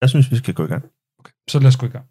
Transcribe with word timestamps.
Jeg 0.00 0.08
synes, 0.10 0.30
vi 0.30 0.36
skal 0.36 0.54
gå 0.54 0.64
i 0.64 0.66
gang. 0.66 0.84
Okay, 1.18 1.32
så 1.48 1.58
lad 1.58 1.68
os 1.68 1.76
gå 1.76 1.86
i 1.86 1.88
gang. 1.88 2.06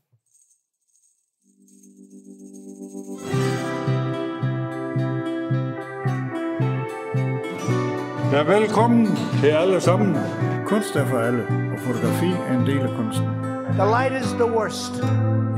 Ja, 8.33 8.43
velkommen 8.43 9.07
til 9.41 9.47
alle 9.47 9.81
sammen. 9.81 10.15
Kunst 10.67 10.95
er 10.95 11.05
for 11.05 11.19
alle, 11.19 11.43
og 11.73 11.79
fotografi 11.79 12.31
er 12.49 12.59
en 12.59 12.65
del 12.67 12.79
af 12.79 12.95
kunsten. 12.97 13.25
The 13.79 13.85
light 13.95 14.25
is 14.25 14.31
the 14.31 14.49
worst. 14.57 14.93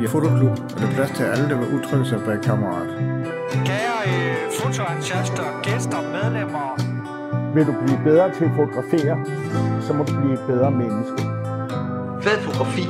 I 0.04 0.08
Fotoklub 0.08 0.52
er 0.52 0.78
der 0.82 0.92
plads 0.96 1.12
til 1.18 1.24
alle, 1.24 1.50
der 1.50 1.58
vil 1.58 1.68
udtrykke 1.76 2.06
sig 2.06 2.20
bag 2.26 2.42
kameraet. 2.44 2.90
Kære 3.66 3.98
øh, 4.08 4.52
fotoentusiaster, 4.60 5.62
gæster, 5.64 6.02
medlemmer. 6.16 6.68
Vil 7.54 7.66
du 7.68 7.74
blive 7.86 8.00
bedre 8.04 8.34
til 8.36 8.46
at 8.46 8.52
fotografere, 8.56 9.26
så 9.82 9.94
må 9.94 10.04
du 10.04 10.14
blive 10.22 10.34
et 10.34 10.46
bedre 10.48 10.72
menneske. 10.72 11.31
Fed 12.24 12.42
fotografi 12.42 12.82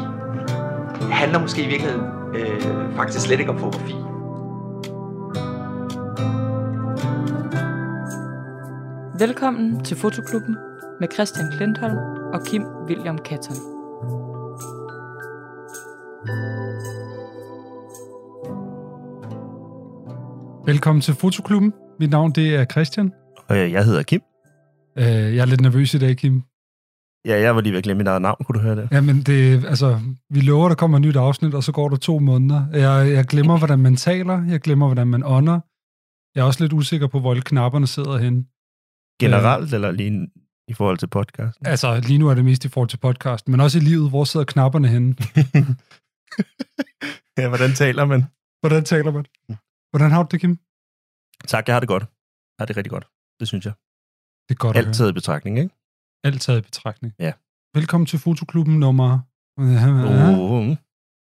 handler 1.11 1.39
måske 1.39 1.63
i 1.63 1.67
virkeligheden 1.67 2.05
øh, 2.35 2.95
faktisk 2.95 3.25
slet 3.25 3.39
ikke 3.39 3.51
om 3.51 3.59
fotografi. 3.59 3.93
Velkommen 9.25 9.83
til 9.83 9.97
Fotoklubben 9.97 10.55
med 10.99 11.07
Christian 11.13 11.51
Klintholm 11.51 11.97
og 12.33 12.45
Kim 12.45 12.63
William 12.87 13.17
Katton. 13.17 13.55
Velkommen 20.65 21.01
til 21.01 21.13
Fotoklubben. 21.13 21.73
Mit 21.99 22.09
navn 22.09 22.31
det 22.31 22.55
er 22.55 22.65
Christian. 22.65 23.11
Og 23.47 23.57
jeg, 23.57 23.71
jeg 23.71 23.85
hedder 23.85 24.03
Kim. 24.03 24.21
Øh, 24.97 25.05
jeg 25.05 25.41
er 25.41 25.45
lidt 25.45 25.61
nervøs 25.61 25.93
i 25.93 25.99
dag, 25.99 26.17
Kim. 26.17 26.41
Ja, 27.25 27.39
jeg 27.39 27.55
var 27.55 27.61
lige 27.61 27.71
ved 27.71 27.77
at 27.77 27.83
glemme 27.83 27.97
mit 27.97 28.07
eget 28.07 28.21
navn. 28.21 28.43
Kunne 28.43 28.59
du 28.59 28.63
høre 28.63 28.75
det? 28.75 28.89
Jamen, 28.91 29.21
det, 29.21 29.65
altså, 29.65 29.99
vi 30.29 30.41
lover, 30.41 30.67
der 30.67 30.75
kommer 30.75 30.97
et 30.97 31.01
nyt 31.01 31.15
afsnit, 31.15 31.53
og 31.53 31.63
så 31.63 31.71
går 31.71 31.89
der 31.89 31.97
to 31.97 32.19
måneder. 32.19 32.67
Jeg, 32.73 33.13
jeg 33.13 33.25
glemmer, 33.25 33.57
hvordan 33.57 33.79
man 33.79 33.95
taler. 33.95 34.43
Jeg 34.43 34.59
glemmer, 34.59 34.85
hvordan 34.85 35.07
man 35.07 35.23
ånder. 35.23 35.59
Jeg 36.35 36.41
er 36.41 36.45
også 36.45 36.63
lidt 36.63 36.73
usikker 36.73 37.07
på, 37.07 37.19
hvor 37.19 37.37
knapperne 37.45 37.87
sidder 37.87 38.17
hen. 38.17 38.47
Generelt, 39.21 39.73
eller 39.73 39.91
lige 39.91 40.27
i 40.67 40.73
forhold 40.73 40.97
til 40.97 41.07
podcasten? 41.07 41.65
Altså, 41.65 42.01
lige 42.07 42.17
nu 42.17 42.29
er 42.29 42.33
det 42.33 42.45
mest 42.45 42.65
i 42.65 42.69
forhold 42.69 42.89
til 42.89 42.97
podcast, 42.97 43.47
men 43.47 43.59
også 43.59 43.77
i 43.77 43.81
livet. 43.81 44.09
Hvor 44.09 44.23
sidder 44.23 44.45
knapperne 44.45 44.87
henne? 44.87 45.09
ja, 47.39 47.47
hvordan 47.47 47.73
taler 47.73 48.05
man? 48.05 48.23
Hvordan 48.61 48.83
taler 48.83 49.11
man? 49.11 49.25
Hvordan 49.91 50.11
har 50.11 50.23
du 50.23 50.27
det, 50.31 50.41
Kim? 50.41 50.59
Tak, 51.47 51.67
jeg 51.67 51.75
har 51.75 51.79
det 51.79 51.89
godt. 51.89 52.03
Jeg 52.03 52.59
har 52.59 52.65
det 52.65 52.77
rigtig 52.77 52.91
godt. 52.91 53.07
Det 53.39 53.47
synes 53.47 53.65
jeg. 53.65 53.73
Det 54.49 54.55
er 54.55 54.59
godt 54.65 54.77
Alt 54.77 54.95
taget 54.95 55.09
i 55.09 55.13
betragtning, 55.13 55.59
ikke? 55.59 55.75
Alt 56.23 56.41
taget 56.41 56.59
i 56.59 56.61
betragtning. 56.61 57.13
Ja. 57.19 57.31
Velkommen 57.75 58.05
til 58.05 58.19
Fotoklubben 58.19 58.79
nummer... 58.79 59.19
Oh. 59.57 60.69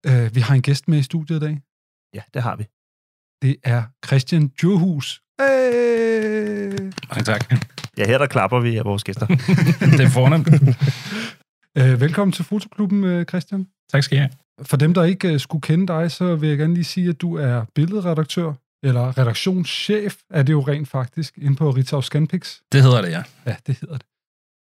Øh, 0.06 0.34
vi 0.34 0.40
har 0.40 0.54
en 0.54 0.62
gæst 0.62 0.88
med 0.88 0.98
i 0.98 1.02
studiet 1.02 1.36
i 1.36 1.40
dag. 1.40 1.62
Ja, 2.14 2.22
det 2.34 2.42
har 2.42 2.56
vi. 2.56 2.64
Det 3.42 3.56
er 3.64 3.82
Christian 4.06 4.48
Djurhus. 4.48 5.22
Hey! 5.40 6.92
Mange 7.10 7.24
tak. 7.24 7.52
Ja, 7.98 8.06
her 8.06 8.18
der 8.18 8.26
klapper 8.26 8.60
vi 8.60 8.76
af 8.76 8.84
vores 8.84 9.04
gæster. 9.04 9.26
det 9.98 10.00
er 10.00 10.10
fornemt. 10.10 10.48
Øh, 11.78 12.00
velkommen 12.00 12.32
til 12.32 12.44
Fotoklubben, 12.44 13.04
øh, 13.04 13.24
Christian. 13.24 13.66
Tak 13.92 14.02
skal 14.02 14.16
I 14.16 14.20
have. 14.20 14.30
For 14.62 14.76
dem, 14.76 14.94
der 14.94 15.04
ikke 15.04 15.32
øh, 15.32 15.40
skulle 15.40 15.62
kende 15.62 15.86
dig, 15.86 16.10
så 16.10 16.36
vil 16.36 16.48
jeg 16.48 16.58
gerne 16.58 16.74
lige 16.74 16.84
sige, 16.84 17.08
at 17.08 17.20
du 17.20 17.34
er 17.34 17.64
billedredaktør, 17.74 18.52
eller 18.82 19.18
redaktionschef, 19.18 20.16
er 20.30 20.42
det 20.42 20.52
jo 20.52 20.60
rent 20.60 20.88
faktisk, 20.88 21.38
inde 21.38 21.56
på 21.56 21.70
Ritzau 21.70 22.02
Scanpix. 22.02 22.58
Det 22.72 22.82
hedder 22.82 23.02
det, 23.02 23.10
ja. 23.10 23.22
Ja, 23.46 23.56
det 23.66 23.78
hedder 23.80 23.96
det. 23.96 24.06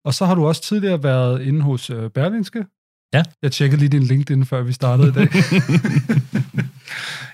Og 0.05 0.13
så 0.13 0.25
har 0.25 0.35
du 0.35 0.45
også 0.47 0.61
tidligere 0.61 1.03
været 1.03 1.41
inde 1.41 1.61
hos 1.61 1.89
øh, 1.89 2.09
Berlingske. 2.09 2.65
Ja. 3.13 3.23
Jeg 3.41 3.51
tjekkede 3.51 3.79
lige 3.79 3.89
din 3.89 4.03
LinkedIn, 4.03 4.45
før 4.45 4.61
vi 4.63 4.73
startede 4.73 5.09
i 5.09 5.11
dag. 5.11 5.27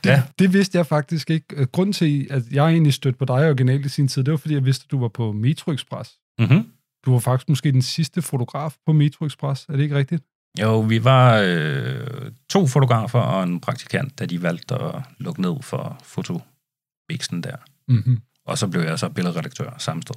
det, 0.03 0.09
Ja. 0.09 0.23
det 0.39 0.53
vidste 0.53 0.77
jeg 0.77 0.85
faktisk 0.85 1.29
ikke. 1.29 1.45
Øh, 1.55 1.67
Grunden 1.67 1.93
til, 1.93 2.27
at 2.29 2.43
jeg 2.51 2.67
egentlig 2.69 2.93
stødte 2.93 3.17
på 3.17 3.25
dig 3.25 3.35
originalt 3.35 3.85
i 3.85 3.89
sin 3.89 4.07
tid, 4.07 4.23
det 4.23 4.31
var, 4.31 4.37
fordi 4.37 4.53
jeg 4.53 4.65
vidste, 4.65 4.83
at 4.87 4.91
du 4.91 4.99
var 4.99 5.07
på 5.07 5.31
Metro 5.31 5.71
Express. 5.71 6.19
Mm-hmm. 6.39 6.65
Du 7.05 7.11
var 7.11 7.19
faktisk 7.19 7.49
måske 7.49 7.71
den 7.71 7.81
sidste 7.81 8.21
fotograf 8.21 8.75
på 8.85 8.93
Metro 8.93 9.25
Express. 9.25 9.65
Er 9.69 9.73
det 9.73 9.83
ikke 9.83 9.95
rigtigt? 9.95 10.23
Jo, 10.61 10.79
vi 10.79 11.03
var 11.03 11.41
øh, 11.45 12.31
to 12.49 12.67
fotografer 12.67 13.19
og 13.19 13.43
en 13.43 13.59
praktikant, 13.59 14.19
da 14.19 14.25
de 14.25 14.41
valgte 14.41 14.75
at 14.75 15.01
lukke 15.17 15.41
ned 15.41 15.55
for 15.61 15.99
fotobiksen 16.03 17.43
der. 17.43 17.55
Mm-hmm. 17.87 18.21
Og 18.45 18.57
så 18.57 18.67
blev 18.67 18.81
jeg 18.81 18.99
så 18.99 19.09
billedredaktør 19.09 19.75
samme 19.77 20.01
sted. 20.01 20.15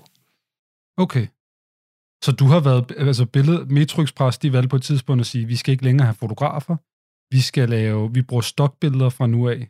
Okay. 0.96 1.26
Så 2.22 2.33
du 2.33 2.47
har 2.47 2.60
været, 2.60 2.93
altså 2.97 3.27
billed, 3.27 3.65
Metro 3.65 4.03
Express, 4.03 4.38
de 4.38 4.53
valgte 4.53 4.69
på 4.69 4.77
et 4.77 4.83
tidspunkt 4.83 5.21
at 5.21 5.27
sige, 5.27 5.47
vi 5.47 5.56
skal 5.56 5.72
ikke 5.72 5.84
længere 5.84 6.06
have 6.06 6.15
fotografer, 6.15 6.77
vi 7.31 7.41
skal 7.41 7.69
lave, 7.69 8.15
vi 8.15 8.22
bruger 8.22 8.43
stokbilleder 8.43 9.10
fra 9.10 9.27
nu 9.27 9.49
af. 9.49 9.69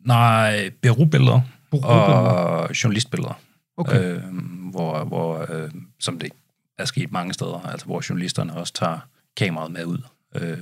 Nej, 0.00 0.70
berubilleder 0.82 1.40
og 1.70 2.70
journalistbilleder. 2.84 3.40
Okay. 3.76 4.16
Øh, 4.16 4.22
hvor, 4.70 5.04
hvor 5.04 5.46
øh, 5.52 5.70
som 6.00 6.18
det 6.18 6.32
er 6.78 6.84
sket 6.84 7.12
mange 7.12 7.34
steder, 7.34 7.60
altså 7.60 7.86
hvor 7.86 8.02
journalisterne 8.08 8.56
også 8.56 8.72
tager 8.72 8.98
kameraet 9.36 9.72
med 9.72 9.84
ud. 9.84 9.98
Øh, 10.34 10.58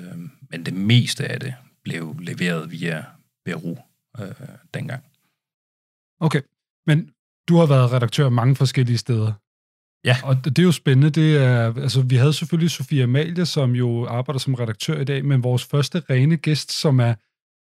men 0.50 0.66
det 0.66 0.74
meste 0.74 1.28
af 1.28 1.40
det 1.40 1.54
blev 1.84 2.16
leveret 2.20 2.70
via 2.70 3.04
Beru 3.44 3.76
øh, 4.20 4.26
dengang. 4.74 5.04
Okay, 6.20 6.40
men 6.86 7.10
du 7.48 7.56
har 7.56 7.66
været 7.66 7.92
redaktør 7.92 8.28
mange 8.28 8.56
forskellige 8.56 8.98
steder. 8.98 9.32
Ja. 10.06 10.16
Og 10.24 10.44
det 10.44 10.58
er 10.58 10.62
jo 10.62 10.72
spændende. 10.72 11.10
Det 11.10 11.36
er, 11.36 11.74
altså, 11.82 12.00
vi 12.02 12.16
havde 12.16 12.32
selvfølgelig 12.32 12.70
Sofia 12.70 13.02
Amalie, 13.02 13.46
som 13.46 13.74
jo 13.74 14.06
arbejder 14.06 14.38
som 14.38 14.54
redaktør 14.54 15.00
i 15.00 15.04
dag, 15.04 15.24
men 15.24 15.42
vores 15.42 15.64
første 15.64 16.02
rene 16.10 16.36
gæst, 16.36 16.72
som 16.72 17.00
er 17.00 17.14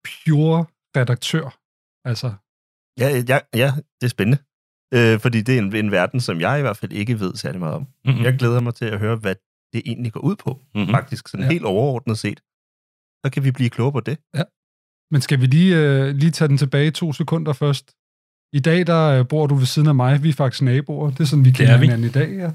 pure 0.08 0.66
redaktør. 0.98 1.46
Altså, 2.10 2.34
Ja, 3.00 3.24
ja, 3.30 3.40
ja 3.64 3.74
det 4.02 4.06
er 4.06 4.08
spændende. 4.18 4.38
Øh, 4.94 5.20
fordi 5.20 5.42
det 5.42 5.56
er 5.56 5.60
en, 5.60 5.76
en 5.76 5.92
verden, 5.92 6.20
som 6.22 6.40
jeg 6.42 6.60
i 6.60 6.62
hvert 6.62 6.78
fald 6.78 6.92
ikke 6.92 7.20
ved 7.20 7.36
særlig 7.36 7.60
meget 7.60 7.76
om. 7.76 7.88
Mm-hmm. 8.06 8.24
Jeg 8.24 8.34
glæder 8.40 8.60
mig 8.62 8.76
til 8.76 8.86
at 8.86 9.00
høre, 9.00 9.16
hvad 9.16 9.36
det 9.74 9.82
egentlig 9.86 10.12
går 10.14 10.20
ud 10.20 10.36
på, 10.36 10.60
Mhm. 10.76 10.88
faktisk. 10.92 11.28
Sådan 11.28 11.44
Ja. 11.44 11.46
ja. 11.48 11.52
helt 11.52 11.66
overordnet 11.66 12.18
set. 12.18 12.40
Så 13.26 13.32
kan 13.34 13.44
vi 13.44 13.52
blive 13.52 13.70
klogere 13.70 13.92
på 13.92 14.00
det. 14.00 14.18
men 15.14 15.22
skal 15.22 15.42
vi 15.42 15.46
lige, 15.46 15.76
øh, 15.78 16.16
lige 16.16 16.32
tage 16.32 16.48
den 16.48 16.58
tilbage 16.58 16.92
to 16.92 17.14
sekunder 17.14 17.54
først? 17.54 17.96
I 18.54 18.60
dag, 18.60 18.88
der 18.88 19.08
øh, 19.20 19.28
bor 19.28 19.48
du 19.48 19.56
ved 19.56 19.66
siden 19.66 19.88
af 19.88 19.96
mig. 19.96 20.24
Vi 20.24 20.30
er 20.30 20.34
faktisk 20.34 20.62
naboer. 20.62 21.10
Det 21.12 21.20
er 21.20 21.24
sådan, 21.26 21.46
vi 21.46 21.52
kender 21.52 21.74
er 21.74 21.78
vi. 21.78 21.86
hinanden 21.86 22.06
i 22.10 22.12
dag, 22.12 22.30
ja. 22.38 22.52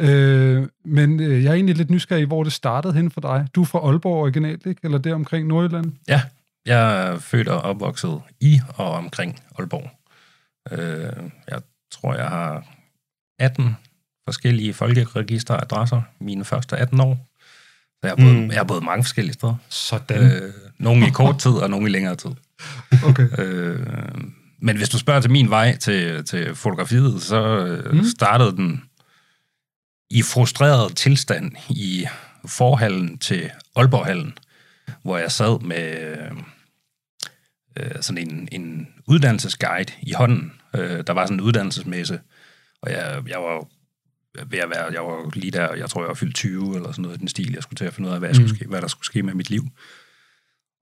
øh, 0.10 0.68
men 0.84 1.20
øh, 1.20 1.44
jeg 1.44 1.50
er 1.50 1.54
egentlig 1.54 1.76
lidt 1.76 1.90
nysgerrig, 1.90 2.26
hvor 2.26 2.42
det 2.44 2.52
startede 2.52 2.92
hen 2.94 3.10
for 3.10 3.20
dig. 3.20 3.46
Du 3.54 3.60
er 3.62 3.66
fra 3.66 3.78
Aalborg 3.78 4.22
originalt, 4.22 4.66
ikke? 4.66 4.80
Eller 4.84 4.98
der 4.98 5.14
omkring 5.14 5.46
Nordjylland? 5.48 5.92
Ja, 6.08 6.22
jeg 6.66 7.06
er 7.08 7.18
født 7.18 7.48
og 7.48 7.60
opvokset 7.60 8.20
i 8.40 8.60
og 8.76 8.90
omkring 8.92 9.40
Aalborg. 9.58 9.90
Øh, 10.72 11.12
jeg 11.50 11.60
tror, 11.92 12.14
jeg 12.14 12.28
har 12.28 12.64
18 13.38 13.76
forskellige 14.28 14.74
folkeregisteradresser 14.74 16.02
mine 16.20 16.44
første 16.44 16.76
18 16.76 17.00
år. 17.00 17.26
Så 18.02 18.06
jeg 18.06 18.10
har 18.10 18.16
boet, 18.16 18.36
Mm. 18.36 18.48
jeg 18.50 18.56
har 18.56 18.64
boet 18.64 18.82
mange 18.84 19.04
forskellige 19.04 19.34
steder. 19.34 19.54
Sådan. 19.68 20.32
Øh, 20.42 20.52
nogle 20.78 21.06
i 21.06 21.10
kort 21.10 21.38
tid, 21.44 21.50
og 21.50 21.70
nogle 21.70 21.86
i 21.88 21.90
længere 21.92 22.16
tid. 22.16 22.30
Okay. 23.04 23.28
Øh, 23.38 23.86
men 24.62 24.76
hvis 24.76 24.88
du 24.88 24.98
spørger 24.98 25.20
til 25.20 25.30
min 25.30 25.50
vej 25.50 25.76
til, 25.76 26.24
til 26.24 26.54
fotografiet, 26.54 27.22
så 27.22 27.66
øh, 27.66 27.92
Mm. 27.94 28.04
startede 28.04 28.52
den 28.56 28.82
i 30.10 30.22
frustreret 30.22 30.96
tilstand 30.96 31.52
i 31.70 32.06
forhallen 32.46 33.18
til 33.18 33.50
Aalborghallen, 33.76 34.38
hvor 35.02 35.18
jeg 35.18 35.32
sad 35.32 35.60
med 35.60 36.16
øh, 37.78 38.02
sådan 38.02 38.28
en, 38.30 38.48
en 38.52 38.88
uddannelsesguide 39.06 39.92
i 40.02 40.12
hånden. 40.12 40.52
Øh, 40.76 41.04
der 41.06 41.12
var 41.12 41.26
sådan 41.26 41.36
en 41.36 41.40
uddannelsesmesse, 41.40 42.20
og 42.82 42.90
jeg, 42.90 43.22
jeg 43.28 43.38
var 43.38 43.66
ved 44.50 44.58
at 44.58 44.70
være, 44.70 44.84
jeg 44.92 45.02
var 45.02 45.30
lige 45.34 45.50
der, 45.50 45.74
jeg 45.74 45.90
tror, 45.90 46.02
jeg 46.02 46.08
var 46.08 46.14
fyldt 46.14 46.34
20 46.34 46.76
eller 46.76 46.92
sådan 46.92 47.02
noget 47.02 47.16
i 47.16 47.20
den 47.20 47.28
stil. 47.28 47.52
Jeg 47.52 47.62
skulle 47.62 47.76
til 47.76 47.84
at 47.84 47.94
finde 47.94 48.08
ud 48.08 48.14
af, 48.14 48.20
hvad, 48.20 48.28
jeg 48.28 48.36
skulle 48.36 48.50
Mm. 48.50 48.56
ske, 48.56 48.66
hvad 48.68 48.82
der 48.82 48.88
skulle 48.88 49.06
ske 49.06 49.22
med 49.22 49.34
mit 49.34 49.50
liv. 49.50 49.62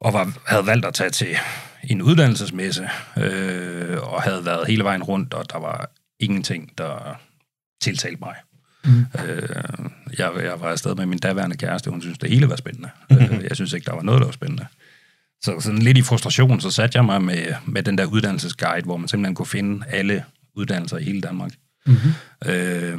Og 0.00 0.12
var, 0.12 0.32
havde 0.46 0.66
valgt 0.66 0.86
at 0.86 0.94
tage 0.94 1.10
til 1.10 1.36
en 1.84 2.02
uddannelsesmesse, 2.02 2.88
øh, 3.16 4.12
og 4.12 4.22
havde 4.22 4.44
været 4.44 4.66
hele 4.66 4.84
vejen 4.84 5.02
rundt, 5.02 5.34
og 5.34 5.50
der 5.52 5.58
var 5.58 5.90
ingenting, 6.20 6.78
der 6.78 7.20
tiltalte 7.82 8.20
mig. 8.20 8.34
Mm. 8.84 9.06
Øh, 9.24 9.48
jeg, 10.18 10.32
jeg 10.44 10.60
var 10.60 10.70
afsted 10.70 10.94
med 10.94 11.06
min 11.06 11.18
daværende 11.18 11.56
kæreste, 11.56 11.90
hun 11.90 12.00
synes, 12.00 12.18
det 12.18 12.30
hele 12.30 12.48
var 12.48 12.56
spændende. 12.56 12.90
øh, 13.12 13.44
jeg 13.44 13.56
synes 13.56 13.72
ikke, 13.72 13.84
der 13.84 13.94
var 13.94 14.02
noget, 14.02 14.20
der 14.20 14.26
var 14.26 14.32
spændende. 14.32 14.66
Så 15.42 15.60
sådan 15.60 15.78
lidt 15.78 15.98
i 15.98 16.02
frustration, 16.02 16.60
så 16.60 16.70
satte 16.70 16.96
jeg 16.96 17.04
mig 17.04 17.22
med, 17.22 17.54
med 17.66 17.82
den 17.82 17.98
der 17.98 18.04
uddannelsesguide, 18.04 18.84
hvor 18.84 18.96
man 18.96 19.08
simpelthen 19.08 19.34
kunne 19.34 19.46
finde 19.46 19.86
alle 19.88 20.24
uddannelser 20.54 20.98
i 20.98 21.04
hele 21.04 21.20
Danmark. 21.20 21.50
Mm-hmm. 21.86 22.50
Øh, 22.50 22.98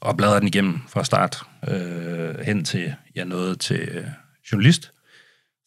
og 0.00 0.16
bladrede 0.16 0.40
den 0.40 0.48
igennem 0.48 0.80
fra 0.88 1.04
start 1.04 1.42
øh, 1.68 2.38
hen 2.44 2.64
til 2.64 2.94
jeg 3.14 3.24
nåede 3.24 3.56
til 3.56 3.80
øh, 3.80 4.04
journalist. 4.52 4.92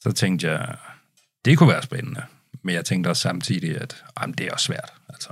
Så 0.04 0.12
tænkte 0.12 0.52
jeg, 0.52 0.76
det 1.46 1.58
kunne 1.58 1.70
være 1.70 1.84
spændende. 1.84 2.22
Men 2.64 2.76
jeg 2.76 2.86
tænkte 2.86 3.08
også 3.08 3.22
samtidig, 3.22 3.82
at 3.82 4.04
jamen, 4.22 4.36
det 4.38 4.46
er 4.48 4.52
også 4.52 4.66
svært. 4.66 4.94
Altså, 5.10 5.30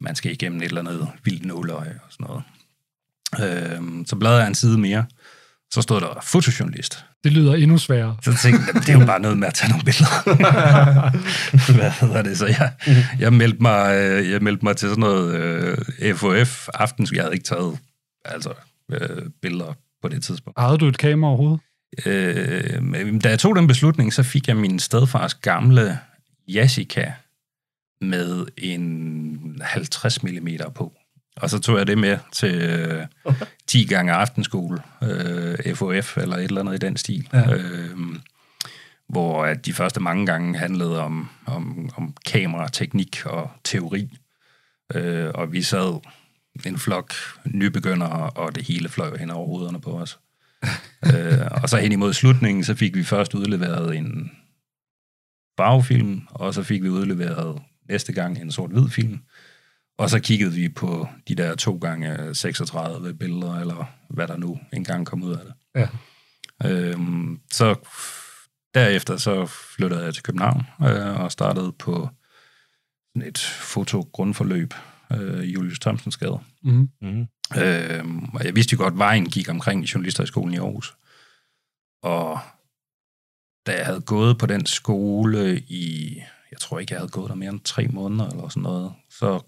man 0.00 0.14
skal 0.14 0.32
igennem 0.32 0.60
et 0.60 0.64
eller 0.64 0.80
andet 0.80 1.08
vildt 1.24 1.44
nåløje 1.44 2.00
og 2.06 2.12
sådan 2.12 2.26
noget. 2.26 2.42
Øh, 3.40 4.06
så 4.06 4.16
bladrede 4.16 4.40
jeg 4.40 4.48
en 4.48 4.54
side 4.54 4.78
mere, 4.78 5.04
Så 5.70 5.82
stod 5.82 6.00
der 6.00 6.18
fotojournalist. 6.22 7.04
Det 7.24 7.32
lyder 7.32 7.54
endnu 7.54 7.78
sværere. 7.78 8.16
Så 8.22 8.38
tænkte 8.42 8.64
jeg, 8.66 8.82
det 8.82 8.88
er 8.88 8.98
jo 9.00 9.06
bare 9.06 9.20
noget 9.20 9.38
med 9.38 9.48
at 9.48 9.54
tage 9.54 9.70
nogle 9.70 9.84
billeder. 9.84 11.10
Hvad 11.78 11.90
hedder 11.90 12.22
det? 12.22 12.38
Så 12.38 12.46
jeg, 12.46 12.72
jeg, 13.18 13.32
meldte 13.32 13.62
mig, 13.62 13.94
øh, 13.94 14.30
jeg 14.30 14.42
meldte 14.42 14.64
mig 14.64 14.76
til 14.76 14.88
sådan 14.88 15.00
noget 15.00 15.34
øh, 16.00 16.16
FOF 16.16 16.68
aftens. 16.74 17.12
Jeg 17.12 17.22
havde 17.22 17.34
ikke 17.34 17.44
taget 17.44 17.78
altså, 18.24 18.52
øh, 18.92 19.22
billeder 19.42 19.72
på 20.02 20.08
det 20.08 20.22
tidspunkt. 20.22 20.58
Ejede 20.58 20.78
du 20.78 20.86
et 20.88 20.98
kamera 20.98 21.30
overhovedet? 21.30 21.60
Øh, 22.06 23.20
da 23.24 23.28
jeg 23.28 23.38
tog 23.38 23.56
den 23.56 23.66
beslutning, 23.66 24.12
så 24.12 24.22
fik 24.22 24.48
jeg 24.48 24.56
min 24.56 24.78
stedfars 24.78 25.34
gamle 25.34 25.98
Yashica 26.50 27.12
med 28.00 28.46
en 28.56 29.62
50 29.62 30.22
mm 30.22 30.48
på. 30.74 30.92
Og 31.36 31.50
så 31.50 31.58
tog 31.58 31.78
jeg 31.78 31.86
det 31.86 31.98
med 31.98 32.18
til 32.32 32.54
øh, 32.54 33.06
10 33.66 33.84
gange 33.84 34.12
aftenskole, 34.12 34.82
øh, 35.02 35.74
FOF 35.74 36.16
eller 36.16 36.36
et 36.36 36.44
eller 36.44 36.60
andet 36.60 36.74
i 36.74 36.86
den 36.86 36.96
stil. 36.96 37.28
Ja. 37.32 37.54
Øh, 37.54 37.96
hvor 39.08 39.44
at 39.44 39.66
de 39.66 39.72
første 39.72 40.00
mange 40.00 40.26
gange 40.26 40.58
handlede 40.58 41.00
om, 41.00 41.28
om, 41.46 41.90
om 41.96 42.14
kamerateknik 42.26 43.26
og 43.26 43.50
teori. 43.64 44.18
Øh, 44.94 45.30
og 45.34 45.52
vi 45.52 45.62
sad 45.62 46.00
en 46.66 46.78
flok 46.78 47.14
nybegyndere, 47.44 48.30
og 48.30 48.54
det 48.54 48.66
hele 48.66 48.88
fløj 48.88 49.16
hen 49.16 49.30
over 49.30 49.46
hovederne 49.46 49.80
på 49.80 49.90
os. 49.90 50.18
Øh, 51.06 51.62
og 51.62 51.68
så 51.68 51.76
hen 51.76 51.92
imod 51.92 52.12
slutningen, 52.12 52.64
så 52.64 52.74
fik 52.74 52.96
vi 52.96 53.04
først 53.04 53.34
udleveret 53.34 53.96
en 53.96 54.30
farvefilm, 55.56 56.20
og 56.30 56.54
så 56.54 56.62
fik 56.62 56.82
vi 56.82 56.88
udleveret 56.88 57.62
næste 57.88 58.12
gang 58.12 58.38
en 58.38 58.52
sort-hvid 58.52 58.88
film. 58.88 59.18
Og 59.98 60.10
så 60.10 60.20
kiggede 60.20 60.52
vi 60.52 60.68
på 60.68 61.08
de 61.28 61.34
der 61.34 61.54
to 61.54 61.76
gange 61.76 62.34
36 62.34 63.14
billeder, 63.14 63.60
eller 63.60 63.84
hvad 64.10 64.28
der 64.28 64.36
nu 64.36 64.58
engang 64.72 65.06
kom 65.06 65.22
ud 65.22 65.32
af 65.32 65.44
det. 65.44 65.54
Ja. 65.74 65.88
Øhm, 66.64 67.40
så 67.52 67.74
derefter 68.74 69.16
så 69.16 69.46
flyttede 69.46 70.04
jeg 70.04 70.14
til 70.14 70.22
København 70.22 70.62
øh, 70.82 71.20
og 71.20 71.32
startede 71.32 71.72
på 71.72 72.08
et 73.24 73.38
fotogrundforløb 73.38 74.74
øh, 75.12 75.54
Julius 75.54 75.78
Thomsens 75.78 76.16
Gade. 76.16 76.40
Mm. 76.62 76.90
Mm. 77.00 77.28
Øhm, 77.56 78.24
og 78.24 78.44
jeg 78.44 78.54
vidste 78.54 78.72
jo 78.72 78.82
godt, 78.82 78.92
at 78.92 78.98
vejen 78.98 79.30
gik 79.30 79.48
omkring 79.48 79.84
Journalisterhøjskolen 79.84 80.54
i 80.54 80.58
Aarhus. 80.58 80.96
Og 82.02 82.40
da 83.66 83.76
jeg 83.76 83.86
havde 83.86 84.00
gået 84.00 84.38
på 84.38 84.46
den 84.46 84.66
skole 84.66 85.60
i, 85.60 86.16
jeg 86.50 86.58
tror 86.58 86.78
ikke, 86.78 86.92
jeg 86.92 87.00
havde 87.00 87.10
gået 87.10 87.28
der 87.28 87.34
mere 87.34 87.50
end 87.50 87.60
tre 87.60 87.88
måneder 87.88 88.30
eller 88.30 88.48
sådan 88.48 88.62
noget, 88.62 88.92
så 89.10 89.40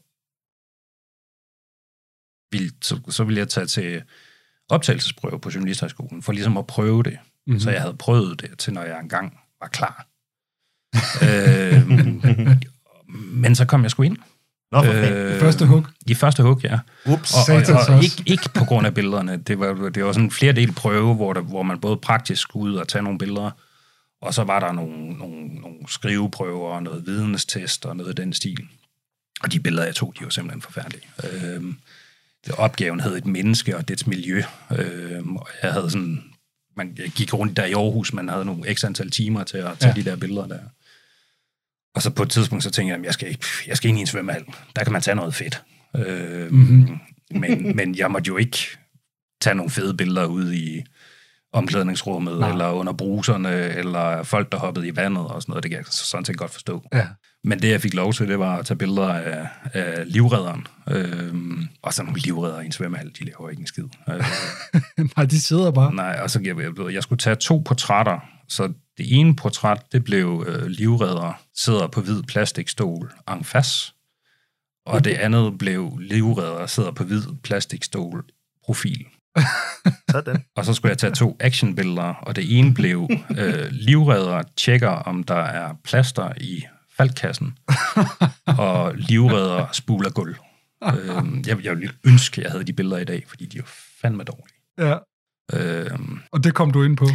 ville, 2.53 2.73
så, 2.83 3.01
så 3.09 3.25
ville 3.25 3.39
jeg 3.39 3.49
tage 3.49 3.67
til 3.67 4.03
optagelsesprøve 4.69 5.41
på 5.41 5.51
Journalisthøjskolen, 5.55 6.23
for 6.23 6.33
ligesom 6.33 6.57
at 6.57 6.67
prøve 6.67 7.03
det. 7.03 7.13
Mm. 7.13 7.29
Mm-hmm. 7.47 7.61
Så 7.61 7.71
jeg 7.71 7.81
havde 7.81 7.97
prøvet 7.97 8.41
det, 8.41 8.59
til 8.59 8.73
når 8.73 8.83
jeg 8.83 9.01
engang 9.01 9.41
var 9.61 9.69
klar. 9.69 10.07
øhm, 11.27 12.21
men 13.43 13.55
så 13.55 13.65
kom 13.67 13.83
jeg 13.83 13.91
sgu 13.91 14.03
ind. 14.03 14.17
Nå, 14.73 14.83
for 14.83 14.93
fanden. 14.93 15.27
Det 15.27 15.41
første 15.41 15.67
hug. 15.67 15.87
I 16.07 16.15
første 16.15 16.43
hug, 16.43 16.61
ja. 16.65 16.79
Ups. 17.07 17.35
Og, 17.35 17.55
og, 17.57 17.63
og 17.69 17.81
også. 17.81 18.01
ikke, 18.03 18.31
ikke 18.33 18.49
på 18.55 18.65
grund 18.65 18.87
af 18.87 18.95
billederne. 18.95 19.37
Det 19.37 19.61
var, 19.61 19.89
det 19.89 20.05
var 20.05 20.13
sådan 20.13 20.25
en 20.25 20.31
flere 20.31 20.53
del 20.53 20.73
prøve, 20.73 21.15
hvor, 21.15 21.33
der, 21.33 21.41
hvor 21.41 21.63
man 21.63 21.81
både 21.81 21.97
praktisk 21.97 22.43
skulle 22.43 22.73
ud 22.73 22.77
og 22.79 22.89
tage 22.89 23.03
nogle 23.03 23.19
billeder, 23.19 23.51
og 24.23 24.35
så 24.35 24.45
var 24.45 24.61
der 24.61 24.73
nogle, 24.73 25.13
nogle, 25.13 25.47
nogle 25.47 25.79
skriveprøver 25.89 26.69
og 26.69 26.83
noget 26.83 27.07
videnstest 27.07 27.87
og 27.87 27.97
noget 27.97 28.11
af 28.11 28.17
den 28.17 28.33
stil. 28.33 28.59
Og 29.43 29.53
de 29.53 29.61
billeder, 29.61 29.85
jeg 29.85 29.95
tog, 29.95 30.15
de 30.19 30.25
var 30.25 30.31
simpelthen 30.31 30.63
forfærdelige. 30.63 31.03
Det, 32.47 32.55
opgaven 32.55 33.01
hed 33.01 33.17
et 33.17 33.27
menneske 33.27 33.77
og 33.77 33.89
dets 33.89 34.07
miljø. 34.07 34.43
Øhm, 34.79 35.37
og 35.37 35.49
jeg 35.63 35.73
havde 35.73 35.91
sådan... 35.91 36.23
Man, 36.77 36.95
jeg 36.99 37.11
gik 37.11 37.35
rundt 37.35 37.57
der 37.57 37.65
i 37.65 37.73
Aarhus, 37.73 38.13
man 38.13 38.29
havde 38.29 38.45
nogle 38.45 38.69
ekstra 38.69 38.89
antal 38.89 39.11
timer 39.11 39.45
til 39.45 39.57
at 39.57 39.79
tage 39.79 39.93
ja. 39.97 40.03
de 40.03 40.11
der 40.11 40.17
billeder 40.17 40.47
der. 40.47 40.59
Og 41.95 42.03
så 42.03 42.11
på 42.11 42.23
et 42.23 42.31
tidspunkt, 42.31 42.65
så 42.65 42.71
tænkte 42.71 42.93
jeg, 42.93 42.99
at 43.01 43.05
jeg 43.07 43.15
skal, 43.15 43.29
ikke, 43.29 43.45
jeg 43.67 43.77
skal 43.77 43.89
ind 43.89 43.99
i 43.99 44.01
en 44.01 44.07
svømmehal. 44.07 44.45
Der 44.77 44.85
kan 44.85 44.93
man 44.93 45.03
tage 45.03 45.15
noget 45.15 45.35
fedt. 45.35 45.63
Øh, 45.97 46.53
Mhm. 46.53 46.61
mm-hmm. 46.71 46.99
men, 47.41 47.77
men 47.77 47.95
jeg 47.99 48.11
måtte 48.11 48.29
jo 48.29 48.37
ikke 48.37 48.59
tage 49.41 49.55
nogle 49.55 49.71
fede 49.71 49.97
billeder 49.97 50.25
ud 50.27 50.53
i 50.53 50.83
omklædningsrummet, 51.53 52.39
Nej. 52.39 52.51
Eller 52.51 52.69
under 52.71 52.93
bruserne, 52.93 53.51
eller 53.55 54.23
folk, 54.23 54.53
der 54.53 54.59
hoppede 54.59 54.89
i 54.89 54.97
vandet 54.97 55.25
og 55.27 55.43
sådan 55.43 55.51
noget. 55.53 55.63
Det 55.63 55.71
kan 55.71 55.79
jeg 55.79 55.87
sådan 55.91 56.25
set 56.25 56.37
godt 56.37 56.51
forstå. 56.53 56.83
Ja. 56.93 57.07
Men 57.45 57.63
det, 57.63 57.71
jeg 57.71 57.81
fik 57.81 57.95
lov 57.95 58.13
til, 58.13 58.29
det 58.29 58.39
var 58.39 58.57
at 58.57 58.67
tage 58.67 58.79
billeder 58.79 59.09
af, 59.09 59.47
af 59.73 60.13
livredderen. 60.13 60.67
Øhm, 60.89 61.69
og 61.83 61.95
så 61.95 62.03
nogle 62.03 62.21
livredder 62.21 62.61
i 62.61 62.67
en 62.67 62.73
svømmehal, 62.73 63.11
de 63.19 63.25
laver 63.25 63.51
ikke 63.51 63.61
en 63.61 63.67
skid. 63.67 63.85
Øh, 64.09 64.25
Nej, 65.17 65.27
de 65.27 65.41
sidder 65.41 65.71
bare. 65.71 65.95
nej, 65.95 66.19
og 66.23 66.31
så 66.31 66.41
jeg, 66.45 66.57
jeg, 66.59 66.93
jeg 66.95 67.03
skulle 67.03 67.19
tage 67.19 67.37
to 67.37 67.63
portrætter. 67.67 68.19
Så 68.49 68.73
det 69.01 69.19
ene 69.19 69.37
portræt, 69.37 69.83
det 69.93 70.05
blev 70.05 70.45
øh, 70.49 70.67
livredder, 70.67 71.43
sidder 71.55 71.87
på 71.87 72.01
hvid 72.01 72.23
plastikstol, 72.23 73.13
en 73.31 73.45
face. 73.45 73.93
Og 74.87 75.05
det 75.05 75.11
andet 75.11 75.59
blev 75.59 75.99
livredder, 75.99 76.67
sidder 76.67 76.91
på 76.91 77.05
hvid 77.05 77.23
plastikstol, 77.43 78.25
profil. 78.65 79.07
Sådan. 80.11 80.45
Og 80.57 80.65
så 80.65 80.75
skulle 80.75 80.91
jeg 80.91 80.99
tage 80.99 81.13
to 81.15 81.37
actionbilleder, 81.41 82.15
og 82.15 82.37
det 82.37 82.59
ene 82.59 82.75
blev 82.75 83.09
øh, 83.39 83.67
livredder 83.71 84.43
tjekker, 84.57 84.89
om 84.89 85.25
der 85.25 85.35
er 85.45 85.75
plaster 85.85 86.33
i 86.41 86.65
faldkassen, 86.97 87.59
og 88.59 88.95
livredder 88.95 89.67
spuler 89.73 90.11
gulv. 90.11 90.37
Øh, 90.85 91.47
jeg, 91.47 91.65
jeg 91.65 91.79
ville 91.79 91.95
ønske, 92.07 92.43
jeg 92.43 92.51
havde 92.51 92.65
de 92.65 92.73
billeder 92.73 92.99
i 92.99 93.05
dag, 93.05 93.25
fordi 93.29 93.47
de 93.47 93.59
er 93.59 93.63
jo 93.63 93.67
fandme 94.01 94.25
dårlige. 94.25 94.57
Ja. 94.79 94.97
Øh, 95.53 95.99
Og 96.33 96.45
det 96.45 96.55
kom 96.55 96.71
du 96.71 96.83
ind 96.83 96.97
på. 96.97 97.07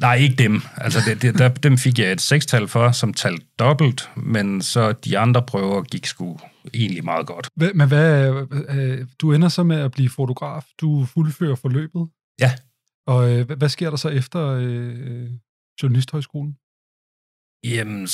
Nej, 0.00 0.14
ikke 0.16 0.34
dem. 0.36 0.60
Altså, 0.76 0.98
det, 1.06 1.22
det, 1.22 1.38
der, 1.38 1.48
dem 1.48 1.78
fik 1.78 1.98
jeg 1.98 2.12
et 2.12 2.20
sekstal 2.20 2.68
for, 2.68 2.92
som 2.92 3.14
talte 3.14 3.46
dobbelt, 3.58 4.10
men 4.16 4.62
så 4.62 4.92
de 4.92 5.18
andre 5.18 5.42
prøver 5.42 5.82
gik 5.82 6.06
sgu 6.06 6.38
egentlig 6.74 7.04
meget 7.04 7.26
godt. 7.26 7.46
Hva- 7.62 7.72
Men 7.74 7.88
hvad, 7.88 8.32
øh, 8.68 9.06
du 9.18 9.32
ender 9.32 9.48
så 9.48 9.62
med 9.62 9.76
at 9.76 9.92
blive 9.92 10.08
fotograf. 10.08 10.64
Du 10.80 11.04
fuldfører 11.04 11.54
forløbet. 11.54 12.08
Ja. 12.40 12.52
Og 13.06 13.32
øh, 13.32 13.46
hvad- 13.56 13.68
sker 13.68 13.90
der 13.90 13.96
så 13.96 14.08
efter 14.08 14.46
øh, 14.48 15.30
Journalisthøjskolen? 15.82 16.56
Jamen, 17.64 18.08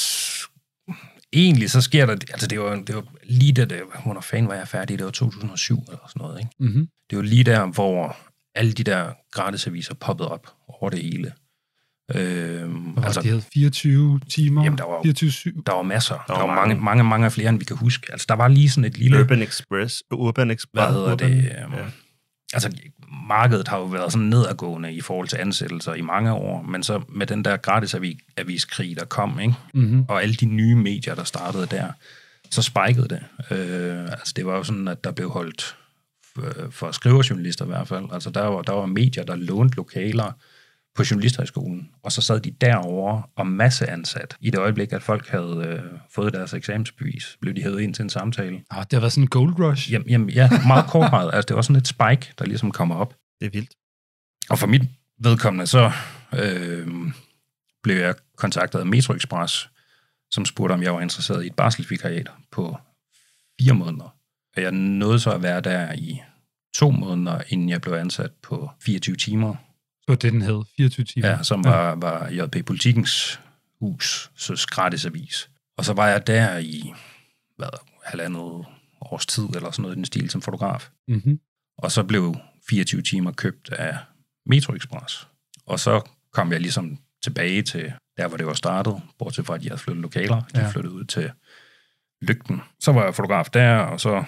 egentlig 1.33 1.71
så 1.71 1.81
sker 1.81 2.07
der, 2.07 2.13
altså 2.13 2.47
det 2.47 2.61
var, 2.61 2.75
det 2.75 2.95
var 2.95 3.05
lige 3.25 3.53
da 3.53 3.65
det, 3.65 3.83
hvornår 4.05 4.21
fanden 4.21 4.49
var 4.49 4.55
jeg 4.55 4.69
færdig, 4.69 4.99
det 4.99 5.05
var 5.05 5.11
2007 5.11 5.79
eller 5.89 5.99
sådan 6.09 6.21
noget, 6.23 6.39
ikke? 6.41 6.51
Mm-hmm. 6.61 6.89
Det 7.11 7.19
var 7.19 7.25
lige 7.25 7.45
der, 7.45 7.67
hvor 7.67 8.17
alle 8.55 8.73
de 8.73 8.85
der 8.85 9.13
gratisaviser 9.33 9.95
poppede 9.95 10.29
op 10.31 10.47
over 10.69 10.91
det 10.91 11.03
hele. 11.03 11.33
Øhm, 12.15 12.89
Altså, 12.97 13.03
altså, 13.07 13.21
de 13.23 13.29
havde 13.29 13.43
24 13.55 14.21
timer. 14.31 14.65
Jamen, 14.65 14.79
der 14.79 14.85
var- 14.85 15.03
24 15.03 15.55
der 15.67 15.73
var 15.73 15.83
masser. 15.83 16.15
Der, 16.15 16.21
var 16.33 16.41
der 16.41 16.47
var 16.47 16.55
mange, 16.55 16.69
mange. 16.75 16.85
mange, 16.85 17.05
mange 17.05 17.31
flere, 17.31 17.49
end 17.49 17.59
vi 17.59 17.65
kan 17.65 17.77
huske. 17.77 18.07
Altså, 18.13 18.27
der 18.29 18.35
var 18.35 18.49
lige 18.49 18.71
sådan 18.71 18.85
et 18.85 18.99
lille... 18.99 19.21
Urban 19.21 19.43
Express. 19.43 20.03
Urban 20.13 20.51
Express. 20.51 20.71
hvad 20.87 20.95
hedder 20.95 21.13
Urban, 21.13 21.31
det? 21.31 21.37
Øhm, 21.39 21.75
Ja. 21.75 21.85
Altså, 22.55 22.73
markedet 23.29 23.69
har 23.69 23.79
jo 23.79 23.85
været 23.85 24.13
sådan 24.13 24.27
nedadgående 24.29 24.93
i 24.93 25.01
forhold 25.01 25.29
til 25.29 25.37
ansættelser 25.37 25.95
i 25.95 26.01
mange 26.01 26.33
år, 26.33 26.63
men 26.63 26.83
så 26.83 27.03
med 27.09 27.27
den 27.27 27.45
der 27.45 27.57
gratisaviskrig, 27.57 28.97
der 28.97 29.05
kom, 29.05 29.41
ikke? 29.41 29.55
Mm-hmm. 29.75 30.05
og 30.09 30.23
alle 30.23 30.35
de 30.35 30.47
nye 30.47 30.75
medier, 30.75 31.15
der 31.15 31.25
startede 31.25 31.67
der, 31.67 31.89
så 32.51 32.63
spikede 32.63 33.09
det. 33.09 33.21
Øh, 33.57 34.03
altså 34.05 34.33
det 34.37 34.47
var 34.47 34.57
jo 34.57 34.63
sådan, 34.63 34.89
at 34.89 35.05
der 35.05 35.13
blev 35.13 35.31
holdt 35.31 35.77
øh, 36.39 36.71
for 36.71 36.93
skriverjournalister 36.93 37.65
i 37.65 37.69
hvert 37.69 37.89
fald. 37.89 38.05
Altså 38.13 38.31
der 38.31 38.43
var, 38.45 38.63
der 38.63 38.73
var 38.73 38.87
medier, 38.87 39.25
der 39.25 39.37
lånte 39.37 39.77
lokaler 39.77 40.33
på 40.95 41.03
Journalisthøjskolen, 41.11 41.91
og 42.03 42.13
så 42.13 42.23
sad 42.23 42.41
de 42.41 42.51
derovre 42.51 43.23
og 43.37 43.47
masseansat. 43.47 44.37
I 44.41 44.51
det 44.51 44.59
øjeblik, 44.59 44.93
at 44.93 45.03
folk 45.03 45.29
havde 45.29 45.65
øh, 45.67 45.99
fået 46.15 46.33
deres 46.33 46.55
eksamensbevis, 46.55 47.37
blev 47.41 47.55
de 47.55 47.63
hævet 47.63 47.81
ind 47.81 47.95
til 47.95 48.03
en 48.03 48.11
samtale. 48.11 48.63
Ah, 48.71 48.85
det 48.85 48.93
har 48.93 49.01
været 49.01 49.13
sådan 49.13 49.25
en 49.25 49.29
gold 49.29 49.59
rush. 49.59 49.93
Jamen, 49.93 50.09
jamen 50.09 50.31
ja, 50.31 50.49
meget 50.67 50.87
kort 50.87 51.11
meget. 51.11 51.31
Altså 51.35 51.47
det 51.47 51.57
var 51.57 51.63
sådan 51.63 51.77
et 51.77 51.89
spike, 51.89 52.33
der 52.39 52.45
ligesom 52.45 52.71
kommer 52.71 52.95
op. 52.95 53.15
Det 53.41 53.47
er 53.47 53.51
vildt. 53.51 53.71
Og 54.51 54.59
for 54.59 54.67
mit 54.67 54.83
vedkommende, 55.19 55.67
så 55.67 55.93
øh, 56.33 56.89
blev 57.83 57.97
jeg 57.97 58.15
kontaktet 58.37 58.79
af 58.79 58.87
Metro 58.87 59.15
Express, 59.15 59.71
som 60.31 60.45
spurgte, 60.45 60.73
om 60.73 60.83
jeg 60.83 60.95
var 60.95 61.01
interesseret 61.01 61.45
i 61.45 61.47
et 61.47 61.55
barselsvikariat 61.55 62.31
på 62.53 62.77
fire 63.61 63.75
måneder. 63.75 64.15
Og 64.57 64.63
jeg 64.63 64.73
nåede 64.73 65.21
så 65.21 65.31
at 65.31 65.43
være 65.43 65.61
der 65.61 65.93
i 65.93 66.23
to 66.75 66.91
måneder, 66.91 67.43
inden 67.49 67.69
jeg 67.69 67.81
blev 67.81 67.95
ansat 67.95 68.31
på 68.43 68.71
24 68.81 69.17
timer, 69.17 69.55
Det 70.11 70.25
var 70.25 70.31
det, 70.31 70.33
den 70.33 70.43
hed. 70.43 70.63
24 70.77 71.05
timer. 71.05 71.29
ja, 71.29 71.43
som 71.43 71.65
var, 71.65 71.95
var 71.95 72.29
JP 72.29 72.67
Politikens 72.67 73.41
hus, 73.81 74.31
så 74.37 74.67
gratis 74.71 75.07
avis. 75.07 75.51
Og 75.77 75.85
så 75.85 75.93
var 75.93 76.09
jeg 76.09 76.27
der 76.27 76.59
i 76.59 76.93
hvad, 77.57 77.69
halvandet 78.05 78.65
års 79.01 79.27
tid, 79.27 79.45
eller 79.45 79.71
sådan 79.71 79.83
noget 79.83 79.95
i 79.95 79.97
den 79.97 80.05
stil, 80.05 80.31
som 80.31 80.43
fotograf. 80.43 80.89
Mm-hmm. 81.09 81.41
Og 81.79 81.93
så 81.93 82.03
blev 82.03 82.37
24 82.69 83.03
timer 83.03 83.33
købt 83.33 83.73
af 83.73 83.97
Metro 84.47 84.75
Express. 84.75 85.29
Og 85.67 85.81
så 85.81 86.11
kom 86.33 86.53
jeg 86.53 86.61
ligesom 86.61 86.99
tilbage 87.23 87.63
til 87.63 87.93
der, 88.17 88.29
hvor 88.29 88.37
det 88.37 88.47
var 88.47 88.55
startet, 88.55 89.03
bortset 89.19 89.47
fra, 89.47 89.55
at 89.55 89.63
de 89.63 89.69
havde 89.69 89.79
flyttet 89.79 90.03
lokaler. 90.03 90.43
De 90.55 90.61
ja. 90.61 90.71
flyttede 90.71 90.95
ud 90.95 91.05
til 91.05 91.31
Lygten. 92.23 92.61
Så 92.81 92.93
var 92.93 93.05
jeg 93.05 93.15
fotograf 93.15 93.47
der, 93.47 93.77
og 93.77 94.01
så 94.01 94.25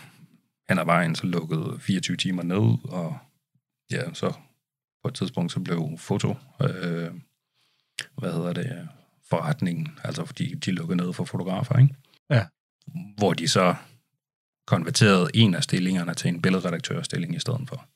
hen 0.69 0.79
ad 0.79 0.85
vejen, 0.85 1.15
så 1.15 1.27
lukkede 1.27 1.77
24 1.81 2.17
timer 2.17 2.43
ned, 2.43 2.79
og 2.89 3.19
ja, 3.91 4.15
så 4.15 4.33
på 5.03 5.09
et 5.09 5.15
tidspunkt 5.15 5.53
så 5.53 5.61
blev 5.61 5.89
foto, 5.99 6.37
øh, 6.61 7.11
hvad 8.19 8.33
hedder 8.33 8.53
det, 8.53 8.89
forretningen, 9.31 9.99
altså 10.05 10.25
fordi 10.25 10.55
de 10.55 10.71
lukkede 10.71 10.97
ned 10.97 11.13
for 11.13 11.25
fotografer, 11.25 11.79
ikke? 11.79 11.95
Ja. 12.31 12.47
Hvor 13.17 13.33
de 13.33 13.49
så 13.49 13.75
konverterede 14.67 15.31
en 15.35 15.55
af 15.55 15.63
stillingerne 15.63 16.15
til 16.15 16.29
en 16.29 16.43
billedredaktørstilling 16.43 17.37
i 17.37 17.39
stedet 17.39 17.69
for. 17.69 17.87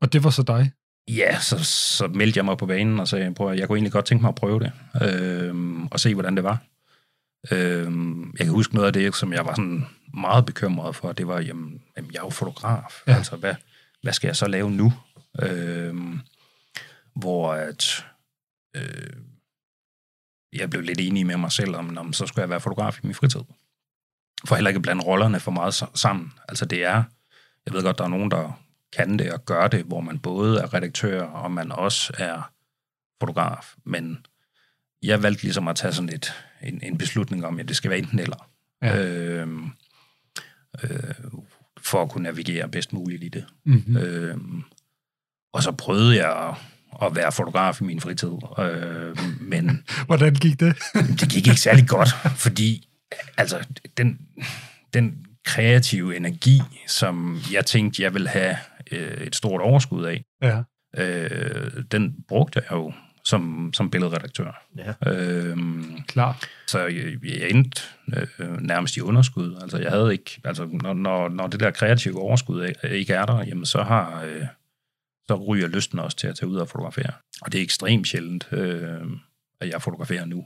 Og 0.00 0.12
det 0.12 0.24
var 0.24 0.30
så 0.30 0.42
dig? 0.42 0.72
Ja, 1.08 1.40
så, 1.40 1.64
så 1.64 2.06
meldte 2.08 2.38
jeg 2.38 2.44
mig 2.44 2.58
på 2.58 2.66
banen 2.66 3.00
og 3.00 3.08
sagde, 3.08 3.34
prøv 3.34 3.50
at, 3.52 3.58
jeg 3.58 3.68
kunne 3.68 3.76
egentlig 3.76 3.92
godt 3.92 4.04
tænke 4.04 4.22
mig 4.22 4.28
at 4.28 4.34
prøve 4.34 4.60
det, 4.60 4.72
øh, 5.02 5.84
og 5.90 6.00
se, 6.00 6.14
hvordan 6.14 6.36
det 6.36 6.44
var. 6.44 6.62
Øh, 7.50 7.92
jeg 8.38 8.46
kan 8.46 8.48
huske 8.48 8.74
noget 8.74 8.86
af 8.86 8.92
det, 8.92 9.14
som 9.14 9.32
jeg 9.32 9.46
var 9.46 9.54
sådan 9.54 9.86
meget 10.14 10.46
bekymret 10.46 10.96
for, 10.96 11.12
det 11.12 11.26
var, 11.26 11.40
jamen, 11.40 11.82
jamen 11.96 12.12
jeg 12.12 12.18
er 12.18 12.24
jo 12.24 12.30
fotograf, 12.30 13.02
ja. 13.06 13.14
altså 13.14 13.36
hvad, 13.36 13.54
hvad 14.02 14.12
skal 14.12 14.28
jeg 14.28 14.36
så 14.36 14.46
lave 14.46 14.70
nu? 14.70 14.92
Øh, 15.42 15.94
hvor 17.14 17.52
at, 17.52 18.06
øh, 18.76 19.16
jeg 20.52 20.70
blev 20.70 20.82
lidt 20.82 21.00
enig 21.00 21.26
med 21.26 21.36
mig 21.36 21.52
selv 21.52 21.76
om, 21.76 21.98
om 21.98 22.12
så 22.12 22.26
skulle 22.26 22.42
jeg 22.42 22.50
være 22.50 22.60
fotograf 22.60 22.98
i 22.98 23.06
min 23.06 23.14
fritid. 23.14 23.40
For 24.46 24.54
heller 24.54 24.68
ikke 24.68 24.80
blande 24.80 25.04
rollerne 25.04 25.40
for 25.40 25.50
meget 25.50 25.74
sammen. 25.94 26.32
Altså 26.48 26.64
det 26.64 26.84
er, 26.84 27.04
jeg 27.66 27.74
ved 27.74 27.82
godt, 27.82 27.98
der 27.98 28.04
er 28.04 28.08
nogen, 28.08 28.30
der 28.30 28.62
kan 28.96 29.18
det 29.18 29.32
og 29.32 29.44
gør 29.44 29.68
det, 29.68 29.84
hvor 29.84 30.00
man 30.00 30.18
både 30.18 30.60
er 30.60 30.74
redaktør, 30.74 31.22
og 31.22 31.52
man 31.52 31.72
også 31.72 32.12
er 32.18 32.52
fotograf. 33.20 33.74
Men 33.84 34.26
jeg 35.02 35.22
valgte 35.22 35.42
ligesom 35.42 35.68
at 35.68 35.76
tage 35.76 35.92
sådan 35.92 36.14
et, 36.14 36.32
en, 36.62 36.80
en 36.82 36.98
beslutning 36.98 37.46
om, 37.46 37.58
at 37.58 37.68
det 37.68 37.76
skal 37.76 37.90
være 37.90 37.98
enten 37.98 38.18
eller. 38.18 38.50
Ja. 38.82 39.06
Øh, 39.06 39.48
øh, 40.82 41.14
for 41.78 42.02
at 42.02 42.10
kunne 42.10 42.22
navigere 42.22 42.68
bedst 42.68 42.92
muligt 42.92 43.24
i 43.24 43.28
det. 43.28 43.46
Mm-hmm. 43.64 43.96
Øh, 43.96 44.38
og 45.52 45.62
så 45.62 45.72
prøvede 45.72 46.16
jeg 46.16 46.48
at, 46.48 46.54
at 47.06 47.16
være 47.16 47.32
fotograf 47.32 47.80
i 47.80 47.84
min 47.84 48.00
fritid. 48.00 48.32
Øh, 48.58 49.16
men 49.40 49.84
Hvordan 50.06 50.34
gik 50.34 50.60
det? 50.60 50.76
det 51.20 51.28
gik 51.28 51.46
ikke 51.46 51.60
særlig 51.60 51.88
godt, 51.88 52.08
fordi 52.36 52.88
altså, 53.36 53.66
den, 53.96 54.18
den 54.94 55.26
kreative 55.44 56.16
energi, 56.16 56.60
som 56.88 57.40
jeg 57.52 57.66
tænkte, 57.66 58.02
jeg 58.02 58.14
ville 58.14 58.28
have 58.28 58.56
øh, 58.92 59.26
et 59.26 59.36
stort 59.36 59.60
overskud 59.60 60.04
af, 60.04 60.24
ja. 60.42 60.62
øh, 60.96 61.72
den 61.92 62.14
brugte 62.28 62.60
jeg 62.60 62.72
jo 62.72 62.92
som, 63.24 63.70
som 63.74 63.90
billedredaktør. 63.90 64.64
Ja. 64.76 65.12
Øhm, 65.12 66.02
Klar. 66.06 66.42
Så 66.66 66.78
jeg, 66.78 67.24
jeg 67.24 67.50
endte 67.50 67.82
øh, 68.16 68.60
nærmest 68.60 68.96
i 68.96 69.00
underskud. 69.00 69.58
Altså 69.62 69.78
jeg 69.78 69.90
havde 69.90 70.12
ikke, 70.12 70.40
altså 70.44 70.68
når, 70.82 70.94
når, 70.94 71.28
når 71.28 71.46
det 71.46 71.60
der 71.60 71.70
kreative 71.70 72.20
overskud 72.20 72.72
ikke 72.90 73.14
er 73.14 73.24
der, 73.24 73.44
jamen 73.44 73.66
så 73.66 73.82
har, 73.82 74.24
øh, 74.24 74.46
så 75.32 75.44
ryger 75.44 75.68
lysten 75.68 75.98
også 75.98 76.16
til 76.16 76.26
at 76.26 76.36
tage 76.36 76.48
ud 76.48 76.56
og 76.56 76.68
fotografere. 76.68 77.12
Og 77.42 77.52
det 77.52 77.58
er 77.58 77.62
ekstremt 77.62 78.08
sjældent, 78.08 78.48
øh, 78.52 79.00
at 79.60 79.68
jeg 79.68 79.82
fotograferer 79.82 80.24
nu. 80.24 80.44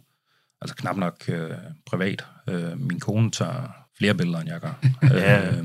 Altså 0.61 0.77
knap 0.77 0.97
nok 0.97 1.29
øh, 1.29 1.51
privat. 1.87 2.25
Øh, 2.49 2.81
min 2.81 3.01
kone 3.01 3.31
tager 3.31 3.69
flere 3.99 4.15
billeder, 4.15 4.41
end 4.41 4.49
jeg 4.49 4.61
gør. 4.61 4.73
Øh, 5.17 5.65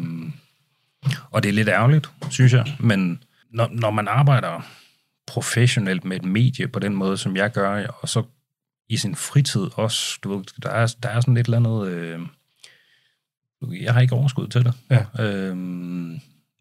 og 1.32 1.44
det 1.44 1.50
er 1.50 1.54
lidt 1.54 1.68
ærgerligt, 1.68 2.12
synes 2.30 2.54
jeg. 2.54 2.76
Men 2.80 3.24
når, 3.50 3.70
når 3.72 3.92
man 3.92 4.08
arbejder 4.08 4.62
professionelt 5.28 6.06
med 6.06 6.18
et 6.18 6.26
medie 6.26 6.68
på 6.68 6.80
den 6.80 6.96
måde, 6.96 7.18
som 7.18 7.36
jeg 7.36 7.52
gør, 7.52 7.88
og 7.88 8.10
så 8.10 8.24
i 8.90 8.98
sin 8.98 9.16
fritid 9.16 9.68
også, 9.76 10.20
du 10.24 10.38
ved, 10.38 10.44
der 10.64 10.70
er, 10.70 10.96
der 11.04 11.10
er 11.10 11.20
sådan 11.20 11.38
et 11.38 11.46
eller 11.46 11.58
andet, 11.58 11.88
øh, 11.88 12.20
jeg 13.84 13.94
har 13.94 14.02
ikke 14.02 14.16
overskud 14.16 14.48
til 14.48 14.64
det. 14.64 14.74
Ja. 14.90 15.26
Øh, 15.26 15.58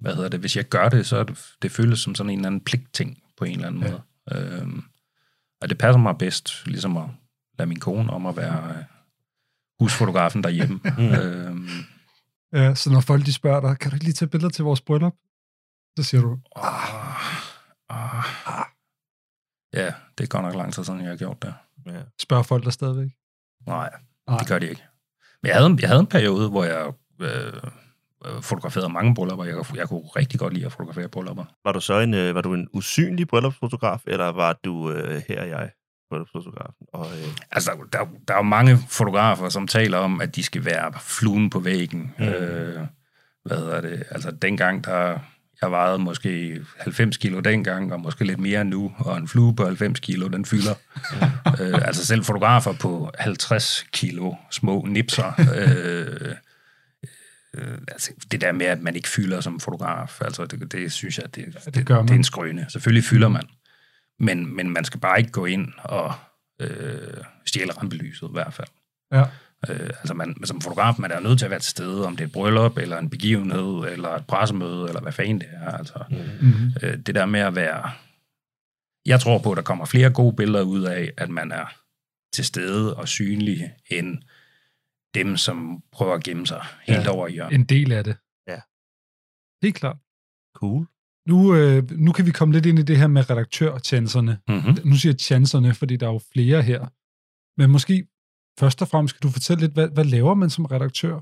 hvad 0.01 0.15
hedder 0.15 0.29
det, 0.29 0.41
hvis 0.41 0.57
jeg 0.57 0.65
gør 0.65 0.89
det, 0.89 1.07
så 1.07 1.17
er 1.17 1.25
det, 1.25 1.39
det 1.63 1.71
føles 1.71 2.01
som 2.01 2.15
sådan 2.15 2.31
en 2.31 2.39
eller 2.39 2.47
anden 2.47 2.65
pligtting 2.65 3.23
på 3.37 3.45
en 3.45 3.53
eller 3.53 3.67
anden 3.67 3.83
ja. 3.83 3.91
måde. 3.91 4.03
Øh, 4.33 4.69
og 5.61 5.69
det 5.69 5.79
passer 5.79 5.99
mig 5.99 6.19
bedst, 6.19 6.67
ligesom 6.67 6.97
at 6.97 7.05
lade 7.59 7.69
min 7.69 7.81
kone 7.81 8.13
om 8.13 8.27
at 8.27 8.37
være 8.37 8.75
øh, 8.77 8.85
husfotografen 9.81 10.43
derhjemme. 10.45 10.81
øh, 11.23 11.57
Ja, 12.53 12.75
så 12.75 12.91
når 12.91 13.01
folk 13.01 13.27
de 13.27 13.33
spørger 13.33 13.61
dig, 13.61 13.79
kan 13.79 13.91
du 13.91 13.97
ikke 13.97 14.05
lige 14.05 14.15
tage 14.15 14.29
billeder 14.29 14.51
til 14.51 14.65
vores 14.65 14.81
bryllup? 14.81 15.15
Så 15.99 16.03
siger 16.03 16.21
du, 16.21 16.39
ah, 16.57 17.49
ah, 17.89 18.59
ah. 18.59 18.65
Ja, 19.75 19.93
det 20.19 20.25
er 20.25 20.29
godt 20.29 20.45
nok 20.45 20.55
lang 20.55 20.73
tid 20.73 20.85
siden, 20.85 21.01
jeg 21.01 21.09
har 21.09 21.17
gjort 21.17 21.43
det. 21.43 21.55
Ja. 21.87 22.03
spørger 22.21 22.43
folk 22.43 22.65
der 22.65 22.71
stadigvæk. 22.71 23.11
Nej, 23.67 23.91
Nej. 24.29 24.39
det 24.39 24.49
gør 24.49 24.59
de 24.59 24.69
ikke. 24.69 24.83
Men 25.43 25.49
jeg 25.49 25.57
havde, 25.57 25.77
jeg 25.81 25.89
havde 25.89 26.01
en 26.01 26.07
periode, 26.07 26.49
hvor 26.49 26.65
jeg 26.65 26.93
øh, 27.21 27.63
øh, 28.27 28.43
fotograferede 28.43 28.89
mange 28.89 29.15
bryllupper. 29.15 29.45
Jeg, 29.45 29.55
jeg 29.75 29.89
kunne 29.89 30.01
rigtig 30.01 30.41
godt 30.41 30.53
lide 30.55 30.67
at 30.67 30.73
fotografere 30.73 31.09
bryllupper. 31.09 31.45
Var 31.65 31.73
du 31.73 31.81
så 31.81 32.01
en, 32.01 32.15
øh, 32.15 32.35
var 32.35 32.41
du 32.41 32.55
en 32.55 32.69
usynlig 32.73 33.29
bryllupsfotograf, 33.29 34.01
eller 34.07 34.29
var 34.29 34.59
du 34.65 34.93
øh, 34.93 35.23
her 35.29 35.45
jeg 35.45 35.71
bryllupsfotografen? 36.11 36.87
Og, 36.93 37.07
øh, 37.07 37.29
Altså, 37.51 37.71
der, 37.93 37.99
der, 37.99 38.07
der 38.29 38.35
er 38.35 38.39
jo 38.39 38.43
mange 38.43 38.79
fotografer, 38.89 39.49
som 39.49 39.67
taler 39.67 39.99
om, 39.99 40.21
at 40.21 40.37
de 40.37 40.43
skal 40.43 40.65
være 40.65 40.93
fluen 41.01 41.51
på 41.51 41.61
væggen. 41.61 42.15
Mm. 42.19 42.25
Mm. 42.25 42.31
Øh, 42.31 42.87
hvad 43.45 43.57
hedder 43.57 43.81
det? 43.81 44.03
Altså, 44.11 44.31
dengang, 44.31 44.85
der 44.85 45.19
jeg 45.63 45.71
vejede 45.71 45.99
måske 45.99 46.61
90 46.79 47.17
kilo 47.17 47.41
dengang, 47.41 47.93
og 47.93 48.01
måske 48.01 48.25
lidt 48.25 48.39
mere 48.39 48.65
nu, 48.65 48.93
og 48.99 49.17
en 49.17 49.29
flue 49.29 49.57
på 49.57 49.65
90 49.65 50.01
kilo, 50.01 50.29
den 50.29 50.45
fylder. 50.45 50.75
øh, 51.61 51.79
altså 51.85 52.07
selv 52.07 52.25
fotografer 52.25 52.73
på 52.73 53.11
50 53.19 53.87
kilo 53.93 54.35
små 54.51 54.87
nipser. 54.89 55.33
øh, 55.57 56.35
øh, 57.55 57.79
altså 57.89 58.11
det 58.33 58.41
der 58.41 58.53
med, 58.53 58.67
at 58.67 58.81
man 58.83 58.97
ikke 58.97 59.09
fylder 59.09 59.41
som 59.41 59.61
fotograf, 59.61 60.21
altså 60.21 60.47
det, 60.47 60.73
det 60.73 60.93
synes 60.93 61.19
jeg, 61.19 61.35
det, 61.35 61.47
det, 61.65 61.75
det, 61.75 61.87
gør 61.87 61.97
det, 61.99 62.09
det 62.09 62.15
er 62.15 62.19
en 62.19 62.25
skrøne. 62.25 62.67
Selvfølgelig 62.69 63.05
fylder 63.05 63.29
man. 63.29 63.43
Men, 64.19 64.57
men 64.57 64.71
man 64.71 64.85
skal 64.85 65.01
bare 65.01 65.19
ikke 65.19 65.31
gå 65.31 65.47
ind 65.47 65.69
og 65.79 66.15
øh, 66.61 67.25
stjæle 67.47 67.73
rampelyset 67.73 68.29
i 68.29 68.33
hvert 68.33 68.55
fald. 68.55 68.69
Ja. 69.13 69.25
Øh, 69.69 69.91
altså 69.91 70.15
man, 70.15 70.45
som 70.45 70.61
fotograf, 70.61 70.95
man 70.99 71.11
er 71.11 71.21
nødt 71.21 71.39
til 71.39 71.47
at 71.47 71.51
være 71.51 71.61
til 71.61 71.71
stede, 71.71 72.07
om 72.07 72.17
det 72.17 72.25
er 72.25 72.27
et 72.27 72.33
bryllup, 72.33 72.79
eller 72.79 72.99
en 72.99 73.11
begivenhed, 73.11 73.93
eller 73.93 74.09
et 74.09 74.27
pressemøde, 74.27 74.89
eller 74.89 75.01
hvad 75.01 75.13
fanden 75.13 75.39
det 75.39 75.49
er. 75.53 75.71
Altså, 75.71 76.05
Mm-hmm. 76.11 76.73
øh, 76.83 76.99
det 76.99 77.15
der 77.15 77.27
med 77.27 77.41
at 77.41 77.55
være... 77.57 77.91
Jeg 79.07 79.21
tror 79.21 79.39
på, 79.39 79.51
at 79.53 79.57
der 79.57 79.63
kommer 79.63 79.85
flere 79.85 80.11
gode 80.11 80.37
billeder 80.37 80.63
ud 80.65 80.83
af, 80.83 81.13
at 81.17 81.31
man 81.31 81.53
er 81.53 81.75
til 82.33 82.45
stede 82.45 82.97
og 82.97 83.09
synlig, 83.09 83.71
end 83.91 84.19
dem, 85.15 85.37
som 85.37 85.83
prøver 85.93 86.15
at 86.15 86.25
gemme 86.25 86.47
sig 86.47 86.65
helt 86.83 87.05
Ja. 87.05 87.11
over 87.11 87.29
i 87.29 87.33
hjørnet. 87.33 87.55
En 87.55 87.65
del 87.65 87.93
af 87.93 88.05
det. 88.05 88.17
Ja. 88.49 88.61
Helt 89.67 89.77
klart. 89.77 89.97
cool. 90.57 90.87
Nu, 91.29 91.55
øh, 91.55 91.91
nu 91.91 92.13
kan 92.13 92.27
vi 92.27 92.31
komme 92.31 92.55
lidt 92.55 92.67
ind 92.67 92.79
i 92.79 92.83
det 92.83 92.97
her 92.99 93.07
med 93.07 93.31
redaktørchancerne. 93.31 94.39
Mm-hmm. 94.49 94.79
Nu 94.89 94.97
siger 94.97 95.13
jeg 95.13 95.21
chancerne, 95.21 95.75
fordi 95.75 95.97
der 95.97 96.07
er 96.09 96.13
jo 96.13 96.21
flere 96.33 96.63
her. 96.63 96.89
Men 97.61 97.71
måske 97.71 98.07
først 98.61 98.83
og 98.83 98.89
fremmest 98.89 99.15
kan 99.15 99.21
du 99.23 99.33
fortælle 99.33 99.61
lidt, 99.61 99.73
hvad, 99.73 99.89
hvad 99.89 100.05
laver 100.05 100.35
man 100.35 100.51
som 100.51 100.65
redaktør? 100.65 101.15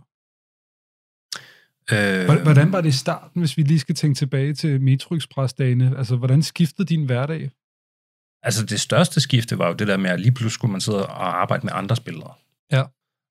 Øh, 1.92 2.25
Hvor- 2.25 2.42
Hvordan 2.42 2.73
var 2.73 2.80
det 2.80 2.88
i 2.88 2.92
starten, 2.92 3.40
hvis 3.40 3.57
vi 3.57 3.62
lige 3.62 3.78
skal 3.78 3.95
tænke 3.95 4.18
tilbage 4.18 4.54
til 4.54 4.80
Metro 4.80 5.14
Express-dagene? 5.14 5.99
Altså, 5.99 6.16
hvordan 6.16 6.42
skiftede 6.42 6.88
din 6.88 7.07
hverdag? 7.07 7.50
Altså 8.42 8.66
det 8.66 8.80
største 8.80 9.21
skifte 9.21 9.59
var 9.59 9.68
jo 9.68 9.75
det 9.75 9.87
der 9.88 9.97
med, 9.97 10.11
at 10.11 10.21
lige 10.21 10.33
pludselig 10.33 10.52
skulle 10.52 10.73
man 10.73 10.80
sidde 10.80 11.07
og 11.07 11.40
arbejde 11.42 11.66
med 11.66 11.73
andre 11.75 11.97
spillere. 11.97 12.35
Ja. 12.73 12.83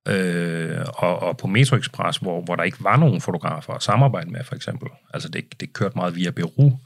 Øh, 0.07 0.85
og, 0.87 1.19
og 1.19 1.37
på 1.37 1.47
Metro 1.47 1.75
Express, 1.75 2.17
hvor, 2.17 2.41
hvor 2.41 2.55
der 2.55 2.63
ikke 2.63 2.83
var 2.83 2.97
nogen 2.97 3.21
fotografer 3.21 3.73
at 3.73 3.83
samarbejde 3.83 4.31
med, 4.31 4.43
for 4.43 4.55
eksempel. 4.55 4.89
Altså 5.13 5.29
det, 5.29 5.59
det 5.59 5.73
kørte 5.73 5.95
meget 5.95 6.15
via 6.15 6.31
bureau. 6.31 6.79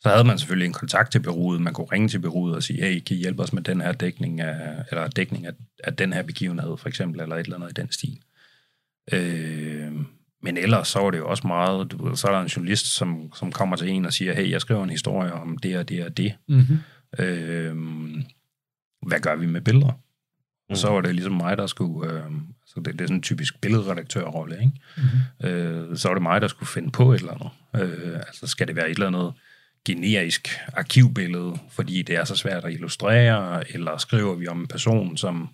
Så 0.00 0.08
havde 0.08 0.24
man 0.24 0.38
selvfølgelig 0.38 0.66
en 0.66 0.72
kontakt 0.72 1.12
til 1.12 1.20
bureauet. 1.20 1.60
Man 1.60 1.72
kunne 1.72 1.86
ringe 1.92 2.08
til 2.08 2.18
bureauet 2.18 2.54
og 2.54 2.62
sige, 2.62 2.82
hey, 2.82 3.00
kan 3.00 3.16
I 3.16 3.20
hjælpe 3.20 3.42
os 3.42 3.52
med 3.52 3.62
den 3.62 3.80
her 3.80 3.92
dækning 3.92 4.40
af, 4.40 4.84
eller 4.90 5.08
dækning 5.08 5.46
af, 5.46 5.52
af 5.84 5.96
den 5.96 6.12
her 6.12 6.22
begivenhed, 6.22 6.76
for 6.76 6.88
eksempel, 6.88 7.20
eller 7.20 7.36
et 7.36 7.44
eller 7.44 7.56
andet 7.56 7.70
i 7.70 7.80
den 7.80 7.92
stil. 7.92 8.18
Øh, 9.12 9.92
men 10.42 10.56
ellers 10.56 10.88
så 10.88 10.98
var 10.98 11.10
det 11.10 11.18
jo 11.18 11.28
også 11.28 11.46
meget, 11.46 11.90
du 11.92 12.08
ved, 12.08 12.16
så 12.16 12.28
er 12.28 12.32
der 12.32 12.40
en 12.40 12.46
journalist, 12.46 12.86
som, 12.86 13.32
som 13.34 13.52
kommer 13.52 13.76
til 13.76 13.88
en 13.88 14.06
og 14.06 14.12
siger, 14.12 14.34
hey, 14.34 14.50
jeg 14.50 14.60
skriver 14.60 14.84
en 14.84 14.90
historie 14.90 15.32
om 15.32 15.58
det 15.58 15.78
og 15.78 15.88
det 15.88 16.04
og 16.04 16.16
det. 16.16 16.34
Mm-hmm. 16.48 16.78
Øh, 17.24 17.76
hvad 19.06 19.20
gør 19.20 19.36
vi 19.36 19.46
med 19.46 19.60
billeder? 19.60 19.92
Og 20.70 20.76
så 20.76 20.88
var 20.88 21.00
det 21.00 21.14
ligesom 21.14 21.32
mig, 21.32 21.56
der 21.56 21.66
skulle... 21.66 22.12
Øh, 22.12 22.30
så 22.66 22.80
det, 22.80 22.92
det 22.92 23.00
er 23.00 23.06
sådan 23.06 23.16
en 23.16 23.22
typisk 23.22 23.60
billedredaktørrolle, 23.60 24.54
ikke? 24.54 24.72
Mm-hmm. 24.96 25.48
Øh, 25.48 25.96
så 25.96 26.08
var 26.08 26.14
det 26.14 26.22
mig, 26.22 26.40
der 26.40 26.48
skulle 26.48 26.68
finde 26.68 26.90
på 26.90 27.12
et 27.12 27.20
eller 27.20 27.32
andet. 27.32 27.50
Øh, 27.76 28.16
altså 28.16 28.46
skal 28.46 28.68
det 28.68 28.76
være 28.76 28.90
et 28.90 28.94
eller 28.94 29.06
andet 29.06 29.32
generisk 29.84 30.48
arkivbillede, 30.72 31.58
fordi 31.70 32.02
det 32.02 32.16
er 32.16 32.24
så 32.24 32.36
svært 32.36 32.64
at 32.64 32.72
illustrere, 32.72 33.72
eller 33.74 33.96
skriver 33.96 34.34
vi 34.34 34.48
om 34.48 34.60
en 34.60 34.66
person, 34.66 35.16
som, 35.16 35.48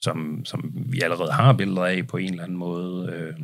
som, 0.00 0.44
som 0.44 0.72
vi 0.74 1.00
allerede 1.00 1.32
har 1.32 1.52
billeder 1.52 1.84
af 1.84 2.06
på 2.06 2.16
en 2.16 2.30
eller 2.30 2.44
anden 2.44 2.58
måde. 2.58 3.12
Øh, 3.12 3.34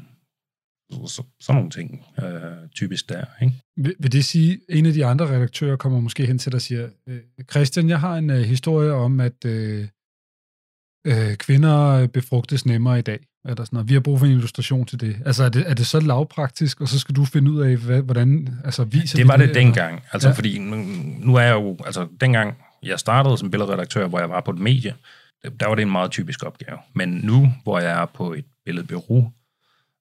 så, 0.91 1.07
så, 1.07 1.23
sådan 1.41 1.57
nogle 1.57 1.71
ting, 1.71 2.07
øh, 2.23 2.69
typisk 2.75 3.09
der, 3.09 3.25
ikke? 3.43 3.55
Vil, 3.77 3.95
vil 3.99 4.13
det 4.13 4.25
sige, 4.25 4.53
at 4.53 4.79
en 4.79 4.87
af 4.87 4.93
de 4.93 5.07
andre 5.07 5.27
redaktører 5.27 5.77
kommer 5.77 6.01
måske 6.01 6.27
hen 6.27 6.39
til 6.39 6.53
dig 6.53 6.57
og 6.57 6.63
siger, 6.63 6.89
øh, 7.07 7.21
Christian, 7.51 7.89
jeg 7.89 8.01
har 8.01 8.17
en 8.17 8.31
øh, 8.31 8.41
historie 8.41 8.93
om, 8.93 9.21
at 9.21 9.45
øh, 9.45 9.89
øh, 11.07 11.37
kvinder 11.37 12.07
befrugtes 12.07 12.67
nemmere 12.67 12.99
i 12.99 13.03
dag. 13.03 13.19
Eller 13.49 13.65
sådan 13.65 13.77
noget. 13.77 13.89
Vi 13.89 13.95
har 13.95 14.01
brug 14.01 14.19
for 14.19 14.27
en 14.27 14.33
illustration 14.33 14.87
til 14.87 15.01
det. 15.01 15.17
Altså, 15.27 15.45
er 15.45 15.49
det, 15.49 15.65
er 15.71 15.75
det 15.75 15.87
så 15.87 16.01
lavpraktisk, 16.01 16.81
og 16.81 16.89
så 16.89 16.99
skal 16.99 17.15
du 17.15 17.25
finde 17.25 17.51
ud 17.51 17.61
af, 17.63 17.77
hvad, 17.77 18.03
hvordan 18.03 18.49
altså, 18.65 18.85
viser 18.85 19.17
Det 19.17 19.25
vi 19.25 19.29
var 19.29 19.37
det 19.37 19.43
eller? 19.43 19.55
dengang. 19.63 20.03
Altså, 20.13 20.29
Ja. 20.29 20.35
fordi 20.35 20.59
nu, 20.59 20.77
nu 21.19 21.35
er 21.35 21.41
jeg 21.43 21.55
jo... 21.55 21.77
Altså, 21.87 22.09
dengang 22.21 22.55
jeg 22.83 22.99
startede 22.99 23.39
som 23.39 23.51
billedredaktør, 23.51 24.07
hvor 24.09 24.19
jeg 24.19 24.31
var 24.31 24.41
på 24.41 24.51
et 24.51 24.59
medie, 24.59 24.95
der 25.61 25.67
var 25.67 25.75
det 25.75 25.83
en 25.83 25.91
meget 25.91 26.11
typisk 26.11 26.43
opgave. 26.43 26.79
Men 26.95 27.09
nu, 27.23 27.53
hvor 27.63 27.79
jeg 27.81 28.03
er 28.03 28.07
på 28.07 28.33
et 28.33 28.45
billedbureau, 28.65 29.33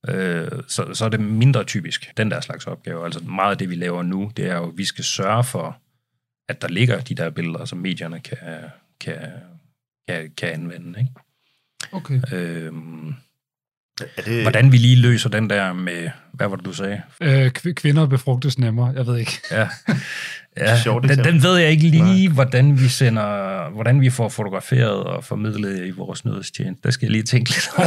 øh, 0.10 0.48
så, 0.68 0.94
så 0.94 1.06
er 1.06 1.10
det 1.10 1.20
mindre 1.20 1.64
typisk, 1.64 2.18
den 2.18 2.32
der 2.32 2.42
slags 2.42 2.68
opgave. 2.68 3.06
Altså 3.06 3.20
meget 3.20 3.52
af 3.52 3.58
det, 3.58 3.70
vi 3.70 3.76
laver 3.76 4.04
nu, 4.04 4.32
det 4.38 4.46
er 4.50 4.56
jo, 4.56 4.68
at 4.68 4.78
vi 4.78 4.86
skal 4.86 5.04
sørge 5.04 5.44
for, 5.44 5.78
at 6.50 6.62
der 6.62 6.68
ligger 6.68 7.00
de 7.00 7.16
der 7.16 7.30
billeder, 7.30 7.66
som 7.66 7.78
medierne 7.78 8.20
kan, 8.20 8.38
kan, 9.02 9.18
kan, 10.10 10.32
kan 10.38 10.50
anvende. 10.50 11.00
Ikke? 11.00 11.12
Okay. 11.92 12.22
Øhm, 12.32 13.08
Er 14.18 14.22
det, 14.26 14.42
hvordan 14.42 14.72
vi 14.72 14.78
lige 14.78 14.96
løser 15.02 15.30
den 15.30 15.50
der 15.50 15.74
med, 15.74 16.10
hvad 16.34 16.48
var 16.48 16.56
det, 16.56 16.66
du 16.66 16.74
sagde? 16.74 17.02
Øh, 17.22 17.52
kv- 17.58 17.74
kvinder 17.74 18.08
befrugtes 18.08 18.60
nemmere, 18.60 18.94
jeg 18.96 19.08
ved 19.08 19.18
ikke. 19.18 19.40
Ja, 19.52 19.68
ja 20.58 20.82
Sjovt 20.82 21.10
den, 21.10 21.24
den 21.24 21.44
ved 21.44 21.58
jeg 21.58 21.70
ikke 21.72 21.88
lige, 21.88 22.32
hvordan 22.32 22.80
vi 22.80 22.88
sender, 22.88 23.70
hvordan 23.70 24.02
vi 24.02 24.10
får 24.10 24.30
fotograferet 24.30 25.04
og 25.04 25.24
formidlet 25.24 25.86
i 25.88 25.90
vores 25.90 26.26
nødstjeneste. 26.26 26.84
Der 26.84 26.92
skal 26.92 27.06
jeg 27.06 27.12
lige 27.12 27.24
tænke 27.24 27.50
lidt 27.50 27.70
over. 27.78 27.86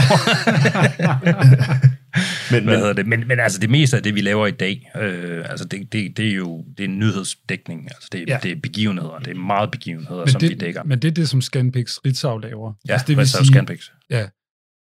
men, 2.16 2.24
Hvad 2.50 2.60
men, 2.60 2.74
hedder 2.74 2.92
det? 2.92 3.06
Men, 3.06 3.28
men 3.28 3.40
altså 3.40 3.58
det 3.60 3.70
meste 3.70 3.96
af 3.96 4.02
det, 4.02 4.14
vi 4.14 4.20
laver 4.20 4.46
i 4.46 4.50
dag, 4.50 4.90
øh, 4.96 5.50
altså 5.50 5.64
det, 5.64 5.92
det, 5.92 6.16
det 6.16 6.28
er 6.28 6.32
jo 6.34 6.64
det 6.78 6.84
er 6.84 6.88
nyhedsdækning. 6.88 7.84
Altså 7.90 8.08
det, 8.12 8.28
Ja. 8.28 8.38
det 8.42 8.50
er 8.52 8.56
begivenheder. 8.62 9.18
Det 9.18 9.30
er 9.30 9.34
meget 9.40 9.70
begivenheder, 9.70 10.20
Men 10.20 10.28
som 10.28 10.40
det, 10.40 10.50
vi 10.50 10.54
dækker. 10.54 10.82
Men 10.84 10.98
det 10.98 11.08
er 11.08 11.12
det, 11.12 11.28
som 11.28 11.40
Scanpix 11.40 11.96
Ritzau 12.06 12.38
laver. 12.38 12.72
ja, 12.88 12.92
altså, 12.92 13.06
det 13.06 13.16
vil 13.16 13.28
sige... 13.28 13.46
Scanpix. 13.46 13.90
Ja, 14.10 14.28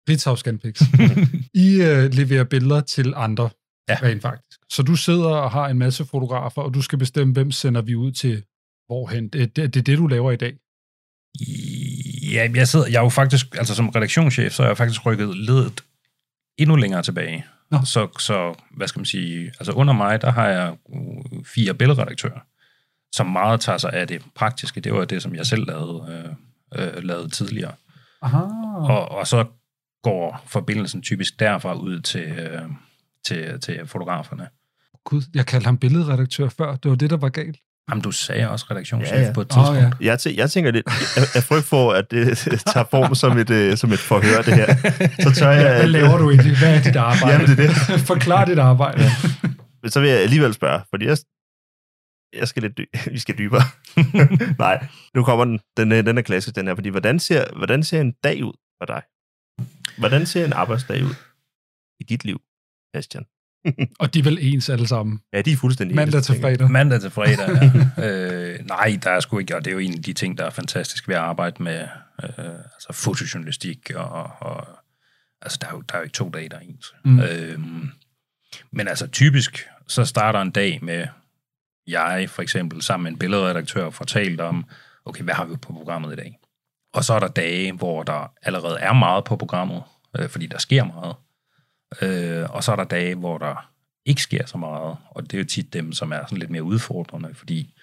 Ritzau 0.08 0.36
Scanpix. 0.36 0.80
I 1.66 1.82
øh, 1.82 2.14
leverer 2.14 2.44
billeder 2.44 2.80
til 2.80 3.12
andre, 3.16 3.50
ja. 3.88 3.96
Ja. 4.02 4.08
rent 4.08 4.22
faktisk. 4.22 4.58
Så 4.70 4.82
du 4.82 4.96
sidder 4.96 5.28
og 5.28 5.50
har 5.50 5.68
en 5.68 5.78
masse 5.78 6.04
fotografer, 6.04 6.62
og 6.62 6.74
du 6.74 6.82
skal 6.82 6.98
bestemme, 6.98 7.32
hvem 7.32 7.50
sender 7.52 7.82
vi 7.82 7.94
ud 7.94 8.12
til 8.12 8.42
hvorhen. 8.86 9.28
Det, 9.28 9.56
det, 9.56 9.74
det 9.74 9.80
er 9.80 9.84
det, 9.84 9.98
du 9.98 10.06
laver 10.06 10.32
i 10.32 10.36
dag. 10.36 10.54
Ja, 12.32 12.48
jeg 12.54 12.68
sidder, 12.68 12.86
jeg 12.86 12.98
er 12.98 13.02
jo 13.02 13.08
faktisk, 13.08 13.46
altså 13.58 13.74
som 13.74 13.88
redaktionschef, 13.88 14.52
så 14.52 14.62
er 14.62 14.66
jeg 14.66 14.76
faktisk 14.76 15.06
rykket 15.06 15.36
ledet 15.36 15.80
endnu 16.58 16.76
længere 16.76 17.02
tilbage. 17.02 17.46
Nå. 17.70 17.78
Så, 17.84 18.08
så, 18.18 18.54
hvad 18.70 18.88
skal 18.88 18.98
man 19.00 19.06
sige, 19.06 19.46
altså 19.46 19.72
under 19.72 19.94
mig, 19.94 20.20
der 20.20 20.30
har 20.30 20.48
jeg 20.48 20.76
uh, 20.84 21.44
fire 21.54 21.74
billedredaktører, 21.74 22.40
som 23.14 23.26
meget 23.26 23.60
tager 23.60 23.78
sig 23.78 23.92
af 23.92 24.08
det 24.08 24.22
praktiske. 24.34 24.80
Det 24.80 24.92
var 24.92 25.04
det, 25.04 25.22
som 25.22 25.34
jeg 25.34 25.46
selv 25.46 25.66
lavede, 25.66 26.36
øh, 26.74 26.96
øh, 26.96 27.02
lavede 27.02 27.28
tidligere. 27.28 27.72
Aha. 28.22 28.38
Og, 28.76 29.08
og 29.08 29.26
så 29.26 29.44
går 30.02 30.44
forbindelsen 30.46 31.02
typisk 31.02 31.40
derfra 31.40 31.74
ud 31.74 32.00
til, 32.00 32.28
øh, 32.38 32.62
til, 33.26 33.60
til 33.60 33.86
fotograferne. 33.86 34.48
Gud, 35.04 35.22
jeg 35.34 35.46
kaldte 35.46 35.66
ham 35.66 35.78
billedredaktør 35.78 36.48
før. 36.48 36.76
Det 36.76 36.90
var 36.90 36.96
det, 36.96 37.10
der 37.10 37.16
var 37.16 37.28
galt. 37.28 37.58
Jamen, 37.90 38.02
du 38.02 38.10
sagde 38.10 38.50
også 38.50 38.66
redaktionschef 38.70 39.12
Ja, 39.18 39.22
ja. 39.22 39.32
på 39.32 39.40
et 39.40 39.48
tidspunkt. 39.48 39.80
ja. 39.80 39.90
jeg, 40.00 40.14
tæ- 40.26 40.34
jeg 40.36 40.50
tænker 40.50 40.70
lidt, 40.70 40.86
jeg, 41.16 41.24
jeg 41.34 41.42
frygt 41.42 41.64
for, 41.64 41.92
at 41.92 42.10
det 42.10 42.38
tager 42.72 42.86
form 42.90 43.14
som 43.14 43.38
et, 43.38 43.50
øh, 43.50 43.76
som 43.76 43.92
et 43.92 43.98
forhør, 43.98 44.42
det 44.42 44.54
her. 44.54 44.66
Så 45.22 45.34
tør 45.40 45.50
jeg... 45.50 45.76
Hvad 45.78 45.86
laver 45.88 46.18
du 46.18 46.30
egentlig? 46.30 46.58
Hvad 46.58 46.76
er 46.78 46.82
dit 46.82 46.96
arbejde? 46.96 47.32
Jamen, 47.32 47.46
det 47.56 47.64
er 47.64 47.68
det. 47.96 48.00
Forklar 48.12 48.44
dit 48.44 48.58
arbejde. 48.58 49.02
Men 49.82 49.90
så 49.90 50.00
vil 50.00 50.10
jeg 50.10 50.18
alligevel 50.18 50.54
spørge, 50.54 50.80
fordi 50.90 51.06
jeg, 51.06 51.16
jeg 52.40 52.48
skal 52.48 52.62
lidt 52.62 52.78
dy- 52.78 53.10
vi 53.14 53.18
skal 53.18 53.38
dybere. 53.38 53.62
Nej, 54.58 54.86
nu 55.14 55.24
kommer 55.24 55.44
den. 55.44 55.60
Den, 55.76 55.92
er- 55.92 56.02
den 56.02 56.18
er 56.18 56.22
klassisk, 56.22 56.56
den 56.56 56.66
her. 56.66 56.74
Fordi 56.74 56.88
hvordan 56.88 57.18
ser, 57.18 57.44
hvordan 57.56 57.82
ser 57.82 58.00
en 58.00 58.12
dag 58.24 58.44
ud 58.44 58.52
for 58.82 58.86
dig? 58.86 59.02
Hvordan 59.98 60.26
ser 60.26 60.44
en 60.44 60.52
arbejdsdag 60.52 61.04
ud 61.04 61.14
i 62.00 62.04
dit 62.04 62.24
liv, 62.24 62.40
Christian? 62.94 63.24
Og 64.00 64.14
de 64.14 64.18
er 64.18 64.22
vel 64.22 64.38
ens 64.40 64.68
alle 64.68 64.88
sammen. 64.88 65.20
Ja, 65.32 65.40
de 65.40 65.52
er 65.52 65.56
fuldstændig 65.56 65.96
Mandag 65.96 66.18
ens, 66.18 66.26
til 66.26 66.40
fredag. 66.40 66.70
Mandag 66.70 67.00
til 67.00 67.10
fredag, 67.10 67.48
ja. 67.98 68.10
øh, 68.10 68.66
nej, 68.66 68.98
der 69.02 69.10
er 69.10 69.20
sgu 69.20 69.38
ikke, 69.38 69.56
og 69.56 69.64
det 69.64 69.70
er 69.70 69.74
jo 69.74 69.78
en 69.78 69.94
af 69.94 70.02
de 70.02 70.12
ting, 70.12 70.38
der 70.38 70.44
er 70.44 70.50
fantastisk 70.50 71.08
ved 71.08 71.14
at 71.14 71.20
arbejde 71.20 71.62
med 71.62 71.80
øh, 72.22 72.28
altså 72.74 72.88
fotojournalistik, 72.92 73.90
og, 73.94 74.30
og 74.40 74.68
altså, 75.42 75.58
der 75.60 75.66
er, 75.66 75.72
jo, 75.72 75.80
der 75.80 75.94
er 75.94 75.98
jo 75.98 76.02
ikke 76.02 76.14
to 76.14 76.30
dage, 76.30 76.48
der 76.48 76.56
er 76.56 76.60
ens. 76.60 76.94
Mm. 77.04 77.12
Mm. 77.12 77.20
Øh, 77.20 77.58
men 78.70 78.88
altså 78.88 79.06
typisk, 79.06 79.66
så 79.86 80.04
starter 80.04 80.40
en 80.40 80.50
dag 80.50 80.78
med, 80.82 81.06
jeg 81.86 82.26
for 82.30 82.42
eksempel 82.42 82.82
sammen 82.82 83.04
med 83.04 83.12
en 83.12 83.18
billedredaktør 83.18 83.90
får 83.90 84.04
talt 84.04 84.40
om, 84.40 84.64
okay, 85.04 85.24
hvad 85.24 85.34
har 85.34 85.44
vi 85.44 85.56
på 85.56 85.72
programmet 85.72 86.12
i 86.12 86.16
dag? 86.16 86.38
Og 86.92 87.04
så 87.04 87.14
er 87.14 87.18
der 87.18 87.28
dage, 87.28 87.72
hvor 87.72 88.02
der 88.02 88.32
allerede 88.42 88.78
er 88.78 88.92
meget 88.92 89.24
på 89.24 89.36
programmet, 89.36 89.82
øh, 90.18 90.28
fordi 90.28 90.46
der 90.46 90.58
sker 90.58 90.84
meget. 90.84 91.14
Øh, 92.02 92.50
og 92.50 92.64
så 92.64 92.72
er 92.72 92.76
der 92.76 92.84
dage, 92.84 93.14
hvor 93.14 93.38
der 93.38 93.70
ikke 94.04 94.22
sker 94.22 94.46
så 94.46 94.58
meget, 94.58 94.96
og 95.10 95.22
det 95.22 95.34
er 95.34 95.38
jo 95.38 95.44
tit 95.44 95.72
dem, 95.72 95.92
som 95.92 96.12
er 96.12 96.20
sådan 96.22 96.38
lidt 96.38 96.50
mere 96.50 96.62
udfordrende, 96.62 97.34
fordi 97.34 97.74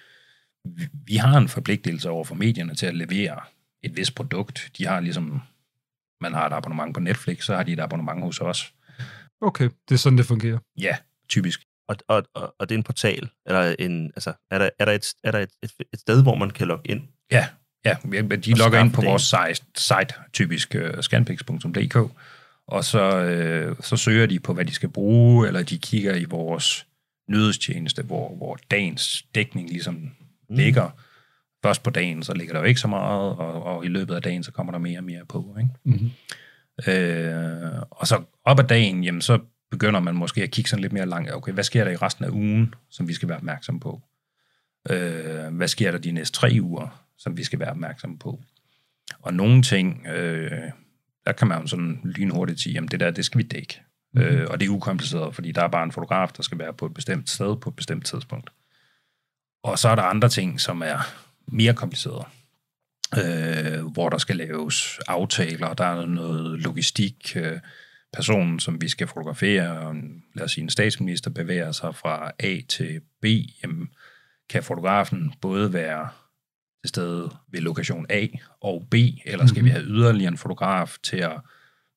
vi, 0.64 0.88
vi 1.06 1.16
har 1.16 1.38
en 1.38 1.48
forpligtelse 1.48 2.10
over 2.10 2.24
for 2.24 2.34
medierne 2.34 2.74
til 2.74 2.86
at 2.86 2.94
levere 2.94 3.40
et 3.82 3.96
vist 3.96 4.14
produkt. 4.14 4.70
De 4.78 4.86
har 4.86 5.00
ligesom, 5.00 5.42
man 6.20 6.34
har 6.34 6.46
et 6.46 6.52
abonnement 6.52 6.94
på 6.94 7.00
Netflix, 7.00 7.44
så 7.44 7.56
har 7.56 7.62
de 7.62 7.72
et 7.72 7.80
abonnement 7.80 8.22
hos 8.22 8.40
os. 8.40 8.72
Okay, 9.40 9.70
det 9.88 9.94
er 9.94 9.98
sådan, 9.98 10.18
det 10.18 10.26
fungerer. 10.26 10.58
Ja, 10.80 10.96
typisk. 11.28 11.60
Og, 11.88 11.96
og, 12.08 12.24
og, 12.34 12.54
og 12.58 12.68
det 12.68 12.74
er 12.74 12.78
en 12.78 12.82
portal, 12.84 13.30
eller 13.46 13.74
en, 13.78 14.12
altså, 14.16 14.32
er 14.50 14.58
der, 14.58 14.70
er 14.78 14.84
der, 14.84 14.92
et, 14.92 15.06
er 15.24 15.30
der 15.30 15.38
et, 15.38 15.50
et, 15.62 15.70
et 15.92 16.00
sted, 16.00 16.22
hvor 16.22 16.34
man 16.34 16.50
kan 16.50 16.66
logge 16.66 16.90
ind? 16.90 17.02
Ja, 17.30 17.48
ja 17.84 17.96
de 18.02 18.52
Og 18.52 18.58
logger 18.58 18.80
ind 18.80 18.92
på 18.92 19.00
det. 19.00 19.10
vores 19.10 19.22
site, 19.22 19.66
site 19.76 20.14
typisk 20.32 20.74
uh, 20.74 21.00
scanpix.dk, 21.00 21.96
og 22.68 22.84
så, 22.84 23.16
øh, 23.16 23.76
så 23.80 23.96
søger 23.96 24.26
de 24.26 24.40
på, 24.40 24.54
hvad 24.54 24.64
de 24.64 24.72
skal 24.74 24.88
bruge, 24.88 25.46
eller 25.46 25.62
de 25.62 25.78
kigger 25.78 26.14
i 26.14 26.24
vores 26.24 26.86
nyhedstjeneste, 27.30 28.02
hvor, 28.02 28.36
hvor 28.36 28.58
dagens 28.70 29.22
dækning 29.34 29.70
ligesom 29.70 30.10
Mm. 30.48 30.56
ligger. 30.56 30.90
Først 31.62 31.82
på 31.82 31.90
dagen, 31.90 32.22
så 32.22 32.34
ligger 32.34 32.54
der 32.54 32.60
jo 32.60 32.66
ikke 32.66 32.80
så 32.80 32.88
meget, 32.88 33.36
og, 33.36 33.62
og 33.62 33.84
i 33.84 33.88
løbet 33.88 34.14
af 34.14 34.22
dagen, 34.22 34.42
så 34.42 34.52
kommer 34.52 34.72
der 34.72 34.78
mere 34.78 34.98
og 34.98 35.04
mere 35.04 35.24
på. 35.28 35.56
Ikke? 35.58 35.70
Mm-hmm. 35.84 36.10
Øh, 36.92 37.82
og 37.90 38.06
så 38.06 38.22
op 38.44 38.58
ad 38.58 38.64
dagen, 38.64 39.04
jamen, 39.04 39.20
så 39.20 39.38
begynder 39.70 40.00
man 40.00 40.14
måske 40.14 40.42
at 40.42 40.50
kigge 40.50 40.70
sådan 40.70 40.82
lidt 40.82 40.92
mere 40.92 41.06
langt. 41.06 41.32
Okay, 41.32 41.52
hvad 41.52 41.64
sker 41.64 41.84
der 41.84 41.90
i 41.90 41.96
resten 41.96 42.24
af 42.24 42.28
ugen, 42.28 42.74
som 42.90 43.08
vi 43.08 43.14
skal 43.14 43.28
være 43.28 43.38
opmærksom 43.38 43.80
på? 43.80 44.02
Øh, 44.90 45.54
hvad 45.54 45.68
sker 45.68 45.90
der 45.90 45.98
de 45.98 46.10
næste 46.12 46.38
tre 46.38 46.58
uger, 46.60 47.04
som 47.18 47.36
vi 47.36 47.44
skal 47.44 47.58
være 47.58 47.70
opmærksom 47.70 48.18
på? 48.18 48.40
Og 49.22 49.34
nogle 49.34 49.62
ting, 49.62 50.06
øh, 50.06 50.70
der 51.26 51.32
kan 51.32 51.48
man 51.48 51.60
jo 51.60 51.66
sådan 51.66 52.00
lynhurtigt 52.04 52.60
sige, 52.60 52.72
jamen 52.72 52.88
det 52.88 53.00
der, 53.00 53.10
det 53.10 53.24
skal 53.24 53.38
vi 53.38 53.42
dække. 53.42 53.80
Mm-hmm. 54.14 54.28
Øh, 54.28 54.46
og 54.50 54.60
det 54.60 54.66
er 54.66 54.70
ukompliceret, 54.70 55.34
fordi 55.34 55.52
der 55.52 55.62
er 55.62 55.68
bare 55.68 55.84
en 55.84 55.92
fotograf, 55.92 56.28
der 56.36 56.42
skal 56.42 56.58
være 56.58 56.72
på 56.72 56.86
et 56.86 56.94
bestemt 56.94 57.30
sted 57.30 57.56
på 57.56 57.70
et 57.70 57.76
bestemt 57.76 58.06
tidspunkt. 58.06 58.50
Og 59.62 59.78
så 59.78 59.88
er 59.88 59.94
der 59.94 60.02
andre 60.02 60.28
ting, 60.28 60.60
som 60.60 60.82
er 60.82 60.98
mere 61.46 61.74
komplicerede 61.74 62.24
øh, 63.14 63.84
hvor 63.92 64.08
der 64.08 64.18
skal 64.18 64.36
laves 64.36 65.00
aftaler, 65.08 65.74
der 65.74 65.84
er 65.84 66.06
noget 66.06 66.60
logistik, 66.60 67.32
øh, 67.36 67.58
personen, 68.12 68.60
som 68.60 68.80
vi 68.80 68.88
skal 68.88 69.06
fotografere, 69.06 69.94
lad 70.34 70.44
os 70.44 70.52
sige, 70.52 70.62
en 70.62 70.70
statsminister 70.70 71.30
bevæger 71.30 71.72
sig 71.72 71.94
fra 71.94 72.32
A 72.38 72.60
til 72.68 73.00
B, 73.22 73.26
jamen, 73.62 73.88
kan 74.50 74.62
fotografen 74.62 75.32
både 75.40 75.72
være 75.72 76.08
til 76.86 76.88
stede 76.88 77.30
ved 77.52 77.60
lokation 77.60 78.06
A 78.08 78.26
og 78.60 78.84
B, 78.90 78.94
eller 79.24 79.46
skal 79.46 79.60
mm-hmm. 79.60 79.64
vi 79.64 79.70
have 79.70 79.84
yderligere 79.84 80.30
en 80.30 80.36
fotograf 80.36 80.96
til 81.02 81.16
at 81.16 81.40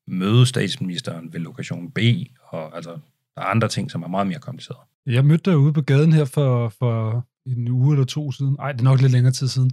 møde 0.08 0.46
statsministeren 0.46 1.34
ved 1.34 1.40
lokation 1.40 1.92
B, 1.92 2.00
og 2.44 2.76
altså, 2.76 2.92
der 3.36 3.42
er 3.42 3.46
andre 3.46 3.68
ting, 3.68 3.92
som 3.92 4.04
er 4.04 4.08
meget 4.08 4.28
mere 4.28 4.40
komplicerede. 4.40 4.82
Jeg 5.06 5.26
mødte 5.26 5.52
dig 5.52 5.58
ude 5.58 5.74
på 5.74 5.82
gaden 5.82 6.14
her 6.14 6.26
for, 6.26 6.70
for 6.70 7.26
en 7.46 7.68
uge 7.68 7.94
eller 7.94 8.06
to 8.06 8.32
siden. 8.32 8.56
Nej, 8.60 8.72
det 8.72 8.80
er 8.80 8.84
nok 8.84 9.02
lidt 9.02 9.12
længere 9.12 9.34
tid 9.34 9.48
siden. 9.48 9.72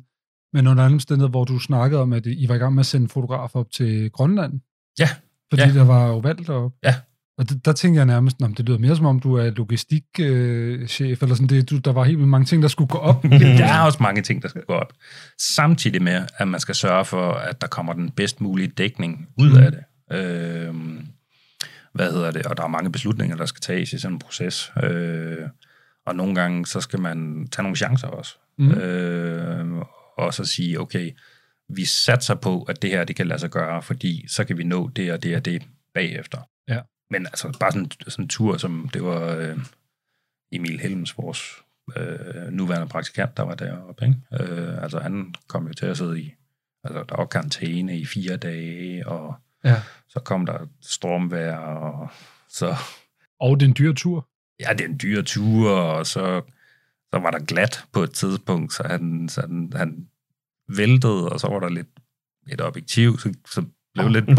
Men 0.53 0.67
under 0.67 0.85
alle 0.85 0.95
omstændigheder, 0.95 1.31
hvor 1.31 1.45
du 1.45 1.59
snakkede 1.59 2.03
om, 2.03 2.13
at 2.13 2.27
I 2.27 2.49
var 2.49 2.55
i 2.55 2.59
gang 2.59 2.75
med 2.75 2.81
at 2.81 2.87
sende 2.87 3.09
fotografer 3.09 3.61
op 3.61 3.71
til 3.71 4.11
Grønland. 4.11 4.61
Ja. 4.99 5.09
Fordi 5.51 5.63
Ja. 5.63 5.73
der 5.73 5.85
var 5.85 6.07
jo 6.07 6.19
valgt 6.19 6.49
op. 6.51 6.73
Ja. 6.85 6.95
Og 7.39 7.49
det, 7.49 7.65
der 7.65 7.73
tænkte 7.73 7.99
jeg 7.99 8.07
nærmest, 8.07 8.37
at 8.43 8.51
det 8.57 8.67
lyder 8.67 8.79
mere 8.79 8.97
som 8.97 9.07
om, 9.07 9.21
du 9.21 9.35
er 9.35 9.51
logistikchef, 9.51 10.21
øh, 10.31 10.87
chef, 10.89 11.23
eller 11.23 11.35
sådan 11.35 11.47
det. 11.49 11.71
Du, 11.71 11.79
der 11.79 11.93
var 11.93 12.05
helt 12.05 12.19
vildt 12.19 12.29
mange 12.31 12.45
ting, 12.45 12.63
der 12.63 12.69
skulle 12.69 12.89
gå 12.89 12.99
op. 12.99 13.23
Der 13.59 13.65
er 13.67 13.81
også 13.81 13.99
mange 14.03 14.23
ting, 14.23 14.43
der 14.43 14.49
skal 14.49 14.63
gå 14.67 14.73
op. 14.73 14.93
Samtidig 15.57 16.03
med, 16.03 16.23
at 16.37 16.49
man 16.49 16.61
skal 16.61 16.75
sørge 16.75 17.05
for, 17.05 17.33
at 17.33 17.61
der 17.61 17.67
kommer 17.67 17.93
den 17.93 18.11
bedst 18.11 18.41
mulige 18.41 18.69
dækning 18.69 19.27
ud 19.39 19.51
Mm. 19.51 19.57
af 19.57 19.73
det. 19.73 19.81
Øhm, 20.13 21.07
hvad 21.95 22.13
hedder 22.13 22.31
det? 22.31 22.47
Og 22.47 22.57
der 22.57 22.63
er 22.63 22.69
mange 22.69 22.93
beslutninger, 22.93 23.37
der 23.37 23.47
skal 23.47 23.61
tages 23.61 23.93
i 23.93 23.99
sådan 23.99 24.15
en 24.15 24.19
proces. 24.19 24.73
Øh, 24.83 25.37
og 26.07 26.17
nogle 26.17 26.35
gange, 26.35 26.67
så 26.67 26.81
skal 26.81 27.01
man 27.01 27.49
tage 27.53 27.63
nogle 27.63 27.77
chancer 27.77 28.09
også. 28.09 28.35
Mm. 28.59 28.71
Øh, 28.71 29.83
og 30.19 30.35
så 30.35 30.45
sige, 30.45 30.81
okay, 30.81 31.11
vi 31.69 31.85
satser 31.85 32.35
på, 32.35 32.63
at 32.63 32.83
det 32.83 32.91
her, 32.91 33.05
det 33.05 33.17
kan 33.17 33.27
lade 33.27 33.39
sig 33.41 33.51
gøre, 33.51 33.83
fordi 33.83 34.25
så 34.29 34.45
kan 34.45 34.59
vi 34.59 34.65
nå 34.65 34.89
det 34.89 35.13
og 35.13 35.23
det 35.23 35.37
og 35.37 35.45
det 35.45 35.63
bagefter. 35.95 36.39
Ja. 36.69 36.79
Men 37.11 37.27
altså, 37.27 37.57
bare 37.61 37.73
sådan, 37.73 37.91
sådan 38.09 38.25
en 38.25 38.29
tur, 38.29 38.57
som 38.57 38.91
det 38.93 39.05
var 39.05 39.37
øh, 39.37 39.59
Emil 40.53 40.81
Helms, 40.81 41.19
vores 41.19 41.41
øh, 41.97 42.53
nuværende 42.53 42.89
praktikant, 42.89 43.37
der 43.37 43.43
var 43.43 43.55
deroppe. 43.55 44.05
Ikke? 44.07 44.53
Øh, 44.53 44.83
altså, 44.83 44.99
han 44.99 45.35
kom 45.49 45.67
jo 45.67 45.73
til 45.73 45.87
at 45.87 45.97
sidde 45.97 46.21
i 46.21 46.35
Altså, 46.85 47.05
der 47.09 47.17
var 47.17 47.25
karantæne 47.27 47.99
i 47.99 48.07
fire 48.07 48.37
dage, 48.37 49.09
og 49.09 49.35
Ja. 49.65 49.83
så 50.09 50.21
kom 50.21 50.47
der 50.47 50.67
stormvejr, 50.83 51.57
og 51.59 52.09
så... 52.49 52.77
Og 53.41 53.61
det 53.61 53.67
er 53.67 53.69
en 53.71 53.77
dyr 53.79 53.93
tur. 53.93 54.29
Ja, 54.61 54.73
det 54.73 54.81
er 54.81 54.89
en 54.89 54.99
dyr 55.03 55.23
tur, 55.23 55.71
og 55.71 56.07
så, 56.07 56.43
så 57.13 57.19
var 57.19 57.31
der 57.31 57.39
glat 57.39 57.85
på 57.93 58.03
et 58.03 58.11
tidspunkt, 58.13 58.73
så 58.73 58.83
han, 58.83 59.29
så 59.29 59.41
han, 59.41 59.73
han 59.75 60.09
væltede, 60.69 61.29
og 61.29 61.41
så 61.41 61.49
var 61.49 61.61
der 61.61 61.69
lidt 61.69 61.89
et 62.49 62.61
objektiv, 62.61 63.19
så, 63.19 63.35
så 63.51 63.65
blev 63.97 64.09
lidt. 64.09 64.39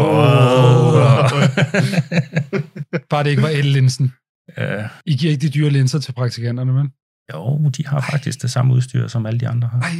Bare 3.10 3.24
det 3.24 3.30
ikke 3.30 3.42
var 3.42 3.48
ellinsen. 3.48 4.12
ja, 4.58 4.88
I 5.06 5.16
giver 5.16 5.32
ikke 5.32 5.46
de 5.46 5.50
dyre 5.50 5.70
linser 5.70 5.98
til 5.98 6.12
praktikanterne, 6.12 6.72
men? 6.72 6.88
jo, 7.34 7.68
de 7.68 7.86
har 7.86 8.00
faktisk 8.10 8.42
det 8.42 8.50
samme 8.50 8.74
udstyr, 8.74 9.06
som 9.06 9.26
alle 9.26 9.40
de 9.40 9.48
andre 9.48 9.68
har. 9.68 9.80
Ej, 9.80 9.90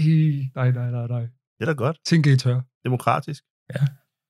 nej, 0.55 0.71
nej, 0.71 0.91
nej, 0.91 1.07
nej. 1.07 1.21
Det 1.21 1.61
er 1.61 1.65
da 1.65 1.73
godt. 1.73 1.97
Tænk, 2.07 2.27
I 2.27 2.37
tør. 2.37 2.61
Demokratisk. 2.85 3.43
Ja. 3.75 3.87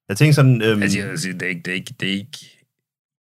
Jeg 0.09 0.17
tænker 0.17 0.35
sådan... 0.35 0.63
Øhm, 0.63 0.83
Altså, 0.83 0.99
jeg 0.99 1.19
sige, 1.19 1.35
det, 1.35 1.43
er 1.43 1.47
ikke, 1.49 1.63
det, 1.65 1.71
er 1.71 1.75
ikke, 1.75 1.95
det 2.01 2.09
er 2.09 2.13
ikke 2.13 2.39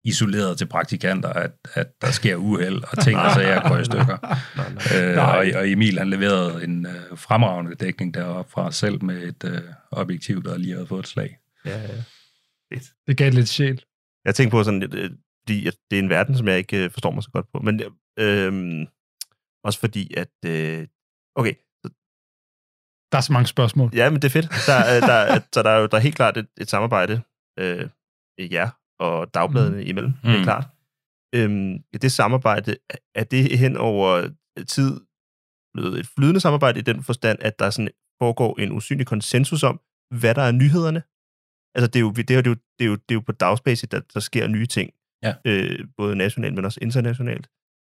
isoleret 0.04 0.58
til 0.58 0.66
praktikanter, 0.66 1.28
at, 1.28 1.50
at 1.74 1.86
der 2.02 2.10
sker 2.10 2.36
uheld, 2.36 2.82
og 2.92 2.98
ting 3.04 3.18
og 3.18 3.30
sager 3.34 3.68
går 3.68 3.78
i 3.78 3.84
stykker. 3.84 4.16
nej, 4.56 4.72
nej. 4.72 5.08
Øh, 5.10 5.16
Nej. 5.16 5.52
og, 5.54 5.60
og 5.60 5.70
Emil, 5.70 5.98
han 5.98 6.10
leverede 6.10 6.64
en 6.64 6.86
øh, 6.86 7.18
fremragende 7.18 7.74
dækning 7.74 8.14
deroppe 8.14 8.52
fra 8.52 8.72
selv 8.72 9.04
med 9.04 9.22
et 9.22 9.44
øh, 9.44 9.60
objektiv, 9.90 10.42
der 10.44 10.58
lige 10.58 10.72
havde 10.74 10.86
fået 10.86 11.00
et 11.00 11.06
slag. 11.08 11.36
Ja, 11.64 11.78
ja. 11.82 12.02
Det 13.06 13.16
gav 13.16 13.30
lidt 13.32 13.48
sjæl. 13.48 13.84
Jeg 14.24 14.34
tænker 14.34 14.50
på 14.50 14.64
sådan, 14.64 14.82
øh, 14.82 15.10
fordi 15.42 15.66
at 15.66 15.76
det 15.90 15.98
er 15.98 16.02
en 16.02 16.08
verden, 16.10 16.36
som 16.36 16.48
jeg 16.48 16.58
ikke 16.58 16.84
øh, 16.84 16.90
forstår 16.90 17.10
mig 17.10 17.22
så 17.22 17.30
godt 17.30 17.46
på. 17.52 17.58
Men 17.60 17.80
øh, 18.18 18.86
også 19.64 19.80
fordi, 19.80 20.14
at... 20.16 20.32
Øh, 20.46 20.88
okay, 21.36 21.54
Der 23.12 23.16
er 23.18 23.20
så 23.20 23.32
mange 23.32 23.46
spørgsmål. 23.46 23.90
ja, 23.94 24.10
men 24.10 24.22
det 24.22 24.24
er 24.28 24.30
fedt. 24.38 24.48
Der, 24.66 24.78
øh, 24.96 25.02
der, 25.10 25.14
er- 25.34 25.40
så 25.54 25.62
der 25.62 25.70
er 25.70 25.78
jo 25.80 25.86
der 25.86 25.96
er 25.96 26.00
helt 26.00 26.16
klart 26.16 26.36
et, 26.36 26.48
et 26.60 26.70
samarbejde 26.70 27.22
øh, 27.58 27.88
jer 28.38 28.70
og 28.98 29.34
dagbladene 29.34 29.76
mm. 29.76 29.86
imellem. 29.90 30.12
Det 30.12 30.30
er 30.34 30.38
Mm. 30.38 30.42
klart. 30.44 30.66
Øhm, 31.34 31.78
det 32.02 32.12
samarbejde, 32.12 32.76
er 33.14 33.24
det 33.24 33.58
hen 33.58 33.76
over 33.76 34.30
tid 34.68 35.00
blevet 35.74 36.00
et 36.00 36.06
flydende 36.16 36.40
samarbejde 36.40 36.78
i 36.78 36.82
den 36.82 37.02
forstand, 37.04 37.38
at 37.42 37.58
der 37.58 37.70
sådan 37.70 37.90
foregår 38.22 38.58
en 38.60 38.72
usynlig 38.72 39.06
konsensus 39.06 39.62
om, 39.62 39.80
hvad 40.20 40.34
der 40.34 40.42
er 40.42 40.52
nyhederne? 40.52 41.02
Altså, 41.74 41.86
det 41.86 41.96
er 41.96 42.00
jo, 42.00 42.10
det 42.10 42.30
er 42.30 42.34
jo, 42.34 42.42
det 42.42 42.56
er 42.80 42.84
jo, 42.84 42.94
det 42.94 43.10
er 43.10 43.14
jo 43.14 43.20
på 43.20 43.32
dagsbasis, 43.32 43.88
at 43.94 44.02
der 44.14 44.20
sker 44.20 44.46
nye 44.46 44.66
ting. 44.66 44.90
Ja. 45.22 45.34
Øh, 45.44 45.78
både 45.96 46.16
nationalt, 46.16 46.54
men 46.54 46.64
også 46.64 46.78
internationalt. 46.82 47.48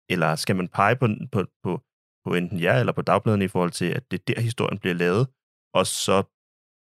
Eller 0.10 0.36
skal 0.36 0.56
man 0.56 0.68
pege 0.68 0.96
på, 0.96 1.08
på, 1.32 1.46
på, 1.64 1.82
på 2.26 2.34
enten 2.34 2.62
jer 2.62 2.80
eller 2.80 2.94
på 2.94 3.02
dagbladene 3.02 3.46
i 3.46 3.48
forhold 3.48 3.72
til, 3.72 3.86
at 3.86 4.12
det 4.12 4.20
er 4.28 4.34
der, 4.34 4.42
historien 4.42 4.78
bliver 4.80 4.94
lavet, 4.94 5.28
og 5.74 5.88
så, 5.88 6.14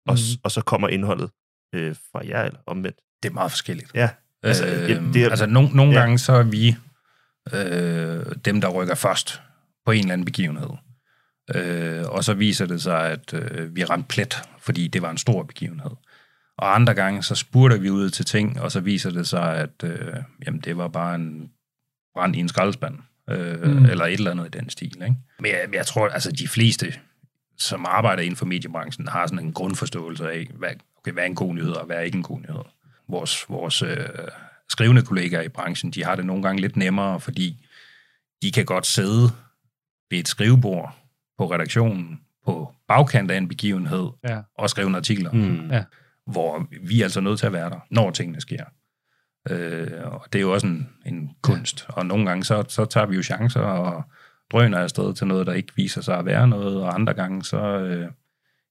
og, 0.08 0.14
Mhm. 0.14 0.40
og 0.44 0.50
så 0.50 0.60
kommer 0.60 0.88
indholdet 0.88 1.30
øh, 1.74 1.96
fra 2.12 2.26
jer, 2.28 2.42
eller 2.42 2.58
omvendt. 2.66 2.98
Det 3.22 3.28
er 3.28 3.32
meget 3.32 3.50
forskelligt. 3.50 3.90
Ja. 3.94 4.10
Altså, 4.42 4.66
øh, 4.66 4.90
jamen, 4.90 5.14
det 5.14 5.24
er- 5.24 5.30
altså 5.30 5.46
no, 5.46 5.60
nogle 5.74 5.92
ja. 5.92 5.98
ja. 5.98 6.00
gange 6.00 6.18
så 6.18 6.32
er 6.32 6.42
vi 6.42 6.76
øh, 7.54 8.34
dem, 8.44 8.60
der 8.60 8.68
rykker 8.68 8.94
først 8.94 9.42
på 9.86 9.92
en 9.92 9.98
eller 10.00 10.12
anden 10.12 10.24
begivenhed. 10.24 10.70
Øh, 11.54 12.04
og 12.08 12.24
så 12.24 12.34
viser 12.34 12.66
det 12.66 12.82
sig, 12.82 13.10
at 13.10 13.34
øh, 13.34 13.76
vi 13.76 13.84
ramte 13.84 14.08
plet, 14.08 14.34
fordi 14.58 14.88
det 14.88 15.02
var 15.02 15.10
en 15.10 15.18
stor 15.18 15.42
begivenhed. 15.42 15.90
Og 16.58 16.74
andre 16.74 16.94
gange, 16.94 17.22
så 17.22 17.34
spurgte 17.34 17.80
vi 17.80 17.90
ud 17.90 18.10
til 18.10 18.24
ting, 18.24 18.60
og 18.60 18.72
så 18.72 18.80
viser 18.80 19.10
det 19.10 19.26
sig, 19.28 19.56
at 19.56 19.70
øh, 19.84 20.14
jamen, 20.46 20.60
det 20.60 20.76
var 20.76 20.88
bare 20.88 21.14
en 21.14 21.50
brand 22.14 22.36
i 22.36 22.38
en 22.38 22.48
skraldespand, 22.48 22.98
øh, 23.30 23.62
Mm. 23.62 23.84
eller 23.84 24.04
et 24.04 24.12
eller 24.12 24.30
andet 24.30 24.46
i 24.54 24.58
den 24.58 24.70
stil. 24.70 24.86
Ikke? 25.02 25.16
Men 25.38 25.50
jeg, 25.50 25.68
jeg 25.72 25.86
tror, 25.86 26.08
altså 26.08 26.32
de 26.32 26.48
fleste, 26.48 26.94
som 27.58 27.84
arbejder 27.88 28.22
inden 28.22 28.36
for 28.36 28.46
mediebranchen, 28.46 29.08
har 29.08 29.26
sådan 29.26 29.44
en 29.46 29.52
grundforståelse 29.52 30.30
af, 30.32 30.46
hvad, 30.54 30.70
okay, 30.98 31.12
hvad 31.12 31.22
er 31.22 31.26
en 31.26 31.34
god 31.34 31.54
nyhed, 31.54 31.70
og 31.72 31.86
hvad 31.86 31.96
er 31.96 32.00
ikke 32.00 32.16
en 32.16 32.22
god 32.22 32.40
nyhed. 32.40 32.62
Vores, 33.08 33.44
vores 33.48 33.82
øh, 33.82 33.96
skrivende 34.68 35.02
kollegaer 35.02 35.42
i 35.42 35.48
branchen, 35.48 35.90
de 35.90 36.04
har 36.04 36.16
det 36.16 36.26
nogle 36.26 36.42
gange 36.42 36.60
lidt 36.60 36.76
nemmere, 36.76 37.20
fordi 37.20 37.66
de 38.42 38.52
kan 38.52 38.64
godt 38.64 38.86
sidde 38.86 39.30
ved 40.10 40.18
et 40.18 40.28
skrivebord 40.28 40.96
på 41.38 41.50
redaktionen, 41.52 42.20
på 42.46 42.74
bagkant 42.88 43.30
af 43.30 43.36
en 43.36 43.48
begivenhed, 43.48 44.08
Ja. 44.28 44.40
og 44.58 44.70
skrive 44.70 44.84
nogle 44.84 44.96
artikler, 44.96 45.32
Mm. 45.32 45.70
Ja. 45.70 45.84
Hvor 46.26 46.68
vi 46.82 47.00
er 47.00 47.04
altså 47.04 47.20
nødt 47.20 47.38
til 47.38 47.46
at 47.46 47.52
være 47.52 47.70
der, 47.70 47.80
når 47.90 48.10
tingene 48.10 48.40
sker. 48.40 48.64
Øh, 49.50 50.12
og 50.12 50.24
det 50.32 50.38
er 50.38 50.42
jo 50.42 50.52
også 50.52 50.66
en, 50.66 50.88
en 51.06 51.30
kunst, 51.42 51.86
og 51.88 52.06
nogle 52.06 52.26
gange 52.26 52.44
så, 52.44 52.64
så 52.68 52.84
tager 52.84 53.06
vi 53.06 53.16
jo 53.16 53.22
chancer 53.22 53.60
og 53.60 54.02
drøner 54.52 54.78
afsted 54.78 55.14
til 55.14 55.26
noget, 55.26 55.46
der 55.46 55.52
ikke 55.52 55.72
viser 55.76 56.00
sig 56.00 56.18
at 56.18 56.24
være 56.24 56.48
noget, 56.48 56.82
og 56.82 56.94
andre 56.94 57.14
gange 57.14 57.44
så, 57.44 57.58
øh, 57.58 58.08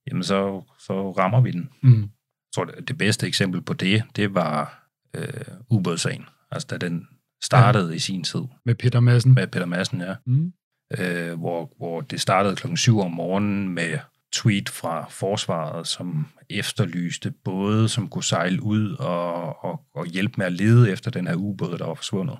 jamen 0.07 0.23
så, 0.23 0.63
så 0.79 1.11
rammer 1.11 1.41
vi 1.41 1.51
den. 1.51 1.69
Mm. 1.83 2.01
Jeg 2.01 2.09
tror, 2.55 2.65
det, 2.65 2.87
det 2.87 2.97
bedste 2.97 3.27
eksempel 3.27 3.61
på 3.61 3.73
det, 3.73 4.03
det 4.15 4.33
var 4.35 4.87
øh, 5.13 5.45
ubådssagen. 5.69 6.25
Altså 6.51 6.67
da 6.67 6.77
den 6.77 7.07
startede 7.43 7.89
ja. 7.89 7.95
i 7.95 7.99
sin 7.99 8.23
tid 8.23 8.41
Med 8.65 8.75
Peter 8.75 8.99
Madsen. 8.99 9.33
med 9.33 9.47
Peter 9.47 9.65
Madsen, 9.65 10.01
ja. 10.01 10.15
Mm. 10.25 10.53
Øh, 10.99 11.39
hvor, 11.39 11.73
hvor 11.77 12.01
det 12.01 12.21
startede 12.21 12.55
klokken 12.55 12.77
7 12.77 12.99
om 12.99 13.11
morgenen 13.11 13.69
med 13.69 13.97
tweet 14.35 14.69
fra 14.69 15.05
forsvaret, 15.09 15.87
som 15.87 16.27
efterlyste 16.49 17.31
både, 17.31 17.89
som 17.89 18.09
kunne 18.09 18.23
sejle 18.23 18.63
ud 18.63 18.95
og, 18.95 19.63
og, 19.65 19.81
og 19.93 20.05
hjælpe 20.05 20.33
med 20.37 20.45
at 20.45 20.53
lede 20.53 20.91
efter 20.91 21.11
den 21.11 21.27
her 21.27 21.35
ubåd, 21.35 21.77
der 21.77 21.85
var 21.85 21.93
forsvundet. 21.93 22.37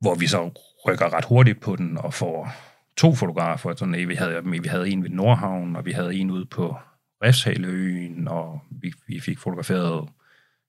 Hvor 0.00 0.14
vi 0.14 0.26
så 0.26 0.50
rykker 0.88 1.14
ret 1.14 1.24
hurtigt 1.24 1.60
på 1.60 1.76
den 1.76 1.98
og 1.98 2.14
får 2.14 2.52
to 2.96 3.14
fotografer. 3.14 3.74
Sådan, 3.74 4.08
vi, 4.08 4.14
havde, 4.14 4.44
vi 4.44 4.68
havde 4.68 4.88
en 4.88 5.02
ved 5.02 5.10
Nordhavn, 5.10 5.76
og 5.76 5.84
vi 5.84 5.92
havde 5.92 6.14
en 6.14 6.30
ude 6.30 6.46
på 6.46 6.76
Refshaleøen, 7.24 8.28
og 8.28 8.60
vi, 8.70 8.92
vi 9.06 9.20
fik 9.20 9.38
fotograferet 9.38 10.08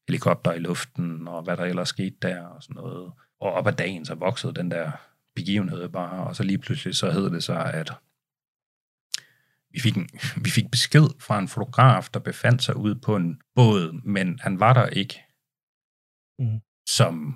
helikopter 0.07 0.53
i 0.53 0.59
luften, 0.59 1.27
og 1.27 1.43
hvad 1.43 1.57
der 1.57 1.63
ellers 1.63 1.89
skete 1.89 2.15
der, 2.21 2.45
og 2.45 2.63
sådan 2.63 2.75
noget. 2.75 3.11
Og 3.41 3.53
op 3.53 3.67
ad 3.67 3.73
dagen, 3.73 4.05
så 4.05 4.15
voksede 4.15 4.53
den 4.53 4.71
der 4.71 4.91
begivenhed 5.35 5.89
bare, 5.89 6.27
og 6.27 6.35
så 6.35 6.43
lige 6.43 6.57
pludselig 6.57 6.95
så 6.95 7.11
hed 7.11 7.29
det 7.29 7.43
sig, 7.43 7.73
at 7.73 7.93
vi 9.73 9.79
fik, 9.79 9.97
en, 9.97 10.10
vi 10.45 10.49
fik 10.49 10.71
besked 10.71 11.07
fra 11.19 11.39
en 11.39 11.47
fotograf, 11.47 12.10
der 12.13 12.19
befandt 12.19 12.63
sig 12.63 12.75
ude 12.75 12.95
på 12.95 13.15
en 13.15 13.41
båd, 13.55 14.01
men 14.03 14.39
han 14.41 14.60
var 14.60 14.73
der 14.73 14.88
ikke 14.88 15.23
Mhm. 16.39 16.60
som 16.89 17.36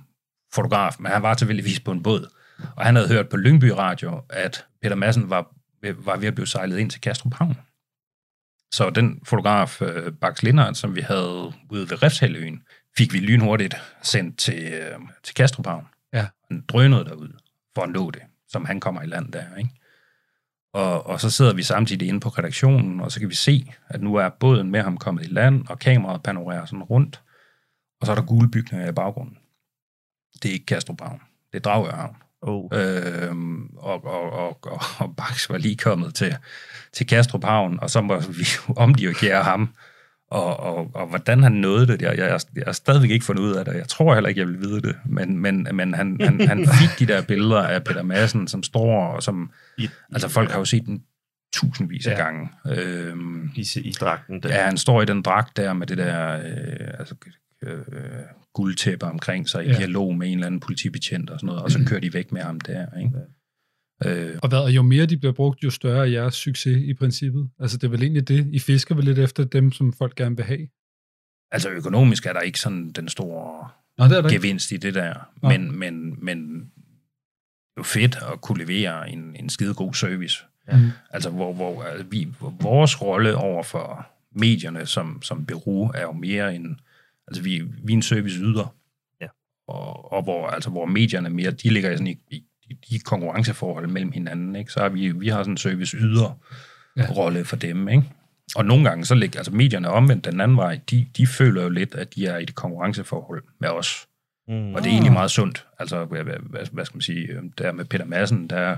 fotograf, 0.54 0.96
men 1.00 1.12
han 1.12 1.22
var 1.22 1.34
tilfældigvis 1.34 1.80
på 1.80 1.92
en 1.92 2.04
båd. 2.04 2.30
Og 2.76 2.86
han 2.86 2.96
havde 2.96 3.08
hørt 3.08 3.30
på 3.30 3.38
Lyngby 3.38 3.64
Radio, 3.64 4.22
at 4.30 4.66
Peter 4.82 4.96
Madsen 4.96 5.30
var, 5.30 5.56
var 6.06 6.18
ved 6.18 6.28
at 6.28 6.36
blive 6.36 6.48
sejlet 6.48 6.78
ind 6.80 6.90
til 6.92 7.02
Kastrup 7.02 7.34
Havn. 7.34 7.58
Så 8.74 8.90
den 8.90 9.22
fotograf, 9.26 9.82
øh, 9.82 10.14
Bax 10.22 10.44
Lindert, 10.44 10.78
som 10.78 10.96
vi 10.96 11.02
havde 11.02 11.54
ude 11.70 11.90
ved 11.90 12.04
Refshaløen, 12.04 12.64
fik 12.98 13.14
vi 13.14 13.20
lynhurtigt 13.20 13.76
sendt 14.02 14.40
til, 14.40 14.64
øh, 14.74 15.00
til 15.24 15.36
Kastrup 15.36 15.66
Havn. 15.66 15.88
Ja. 16.14 16.28
Han 16.52 16.66
drønede 16.68 17.06
derud 17.06 17.40
for 17.76 17.82
at 17.82 17.90
nå 17.90 18.12
det, 18.12 18.22
som 18.48 18.66
han 18.66 18.80
kommer 18.80 19.02
i 19.02 19.06
land 19.06 19.32
der, 19.32 19.56
ikke? 19.56 19.70
Og, 20.76 21.08
og 21.08 21.22
så 21.22 21.30
sidder 21.30 21.54
vi 21.54 21.64
samtidig 21.64 22.08
inde 22.08 22.20
på 22.20 22.30
redaktionen, 22.30 23.00
og 23.00 23.12
så 23.12 23.20
kan 23.20 23.30
vi 23.30 23.36
se, 23.36 23.72
at 23.88 24.02
nu 24.02 24.16
er 24.16 24.30
båden 24.30 24.72
med 24.72 24.82
ham 24.82 24.98
kommet 24.98 25.26
i 25.26 25.30
land, 25.30 25.68
og 25.70 25.80
kameraet 25.80 26.24
panorerer 26.24 26.66
sådan 26.66 26.84
rundt, 26.84 27.22
og 28.02 28.06
så 28.06 28.12
er 28.12 28.16
der 28.16 28.24
gule 28.24 28.52
bygninger 28.52 28.90
i 28.90 28.92
baggrunden. 28.92 29.38
Det 30.44 30.50
er 30.50 30.54
ikke 30.54 30.66
Kastrup 30.66 31.02
Havn, 31.02 31.22
det 31.52 31.58
er 31.58 31.62
Dragør 31.62 31.92
Havn. 31.92 32.16
Oh. 32.42 32.70
Øhm, 32.74 33.70
og, 33.78 34.06
og, 34.06 34.32
og, 34.32 34.60
og, 34.66 34.82
og 34.98 35.16
Bax 35.16 35.50
var 35.50 35.58
lige 35.58 35.78
kommet 35.78 36.16
til, 36.16 36.38
til 36.94 37.08
Kastrup 37.08 37.44
Havn, 37.44 37.80
og 37.80 37.90
så 37.90 38.02
må 38.02 38.20
vi 38.20 38.46
omdirigere 38.76 39.44
ham. 39.44 39.76
Og, 40.36 40.60
og, 40.60 40.92
og 40.94 41.08
hvordan 41.08 41.44
han 41.44 41.52
nåede 41.52 41.88
det, 41.88 42.02
jeg, 42.02 42.18
jeg, 42.18 42.40
jeg 42.56 42.64
har 42.66 42.72
stadigvæk 42.72 43.10
ikke 43.10 43.26
fundet 43.26 43.44
ud 43.44 43.54
af 43.56 43.66
det. 43.66 43.74
Jeg 43.74 43.88
tror 43.88 44.14
heller 44.14 44.28
ikke, 44.30 44.42
jeg 44.42 44.48
vil 44.48 44.60
vide 44.62 44.82
det. 44.82 44.96
Men, 45.06 45.38
men, 45.38 45.68
men 45.74 45.94
han, 45.94 46.18
han, 46.22 46.48
han 46.48 46.68
fik 46.82 47.00
de 47.08 47.14
der 47.14 47.22
billeder 47.22 47.62
af 47.62 47.84
Peter 47.84 48.04
Madsen, 48.04 48.48
som 48.48 48.64
står, 48.64 49.06
og 49.08 49.24
som... 49.24 49.52
I, 49.78 49.90
Altså, 50.14 50.30
folk 50.30 50.52
har 50.52 50.60
jo 50.60 50.66
set 50.66 50.86
den 50.86 51.04
tusindvis 51.54 52.08
af 52.08 52.12
Ja. 52.12 52.24
gange. 52.24 52.50
Øhm, 52.68 53.50
i, 53.56 53.66
i 53.84 53.92
dragten. 53.92 54.44
Der. 54.44 54.50
Ja, 54.50 54.64
han 54.66 54.78
står 54.78 55.02
i 55.02 55.06
den 55.06 55.22
dragt 55.22 55.58
der 55.58 55.74
med 55.74 55.88
det 55.88 55.98
der 55.98 56.34
øh, 56.34 56.88
altså, 57.00 57.16
øh, 57.64 57.78
guldtæppe 58.54 59.06
omkring 59.06 59.50
sig 59.50 59.64
i 59.64 59.68
Ja. 59.68 59.74
ja. 59.74 59.78
dialog 59.80 60.16
med 60.16 60.28
en 60.28 60.34
eller 60.34 60.46
anden 60.46 60.60
politibetjent 60.60 61.30
og 61.30 61.40
sådan 61.40 61.48
noget, 61.48 61.62
og 61.64 61.72
så 61.72 61.80
kører 61.88 62.00
de 62.00 62.14
væk 62.14 62.32
med 62.32 62.42
ham 62.42 62.60
der, 62.60 62.86
ikke? 63.00 63.12
Øh, 64.06 64.36
Og 64.42 64.50
hvad, 64.50 64.60
og 64.60 64.72
jo 64.72 64.82
mere 64.82 65.06
de 65.06 65.18
bliver 65.18 65.34
brugt, 65.34 65.64
jo 65.64 65.70
større 65.70 66.00
er 66.00 66.04
jeres 66.12 66.36
succes 66.36 66.78
i 66.78 66.94
princippet. 66.94 67.50
Altså, 67.60 67.78
det 67.78 67.84
er 67.88 67.92
vel 67.92 68.02
egentlig 68.04 68.28
det. 68.28 68.48
I 68.52 68.60
fisker 68.60 68.96
vel 68.96 69.04
lidt 69.06 69.20
efter 69.20 69.44
dem, 69.44 69.72
som 69.72 69.94
folk 69.94 70.16
gerne 70.16 70.36
vil 70.36 70.46
have. 70.46 70.68
altså 71.52 71.70
økonomisk 71.70 72.26
er 72.26 72.34
der 72.34 72.40
ikke 72.40 72.60
sådan 72.60 72.92
den 72.92 73.10
store 73.10 73.70
Nå, 73.98 74.06
det 74.06 74.12
er 74.18 74.22
der 74.22 74.30
ikke. 74.30 74.42
gevinst 74.42 74.72
i 74.72 74.78
det 74.78 74.94
der, 74.94 75.14
Nå. 75.42 75.50
men, 75.50 75.80
men, 75.80 76.26
men 76.26 76.60
det 76.60 77.78
er 77.78 77.82
jo 77.82 77.84
fedt 77.84 78.18
at 78.34 78.42
kunne 78.42 78.58
levere 78.66 79.10
en, 79.10 79.36
en 79.40 79.50
skide 79.50 79.74
god 79.74 79.94
service. 79.94 80.44
Ja. 80.68 80.78
Mm. 80.78 80.90
Altså, 81.10 81.30
hvor, 81.30 81.54
hvor 81.54 81.84
altså, 81.84 82.06
vi, 82.10 82.28
vores 82.62 83.02
rolle 83.02 83.36
over 83.36 83.64
for 83.64 84.08
medierne 84.32 84.86
som, 84.86 85.22
som 85.22 85.46
bureau 85.46 85.92
er 85.96 86.02
jo 86.02 86.12
mere 86.12 86.56
en, 86.56 86.80
altså 87.28 87.44
vi, 87.44 87.60
vi 87.84 87.94
er 87.94 87.98
en 87.98 88.02
service 88.02 88.40
yder. 88.40 88.76
Ja. 89.22 89.28
Og, 89.68 90.12
og 90.14 90.24
hvor, 90.24 90.48
altså, 90.48 90.70
hvor 90.70 90.86
medierne 90.86 91.30
mere, 91.30 91.52
de 91.52 91.70
ligger 91.70 91.92
sådan 91.92 92.08
i, 92.08 92.18
i, 92.32 92.44
i 92.90 92.94
de 92.94 93.00
konkurrenceforhold 93.00 93.88
mellem 93.88 94.12
hinanden, 94.12 94.56
ikke? 94.56 94.72
Så 94.72 94.80
har 94.80 94.90
vi, 94.90 95.10
vi 95.12 95.28
har 95.28 95.38
sådan 95.38 95.54
en 95.54 95.58
service 95.58 95.98
yder 95.98 96.40
Ja. 96.98 97.06
rolle 97.18 97.46
for 97.46 97.56
dem, 97.56 97.88
ikke? 97.90 98.04
og 98.56 98.66
nogle 98.66 98.90
gange, 98.90 99.06
så 99.06 99.16
ligger 99.16 99.40
altså 99.40 99.52
medierne 99.52 99.90
omvendt 99.90 100.26
den 100.26 100.42
anden 100.42 100.58
vej. 100.58 100.80
De, 100.90 101.06
de 101.18 101.28
føler 101.28 101.64
jo 101.64 101.70
lidt, 101.70 101.96
at 101.96 102.16
de 102.16 102.26
er 102.28 102.38
i 102.38 102.44
et 102.44 102.56
konkurrenceforhold 102.56 103.44
med 103.60 103.70
os. 103.70 104.08
Mm. 104.48 104.74
Og 104.74 104.82
det 104.84 104.90
er 104.90 104.94
egentlig 104.94 105.14
meget 105.14 105.32
sundt. 105.32 105.66
Altså, 105.80 106.06
hvad, 106.06 106.24
hvad, 106.24 106.36
hvad, 106.40 106.62
hvad 106.72 106.86
skal 106.86 106.96
man 106.96 107.02
sige, 107.02 107.28
øh, 107.28 107.44
der 107.58 107.72
med 107.72 107.86
Peter 107.86 108.06
Madsen, 108.06 108.48
der 108.48 108.78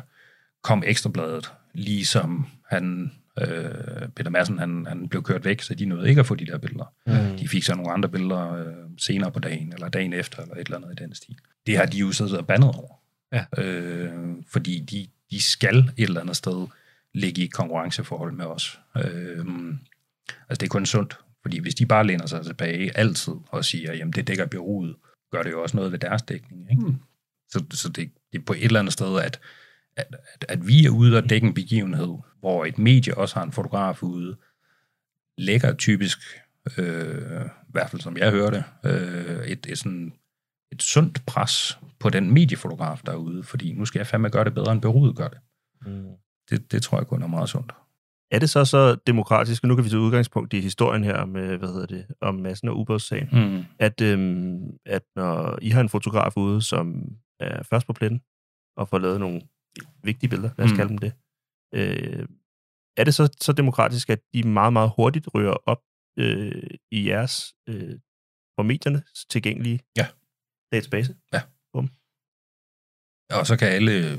kom 0.63 0.83
Ekstrabladet, 0.85 1.51
ligesom 1.73 2.47
han, 2.69 3.11
øh, 3.41 4.07
Peter 4.15 4.29
Madsen, 4.29 4.59
han, 4.59 4.85
han 4.89 5.07
blev 5.09 5.23
kørt 5.23 5.45
væk, 5.45 5.61
så 5.61 5.75
de 5.75 5.85
nåede 5.85 6.09
ikke 6.09 6.19
at 6.19 6.25
få 6.27 6.35
de 6.35 6.45
der 6.45 6.57
billeder. 6.57 6.93
Mm. 7.07 7.37
De 7.37 7.47
fik 7.47 7.63
så 7.63 7.75
nogle 7.75 7.91
andre 7.91 8.09
billeder 8.09 8.53
øh, 8.53 8.73
senere 8.97 9.31
på 9.31 9.39
dagen, 9.39 9.73
eller 9.73 9.89
dagen 9.89 10.13
efter, 10.13 10.41
eller 10.41 10.55
et 10.55 10.65
eller 10.65 10.77
andet 10.77 10.99
i 10.99 11.03
den 11.03 11.15
stil. 11.15 11.35
Det 11.67 11.77
har 11.77 11.85
de 11.85 11.97
jo 11.97 12.11
siddet 12.11 12.37
og 12.37 12.47
bandet 12.47 12.69
over. 12.75 12.99
Ja. 13.31 13.45
Øh, 13.57 14.35
fordi 14.47 14.79
de, 14.79 15.07
de 15.31 15.41
skal 15.41 15.77
et 15.77 15.91
eller 15.97 16.21
andet 16.21 16.35
sted 16.35 16.67
ligge 17.13 17.41
i 17.41 17.47
konkurrenceforhold 17.47 18.31
med 18.31 18.45
os. 18.45 18.79
Øh, 18.97 19.45
altså 20.49 20.59
det 20.59 20.63
er 20.63 20.67
kun 20.67 20.85
sundt, 20.85 21.19
fordi 21.41 21.59
hvis 21.59 21.75
de 21.75 21.85
bare 21.85 22.07
læner 22.07 22.25
sig 22.25 22.45
tilbage 22.45 22.97
altid 22.97 23.33
og 23.47 23.65
siger, 23.65 23.93
jamen 23.93 24.13
det 24.13 24.27
dækker 24.27 24.45
bureauet, 24.45 24.95
gør 25.31 25.43
det 25.43 25.51
jo 25.51 25.61
også 25.61 25.77
noget 25.77 25.91
ved 25.91 25.99
deres 25.99 26.21
dækning. 26.21 26.71
Ikke? 26.71 26.85
Mm. 26.85 26.95
Så, 27.49 27.63
så 27.71 27.89
det, 27.89 28.11
det 28.31 28.39
er 28.39 28.43
på 28.45 28.53
et 28.53 28.63
eller 28.63 28.79
andet 28.79 28.93
sted, 28.93 29.19
at, 29.19 29.39
at, 29.95 30.15
at, 30.33 30.45
at 30.49 30.67
vi 30.67 30.85
er 30.85 30.89
ude 30.89 31.17
og 31.17 31.29
dække 31.29 31.47
en 31.47 31.53
begivenhed, 31.53 32.17
hvor 32.39 32.65
et 32.65 32.77
medie 32.77 33.17
også 33.17 33.35
har 33.35 33.43
en 33.43 33.51
fotograf 33.51 34.03
ude, 34.03 34.37
lægger 35.37 35.73
typisk, 35.73 36.19
øh, 36.77 37.45
i 37.45 37.71
hvert 37.71 37.89
fald 37.89 38.01
som 38.01 38.17
jeg 38.17 38.31
hørte, 38.31 38.63
øh, 38.85 39.47
et, 39.47 39.65
et, 39.69 39.77
sådan, 39.77 40.13
et 40.71 40.81
sundt 40.81 41.25
pres 41.25 41.79
på 41.99 42.09
den 42.09 42.31
mediefotograf 42.31 43.01
derude, 43.05 43.43
fordi 43.43 43.73
nu 43.73 43.85
skal 43.85 43.99
jeg 43.99 44.07
fandme 44.07 44.29
gøre 44.29 44.43
det 44.43 44.53
bedre, 44.53 44.71
end 44.71 44.81
bureauet 44.81 45.15
gør 45.15 45.27
det. 45.27 45.39
Mm. 45.85 46.11
Det, 46.49 46.71
det 46.71 46.83
tror 46.83 46.97
jeg 46.97 47.07
kun 47.07 47.21
er 47.23 47.27
meget 47.27 47.49
sundt. 47.49 47.71
Er 48.31 48.39
det 48.39 48.49
så 48.49 48.65
så 48.65 48.95
demokratisk, 49.07 49.63
og 49.63 49.67
nu 49.67 49.75
kan 49.75 49.83
vi 49.85 49.89
tage 49.89 49.99
udgangspunkt 49.99 50.53
i 50.53 50.59
historien 50.61 51.03
her 51.03 51.25
med, 51.25 51.57
hvad 51.57 51.69
hedder 51.69 51.85
det, 51.85 52.05
om 52.21 52.35
massen 52.35 52.67
og 52.69 52.77
Ubers-sagen, 52.79 53.29
Mm. 53.31 53.63
at, 53.79 54.01
øhm, 54.01 54.77
at 54.85 55.03
når 55.15 55.59
I 55.61 55.69
har 55.69 55.81
en 55.81 55.89
fotograf 55.89 56.37
ude, 56.37 56.61
som 56.61 57.03
er 57.39 57.63
først 57.63 57.87
på 57.87 57.93
pletten, 57.93 58.21
og 58.77 58.89
får 58.89 58.97
lavet 58.97 59.19
nogle 59.19 59.41
vigtige 60.03 60.29
billeder, 60.29 60.49
lad 60.57 60.65
os 60.65 60.71
Mm. 60.71 60.77
kalde 60.77 60.89
dem 60.89 60.97
det, 60.97 61.13
øh, 61.73 62.27
er 62.97 63.03
det 63.03 63.13
så, 63.13 63.37
så 63.41 63.53
demokratisk, 63.53 64.09
at 64.09 64.19
de 64.33 64.43
meget, 64.47 64.73
meget 64.73 64.91
hurtigt 64.95 65.27
rører 65.33 65.57
op 65.65 65.81
øh, 66.19 66.69
i 66.91 67.09
jeres, 67.09 67.53
øh, 67.69 67.99
for 68.55 68.63
mediernes 68.63 69.25
tilgængelige 69.29 69.79
Ja. 69.97 70.07
Database? 70.71 71.15
Og 73.29 73.47
så 73.47 73.57
kan 73.57 73.67
alle 73.67 74.17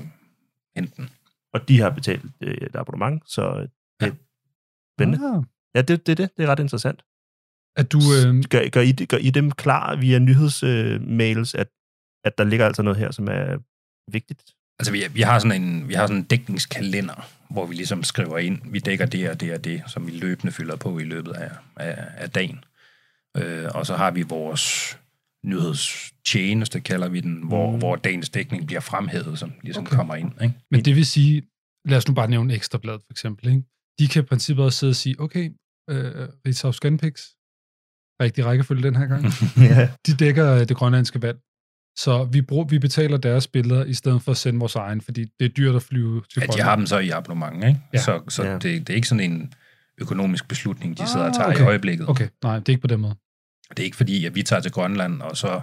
hente 0.76 0.92
den. 0.96 1.10
Og 1.52 1.68
de 1.68 1.80
har 1.80 1.90
betalt 1.90 2.24
øh, 2.40 2.54
et 2.54 2.76
abonnement, 2.76 3.30
så 3.30 3.60
det 3.60 3.70
Ja. 4.02 4.06
er 4.06 4.14
spændende. 4.98 5.36
Ah. 5.36 5.42
Ja, 5.74 5.82
det, 5.82 6.06
det 6.06 6.12
er 6.12 6.16
det. 6.26 6.36
Det 6.36 6.44
er 6.44 6.48
ret 6.48 6.58
interessant. 6.60 7.02
At 7.76 7.92
du... 7.92 7.98
Øh, 7.98 8.44
Gør, 8.50 8.68
gør, 8.68 8.80
I, 8.80 8.92
gør 8.92 9.16
I 9.16 9.30
dem 9.30 9.50
klar 9.52 9.96
via 9.96 10.18
nyhedsmails, 10.18 11.54
at, 11.54 11.68
at 12.24 12.38
der 12.38 12.44
ligger 12.44 12.66
altså 12.66 12.82
noget 12.82 12.98
her, 12.98 13.10
som 13.10 13.28
er 13.28 13.58
vigtigt? 14.12 14.54
Altså, 14.78 14.92
vi, 14.92 15.04
vi, 15.12 15.20
har 15.20 15.38
sådan 15.38 15.62
en, 15.62 15.88
vi 15.88 15.94
har 15.94 16.06
sådan 16.06 16.16
en 16.16 16.24
dækningskalender, 16.24 17.28
hvor 17.50 17.66
vi 17.66 17.74
ligesom 17.74 18.02
skriver 18.02 18.38
ind, 18.38 18.72
vi 18.72 18.78
dækker 18.78 19.06
det 19.06 19.30
og 19.30 19.40
det 19.40 19.52
og 19.52 19.64
det, 19.64 19.82
som 19.86 20.06
vi 20.06 20.12
løbende 20.12 20.52
fylder 20.52 20.76
på 20.76 20.98
i 20.98 21.04
løbet 21.04 21.32
af, 21.32 21.50
af, 21.76 22.08
af 22.16 22.30
dagen. 22.30 22.64
Øh, 23.36 23.68
og 23.74 23.86
så 23.86 23.96
har 23.96 24.10
vi 24.10 24.22
vores 24.22 24.98
nyhedstjeneste, 25.44 26.80
kalder 26.80 27.08
vi 27.08 27.20
den, 27.20 27.42
hvor, 27.48 27.72
Mm. 27.72 27.78
hvor 27.78 27.96
dagens 27.96 28.30
dækning 28.30 28.66
bliver 28.66 28.80
fremhævet, 28.80 29.38
som 29.38 29.52
ligesom 29.62 29.82
Okay. 29.86 29.96
kommer 29.96 30.14
ind. 30.14 30.42
Ikke? 30.42 30.54
men 30.70 30.84
det 30.84 30.96
vil 30.96 31.06
sige, 31.06 31.42
lad 31.88 31.98
os 31.98 32.08
nu 32.08 32.14
bare 32.14 32.30
nævne 32.30 32.54
Ekstrablad 32.54 32.98
for 32.98 33.10
eksempel, 33.12 33.48
ikke? 33.48 33.62
De 33.98 34.08
kan 34.08 34.22
i 34.22 34.26
princippet 34.26 34.64
også 34.64 34.78
sidde 34.78 34.90
og 34.90 34.96
sige, 34.96 35.20
okay, 35.20 35.50
øh, 35.90 36.28
Ritzau 36.46 36.72
Scanpix, 36.72 37.12
rigtig 38.22 38.44
rækkefølge 38.44 38.82
den 38.82 38.96
her 38.96 39.06
gang, 39.06 39.24
ja. 39.70 39.90
de 40.06 40.16
dækker 40.16 40.54
øh, 40.54 40.68
det 40.68 40.76
grønlandske 40.76 41.22
vand. 41.22 41.36
Så 41.98 42.24
vi, 42.32 42.42
brug, 42.42 42.70
vi 42.70 42.78
betaler 42.78 43.16
deres 43.16 43.46
billeder, 43.46 43.84
i 43.84 43.94
stedet 43.94 44.22
for 44.22 44.30
at 44.32 44.36
sende 44.36 44.58
vores 44.58 44.74
egen, 44.76 45.00
fordi 45.00 45.24
det 45.38 45.44
er 45.44 45.48
dyrt 45.48 45.74
at 45.76 45.82
flyve 45.82 46.22
til 46.32 46.40
At 46.40 46.46
Grønland. 46.48 46.58
de 46.58 46.62
har 46.68 46.76
dem 46.76 46.86
så 46.86 46.98
i 46.98 47.08
abonnement, 47.10 47.64
ikke? 47.64 47.80
Ja. 47.94 47.98
Så, 47.98 48.22
så 48.28 48.44
Ja. 48.44 48.52
det, 48.52 48.62
det 48.62 48.90
er 48.90 48.94
ikke 48.94 49.08
sådan 49.08 49.32
en 49.32 49.52
økonomisk 50.00 50.48
beslutning, 50.48 50.98
de 50.98 51.06
sidder 51.06 51.20
og 51.20 51.26
Ah, 51.26 51.34
tager 51.34 51.48
okay. 51.48 51.60
i 51.60 51.66
øjeblikket. 51.66 52.08
Okay, 52.08 52.28
nej, 52.42 52.58
det 52.58 52.68
er 52.68 52.72
ikke 52.72 52.80
på 52.80 52.86
den 52.86 53.00
måde. 53.00 53.14
Det 53.70 53.78
er 53.78 53.84
ikke 53.84 53.96
fordi, 53.96 54.26
at 54.26 54.34
vi 54.34 54.42
tager 54.42 54.60
til 54.60 54.72
Grønland, 54.72 55.22
og 55.22 55.36
så 55.36 55.60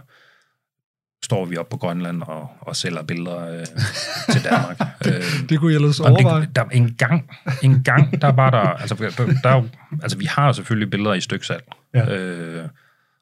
står 1.24 1.46
vi 1.46 1.58
op 1.58 1.70
på 1.70 1.78
Grønland 1.78 2.22
og, 2.22 2.50
og 2.60 2.76
sælger 2.76 3.04
billeder 3.04 3.60
øh, 3.60 3.66
til 4.34 4.44
Danmark. 4.44 4.80
øh, 5.08 5.50
Det 5.50 5.60
kunne 5.60 5.74
jeg 5.74 5.82
og 6.06 6.12
overveje. 6.12 6.42
det, 6.42 6.56
der, 6.56 6.64
en, 6.64 6.96
gang, 6.96 7.30
en 7.64 7.84
gang, 7.84 8.22
der 8.22 8.32
var 8.32 8.50
der, 8.50 8.58
altså, 8.58 8.96
der, 8.96 9.34
der, 9.44 9.50
er 9.50 9.64
altså 10.04 10.18
vi 10.18 10.26
har 10.26 10.48
jo 10.48 10.54
selvfølgelig 10.54 10.90
billeder 10.90 11.14
i 11.14 11.22
styksalg. 11.22 11.64
Ja. 11.94 12.16
Øh, 12.16 12.70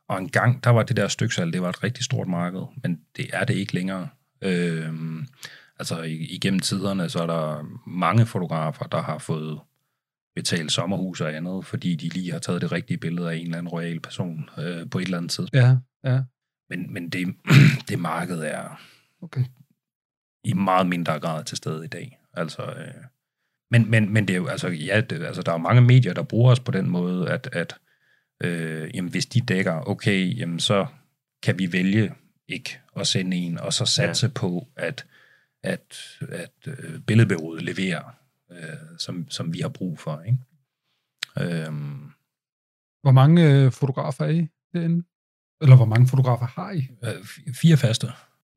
og 0.09 0.17
en 0.21 0.29
gang, 0.29 0.63
der 0.63 0.69
var 0.69 0.83
det 0.83 0.97
der 0.97 1.07
styksalg, 1.07 1.53
det 1.53 1.61
var 1.61 1.69
et 1.69 1.83
rigtig 1.83 2.03
stort 2.05 2.27
marked, 2.27 2.61
men 2.83 2.99
det 3.17 3.29
er 3.33 3.45
det 3.45 3.53
ikke 3.53 3.73
længere. 3.73 4.07
Øh, 4.41 4.89
altså 5.79 6.01
igennem 6.07 6.59
tiderne, 6.59 7.09
så 7.09 7.19
er 7.21 7.27
der 7.27 7.65
mange 7.87 8.25
fotografer, 8.25 8.85
der 8.85 9.01
har 9.01 9.17
fået 9.17 9.59
betalt 10.35 10.71
sommerhus 10.71 11.21
og 11.21 11.35
andet, 11.35 11.65
fordi 11.65 11.95
de 11.95 12.09
lige 12.09 12.31
har 12.31 12.39
taget 12.39 12.61
det 12.61 12.71
rigtige 12.71 12.97
billede 12.97 13.31
af 13.31 13.35
en 13.35 13.45
eller 13.45 13.57
anden 13.57 13.71
royal 13.71 13.99
person 13.99 14.49
øh, 14.57 14.89
på 14.89 14.99
et 14.99 15.03
eller 15.03 15.17
andet 15.17 15.31
tidspunkt. 15.31 15.55
Ja, 15.55 15.77
ja, 16.03 16.21
Men, 16.69 16.93
men 16.93 17.09
det, 17.09 17.35
det 17.89 17.99
marked 17.99 18.39
er 18.39 18.81
okay. 19.21 19.43
i 20.43 20.53
meget 20.53 20.87
mindre 20.87 21.19
grad 21.19 21.43
til 21.43 21.57
stede 21.57 21.85
i 21.85 21.87
dag. 21.87 22.19
Altså, 22.33 22.61
øh, 22.63 23.03
men, 23.71 23.91
men, 23.91 24.13
men 24.13 24.27
det 24.27 24.33
er 24.33 24.37
jo, 24.37 24.47
altså, 24.47 24.67
ja, 24.67 25.01
det, 25.01 25.23
altså, 25.23 25.41
der 25.41 25.51
er 25.51 25.55
jo 25.55 25.63
mange 25.63 25.81
medier, 25.81 26.13
der 26.13 26.23
bruger 26.23 26.51
os 26.51 26.59
på 26.59 26.71
den 26.71 26.89
måde, 26.89 27.29
at, 27.29 27.49
at 27.51 27.75
øh, 28.43 28.95
jamen, 28.95 29.11
hvis 29.11 29.25
de 29.25 29.41
dækker, 29.41 29.89
okay, 29.89 30.37
jamen, 30.37 30.59
så 30.59 30.85
kan 31.43 31.59
vi 31.59 31.71
vælge 31.71 32.13
ikke 32.47 32.79
at 32.95 33.07
sende 33.07 33.37
en, 33.37 33.59
og 33.59 33.73
så 33.73 33.85
satse 33.85 34.25
ja. 34.25 34.31
på, 34.35 34.67
at, 34.75 35.05
at, 35.63 36.17
at 36.29 36.51
øh, 36.67 36.99
billedbureauet 36.99 37.61
leverer, 37.61 38.15
øh, 38.57 38.97
som, 38.99 39.29
som 39.29 39.53
vi 39.53 39.59
har 39.59 39.69
brug 39.69 39.99
for. 39.99 40.21
Ikke? 40.21 40.37
Øhm, 41.65 42.11
Hvor 43.01 43.11
mange 43.11 43.51
øh, 43.51 43.71
fotografer 43.71 44.25
er 44.25 44.29
I 44.29 44.47
derinde? 44.73 45.05
Eller 45.61 45.75
hvor 45.75 45.85
mange 45.85 46.07
fotografer 46.07 46.45
har 46.45 46.71
I? 46.71 46.87
øh, 47.03 47.25
fire 47.55 47.77
faste, 47.77 48.07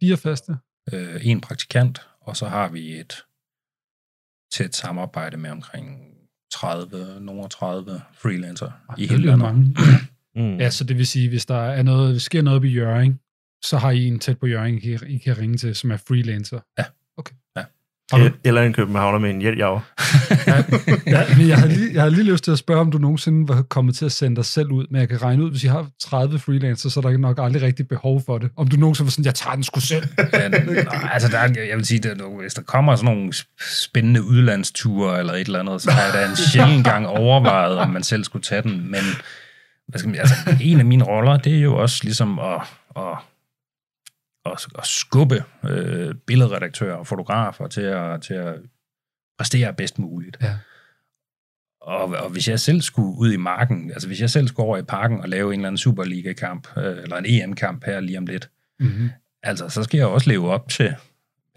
Fire 0.00 0.16
faste? 0.16 0.56
øh, 0.92 1.26
en 1.26 1.40
praktikant, 1.40 2.00
og 2.20 2.36
så 2.36 2.48
har 2.48 2.68
vi 2.68 3.00
et 3.00 3.14
tæt 4.52 4.74
samarbejde 4.74 5.36
med 5.36 5.50
omkring 5.50 6.00
30, 6.52 7.20
nogle 7.20 7.42
30 7.48 8.00
freelancer 8.12 8.70
i 8.98 9.02
Det 9.02 9.04
er 9.04 9.16
hele 9.16 9.26
landet. 9.26 9.38
mange. 9.38 9.76
Mm. 10.38 10.56
Ja, 10.56 10.70
så 10.70 10.84
det 10.84 10.96
vil 10.98 11.06
sige, 11.06 11.28
hvis 11.28 11.46
der 11.46 11.56
er 11.60 11.82
noget, 11.82 12.12
hvis 12.14 12.22
sker 12.22 12.42
noget 12.42 12.60
på 12.62 12.66
Jørgen, 12.66 13.20
så 13.64 13.76
har 13.78 13.90
I 13.90 14.04
en 14.04 14.18
tæt 14.18 14.38
på 14.38 14.46
I 14.76 14.80
kan, 14.80 15.00
I 15.08 15.18
kan 15.18 15.38
ringe 15.38 15.56
til, 15.56 15.74
som 15.74 15.90
er 15.90 15.96
freelancer. 15.96 16.60
Ja. 16.78 16.84
Okay. 18.12 18.24
Ja. 18.24 18.30
Eller 18.44 18.62
en 18.62 18.72
københavner 18.72 19.18
med 19.18 19.30
en 19.30 19.40
hjeljaver. 19.40 19.80
ja, 20.46 20.56
ja, 21.06 21.36
men 21.36 21.48
jeg 21.48 21.58
har, 21.58 21.66
lige, 21.66 21.94
jeg 21.94 22.02
har 22.02 22.08
lige 22.08 22.22
lyst 22.32 22.44
til 22.44 22.50
at 22.50 22.58
spørge, 22.58 22.80
om 22.80 22.90
du 22.90 22.98
nogensinde 22.98 23.48
var 23.48 23.62
kommet 23.62 23.96
til 23.96 24.04
at 24.04 24.12
sende 24.12 24.36
dig 24.36 24.44
selv 24.44 24.70
ud, 24.72 24.86
men 24.90 25.00
jeg 25.00 25.08
kan 25.08 25.22
regne 25.22 25.44
ud, 25.44 25.50
hvis 25.50 25.64
I 25.64 25.66
har 25.66 25.86
30 26.02 26.38
freelancer, 26.38 26.88
så 26.88 27.00
er 27.00 27.02
der 27.10 27.18
nok 27.18 27.38
aldrig 27.42 27.62
rigtig 27.62 27.88
behov 27.88 28.22
for 28.26 28.38
det. 28.38 28.50
Om 28.56 28.68
du 28.68 28.76
nogensinde 28.76 29.06
var 29.06 29.10
sådan, 29.10 29.24
jeg 29.24 29.34
tager 29.34 29.54
den 29.54 29.64
sgu 29.64 29.80
selv. 29.80 30.04
Men, 30.40 30.50
nej, 30.50 31.08
altså, 31.12 31.28
der, 31.28 31.38
er- 31.38 31.66
jeg 31.68 31.76
vil 31.76 31.86
sige, 31.86 32.10
at 32.10 32.16
hvis 32.40 32.54
der 32.54 32.62
kommer 32.62 32.96
sådan 32.96 33.14
nogle 33.14 33.32
spændende 33.82 34.22
udlandsture 34.22 35.18
eller 35.18 35.32
et 35.32 35.46
eller 35.46 35.60
andet, 35.60 35.82
så 35.82 35.90
har 35.90 36.02
jeg 36.02 36.12
da 36.14 36.30
en 36.30 36.36
sjældent 36.52 36.84
gang 36.84 37.06
overvejet, 37.06 37.78
om 37.78 37.90
man 37.90 38.02
selv 38.02 38.24
skulle 38.24 38.42
tage 38.42 38.62
den. 38.62 38.90
Men 38.90 39.00
hvad 39.88 39.98
skal 39.98 40.08
man, 40.10 40.20
altså, 40.20 40.34
en 40.60 40.78
af 40.78 40.84
mine 40.86 41.04
roller, 41.04 41.36
det 41.36 41.54
er 41.56 41.60
jo 41.60 41.76
også 41.76 42.00
ligesom 42.02 42.38
at, 42.38 42.60
at, 42.96 43.02
at, 44.52 44.66
at 44.78 44.86
skubbe 44.86 45.44
øh, 45.64 46.14
billedredaktører 46.14 46.94
og 46.96 47.06
fotografer 47.06 47.66
til 47.66 47.80
at, 47.80 48.22
til 48.22 48.34
at 48.34 48.54
præstere 49.38 49.74
bedst 49.74 49.98
muligt. 49.98 50.36
Ja. 50.42 50.56
Og, 51.80 52.04
og 52.04 52.30
hvis 52.30 52.48
jeg 52.48 52.60
selv 52.60 52.80
skulle 52.80 53.18
ud 53.18 53.32
i 53.32 53.36
marken, 53.36 53.90
altså 53.90 54.08
hvis 54.08 54.20
jeg 54.20 54.30
selv 54.30 54.48
skulle 54.48 54.66
over 54.66 54.78
i 54.78 54.82
parken 54.82 55.20
og 55.20 55.28
lave 55.28 55.54
en 55.54 55.60
eller 55.60 55.68
anden 55.68 55.78
Superliga-kamp, 55.78 56.68
øh, 56.76 56.98
eller 57.02 57.16
en 57.16 57.26
EM-kamp 57.26 57.84
her 57.84 58.00
lige 58.00 58.18
om 58.18 58.26
lidt, 58.26 58.50
Mm-hmm. 58.80 59.10
altså 59.42 59.68
så 59.68 59.82
skal 59.82 59.98
jeg 59.98 60.06
også 60.06 60.30
leve 60.30 60.50
op 60.50 60.68
til 60.68 60.94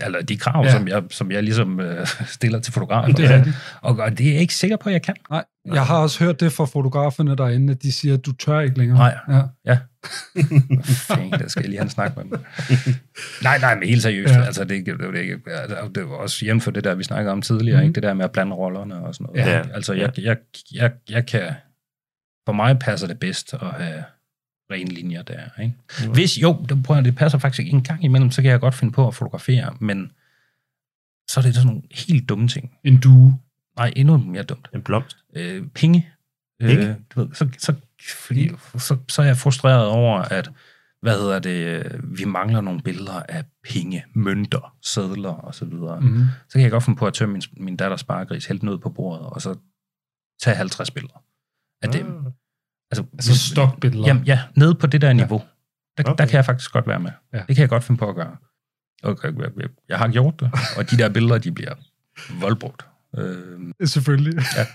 eller 0.05 0.21
de 0.21 0.37
krav, 0.37 0.63
Ja. 0.65 0.71
som, 0.71 0.87
jeg, 0.87 1.03
som 1.11 1.31
jeg 1.31 1.43
ligesom 1.43 1.79
øh, 1.79 2.07
stiller 2.37 2.59
til 2.59 2.73
fotografer. 2.73 3.13
Det 3.13 3.25
er. 3.31 3.43
Og, 3.81 3.97
og 3.97 4.17
det 4.17 4.27
er 4.27 4.31
jeg 4.31 4.41
ikke 4.41 4.53
sikker 4.55 4.77
på, 4.77 4.89
at 4.89 4.93
jeg 4.93 5.01
kan. 5.01 5.15
Nej, 5.29 5.43
jeg 5.65 5.85
har 5.85 5.97
også 5.97 6.23
hørt 6.23 6.39
det 6.39 6.51
fra 6.51 6.65
fotograferne 6.65 7.35
derinde, 7.35 7.71
at 7.71 7.83
de 7.83 7.91
siger, 7.91 8.13
at 8.13 8.25
du 8.25 8.31
tør 8.31 8.59
ikke 8.59 8.77
længere. 8.77 8.97
Nej. 8.97 9.15
Ja. 9.29 9.41
Ja. 9.65 9.77
Fæng, 10.83 11.39
der 11.39 11.47
skal 11.47 11.61
jeg 11.61 11.69
lige 11.69 11.79
have 11.79 11.83
en 11.83 11.89
snak 11.89 12.15
med 12.17 12.23
dem. 12.23 12.31
nej, 13.43 13.59
nej, 13.59 13.75
men 13.75 13.89
helt 13.89 14.01
seriøst. 14.01 14.33
Ja. 14.33 14.43
Altså, 14.43 14.63
det, 14.63 14.85
det, 14.85 14.99
det, 14.99 15.13
det, 15.13 15.95
det 15.95 16.09
var 16.09 16.15
også 16.15 16.45
hjemme 16.45 16.61
for 16.61 16.71
det 16.71 16.83
der, 16.83 16.95
vi 16.95 17.03
snakkede 17.03 17.31
om 17.31 17.41
tidligere, 17.41 17.77
Mhm. 17.77 17.83
mm. 17.83 17.87
ikke? 17.89 17.95
det 17.95 18.03
der 18.03 18.13
med 18.13 18.25
at 18.25 18.31
blande 18.31 18.53
rollerne 18.55 18.95
og 18.95 19.15
sådan 19.15 19.27
noget. 19.33 19.49
Ja. 19.51 19.61
Altså, 19.73 19.93
jeg, 19.93 20.19
jeg, 20.19 20.37
jeg, 20.73 20.91
jeg 21.09 21.25
kan... 21.25 21.41
For 22.45 22.53
mig 22.53 22.79
passer 22.79 23.07
det 23.07 23.19
bedst 23.19 23.53
at 23.53 23.59
have 23.59 24.03
rene 24.71 24.89
linjer 24.89 25.21
der. 25.21 25.61
Ikke? 25.61 25.75
Hvis, 26.13 26.41
jo, 26.41 26.65
det, 26.69 26.83
prøver, 26.83 27.01
det 27.01 27.15
passer 27.15 27.37
faktisk 27.37 27.73
en 27.73 27.83
gang 27.83 28.03
imellem, 28.03 28.31
så 28.31 28.41
kan 28.41 28.51
jeg 28.51 28.59
godt 28.59 28.75
finde 28.75 28.93
på 28.93 29.07
at 29.07 29.15
fotografere, 29.15 29.75
men 29.79 30.11
så 31.29 31.39
er 31.39 31.41
det 31.41 31.55
sådan 31.55 31.67
nogle 31.67 31.81
helt 31.91 32.29
dumme 32.29 32.47
ting. 32.47 32.77
En 32.83 32.97
due. 32.97 33.39
Nej, 33.77 33.93
endnu 33.95 34.17
mere 34.17 34.43
dumt. 34.43 34.69
En 34.73 34.81
blomst. 34.81 35.17
Øh, 35.35 35.67
penge. 35.67 36.09
Ikke? 36.61 36.87
Øh, 36.87 36.95
du 37.15 37.19
ved, 37.19 37.33
så, 37.33 37.49
så, 37.57 37.73
fordi, 38.15 38.49
så, 38.77 38.97
så 39.07 39.21
er 39.21 39.25
jeg 39.25 39.37
frustreret 39.37 39.87
over, 39.87 40.17
at 40.17 40.51
hvad 41.01 41.17
hedder 41.19 41.39
det, 41.39 41.91
vi 42.03 42.25
mangler 42.25 42.61
nogle 42.61 42.81
billeder 42.81 43.23
af 43.29 43.43
penge, 43.63 44.05
mønter, 44.13 44.77
sædler 44.81 45.29
og 45.29 45.55
så 45.55 45.65
videre. 45.65 45.99
Mm-hmm. 45.99 46.25
Så 46.49 46.53
kan 46.53 46.61
jeg 46.61 46.71
godt 46.71 46.83
finde 46.83 46.99
på 46.99 47.07
at 47.07 47.13
tømme 47.13 47.33
min, 47.33 47.41
min 47.57 47.77
datters 47.77 47.99
sparegris 47.99 48.45
helt 48.45 48.63
ned 48.63 48.77
på 48.77 48.89
bordet, 48.89 49.25
og 49.25 49.41
så 49.41 49.55
tage 50.41 50.55
50 50.55 50.91
billeder 50.91 51.23
af 51.81 51.89
dem. 51.89 52.25
Altså, 52.91 53.03
Altså 53.13 53.37
stokbilleder. 53.49 54.07
Jamen, 54.07 54.23
ja, 54.23 54.39
nede 54.55 54.75
på 54.75 54.87
det 54.87 55.01
der 55.01 55.13
niveau. 55.13 55.41
Der, 55.97 56.03
Okay. 56.03 56.13
der 56.17 56.25
kan 56.29 56.35
jeg 56.35 56.45
faktisk 56.45 56.71
godt 56.71 56.87
være 56.87 56.99
med. 56.99 57.11
Ja. 57.33 57.37
Det 57.47 57.55
kan 57.55 57.61
jeg 57.61 57.69
godt 57.69 57.83
finde 57.83 57.99
på 57.99 58.09
at 58.09 58.15
gøre. 58.15 58.35
Og 59.03 59.17
jeg, 59.23 59.33
jeg, 59.57 59.69
jeg 59.89 59.97
har 59.97 60.07
gjort 60.07 60.39
det, 60.39 60.51
og 60.77 60.91
de 60.91 60.97
der 60.97 61.09
billeder, 61.09 61.37
de 61.37 61.51
bliver 61.51 61.73
voldbrugt. 62.39 62.85
Øh, 63.17 63.87
Selvfølgelig. 63.87 64.43
ja. 64.57 64.65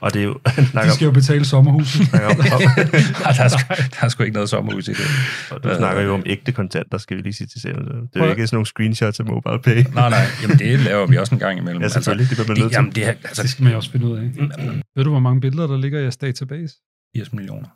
Og 0.00 0.14
det 0.14 0.20
er 0.20 0.24
jo... 0.24 0.40
De 0.84 0.90
skal 0.94 1.04
jo 1.04 1.10
betale 1.10 1.44
sommerhuset. 1.44 2.00
Ej, 2.14 3.32
der, 3.36 3.42
er 3.44 3.48
sgu, 3.48 3.58
der 3.68 4.04
er 4.04 4.08
sgu 4.08 4.22
ikke 4.22 4.34
noget 4.34 4.48
sommerhus 4.48 4.88
i 4.88 4.90
det. 4.92 5.04
og 5.50 5.64
du 5.64 5.74
snakker 5.76 6.02
jo 6.02 6.14
om 6.14 6.22
ægte 6.26 6.52
kontanter, 6.52 6.98
skal 6.98 7.16
vi 7.16 7.22
lige 7.22 7.32
sige 7.32 7.46
til 7.46 7.60
selv. 7.60 7.74
Det 7.74 8.08
er 8.14 8.24
jo 8.24 8.30
ikke 8.30 8.46
sådan 8.46 8.56
nogle 8.56 8.66
screenshots 8.66 9.20
af 9.20 9.26
MobilePay. 9.26 9.84
Nej, 9.94 10.10
nej, 10.10 10.18
jamen 10.42 10.58
det 10.58 10.80
laver 10.80 11.06
vi 11.06 11.16
også 11.18 11.34
en 11.34 11.38
gang 11.38 11.58
imellem. 11.58 11.82
Ja, 11.82 11.88
selvfølgelig. 11.88 12.28
Det 12.30 12.36
bliver 12.36 12.48
man 12.48 12.56
nødt 12.58 12.70
til. 12.72 12.76
jamen, 12.76 12.92
det 12.92 13.02
altså 13.02 13.42
Det 13.42 13.50
skal 13.50 13.62
man 13.62 13.72
jo 13.72 13.76
også 13.76 13.90
finde 13.90 14.06
ud 14.06 14.18
af. 14.18 14.22
Ved 14.96 15.04
du, 15.04 15.10
hvor 15.10 15.20
mange 15.20 15.40
billeder, 15.40 15.66
der 15.66 15.78
ligger 15.78 15.98
i 15.98 16.02
jeres 16.02 16.16
database? 16.16 16.74
80 17.16 17.32
millioner. 17.32 17.68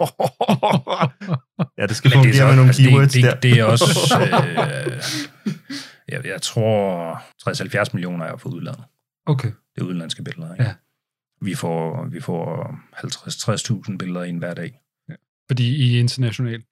ja, 1.78 1.86
det 1.86 1.96
skal 1.96 2.10
Men 2.10 2.24
det 2.24 2.28
er 2.28 2.32
fungere 2.32 2.46
med 2.46 2.56
nogle 2.56 2.68
altså, 2.68 2.82
keywords 2.82 3.12
det, 3.12 3.22
der. 3.22 3.34
det, 3.34 3.42
det 3.42 3.58
er 3.58 3.64
også... 3.64 3.84
Øh, 6.08 6.14
jeg, 6.14 6.26
jeg 6.26 6.42
tror, 6.42 7.14
60-70 7.88 7.90
millioner 7.92 8.24
er 8.24 8.36
fra 8.36 8.50
udlandet. 8.50 8.84
Okay. 9.26 9.48
Det 9.74 9.80
er 9.80 9.84
udenlandske 9.84 10.24
billeder. 10.24 10.52
Ikke? 10.52 10.64
Ja. 10.64 10.74
Vi 11.42 11.54
får, 11.54 12.06
vi 12.10 12.20
får 12.20 12.78
50-60.000 13.90 13.96
billeder 13.96 14.24
ind 14.24 14.38
hver 14.38 14.54
dag. 14.54 14.80
Fordi 15.48 15.76
I 15.76 15.96
er 15.96 16.00
international. 16.00 16.62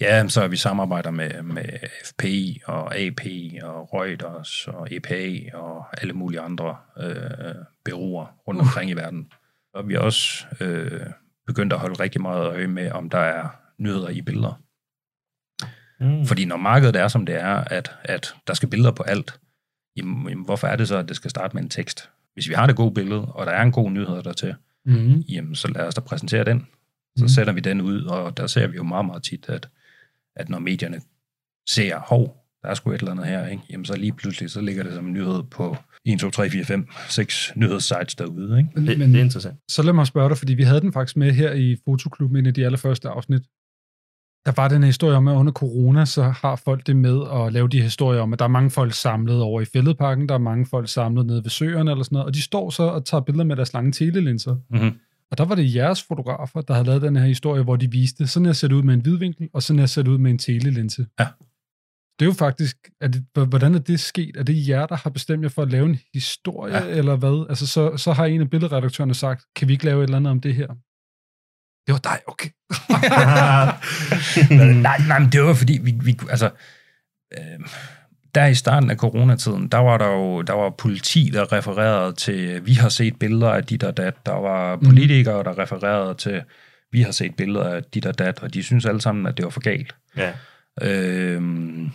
Ja, 0.00 0.28
så 0.28 0.48
vi 0.48 0.56
samarbejder 0.56 1.10
med, 1.10 1.42
med 1.42 1.64
FPI 2.04 2.60
og 2.64 2.96
AP 2.96 3.20
og 3.62 3.94
Reuters 3.94 4.68
og 4.68 4.88
EPA 4.90 5.56
og 5.56 6.02
alle 6.02 6.12
mulige 6.12 6.40
andre 6.40 6.76
øh, 6.98 7.54
bureauer 7.84 8.26
rundt 8.48 8.60
omkring 8.60 8.90
i 8.90 8.94
verden. 8.94 9.32
Og 9.74 9.88
vi 9.88 9.94
har 9.94 10.00
også 10.00 10.46
øh, 10.60 11.00
begyndt 11.46 11.72
at 11.72 11.78
holde 11.78 12.00
rigtig 12.02 12.20
meget 12.22 12.46
øje 12.46 12.66
med, 12.66 12.90
om 12.90 13.10
der 13.10 13.18
er 13.18 13.48
nyheder 13.78 14.08
i 14.08 14.22
billeder. 14.22 14.60
Mm. 16.00 16.26
Fordi 16.26 16.44
når 16.44 16.56
markedet 16.56 16.96
er, 16.96 17.08
som 17.08 17.26
det 17.26 17.34
er, 17.34 17.54
at, 17.56 17.92
at 18.02 18.34
der 18.46 18.54
skal 18.54 18.68
billeder 18.70 18.90
på 18.92 19.02
alt, 19.02 19.40
jamen, 19.96 20.28
jamen, 20.28 20.44
hvorfor 20.44 20.66
er 20.66 20.76
det 20.76 20.88
så, 20.88 20.96
at 20.98 21.08
det 21.08 21.16
skal 21.16 21.30
starte 21.30 21.56
med 21.56 21.62
en 21.62 21.68
tekst? 21.70 22.10
Hvis 22.34 22.48
vi 22.48 22.54
har 22.54 22.66
det 22.66 22.76
gode 22.76 22.94
billede, 22.94 23.24
og 23.32 23.46
der 23.46 23.52
er 23.52 23.62
en 23.62 23.72
god 23.72 23.90
nyhed 23.90 24.22
der 24.22 24.32
til, 24.32 24.54
Mm-hmm. 24.86 25.20
jamen 25.20 25.54
så 25.54 25.68
lad 25.68 25.86
os 25.86 25.94
da 25.94 26.00
præsentere 26.00 26.44
den. 26.44 26.66
Så 27.16 27.24
Mhm. 27.24 27.28
sætter 27.28 27.52
vi 27.52 27.60
den 27.60 27.80
ud, 27.80 28.04
og 28.04 28.36
der 28.36 28.46
ser 28.46 28.66
vi 28.66 28.76
jo 28.76 28.82
meget, 28.82 29.06
meget 29.06 29.22
tit, 29.22 29.48
at, 29.48 29.68
at 30.36 30.48
når 30.48 30.58
medierne 30.58 31.00
ser, 31.68 31.98
hov, 31.98 32.43
der 32.64 32.70
er 32.70 32.74
sgu 32.74 32.90
et 32.92 32.98
eller 32.98 33.12
andet 33.12 33.26
her, 33.26 33.46
ikke? 33.46 33.62
jamen 33.70 33.84
så 33.84 33.96
lige 33.96 34.12
pludselig, 34.12 34.50
så 34.50 34.60
ligger 34.60 34.82
det 34.82 34.94
som 34.94 35.06
en 35.06 35.12
nyhed 35.12 35.42
på 35.42 35.76
1, 36.04 36.20
2, 36.20 36.30
3, 36.30 36.50
4, 36.50 36.64
5, 36.64 36.88
6 37.08 37.52
nyhedssites 37.56 38.14
derude. 38.14 38.58
Ikke? 38.58 38.70
Men, 38.74 38.86
Det, 38.86 38.98
men 38.98 39.12
det 39.12 39.20
er 39.20 39.24
interessant. 39.24 39.56
så 39.70 39.82
lad 39.82 39.92
mig 39.92 40.06
spørge 40.06 40.28
dig, 40.28 40.38
fordi 40.38 40.54
vi 40.54 40.62
havde 40.62 40.80
den 40.80 40.92
faktisk 40.92 41.16
med 41.16 41.32
her 41.32 41.52
i 41.52 41.76
Fotoklubben, 41.84 42.38
en 42.38 42.46
af 42.46 42.54
de 42.54 42.64
allerførste 42.64 43.08
afsnit. 43.08 43.42
Der 44.46 44.52
var 44.56 44.68
den 44.68 44.82
her 44.82 44.86
historie 44.86 45.16
om, 45.16 45.28
at 45.28 45.34
under 45.34 45.52
corona, 45.52 46.04
så 46.04 46.22
har 46.22 46.56
folk 46.56 46.86
det 46.86 46.96
med 46.96 47.20
at 47.34 47.52
lave 47.52 47.68
de 47.68 47.82
historier 47.82 48.20
om, 48.20 48.32
at 48.32 48.38
der 48.38 48.44
er 48.44 48.48
mange 48.48 48.70
folk 48.70 48.92
samlet 48.92 49.42
over 49.42 49.60
i 49.60 49.64
fældeparken, 49.64 50.28
der 50.28 50.34
er 50.34 50.38
mange 50.38 50.66
folk 50.66 50.88
samlet 50.88 51.26
nede 51.26 51.44
ved 51.44 51.50
søerne 51.50 51.90
eller 51.90 52.04
sådan 52.04 52.16
noget, 52.16 52.26
og 52.26 52.34
de 52.34 52.42
står 52.42 52.70
så 52.70 52.82
og 52.82 53.04
tager 53.04 53.20
billeder 53.20 53.44
med 53.44 53.56
deres 53.56 53.72
lange 53.72 53.92
telelinser. 53.92 54.56
Mm-hmm. 54.70 54.92
Og 55.30 55.38
der 55.38 55.44
var 55.44 55.54
det 55.54 55.74
jeres 55.74 56.02
fotografer, 56.02 56.60
der 56.60 56.74
havde 56.74 56.86
lavet 56.86 57.02
den 57.02 57.16
her 57.16 57.26
historie, 57.26 57.62
hvor 57.62 57.76
de 57.76 57.90
viste, 57.90 58.26
sådan 58.26 58.46
her 58.46 58.52
ser 58.52 58.68
det 58.68 58.74
ud 58.74 58.82
med 58.82 58.94
en 58.94 59.00
hvidvinkel, 59.00 59.48
og 59.52 59.62
sådan 59.62 59.78
her 59.80 59.86
ser 59.86 60.02
det 60.02 60.10
ud 60.10 60.18
med 60.18 60.30
en 60.30 60.38
telelinse. 60.38 61.06
Ja. 61.20 61.26
Det 62.18 62.24
er 62.24 62.26
jo 62.26 62.32
faktisk, 62.32 62.76
er 63.00 63.08
det, 63.08 63.24
hvordan 63.48 63.74
er 63.74 63.78
det 63.78 64.00
sket? 64.00 64.36
Er 64.36 64.42
det 64.42 64.68
jer, 64.68 64.86
der 64.86 64.96
har 64.96 65.10
bestemt 65.10 65.42
jer 65.42 65.48
for 65.48 65.62
at 65.62 65.70
lave 65.72 65.86
en 65.86 65.98
historie, 66.14 66.74
Ja. 66.74 66.84
ja. 66.84 66.90
eller 66.90 67.16
hvad? 67.16 67.46
Altså, 67.48 67.66
så, 67.66 67.96
så 67.96 68.12
har 68.12 68.24
en 68.24 68.40
af 68.40 68.50
billedredaktørerne 68.50 69.14
sagt, 69.14 69.44
kan 69.56 69.68
vi 69.68 69.72
ikke 69.72 69.84
lave 69.84 69.98
et 70.00 70.04
eller 70.04 70.16
andet 70.16 70.30
om 70.30 70.40
det 70.40 70.54
her? 70.54 70.66
Det 71.86 71.92
var 71.92 71.98
dig, 71.98 72.18
okay. 72.26 72.48
nej, 74.82 74.98
nej, 75.08 75.18
men 75.18 75.32
det 75.32 75.42
var 75.42 75.54
fordi, 75.54 75.78
vi, 75.82 75.94
vi 76.04 76.18
altså, 76.30 76.50
øh, 77.38 77.66
der 78.34 78.46
i 78.46 78.54
starten 78.54 78.90
af 78.90 78.96
coronatiden, 78.96 79.68
der 79.68 79.78
var 79.78 79.98
der 79.98 80.06
jo 80.06 80.42
der 80.42 80.52
var 80.52 80.70
politi, 80.70 81.30
der 81.32 81.52
refererede 81.52 82.12
til, 82.12 82.66
vi 82.66 82.72
har 82.72 82.88
set 82.88 83.18
billeder 83.18 83.50
af 83.50 83.64
dit 83.64 83.82
og 83.84 83.96
dat. 83.96 84.26
Der 84.26 84.32
var 84.32 84.76
politikere, 84.76 85.44
der 85.44 85.58
refererede 85.58 86.14
til, 86.14 86.42
vi 86.92 87.02
har 87.02 87.10
set 87.12 87.36
billeder 87.36 87.64
af 87.68 87.82
dit 87.84 88.06
og 88.06 88.18
dat, 88.18 88.42
og 88.42 88.54
de 88.54 88.62
synes 88.62 88.86
alle 88.86 89.00
sammen, 89.00 89.26
at 89.26 89.36
det 89.36 89.44
var 89.44 89.50
for 89.50 89.60
galt. 89.60 89.94
Ja. 90.16 90.32
Øhm, 90.82 91.90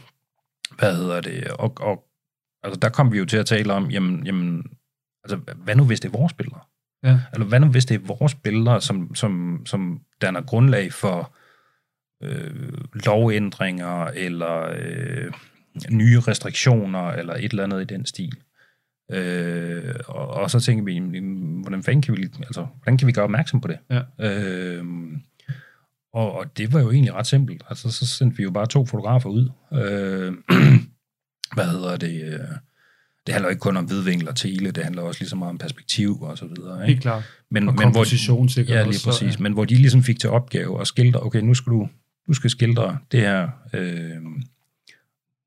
hvad 0.78 0.96
hedder 0.96 1.22
det? 1.22 1.48
Og, 1.48 1.74
og 1.80 2.06
altså, 2.64 2.80
der 2.80 2.90
kom 2.90 3.12
vi 3.12 3.18
jo 3.18 3.26
til 3.26 3.38
at 3.38 3.46
tale 3.46 3.74
om, 3.74 3.92
jamen, 3.92 4.26
jamen 4.26 4.64
altså, 5.24 5.56
hvad 5.56 5.76
nu 5.76 5.84
hvis 5.84 6.00
det 6.00 6.08
er 6.08 6.18
vores 6.18 6.34
billeder? 6.34 6.70
Ja. 7.04 7.20
Eller 7.34 7.46
hvad 7.46 7.60
nu 7.60 7.68
hvis 7.68 7.86
det 7.86 7.96
er 7.96 8.08
vores 8.08 8.36
billeder, 8.36 8.80
som, 8.80 9.16
som, 9.16 9.62
som 9.66 10.02
danner 10.22 10.42
grundlag 10.42 10.94
for 10.94 11.36
øh, 12.24 12.74
lovændringer, 12.94 14.06
eller 14.06 14.74
øh, 14.80 15.32
nye 15.92 16.20
restriktioner, 16.20 17.08
eller 17.08 17.34
et 17.34 17.52
eller 17.52 17.64
andet 17.64 17.82
i 17.82 17.94
den 17.94 18.06
stil. 18.06 18.34
Øh, 19.12 19.96
og, 20.08 20.28
og 20.28 20.52
så 20.52 20.60
tænker 20.60 20.84
vi, 20.84 21.20
hvordan, 21.62 21.84
fanden 21.84 22.02
kan 22.02 22.18
vi, 22.18 22.24
altså, 22.24 22.68
hvordan 22.84 22.98
kan 22.98 23.08
vi 23.08 23.12
gøre 23.12 23.24
opmærksom 23.24 23.62
på 23.62 23.68
det? 23.68 23.78
Ja. 23.90 24.02
Øh, 24.20 24.86
og, 26.14 26.32
og 26.34 26.58
det 26.58 26.74
var 26.74 26.80
jo 26.80 26.92
egentlig 26.92 27.14
ret 27.14 27.28
simpelt. 27.28 27.64
Altså, 27.70 27.92
så 27.92 28.08
sendte 28.08 28.38
vi 28.38 28.44
jo 28.44 28.52
bare 28.52 28.66
to 28.68 28.86
fotografer 28.86 29.30
ud. 29.30 29.50
Øh, 29.74 30.34
hvad 31.56 31.66
hedder 31.72 31.98
det? 31.98 32.24
øh, 32.24 32.40
Det 33.26 33.34
handler 33.34 33.50
ikke 33.50 33.60
kun 33.60 33.78
om 33.78 33.86
hvidvinkel 33.86 34.30
og 34.30 34.36
tele, 34.36 34.72
det 34.72 34.84
handler 34.84 35.02
også 35.02 35.22
lige 35.22 35.30
så 35.30 35.36
meget 35.36 35.50
om 35.50 35.58
perspektiv 35.58 36.22
og 36.22 36.38
så 36.38 36.46
videre. 36.46 36.76
Ikke? 36.82 36.88
Helt 36.88 37.02
klart. 37.02 37.24
Men, 37.52 37.70
Og 37.70 37.76
komposition 37.76 38.50
sikkert 38.50 38.76
Ja, 38.78 38.82
lige 38.82 38.90
også, 38.90 39.00
så, 39.00 39.10
præcis. 39.10 39.38
ja. 39.40 39.44
Men 39.44 39.54
hvor 39.54 39.66
de 39.66 39.76
ligesom 39.76 40.04
fik 40.04 40.20
til 40.20 40.30
opgave 40.30 40.82
at 40.82 40.88
skildre, 40.88 41.24
okay, 41.24 41.40
nu 41.40 41.54
skal 41.54 41.72
du, 41.72 41.90
du 42.28 42.34
skal 42.34 42.50
skildre 42.50 42.98
det 43.12 43.20
her 43.20 43.50
øh, 43.74 44.18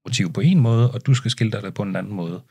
motiv 0.07 0.33
på 0.33 0.41
en 0.41 0.61
måde, 0.61 0.91
og 0.91 1.07
du 1.07 1.15
skal 1.15 1.31
skildre 1.31 1.61
det 1.61 1.75
på 1.75 1.83
en 1.83 1.97
anden 1.97 2.13
måde. 2.15 2.43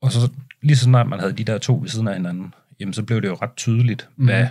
Og 0.00 0.12
så 0.12 0.30
lige 0.62 0.76
så 0.76 0.84
snart 0.84 1.08
man 1.08 1.20
havde 1.20 1.32
de 1.32 1.44
der 1.44 1.58
to 1.58 1.78
ved 1.78 1.88
siden 1.88 2.08
af 2.08 2.14
hinanden, 2.14 2.54
jamen 2.80 2.92
så 2.94 3.02
blev 3.02 3.22
det 3.22 3.28
jo 3.28 3.34
ret 3.34 3.56
tydeligt, 3.56 4.08
Mhm. 4.16 4.26
hvad 4.26 4.46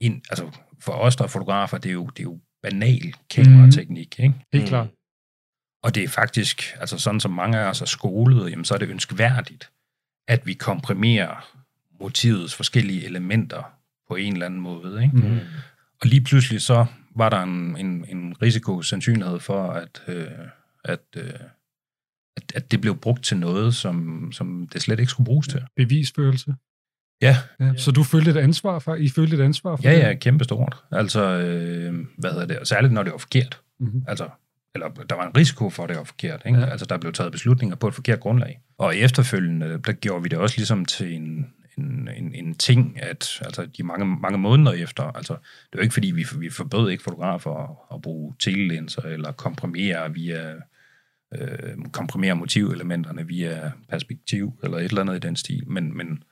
en, 0.00 0.22
altså 0.30 0.50
for 0.80 0.92
os, 0.92 1.16
der 1.16 1.24
er 1.24 1.28
fotografer, 1.28 1.78
det 1.78 1.88
er 1.88 1.92
jo, 1.92 2.06
det 2.06 2.18
er 2.18 2.24
jo 2.24 2.40
banal 2.62 3.14
kamerateknik, 3.30 4.18
ikke? 4.20 4.34
Helt 4.52 4.64
Mm. 4.64 4.68
klart. 4.68 4.88
Og 5.82 5.94
det 5.94 6.04
er 6.04 6.08
faktisk, 6.08 6.62
altså 6.80 6.98
sådan 6.98 7.20
som 7.20 7.30
mange 7.30 7.58
af 7.58 7.68
os 7.68 7.80
er 7.80 7.86
skolet, 7.86 8.50
jamen 8.50 8.64
så 8.64 8.74
er 8.74 8.78
det 8.78 8.88
ønskværdigt, 8.88 9.70
at 10.28 10.46
vi 10.46 10.54
komprimerer 10.54 11.56
motivets 12.00 12.54
forskellige 12.54 13.04
elementer 13.04 13.62
på 14.08 14.14
en 14.16 14.32
eller 14.32 14.46
anden 14.46 14.60
måde. 14.60 15.02
Ikke? 15.04 15.16
Mm. 15.16 15.38
Og 16.02 16.06
lige 16.06 16.20
pludselig 16.24 16.62
så 16.62 16.86
var 17.16 17.28
der 17.28 17.42
en, 17.42 17.76
en, 17.76 18.04
en 18.08 18.42
risiko, 18.42 18.82
sandsynlighed 18.82 19.40
for, 19.40 19.70
at, 19.70 20.02
øh, 20.08 20.26
at, 20.84 21.00
øh, 21.16 21.30
at, 22.36 22.52
at 22.54 22.70
det 22.70 22.80
blev 22.80 22.96
brugt 22.96 23.24
til 23.24 23.36
noget, 23.36 23.74
som, 23.74 24.28
som 24.32 24.68
det 24.72 24.82
slet 24.82 25.00
ikke 25.00 25.10
skulle 25.10 25.24
bruges 25.24 25.48
til. 25.48 25.62
Bevisfølelse. 25.76 26.54
Ja, 27.22 27.36
Ja. 27.60 27.72
Så 27.76 27.90
du 27.90 28.02
følte 28.02 28.30
et 28.30 28.36
ansvar 28.36 28.78
for, 28.78 28.94
I 28.94 29.08
følte 29.08 29.36
et 29.36 29.40
ansvar 29.40 29.76
for 29.76 29.82
ja, 29.82 29.94
det? 29.94 29.98
ja, 29.98 30.14
kæmpestort. 30.14 30.76
Altså, 30.92 31.24
øh, 31.24 31.94
hvad 32.18 32.30
hedder 32.30 32.46
det? 32.46 32.68
Særligt 32.68 32.92
når 32.92 33.02
det 33.02 33.12
var 33.12 33.18
forkert. 33.18 33.60
Mhm. 33.80 34.04
Altså, 34.08 34.28
eller 34.74 34.88
der 34.88 35.14
var 35.16 35.26
en 35.26 35.36
risiko 35.36 35.70
for, 35.70 35.82
at 35.82 35.88
det 35.88 35.96
var 35.98 36.04
forkert. 36.04 36.42
Ikke? 36.46 36.58
Ja. 36.58 36.64
Ja. 36.64 36.70
Altså, 36.70 36.86
der 36.86 36.98
blev 36.98 37.12
taget 37.12 37.32
beslutninger 37.32 37.76
på 37.76 37.88
et 37.88 37.94
forkert 37.94 38.20
grundlag. 38.20 38.60
Og 38.78 38.96
efterfølgende, 38.96 39.80
der 39.86 39.92
gjorde 39.92 40.22
vi 40.22 40.28
det 40.28 40.38
også 40.38 40.56
ligesom 40.56 40.84
til 40.84 41.14
en, 41.14 41.46
en, 41.78 42.08
en, 42.16 42.34
en 42.34 42.54
ting, 42.54 43.02
at 43.02 43.40
altså, 43.40 43.66
de 43.76 43.82
mange, 43.82 44.06
mange 44.06 44.38
måneder 44.38 44.72
efter, 44.72 45.02
altså, 45.02 45.32
det 45.72 45.78
var 45.78 45.82
ikke 45.82 45.92
fordi, 45.92 46.10
vi, 46.10 46.26
vi 46.38 46.50
forbød 46.50 46.90
ikke 46.90 47.02
fotografer 47.02 47.64
at, 47.64 47.96
at 47.96 48.02
bruge 48.02 48.34
telelinser 48.38 49.02
eller 49.02 49.32
komprimere 49.32 50.12
via 50.14 50.52
øh, 51.34 51.76
komprimere 51.92 52.34
motivelementerne 52.36 53.26
via 53.26 53.70
perspektiv 53.90 54.52
eller 54.64 54.78
et 54.78 54.84
eller 54.84 55.00
andet 55.00 55.16
i 55.16 55.18
den 55.18 55.36
stil. 55.36 55.62
Men, 55.70 55.96
men 55.96 56.22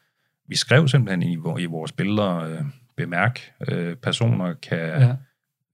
vi 0.48 0.56
skrev 0.56 0.88
simpelthen 0.88 1.22
i, 1.22 1.62
i 1.62 1.66
vores 1.66 1.92
billeder, 1.92 2.36
øh, 2.36 2.60
bemærk, 2.96 3.40
øh, 3.68 3.96
personer 3.96 4.54
kan, 4.54 4.78
Ja. 4.78 5.14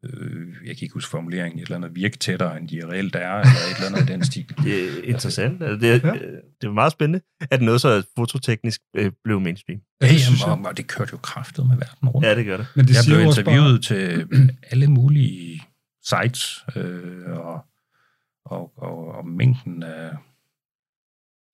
øh, 0.05 0.49
jeg 0.67 0.77
kan 0.77 0.83
ikke 0.83 0.95
huske 0.95 1.11
formuleringen, 1.11 1.59
et 1.59 1.63
eller 1.63 1.77
andet 1.77 1.95
virke 1.95 2.17
tættere, 2.19 2.59
end 2.59 2.69
de 2.69 2.89
reelt 2.89 3.15
er, 3.17 3.21
eller 3.21 3.41
et 3.71 3.77
eller 3.77 3.89
andet 3.99 4.11
i 4.11 4.13
den 4.13 4.25
stil. 4.25 4.49
Det 4.65 4.85
er 4.85 5.03
interessant. 5.03 5.63
Altså, 5.63 5.87
det, 5.87 5.91
er, 6.05 6.09
Ja. 6.09 6.15
ja. 6.15 6.31
det 6.61 6.67
er 6.69 6.73
meget 6.73 6.93
spændende, 6.93 7.21
at 7.51 7.63
noget 7.63 7.81
så 7.81 8.07
fototeknisk 8.17 8.81
øh, 8.97 9.13
blev 9.25 9.41
mainstream. 9.41 9.81
Ja, 10.01 10.07
Ja, 10.07 10.13
det 10.13 10.21
synes 10.21 10.41
jeg. 10.41 10.49
og, 10.53 10.59
og 10.65 10.77
det 10.77 10.87
kørte 10.87 11.11
jo 11.13 11.19
kraftet 11.19 11.67
med 11.69 11.77
verden 11.77 12.09
rundt. 12.09 12.27
Ja, 12.29 12.35
det 12.35 12.45
gør 12.47 12.57
det. 12.57 12.67
Men 12.77 12.85
det 12.87 12.95
jeg 12.95 13.03
blev 13.07 13.21
interviewet 13.27 13.85
til 13.85 14.29
alle 14.71 14.87
mulige 14.87 15.63
sites, 16.05 16.65
øh, 16.77 17.31
og, 17.31 17.65
og, 18.45 18.73
og, 18.79 19.09
og 19.15 19.27
mængden 19.29 19.83
af 19.83 20.11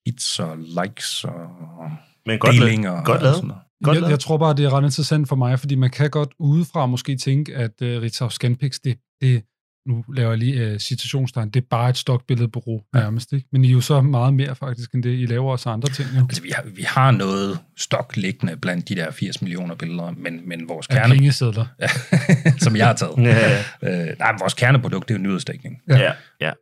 hits 0.07 0.39
og 0.41 0.59
likes 0.59 1.25
og 1.25 1.91
Men 2.27 2.39
godt, 2.39 2.55
delinger. 2.55 3.03
godt 3.05 3.17
og 3.17 3.23
lavet. 3.23 3.37
sådan 3.37 3.49
noget. 3.49 3.63
Godt 3.85 3.95
Jeg, 3.95 4.01
lavet. 4.01 4.11
jeg 4.11 4.21
tror 4.21 4.37
bare, 4.39 4.55
det 4.55 4.65
er 4.65 4.73
ret 4.73 4.85
interessant 4.85 5.29
for 5.29 5.37
mig, 5.37 5.61
fordi 5.61 5.75
man 5.75 5.91
kan 5.91 6.11
godt 6.11 6.29
udefra 6.39 6.87
måske 6.87 7.17
tænke, 7.17 7.55
at 7.57 7.71
uh, 7.83 7.87
Ritzau 7.89 8.29
Scanpix, 8.29 8.75
det, 8.85 8.97
det, 9.21 9.43
nu 9.87 10.05
laver 10.15 10.31
jeg 10.31 10.39
lige 10.39 10.73
uh, 10.73 10.79
citationstegn, 10.79 11.51
det 11.51 11.63
er 11.63 11.67
bare 11.71 11.91
et 11.91 11.97
stokbilledbureau 11.97 12.81
nærmest, 12.95 13.33
ikke? 13.33 13.49
Men 13.53 13.65
I 13.65 13.69
er 13.69 13.73
jo 13.73 13.81
så 13.81 14.01
meget 14.01 14.35
mere 14.35 14.55
faktisk 14.55 14.95
end 14.95 15.03
det. 15.03 15.19
I 15.19 15.27
laver 15.27 15.53
også 15.53 15.71
andre 15.71 15.89
ting, 15.89 16.09
jo. 16.17 16.21
Altså, 16.21 16.43
vi 16.43 16.51
har, 16.55 16.65
vi 16.77 16.83
har 16.83 17.11
noget 17.11 17.59
stok 17.77 18.17
liggende 18.17 18.57
blandt 18.57 18.89
de 18.89 18.95
der 18.95 19.11
80 19.11 19.43
millioner 19.43 19.75
billeder, 19.75 20.11
men, 20.17 20.49
men 20.49 20.69
vores 20.69 20.87
Af 20.87 20.97
kerne... 20.97 21.15
pengesedler. 21.15 21.67
Ja, 21.81 21.89
som 22.65 22.77
jeg 22.77 22.87
har 22.87 22.95
taget. 22.95 23.13
Ja, 23.19 23.59
Øh, 23.83 24.19
nej, 24.19 24.33
vores 24.41 24.55
kerneprodukt, 24.55 25.09
det 25.09 25.15
er 25.15 25.19
jo 25.19 25.23
nyhedsdækning. 25.23 25.81
Ja. 25.89 25.99
ja, 25.99 26.13
ja. 26.41 26.53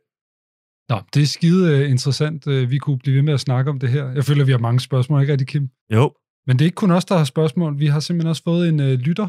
Nå, 0.89 1.01
det 1.13 1.21
er 1.21 1.27
skide 1.27 1.83
uh, 1.83 1.91
interessant. 1.91 2.47
Uh, 2.47 2.71
vi 2.71 2.77
kunne 2.77 2.99
blive 2.99 3.15
ved 3.15 3.21
med 3.21 3.33
at 3.33 3.39
snakke 3.39 3.71
om 3.71 3.79
det 3.79 3.89
her. 3.89 4.11
Jeg 4.11 4.25
føler, 4.25 4.45
vi 4.45 4.51
har 4.51 4.59
mange 4.59 4.79
spørgsmål, 4.79 5.21
ikke 5.21 5.31
rigtig, 5.31 5.47
Kim? 5.47 5.69
Jo, 5.93 6.13
Men 6.47 6.59
det 6.59 6.65
er 6.65 6.67
ikke 6.67 6.75
kun 6.75 6.91
os, 6.91 7.05
der 7.05 7.17
har 7.17 7.23
spørgsmål. 7.23 7.79
Vi 7.79 7.87
har 7.87 7.99
simpelthen 7.99 8.29
også 8.29 8.43
fået 8.43 8.69
en 8.69 8.79
uh, 8.79 8.85
lytter, 8.85 9.27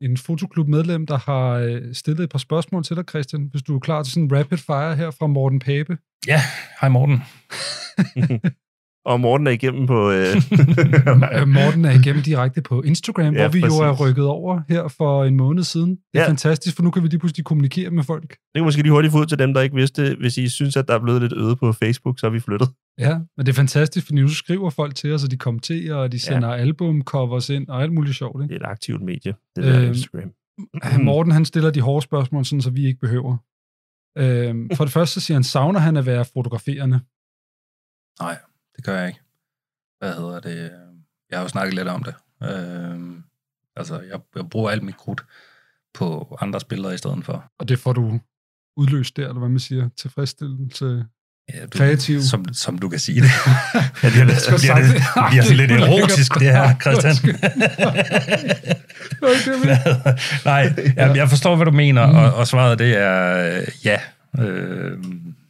en 0.00 0.16
fotoklub-medlem, 0.16 1.06
der 1.06 1.18
har 1.18 1.64
uh, 1.64 1.92
stillet 1.92 2.24
et 2.24 2.30
par 2.30 2.38
spørgsmål 2.38 2.84
til 2.84 2.96
dig, 2.96 3.04
Christian, 3.08 3.48
hvis 3.50 3.62
du 3.62 3.74
er 3.74 3.80
klar 3.80 4.02
til 4.02 4.12
sådan 4.12 4.24
en 4.24 4.38
rapid 4.38 4.56
fire 4.56 4.96
her 4.96 5.10
fra 5.10 5.26
Morten 5.26 5.58
Pape. 5.58 5.98
Ja, 6.26 6.40
hej 6.80 6.88
Morten. 6.88 7.22
og 9.06 9.20
Morten 9.20 9.46
er 9.46 9.50
igennem 9.50 9.86
på... 9.86 10.10
Øh, 10.10 10.18
Øh, 11.40 11.48
Morten 11.48 11.84
er 11.84 11.90
igennem 12.00 12.22
direkte 12.22 12.62
på 12.62 12.82
Instagram, 12.82 13.34
Ja, 13.34 13.40
hvor 13.40 13.48
vi 13.52 13.60
præcis. 13.60 13.78
jo 13.78 13.84
er 13.84 13.92
rykket 14.08 14.24
over 14.26 14.60
her 14.68 14.88
for 14.88 15.24
en 15.24 15.36
måned 15.36 15.62
siden. 15.62 15.90
Det 15.90 15.98
er 16.14 16.20
Ja. 16.20 16.28
fantastisk, 16.28 16.76
for 16.76 16.82
nu 16.82 16.90
kan 16.90 17.02
vi 17.02 17.08
lige 17.08 17.18
pludselig 17.18 17.44
kommunikere 17.44 17.90
med 17.90 18.04
folk. 18.04 18.28
det 18.30 18.38
kan 18.54 18.64
måske 18.64 18.82
lige 18.82 18.92
hurtigt 18.92 19.12
få 19.12 19.18
ud 19.20 19.26
til 19.26 19.38
dem, 19.38 19.54
der 19.54 19.60
ikke 19.60 19.76
vidste. 19.76 20.16
Hvis 20.20 20.38
I 20.38 20.48
synes, 20.48 20.76
at 20.76 20.88
der 20.88 20.94
er 20.94 20.98
blevet 21.02 21.22
lidt 21.22 21.32
øde 21.32 21.56
på 21.56 21.72
Facebook, 21.72 22.18
så 22.20 22.26
er 22.26 22.30
vi 22.30 22.40
flyttet. 22.40 22.68
Ja, 22.98 23.18
men 23.36 23.46
det 23.46 23.48
er 23.52 23.56
fantastisk, 23.56 24.06
for 24.06 24.14
nu 24.14 24.28
skriver 24.28 24.70
folk 24.70 24.94
til 24.94 25.12
os, 25.14 25.24
og 25.24 25.30
de 25.30 25.36
kommenterer, 25.36 25.94
og 25.94 26.12
de 26.12 26.18
sender 26.18 26.48
ja. 26.48 26.54
albumcovers 26.54 27.48
ind, 27.50 27.68
og 27.68 27.82
alt 27.82 27.92
muligt 27.92 28.16
sjovt. 28.16 28.42
Ikke? 28.42 28.54
Det 28.54 28.62
er 28.62 28.66
et 28.66 28.70
aktivt 28.70 29.02
medie, 29.02 29.34
det 29.56 29.64
der 29.64 29.78
Øhm, 29.80 29.88
Instagram. 29.88 30.30
Øh, 30.94 31.00
Morten 31.00 31.32
han 31.32 31.44
stiller 31.44 31.70
de 31.70 31.80
hårde 31.80 32.02
spørgsmål, 32.02 32.44
sådan, 32.44 32.62
så 32.62 32.70
vi 32.70 32.86
ikke 32.86 33.00
behøver. 33.00 33.36
Øhm, 34.18 34.70
for 34.76 34.84
det 34.84 34.92
første 34.96 35.20
så 35.20 35.26
siger 35.26 35.36
han, 35.36 35.44
savner 35.44 35.80
han 35.80 35.96
at 35.96 36.06
være 36.06 36.24
fotograferende? 36.34 37.00
Nej, 38.20 38.36
det 38.76 38.84
gør 38.84 38.98
jeg 38.98 39.08
ikke. 39.08 39.20
Hvad 39.98 40.14
hedder 40.14 40.40
det? 40.40 40.70
Jeg 41.30 41.38
har 41.38 41.42
jo 41.42 41.48
snakket 41.48 41.74
lidt 41.74 41.88
om 41.88 42.02
det. 42.02 42.14
Øh, 42.42 43.00
altså, 43.76 44.00
jeg, 44.00 44.20
jeg 44.36 44.50
bruger 44.50 44.70
alt 44.70 44.82
mit 44.82 44.96
krudt 44.96 45.24
på 45.94 46.38
andres 46.40 46.64
billeder 46.64 46.92
i 46.92 46.98
stedet 46.98 47.24
for. 47.24 47.44
Og 47.58 47.68
det 47.68 47.78
får 47.78 47.92
du 47.92 48.20
udløst 48.76 49.16
der, 49.16 49.22
eller 49.28 49.38
hvad 49.38 49.48
man 49.48 49.58
siger, 49.60 49.88
tilfredsstillelse. 49.96 51.04
Ja, 51.54 51.62
du, 51.62 51.78
Kreativ. 51.78 52.20
Som, 52.22 52.44
som 52.52 52.78
du 52.78 52.88
kan 52.88 52.98
sige 52.98 53.20
det. 53.20 53.28
ja, 54.02 54.08
det, 54.08 54.16
Jeg 54.18 54.26
det, 54.26 54.60
bliver, 54.60 54.74
det, 54.74 54.84
det. 54.94 55.02
bliver 55.30 55.42
sådan 55.42 55.56
lidt 55.56 55.70
erotisk, 55.72 56.34
det 56.34 56.42
her, 56.42 56.78
Christian. 56.78 57.14
Er 59.22 60.44
Nej, 60.44 60.92
jeg, 60.96 61.16
jeg 61.16 61.28
forstår, 61.28 61.56
hvad 61.56 61.66
du 61.66 61.72
mener, 61.72 62.02
og, 62.02 62.34
og 62.34 62.46
svaret 62.46 62.78
det 62.78 62.96
er 62.96 63.56
øh, 63.56 63.66
ja. 63.84 64.00
Øh, 64.38 65.04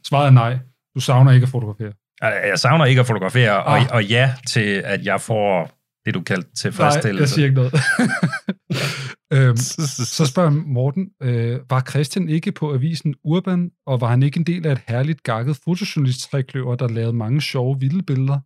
Svaret 0.05 0.27
er 0.27 0.31
nej. 0.31 0.59
Du 0.95 1.01
savner 1.01 1.33
ikke 1.33 1.45
at 1.45 1.51
fotografere. 1.51 1.93
Jeg 2.23 2.59
savner 2.59 2.85
ikke 2.85 3.01
at 3.01 3.07
fotografere, 3.07 3.65
og, 3.65 3.79
Ah. 3.79 3.87
og 3.93 4.05
ja 4.05 4.35
til, 4.49 4.61
at 4.85 5.05
jeg 5.05 5.21
får 5.21 5.71
det, 6.07 6.15
du 6.15 6.21
kaldte 6.21 6.49
Nej, 6.49 6.55
tilfredsstillelse. 6.55 7.21
jeg 7.23 7.29
siger 7.29 7.45
ikke 7.47 7.57
noget. 7.57 7.73
øhm, 9.49 9.57
så 10.17 10.27
spørger 10.27 10.51
Morten, 10.51 11.11
øh, 11.23 11.61
var 11.71 11.81
Christian 11.91 12.29
ikke 12.29 12.53
på 12.53 12.75
avisen 12.75 13.15
Urban, 13.25 13.71
og 13.87 14.01
var 14.01 14.09
han 14.09 14.23
ikke 14.23 14.39
en 14.39 14.47
del 14.47 14.67
af 14.67 14.73
et 14.73 14.83
herligt 14.89 15.23
gakket 15.23 15.57
fotojournalist-trækløver, 15.65 16.75
der 16.77 16.89
lavede 16.89 17.13
mange 17.13 17.41
sjove, 17.43 17.81
vilde 17.81 18.03
billeder? 18.03 18.39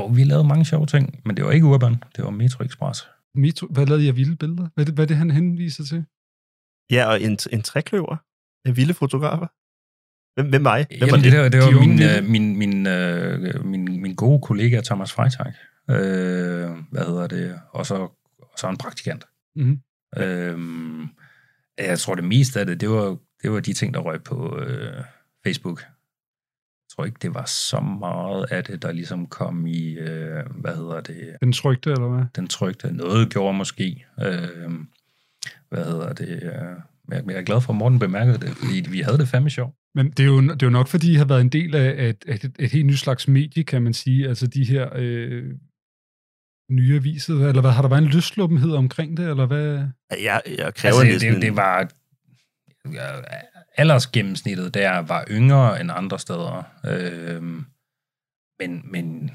Og 0.00 0.16
vi 0.16 0.24
lavede 0.24 0.48
mange 0.48 0.64
sjove 0.64 0.86
ting, 0.86 1.20
men 1.24 1.36
det 1.36 1.44
var 1.44 1.50
ikke 1.50 1.66
Urban, 1.66 2.02
det 2.16 2.24
var 2.24 2.30
Metro 2.30 2.64
Express. 2.64 3.08
Metro, 3.34 3.66
hvad 3.70 3.86
lavede 3.86 4.08
af 4.08 4.16
vilde 4.16 4.36
billeder? 4.36 4.68
Hvad 4.74 4.84
er 4.84 4.86
det, 4.86 4.94
hvad 4.94 5.04
er 5.04 5.08
det 5.08 5.16
han 5.16 5.30
henviser 5.30 5.84
til? 5.84 6.04
Ja, 6.90 7.06
og 7.06 7.22
en, 7.22 7.38
en 7.52 7.62
trækløver 7.62 8.16
af 8.68 8.76
vilde 8.76 8.94
fotografer. 8.94 9.46
Hvem, 10.34 10.48
hvem 10.48 10.62
mig? 10.62 10.86
Hvem 10.88 11.00
var 11.00 11.06
Jamen, 11.06 11.24
det? 11.24 11.32
det, 11.32 11.40
var, 11.40 11.48
det 11.48 11.60
var 11.60 11.70
De 11.70 11.86
min, 11.88 12.02
øh, 12.02 12.24
min, 12.24 12.56
min, 12.56 12.86
øh, 12.86 13.64
min, 13.64 14.02
min 14.02 14.14
gode 14.14 14.40
kollega 14.42 14.80
Thomas 14.80 15.12
Freitag. 15.12 15.52
Øh, 15.90 16.70
hvad 16.90 17.04
hedder 17.06 17.26
det? 17.26 17.60
Og 17.70 17.86
så, 17.86 17.94
og 18.38 18.58
så 18.58 18.68
en 18.68 18.76
praktikant. 18.76 19.24
Mhm. 19.56 19.80
Øhm, 20.16 21.08
jeg 21.78 21.98
tror, 21.98 22.14
det 22.14 22.24
meste 22.24 22.60
af 22.60 22.66
det, 22.66 22.80
det 22.80 22.90
var, 22.90 23.16
det 23.42 23.52
var 23.52 23.60
de 23.60 23.72
ting, 23.72 23.94
der 23.94 24.00
røg 24.00 24.22
på 24.22 24.58
øh, 24.58 25.04
Facebook. 25.44 25.80
Jeg 25.80 26.96
tror 26.96 27.04
ikke, 27.04 27.18
det 27.22 27.34
var 27.34 27.44
så 27.44 27.80
meget 27.80 28.46
af 28.50 28.64
det, 28.64 28.82
der 28.82 28.92
ligesom 28.92 29.26
kom 29.26 29.66
i, 29.66 29.92
øh, 29.92 30.42
hvad 30.54 30.76
hedder 30.76 31.00
det, 31.00 31.36
Den 31.40 31.52
trygte, 31.52 31.90
eller 31.90 32.08
hvad? 32.08 32.24
den 32.36 32.48
trygte. 32.48 32.92
Noget 32.92 33.30
gjorde 33.30 33.56
måske. 33.58 34.06
Øh, 34.22 34.70
hvad 35.68 35.84
hedder 35.84 36.12
det? 36.12 36.42
Øh, 36.42 36.76
men 37.08 37.30
jeg 37.30 37.38
er 37.38 37.42
glad 37.42 37.60
for, 37.60 37.72
at 37.72 37.76
Morten 37.76 37.98
bemærkede 37.98 38.38
det, 38.38 38.48
fordi 38.48 38.84
vi 38.90 39.00
havde 39.00 39.18
det 39.18 39.28
fandme 39.28 39.50
sjovt. 39.50 39.74
Men 39.94 40.10
det 40.10 40.20
er, 40.20 40.24
jo, 40.24 40.40
det 40.40 40.62
er 40.62 40.66
jo 40.66 40.70
nok, 40.70 40.88
fordi 40.88 41.12
I 41.12 41.14
har 41.14 41.24
været 41.24 41.40
en 41.40 41.48
del 41.48 41.74
af 41.74 42.08
et, 42.08 42.24
et, 42.26 42.52
et, 42.58 42.70
helt 42.70 42.86
nyt 42.86 42.98
slags 42.98 43.28
medie, 43.28 43.64
kan 43.64 43.82
man 43.82 43.94
sige. 43.94 44.28
Altså 44.28 44.46
de 44.46 44.64
her 44.64 44.88
øh, 44.94 45.54
nye 46.70 46.96
aviser, 46.96 47.48
eller 47.48 47.60
hvad? 47.60 47.70
Har 47.70 47.82
der 47.82 47.88
været 47.88 48.02
en 48.02 48.08
løsluppenhed 48.08 48.72
omkring 48.72 49.16
det, 49.16 49.30
eller 49.30 49.46
hvad? 49.46 49.88
Jeg, 50.10 50.42
jeg 50.58 50.74
kræver 50.74 50.94
Altså, 50.94 51.04
næsten... 51.04 51.34
det, 51.34 51.42
det 51.42 51.56
var... 51.56 51.90
Ja, 52.92 53.10
aldersgennemsnittet 53.76 54.74
der 54.74 54.98
var 54.98 55.24
yngre 55.30 55.80
end 55.80 55.90
andre 55.94 56.18
steder. 56.18 56.62
Øhm, 56.86 57.64
men, 58.58 58.82
men 58.84 59.30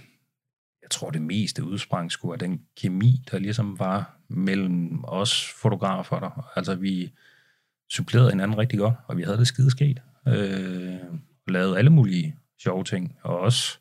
jeg 0.81 0.89
tror, 0.89 1.09
det 1.09 1.21
meste 1.21 1.63
udsprang 1.63 2.11
skulle 2.11 2.33
af 2.33 2.39
den 2.39 2.61
kemi, 2.81 3.23
der 3.31 3.39
ligesom 3.39 3.79
var 3.79 4.17
mellem 4.27 5.03
os 5.03 5.53
fotografer 5.61 6.19
der. 6.19 6.51
Altså, 6.55 6.75
vi 6.75 7.13
supplerede 7.91 8.29
hinanden 8.29 8.57
rigtig 8.57 8.79
godt, 8.79 8.93
og 9.07 9.17
vi 9.17 9.23
havde 9.23 9.37
det 9.37 9.47
skide 9.47 9.71
sket. 9.71 10.01
Øh, 10.37 10.99
og 11.47 11.53
lavede 11.53 11.77
alle 11.77 11.89
mulige 11.89 12.35
sjove 12.63 12.83
ting, 12.83 13.15
og 13.21 13.39
også... 13.39 13.79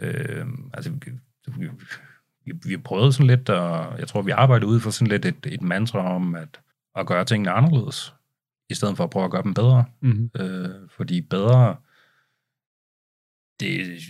Øh, 0.00 0.46
altså, 0.74 0.90
vi, 0.90 1.68
vi, 2.44 2.52
vi, 2.64 2.76
prøvede 2.76 3.12
sådan 3.12 3.26
lidt, 3.26 3.48
og 3.48 3.98
jeg 3.98 4.08
tror, 4.08 4.22
vi 4.22 4.30
arbejdede 4.30 4.70
ud 4.70 4.80
for 4.80 4.90
sådan 4.90 5.08
lidt 5.08 5.24
et, 5.24 5.46
et 5.46 5.62
mantra 5.62 6.14
om 6.14 6.34
at, 6.34 6.60
at 6.96 7.06
gøre 7.06 7.24
tingene 7.24 7.50
anderledes, 7.50 8.14
i 8.70 8.74
stedet 8.74 8.96
for 8.96 9.04
at 9.04 9.10
prøve 9.10 9.24
at 9.24 9.30
gøre 9.30 9.42
dem 9.42 9.54
bedre. 9.54 9.84
Mm-hmm. 10.00 10.30
Øh, 10.40 10.88
fordi 10.96 11.20
bedre, 11.20 11.76
det 13.60 13.80
er 13.80 14.00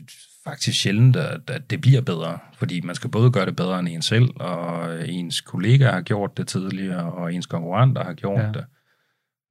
faktisk 0.45 0.81
sjældent, 0.81 1.17
at, 1.17 1.51
at 1.51 1.71
det 1.71 1.81
bliver 1.81 2.01
bedre, 2.01 2.39
fordi 2.55 2.81
man 2.81 2.95
skal 2.95 3.11
både 3.11 3.33
gøre 3.33 3.47
det 3.47 3.57
bedre 3.57 3.79
end 3.79 3.89
en 3.89 4.03
selv, 4.03 4.31
og 4.37 5.09
ens 5.09 5.41
kollegaer 5.41 5.93
har 5.93 6.03
gjort 6.03 6.37
det 6.37 6.49
tidligere, 6.49 7.13
og 7.13 7.35
ens 7.35 7.47
konkurrenter 7.47 8.05
har 8.05 8.15
gjort 8.15 8.41
ja. 8.41 8.53
det. 8.53 8.65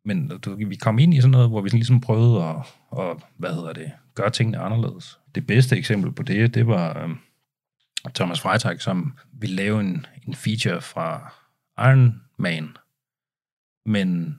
Men 0.05 0.27
du, 0.27 0.55
vi 0.55 0.75
kom 0.75 0.99
ind 0.99 1.13
i 1.13 1.21
sådan 1.21 1.31
noget, 1.31 1.49
hvor 1.49 1.61
vi 1.61 1.69
sådan 1.69 1.79
ligesom 1.79 2.01
prøvede 2.01 2.43
at, 2.43 2.55
at 2.99 3.17
hvad 3.37 3.53
hedder 3.53 3.73
det, 3.73 3.91
gøre 4.15 4.29
tingene 4.29 4.57
anderledes. 4.59 5.19
Det 5.35 5.47
bedste 5.47 5.77
eksempel 5.77 6.11
på 6.11 6.23
det, 6.23 6.53
det 6.53 6.67
var 6.67 7.03
øhm, 7.03 7.17
Thomas 8.15 8.41
Freitag, 8.41 8.81
som 8.81 9.17
ville 9.33 9.55
lave 9.55 9.79
en, 9.79 10.05
en 10.27 10.35
feature 10.35 10.81
fra 10.81 11.33
Iron 11.79 12.21
Man, 12.37 12.77
men 13.85 14.37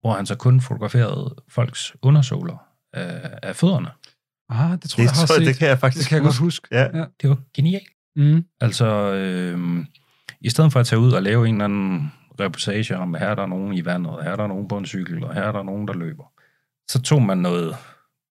hvor 0.00 0.14
han 0.14 0.26
så 0.26 0.34
kun 0.36 0.60
fotograferede 0.60 1.34
folks 1.48 1.96
undersåler 2.02 2.56
af, 2.92 3.38
af 3.42 3.56
fødderne. 3.56 3.88
Ah, 4.48 4.78
det 4.82 4.90
tror 4.90 4.96
det, 4.96 4.98
jeg, 4.98 5.04
jeg 5.04 5.20
har 5.20 5.26
tror, 5.26 5.36
set. 5.36 5.46
det 5.46 5.56
kan 5.58 5.68
jeg 5.68 5.78
faktisk 5.78 6.02
det 6.04 6.08
kan 6.08 6.16
jeg 6.16 6.22
godt 6.22 6.38
huske. 6.38 6.68
huske. 6.68 6.68
Ja. 6.70 6.98
ja. 6.98 7.04
Det 7.22 7.30
var 7.30 7.38
genialt. 7.54 7.88
Mm. 8.16 8.44
Altså, 8.60 8.86
øh, 9.12 9.84
i 10.40 10.50
stedet 10.50 10.72
for 10.72 10.80
at 10.80 10.86
tage 10.86 11.00
ud 11.00 11.12
og 11.12 11.22
lave 11.22 11.48
en 11.48 11.54
eller 11.54 11.64
anden 11.64 12.12
reportage 12.40 12.96
om, 12.96 13.14
her 13.14 13.26
er 13.26 13.34
der 13.34 13.46
nogen 13.46 13.74
i 13.74 13.84
vandet, 13.84 14.12
og 14.12 14.24
her 14.24 14.30
er 14.30 14.36
der 14.36 14.46
nogen 14.46 14.68
på 14.68 14.78
en 14.78 14.86
cykel, 14.86 15.24
og 15.24 15.34
her 15.34 15.42
er 15.42 15.52
der 15.52 15.62
nogen, 15.62 15.88
der 15.88 15.94
løber, 15.94 16.32
så 16.88 17.02
tog 17.02 17.22
man 17.22 17.38
noget 17.38 17.76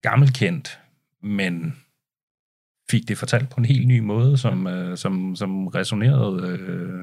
gammelkendt, 0.02 0.80
men 1.24 1.76
fik 2.92 3.08
det 3.08 3.18
fortalt 3.18 3.50
på 3.50 3.56
en 3.58 3.66
helt 3.66 3.88
ny 3.88 4.00
måde, 4.00 4.38
som, 4.38 4.68
øh, 4.68 4.98
som, 4.98 5.36
som 5.36 5.68
resonerede 5.68 6.48
øh, 6.48 7.00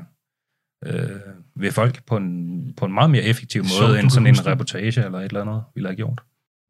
øh, 0.87 1.21
ved 1.57 1.73
folk 1.73 2.05
på 2.07 2.17
en, 2.17 2.75
på 2.75 2.85
en 2.85 2.93
meget 2.93 3.11
mere 3.11 3.23
effektiv 3.23 3.63
måde, 3.63 3.93
du 3.93 3.99
end 3.99 4.11
sådan 4.11 4.27
en 4.27 4.47
reportage 4.47 5.05
eller 5.05 5.19
et 5.19 5.25
eller 5.25 5.41
andet, 5.43 5.63
vi 5.75 5.83
har 5.83 5.95
gjort. 5.95 6.21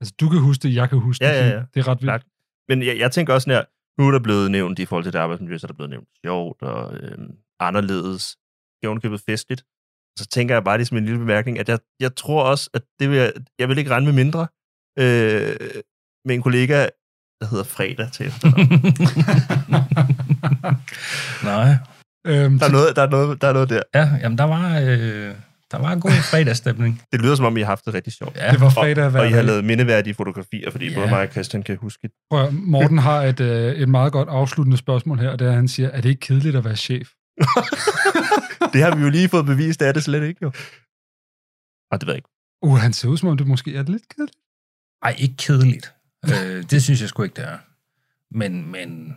Altså, 0.01 0.14
du 0.20 0.29
kan 0.29 0.41
huske 0.41 0.62
det, 0.68 0.74
jeg 0.74 0.89
kan 0.89 0.99
huske 0.99 1.24
Ja, 1.24 1.45
det. 1.45 1.51
ja, 1.51 1.57
ja. 1.57 1.62
Det 1.74 1.81
er 1.81 1.89
ret 1.89 2.01
vildt. 2.01 2.03
Klart. 2.03 2.24
Men 2.68 2.83
jeg, 2.83 2.99
jeg 2.99 3.12
tænker 3.12 3.35
også 3.35 3.45
sådan 3.45 3.57
her, 3.59 3.64
nu 4.03 4.09
er 4.09 4.12
der 4.12 4.18
blevet 4.20 4.51
nævnt 4.51 4.79
i 4.79 4.85
forhold 4.85 5.05
til 5.05 5.12
det 5.12 5.18
arbejdsmiljø, 5.18 5.59
så 5.59 5.66
er 5.66 5.68
der 5.68 5.74
blevet 5.74 5.91
nævnt 5.91 6.09
sjovt 6.24 6.62
og 6.62 6.97
øh, 6.97 7.18
anderledes, 7.61 8.37
ovenikøbet 8.87 9.20
festligt. 9.20 9.64
Så 10.19 10.27
tænker 10.27 10.55
jeg 10.55 10.64
bare 10.64 10.79
lige 10.79 10.87
som 10.87 10.97
en 10.97 11.05
lille 11.05 11.19
bemærkning, 11.19 11.59
at 11.59 11.69
jeg, 11.69 11.79
jeg 12.01 12.16
tror 12.16 12.43
også, 12.43 12.71
at 12.75 12.83
det 13.01 13.11
vil 13.11 13.19
jeg, 13.19 13.33
jeg 13.59 13.69
vil 13.69 13.79
ikke 13.79 13.91
regne 13.91 14.07
med 14.07 14.12
mindre 14.14 14.41
øh, 14.99 15.57
med 16.25 16.35
en 16.35 16.43
kollega, 16.43 16.87
der 17.41 17.47
hedder 17.47 17.64
Fredag 17.64 18.09
til. 18.12 18.33
Nej. 21.45 21.75
Øhm, 22.27 22.59
der, 22.59 22.66
er 22.66 22.71
noget, 22.73 22.97
der, 22.97 23.03
er 23.03 23.11
noget, 23.11 23.43
der 23.43 23.49
er 23.49 23.53
noget 23.53 23.69
der. 23.71 23.83
Ja, 23.95 24.11
jamen 24.23 24.39
der 24.39 24.45
var, 24.45 24.79
øh, 24.79 25.35
Der 25.71 25.79
var 25.79 25.93
en 25.93 26.01
god 26.01 26.11
fredagsstemning. 26.11 27.03
Det 27.12 27.21
lyder 27.23 27.35
som 27.35 27.45
om, 27.45 27.57
I 27.57 27.61
har 27.61 27.66
haft 27.66 27.85
det 27.85 27.95
rigtig 27.95 28.12
sjovt. 28.12 28.37
Ja, 28.37 28.51
Det 28.53 28.61
var 28.61 28.66
Og, 28.66 28.73
fredag 28.73 29.09
hver 29.09 29.21
og 29.21 29.29
I 29.29 29.31
har 29.31 29.43
lavet 29.43 29.64
mindeværdige 29.64 30.14
fotografier, 30.14 30.71
fordi 30.71 30.89
Ja. 30.89 30.95
både 30.95 31.09
mig 31.11 31.21
og 31.21 31.33
Christian 31.33 31.62
kan 31.62 31.77
huske 31.81 32.11
Prøv, 32.31 32.45
at- 32.45 32.53
Morten 32.55 32.99
har 32.99 33.23
et, 33.23 33.41
øh, 33.41 33.73
et 33.75 33.89
meget 33.89 34.12
godt 34.12 34.29
afsluttende 34.29 34.77
spørgsmål 34.77 35.19
her, 35.19 35.31
og 35.31 35.39
det 35.39 35.45
er, 35.47 35.51
at 35.51 35.57
han 35.57 35.69
siger, 35.69 35.89
er 35.89 36.01
det 36.01 36.09
ikke 36.09 36.21
kedeligt 36.21 36.57
at 36.57 36.64
være 36.64 36.77
chef? 36.77 37.09
Det 38.73 38.83
har 38.83 38.97
vi 38.97 39.03
jo 39.03 39.11
lige 39.11 39.29
fået 39.29 39.47
bevist, 39.47 39.81
det 39.81 39.89
er 39.89 39.93
det 39.93 40.05
slet 40.05 40.23
ikke 40.23 40.39
jo. 40.43 40.53
Og 41.91 42.01
det 42.01 42.07
ved 42.07 42.14
jeg 42.14 42.19
ikke. 42.19 42.29
Uh, 42.62 42.77
han 42.79 42.93
ser 42.93 43.09
ud 43.09 43.16
som 43.16 43.29
om, 43.29 43.37
det 43.37 43.47
måske 43.47 43.75
er 43.77 43.83
lidt 43.83 44.09
kedeligt. 44.09 44.37
Ej, 45.03 45.14
ikke 45.19 45.37
kedeligt. 45.37 45.95
øh, 46.25 46.64
det 46.71 46.83
synes 46.83 47.01
jeg 47.01 47.09
sgu 47.09 47.23
ikke, 47.23 47.37
det 47.37 47.45
er. 47.45 47.59
Men, 48.31 48.71
men... 48.73 49.14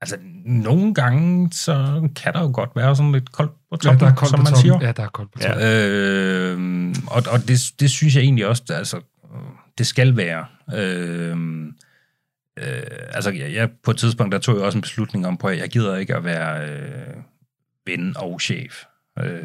Altså, 0.00 0.18
nogle 0.44 0.94
gange, 0.94 1.52
så 1.52 2.08
kan 2.16 2.32
der 2.32 2.40
jo 2.40 2.50
godt 2.54 2.70
være 2.76 2.96
sådan 2.96 3.12
lidt 3.12 3.32
koldt 3.32 3.52
på 3.70 3.76
toppen, 3.76 4.00
ja, 4.00 4.06
der 4.06 4.12
er 4.12 4.16
koldt 4.16 4.30
som 4.30 4.38
på 4.38 4.42
man 4.42 4.52
toppen. 4.52 4.62
siger. 4.62 4.86
Ja, 4.86 4.92
der 4.92 5.02
er 5.02 5.08
koldt 5.08 5.32
på 5.32 5.38
Ja. 5.42 5.48
toppen. 5.48 5.66
Øh, 5.66 6.94
og 7.06 7.22
og 7.32 7.38
det, 7.48 7.60
det 7.80 7.90
synes 7.90 8.14
jeg 8.16 8.22
egentlig 8.22 8.46
også, 8.46 8.62
altså, 8.70 9.00
det 9.78 9.86
skal 9.86 10.16
være. 10.16 10.46
Øh, 10.74 11.36
øh, 12.58 12.82
altså, 13.08 13.30
jeg, 13.30 13.54
jeg, 13.54 13.70
på 13.82 13.90
et 13.90 13.96
tidspunkt, 13.96 14.32
der 14.32 14.38
tog 14.38 14.56
jeg 14.56 14.64
også 14.64 14.78
en 14.78 14.82
beslutning 14.82 15.26
om, 15.26 15.36
på, 15.36 15.46
at 15.46 15.58
jeg 15.58 15.68
gider 15.68 15.96
ikke 15.96 16.16
at 16.16 16.24
være 16.24 16.70
øh, 16.70 17.16
ven 17.86 18.16
og 18.16 18.40
chef 18.40 18.84
øh, 19.18 19.42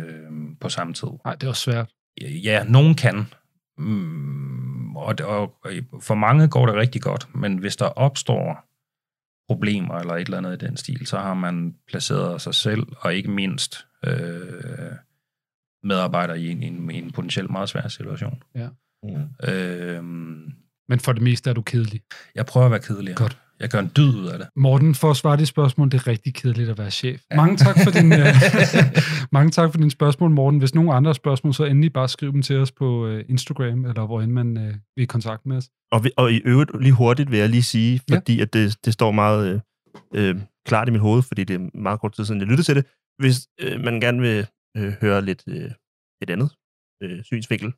på 0.62 0.70
samme 0.70 0.94
tid. 0.94 1.08
Nej, 1.26 1.36
det 1.36 1.44
er 1.44 1.50
også 1.50 1.62
svært. 1.62 1.90
Ja, 2.22 2.64
nogen 2.64 2.96
kan. 2.96 3.26
Mm, 3.78 4.96
og, 4.96 5.16
og 5.24 5.54
for 6.02 6.16
mange 6.16 6.48
går 6.48 6.66
det 6.66 6.76
rigtig 6.76 7.02
godt, 7.02 7.36
men 7.36 7.58
hvis 7.58 7.76
der 7.76 7.86
opstår 7.86 8.64
problemer 9.48 9.96
eller 9.96 10.14
et 10.14 10.26
eller 10.26 10.38
andet 10.38 10.64
i 10.64 10.66
den 10.66 10.78
stil, 10.78 11.08
så 11.08 11.18
har 11.18 11.34
man 11.34 11.76
placeret 11.88 12.42
sig 12.42 12.54
selv, 12.54 12.84
og 13.00 13.16
ikke 13.16 13.32
mindst 13.32 13.88
øh, 14.06 14.92
medarbejdere 15.84 16.40
i 16.40 16.50
en, 16.50 16.64
en, 16.64 16.92
en 16.92 17.12
potentielt 17.12 17.50
meget 17.50 17.70
svær 17.70 17.88
situation. 17.88 18.44
Mm. 19.04 19.50
Øh, 19.50 20.04
Men 20.90 21.00
for 21.00 21.14
det 21.14 21.22
meste 21.22 21.50
er 21.50 21.54
du 21.54 21.62
kedelig. 21.62 22.02
jeg 22.36 22.46
prøver 22.46 22.66
at 22.66 22.72
være 22.72 22.80
kedelig. 22.80 23.16
Godt. 23.16 23.38
Jeg 23.60 23.70
gør 23.70 23.80
en 23.80 23.92
dyd 23.98 24.14
ud 24.16 24.28
af 24.28 24.40
det. 24.40 24.48
Morten, 24.56 24.96
for 24.96 25.12
at 25.12 25.18
svare 25.18 25.38
dit 25.38 25.48
spørgsmål, 25.48 25.92
det 25.92 25.98
er 26.02 26.08
rigtig 26.08 26.34
kedeligt 26.34 26.70
at 26.70 26.78
være 26.78 26.92
chef. 26.92 27.22
Mange 27.36 27.58
tak 27.58 27.76
for 27.84 27.92
din, 27.92 28.14
øh, 28.22 28.28
mange 29.38 29.52
tak 29.52 29.72
for 29.72 29.78
din 29.78 29.90
spørgsmål, 29.90 30.32
Morten. 30.32 30.60
Hvis 30.60 30.76
nogen 30.76 30.92
andre 30.92 31.16
spørgsmål, 31.16 31.54
så 31.54 31.66
endelig 31.66 31.94
bare 31.94 32.08
skriv 32.08 32.34
dem 32.34 32.42
til 32.42 32.58
os 32.58 32.72
på 32.72 33.08
øh, 33.08 33.26
Instagram, 33.30 33.86
eller 33.86 34.06
hvor 34.06 34.22
end 34.22 34.32
man 34.32 34.58
øh, 34.58 34.74
vil 34.96 35.04
i 35.04 35.06
kontakt 35.06 35.46
med 35.46 35.58
os. 35.58 35.70
Og, 35.92 36.04
vi, 36.04 36.12
og 36.18 36.32
i 36.32 36.42
øvrigt 36.46 36.82
lige 36.82 36.92
hurtigt 36.92 37.32
vil 37.32 37.40
jeg 37.40 37.50
lige 37.50 37.64
sige, 37.64 38.02
fordi 38.10 38.36
ja. 38.36 38.42
at 38.42 38.54
det, 38.54 38.78
det 38.86 38.94
står 38.94 39.12
meget 39.12 39.62
øh, 40.16 40.30
øh, 40.30 40.42
klart 40.68 40.88
i 40.88 40.92
mit 40.92 41.02
hoved, 41.02 41.24
fordi 41.24 41.44
det 41.44 41.56
er 41.56 41.78
meget 41.78 42.00
kort 42.00 42.14
tid 42.14 42.26
siden, 42.26 42.42
jeg 42.42 42.48
lyttede 42.48 42.68
til 42.68 42.76
det. 42.76 42.86
Hvis 43.20 43.48
øh, 43.62 43.80
man 43.80 44.02
gerne 44.02 44.22
vil 44.22 44.48
øh, 44.78 44.94
høre 45.02 45.22
lidt 45.22 45.44
øh, 45.48 45.72
et 46.22 46.30
andet 46.30 46.50
øh, 47.04 47.24
synsvinkel 47.24 47.74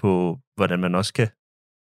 på, 0.00 0.38
hvordan 0.56 0.80
man 0.80 0.94
også 0.94 1.12
kan 1.12 1.28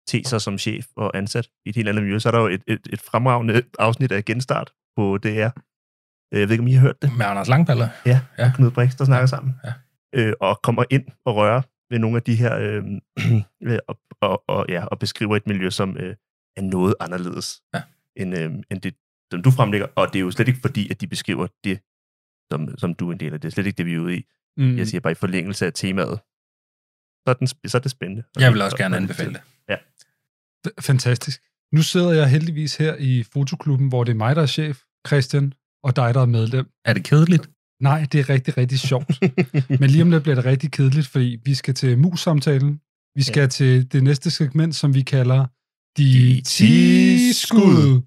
te 0.08 0.24
sig 0.24 0.42
som 0.42 0.58
chef 0.58 0.86
og 0.96 1.18
ansat 1.18 1.50
i 1.66 1.70
et 1.70 1.76
helt 1.76 1.90
andet 1.90 2.04
miljø, 2.04 2.20
så 2.20 2.30
er 2.30 2.32
der 2.32 2.40
jo 2.40 2.48
et, 2.48 2.64
et, 2.68 2.88
et 2.94 3.02
fremragende 3.02 3.64
afsnit 3.80 4.12
af 4.12 4.26
Genstart 4.26 4.72
på 4.98 5.18
DR. 5.18 5.28
Øh, 5.28 6.40
Jeg 6.40 6.48
ved 6.48 6.52
ikke, 6.52 6.62
om 6.62 6.68
I 6.68 6.72
har 6.74 6.82
hørt 6.82 7.02
det? 7.02 7.18
Med 7.18 7.26
Anders 7.26 7.48
Langballer. 7.48 7.90
Ja, 8.06 8.22
Ja. 8.38 8.44
ja. 8.46 8.52
Knud 8.56 8.72
Brix, 8.72 8.96
der 8.98 9.06
snakker 9.06 9.26
sammen. 9.26 9.54
Ja. 9.64 9.74
Øh, 10.16 10.34
og 10.40 10.60
kommer 10.64 10.84
ind 10.90 11.06
og 11.26 11.36
rører 11.36 11.62
ved 11.90 12.00
nogle 12.00 12.18
af 12.18 12.24
de 12.24 12.36
her, 12.36 12.56
øh, 12.58 12.84
øh, 13.68 13.80
og, 13.88 14.00
og, 14.22 14.44
og, 14.48 14.66
ja, 14.70 14.86
og 14.86 15.00
beskriver 15.00 15.36
et 15.36 15.48
miljø, 15.48 15.70
som 15.70 15.98
øh, 15.98 16.16
er 16.58 16.62
noget 16.62 16.96
anderledes 17.00 17.62
Ja. 17.74 17.82
end, 18.16 18.38
øh, 18.38 18.52
end 18.72 18.82
det, 18.82 18.96
som 19.32 19.42
du 19.44 19.52
fremlægger. 19.52 19.88
Og 19.96 20.08
det 20.08 20.16
er 20.16 20.20
jo 20.24 20.32
slet 20.32 20.48
ikke 20.48 20.60
fordi, 20.62 20.92
at 20.92 21.02
de 21.02 21.08
beskriver 21.08 21.48
det, 21.64 21.80
som, 22.52 22.78
som 22.78 22.94
du 22.94 23.10
er 23.10 23.14
en 23.14 23.20
del 23.20 23.34
af. 23.34 23.42
Det 23.42 23.48
er 23.48 23.52
slet 23.52 23.66
ikke 23.66 23.78
det, 23.78 23.86
vi 23.86 23.94
er 23.94 24.00
ude 24.00 24.18
i. 24.18 24.26
Mm. 24.58 24.78
Jeg 24.78 24.88
siger 24.88 25.02
bare 25.02 25.12
i 25.12 25.16
forlængelse 25.16 25.66
af 25.66 25.74
temaet. 25.74 26.20
Så 27.28 27.28
er, 27.28 27.34
den, 27.34 27.48
så 27.48 27.78
er 27.78 27.82
det 27.82 27.92
spændende. 27.92 28.24
Jeg 28.40 28.54
vil 28.54 28.62
også 28.62 28.76
Og- 28.76 28.78
gerne 28.80 28.98
anbefale 28.98 29.34
det. 29.34 29.40
F- 29.40 29.46
Fantastisk. 30.80 31.42
Nu 31.74 31.82
sidder 31.82 32.12
jeg 32.12 32.30
heldigvis 32.30 32.76
her 32.76 32.96
i 32.96 33.24
fotoklubben, 33.34 33.88
hvor 33.88 34.04
det 34.04 34.12
er 34.12 34.16
mig, 34.16 34.36
der 34.36 34.42
er 34.42 34.46
chef, 34.46 34.80
Christian, 35.08 35.54
og 35.84 35.96
dig, 35.96 36.14
der 36.14 36.22
er 36.22 36.26
medlem. 36.26 36.66
Er 36.86 36.94
det 36.94 37.04
kedeligt? 37.04 37.50
Nej, 37.82 38.08
det 38.12 38.20
er 38.20 38.30
rigtig, 38.30 38.58
rigtig 38.58 38.80
sjovt. 38.80 39.20
Men 39.80 39.90
lige 39.90 40.02
om 40.02 40.12
lidt 40.12 40.24
bliver 40.24 40.36
det 40.36 40.46
rigtig 40.46 40.72
kedeligt, 40.72 41.08
fordi 41.08 41.38
vi 41.46 41.54
skal 41.54 41.74
til 41.74 41.98
mus-samtalen. 41.98 42.80
Vi 43.16 43.24
skal 43.24 43.42
ja. 43.42 43.48
til 43.48 43.92
det 43.92 44.04
næste 44.04 44.32
segment, 44.32 44.76
som 44.76 44.94
vi 44.94 45.02
kalder 45.02 45.46
De 45.98 46.36
De 46.36 46.42
10 46.42 46.44
10 46.44 47.34
skud. 47.34 48.02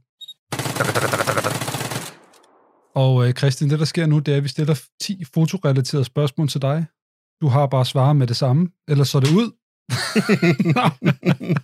Og 2.94 3.28
øh, 3.28 3.34
Christian, 3.34 3.70
det 3.70 3.78
der 3.78 3.84
sker 3.84 4.07
nu, 4.07 4.18
det 4.18 4.32
er, 4.32 4.36
at 4.36 4.42
vi 4.42 4.48
stiller 4.48 4.80
10 5.03 5.24
fotorelaterede 5.34 6.05
spørgsmål 6.05 6.48
til 6.48 6.62
dig. 6.62 6.86
Du 7.40 7.48
har 7.48 7.66
bare 7.66 7.84
svaret 7.84 8.16
med 8.16 8.26
det 8.26 8.36
samme, 8.36 8.68
eller 8.88 9.05
så 9.05 9.18
er 9.18 9.22
det 9.22 9.30
ud. 9.30 9.50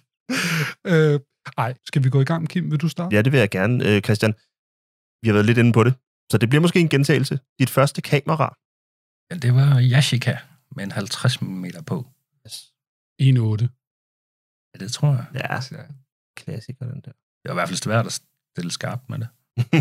øh, 0.92 1.20
ej, 1.64 1.74
skal 1.84 2.04
vi 2.04 2.10
gå 2.10 2.20
i 2.20 2.24
gang, 2.24 2.48
Kim? 2.48 2.70
Vil 2.70 2.80
du 2.80 2.88
starte? 2.88 3.16
Ja, 3.16 3.22
det 3.22 3.32
vil 3.32 3.40
jeg 3.40 3.50
gerne, 3.50 3.74
øh, 3.88 4.02
Christian. 4.02 4.32
Vi 5.22 5.28
har 5.28 5.32
været 5.32 5.46
lidt 5.46 5.58
inde 5.58 5.72
på 5.72 5.84
det. 5.84 5.94
Så 6.32 6.38
det 6.38 6.48
bliver 6.48 6.62
måske 6.62 6.80
en 6.80 6.88
gentagelse. 6.88 7.38
Dit 7.58 7.70
første 7.70 8.00
kamera. 8.02 8.48
Ja, 9.30 9.34
det 9.44 9.54
var 9.54 9.70
Yashica 9.92 10.38
med 10.76 10.84
en 10.84 10.92
50 10.92 11.42
mm 11.42 11.64
på. 11.86 11.96
Yes. 12.46 12.54
1,8. 13.22 13.66
Ja, 14.72 14.76
det 14.82 14.92
tror 14.92 15.10
jeg. 15.18 15.26
Ja, 15.34 15.82
klassiker 16.36 16.86
den 16.92 17.00
der. 17.04 17.12
Det 17.40 17.44
var 17.44 17.50
i 17.50 17.58
hvert 17.60 17.68
fald 17.68 17.84
svært 17.86 18.06
at 18.06 18.12
stille 18.52 18.70
skarpt 18.70 19.08
med 19.10 19.18
det. 19.18 19.28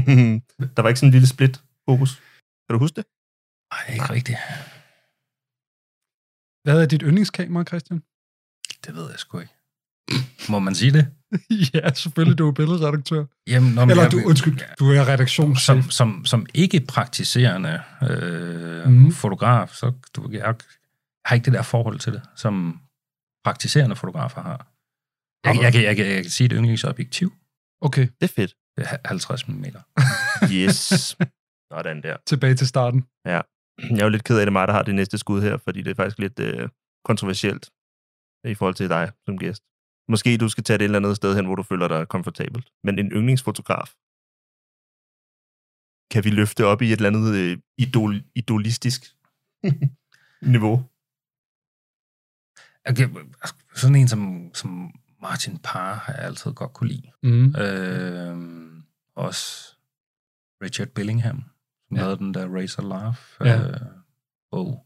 der 0.75 0.81
var 0.81 0.89
ikke 0.89 0.99
sådan 0.99 1.09
en 1.09 1.17
lille 1.17 1.27
split 1.27 1.55
fokus. 1.89 2.11
Kan 2.63 2.73
du 2.73 2.79
huske 2.79 2.95
det? 2.95 3.05
Nej, 3.73 3.83
ikke 3.95 4.09
rigtigt. 4.17 4.39
Hvad 6.63 6.81
er 6.81 6.85
dit 6.85 7.01
yndlingskamera, 7.01 7.63
Christian? 7.63 7.99
Det 8.85 8.95
ved 8.95 9.09
jeg 9.09 9.19
sgu 9.19 9.39
ikke. 9.39 9.56
Må 10.49 10.59
man 10.59 10.75
sige 10.75 10.91
det? 10.91 11.07
ja, 11.73 11.93
selvfølgelig, 11.93 12.37
du 12.37 12.47
er 12.47 12.51
billedredaktør. 12.51 13.25
Jamen, 13.47 13.73
når 13.73 13.81
Eller 13.81 14.03
jeg- 14.03 14.11
du, 14.11 14.21
undskyld, 14.25 14.59
du 14.79 14.91
er 14.91 15.07
redaktionschef. 15.07 15.65
som, 15.65 15.91
som, 15.91 16.25
som 16.25 16.45
ikke 16.53 16.79
praktiserende 16.79 17.81
øh, 18.09 18.87
mm. 18.89 19.11
fotograf, 19.11 19.69
så 19.69 19.93
du, 20.15 20.29
jeg 20.31 20.55
har 21.25 21.35
ikke 21.35 21.45
det 21.45 21.53
der 21.53 21.61
forhold 21.61 21.99
til 21.99 22.13
det, 22.13 22.21
som 22.35 22.79
praktiserende 23.43 23.95
fotografer 23.95 24.41
har. 24.41 24.67
Jeg, 25.45 25.61
jeg, 25.63 25.73
kan, 25.73 25.83
jeg, 25.83 25.95
kan, 25.95 26.05
jeg 26.05 26.21
kan 26.23 26.31
sige 26.31 26.45
et 26.45 26.51
yndlingsobjektiv. 26.51 27.33
Okay, 27.81 28.01
Det 28.21 28.29
er 28.29 28.33
fedt. 28.35 28.53
Det 28.77 28.85
er 28.91 28.97
50 29.05 29.47
mm. 29.47 29.65
Yes. 30.59 30.75
Sådan 31.71 32.01
der. 32.03 32.17
tilbage 32.27 32.55
til 32.55 32.67
starten. 32.67 33.05
Jeg 33.25 33.43
er 33.99 34.03
jo 34.03 34.09
lidt 34.09 34.23
ked 34.23 34.35
af, 34.37 34.41
at 34.41 34.45
det 34.45 34.47
er 34.47 34.51
mig, 34.51 34.67
der 34.67 34.73
har 34.73 34.83
det 34.83 34.95
næste 34.95 35.17
skud 35.17 35.41
her, 35.41 35.57
fordi 35.57 35.81
det 35.81 35.91
er 35.91 35.95
faktisk 35.95 36.19
lidt 36.19 36.39
øh, 36.39 36.69
kontroversielt 37.05 37.69
i 38.45 38.53
forhold 38.55 38.75
til 38.75 38.89
dig 38.89 39.11
som 39.25 39.37
gæst. 39.37 39.63
Måske 40.09 40.37
du 40.37 40.49
skal 40.49 40.63
tage 40.63 40.77
det 40.77 40.83
et 40.83 40.85
eller 40.85 40.99
andet 40.99 41.15
sted 41.15 41.35
hen, 41.35 41.45
hvor 41.45 41.55
du 41.55 41.63
føler 41.63 41.87
dig 41.87 42.07
komfortabelt. 42.07 42.69
Men 42.83 42.99
en 42.99 43.11
yndlingsfotograf, 43.11 43.89
kan 46.11 46.23
vi 46.23 46.29
løfte 46.29 46.65
op 46.65 46.81
i 46.81 46.85
et 46.85 46.91
eller 47.01 47.09
andet 47.09 47.35
øh, 47.35 47.57
idol, 47.77 48.23
idolistisk 48.35 49.01
niveau? 50.55 50.83
Okay, 52.89 53.09
sådan 53.75 53.95
en 53.95 54.07
som, 54.07 54.51
som 54.53 54.91
Martin 55.21 55.57
Parr 55.57 55.95
har 55.95 56.13
jeg 56.13 56.23
altid 56.23 56.53
godt 56.53 56.73
kunne 56.73 56.87
lide. 56.89 57.11
Mm. 57.23 57.55
Øh, 57.55 58.37
også 59.15 59.75
Richard 60.63 60.87
Billingham, 60.87 61.43
som 61.87 61.97
Ja. 61.97 62.01
lavede 62.01 62.17
den 62.17 62.33
der 62.33 62.47
Razor 62.55 62.83
Love 62.83 63.15
Ja. 63.49 63.67
øh, 63.69 63.79
bog. 64.51 64.83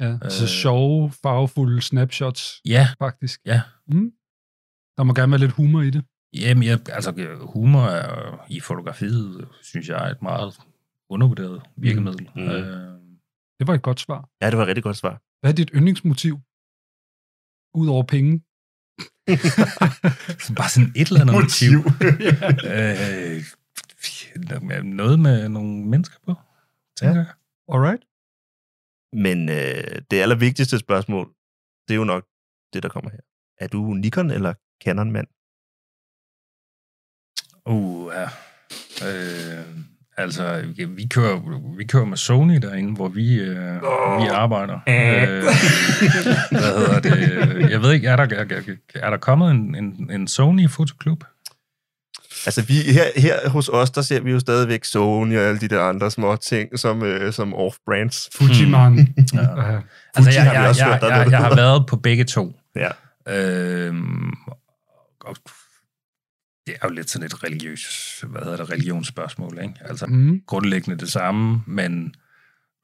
Ja, 0.00 0.18
så 0.28 0.44
Øh. 0.44 0.48
sjove, 0.48 1.10
farvefulde 1.10 1.82
snapshots, 1.82 2.60
Ja, 2.64 2.88
faktisk. 2.98 3.40
ja. 3.46 3.62
Mm. 3.86 4.12
Der 4.96 5.02
må 5.02 5.14
gerne 5.14 5.32
være 5.32 5.40
lidt 5.40 5.52
humor 5.52 5.82
i 5.82 5.90
det. 5.90 6.04
Jamen, 6.32 6.62
jeg, 6.64 6.90
altså 6.90 7.36
humor 7.54 7.80
er, 7.82 8.46
i 8.50 8.60
fotografiet, 8.60 9.48
synes 9.62 9.88
jeg, 9.88 10.06
er 10.06 10.10
et 10.10 10.22
meget 10.22 10.60
undervurderet 11.08 11.62
virkemiddel. 11.76 12.30
Mm. 12.36 12.42
Mm. 12.42 12.48
Øh, 12.48 12.98
Det 13.58 13.66
var 13.66 13.74
et 13.74 13.82
godt 13.82 14.00
svar. 14.00 14.28
Ja, 14.42 14.50
det 14.50 14.56
var 14.56 14.62
et 14.62 14.68
rigtig 14.68 14.82
godt 14.84 14.96
svar. 14.96 15.22
Hvad 15.40 15.50
er 15.50 15.54
dit 15.54 15.70
yndlingsmotiv? 15.74 16.38
Udover 17.74 18.02
penge? 18.02 18.42
så 20.46 20.52
bare 20.60 20.70
sådan 20.74 20.92
et 20.96 21.08
eller 21.08 21.20
andet 21.20 21.34
motiv. 21.42 21.78
ja. 22.26 22.34
øh, 22.76 23.42
noget 24.84 25.20
med 25.20 25.48
nogle 25.48 25.84
mennesker 25.92 26.18
på, 26.26 26.34
tænker 26.98 27.20
Ja. 27.20 27.26
jeg. 27.26 27.34
Alright. 27.72 28.02
Men 29.24 29.38
øh, 29.48 30.02
det 30.10 30.16
allervigtigste 30.24 30.78
spørgsmål, 30.78 31.26
det 31.88 31.94
er 31.94 31.98
jo 31.98 32.04
nok 32.04 32.24
det, 32.72 32.82
der 32.82 32.88
kommer 32.88 33.10
her. 33.10 33.20
Er 33.60 33.68
du 33.68 33.94
Nikon 33.94 34.30
eller 34.30 34.54
Canon-mand? 34.84 35.26
Uh, 37.66 38.12
ja. 38.14 38.28
Øh, 39.08 39.64
altså, 40.16 40.64
vi, 40.88 41.06
kører, 41.06 41.40
vi 41.76 41.84
kører 41.84 42.04
med 42.04 42.16
Sony 42.16 42.56
derinde, 42.56 42.94
hvor 42.94 43.08
vi, 43.08 43.34
øh, 43.34 43.82
oh. 43.82 44.22
vi 44.22 44.26
arbejder. 44.26 44.74
Øh, 44.74 45.42
hvad 46.50 46.78
hedder 46.78 47.00
det? 47.00 47.70
Jeg 47.70 47.82
ved 47.82 47.92
ikke, 47.92 48.08
er 48.08 48.16
der, 48.16 48.36
er, 48.36 48.60
er 48.94 49.10
der 49.10 49.16
kommet 49.16 49.50
en, 49.50 49.74
en, 49.74 50.10
en 50.10 50.28
Sony 50.28 50.70
fotoklub? 50.70 51.24
Altså, 52.46 52.62
vi, 52.62 52.74
her, 52.74 53.04
her 53.16 53.48
hos 53.48 53.68
os, 53.68 53.90
der 53.90 54.02
ser 54.02 54.20
vi 54.20 54.30
jo 54.30 54.40
stadigvæk 54.40 54.84
Sony 54.84 55.36
og 55.36 55.42
alle 55.42 55.60
de 55.60 55.68
der 55.68 55.82
andre 55.82 56.10
små 56.10 56.36
ting, 56.36 56.78
som, 56.78 57.02
øh, 57.02 57.32
som 57.32 57.54
off-brands. 57.54 58.28
Fujiman. 58.34 59.14
Ja. 59.34 59.40
Ja. 59.40 59.80
Altså, 60.14 60.30
Fuji 60.30 60.34
jeg, 60.34 60.44
har 60.44 60.50
vi 60.50 60.56
jeg, 60.56 60.68
også 60.68 60.84
jeg, 60.84 60.98
jeg, 61.02 61.10
jeg 61.10 61.30
der 61.30 61.36
har 61.36 61.56
været 61.56 61.86
på 61.86 61.96
begge 61.96 62.24
to. 62.24 62.60
Ja. 62.76 62.90
Øhm, 63.28 64.32
og 65.26 65.36
det 66.66 66.74
er 66.82 66.88
jo 66.88 66.94
lidt 66.94 67.10
sådan 67.10 67.26
et 67.26 67.44
religiøs, 67.44 67.84
hvad 68.28 68.42
hedder 68.42 68.56
det, 68.56 68.70
religionsspørgsmål, 68.70 69.58
ikke? 69.62 69.74
Altså, 69.80 70.06
Mm. 70.06 70.40
grundlæggende 70.46 70.98
det 70.98 71.12
samme, 71.12 71.62
men 71.66 72.14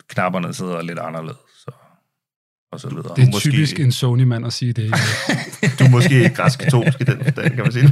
knapperne 0.09 0.55
sidder 0.55 0.82
lidt 0.82 0.99
anderledes, 0.99 1.64
og, 1.66 1.74
og 2.72 2.80
så 2.80 2.88
videre. 2.88 3.14
Det 3.16 3.22
er 3.22 3.30
Måske- 3.30 3.51
typisk 3.51 3.80
en 3.80 3.93
Sony-mand 3.93 4.47
at 4.47 4.53
sige 4.53 4.72
det. 4.72 4.90
Du 5.78 5.84
er 5.84 5.90
måske 5.90 6.32
græsk 6.36 6.59
katolsk 6.59 7.01
i 7.01 7.05
den 7.05 7.24
forstand, 7.24 7.51
kan 7.55 7.59
man 7.64 7.72
sige. 7.72 7.88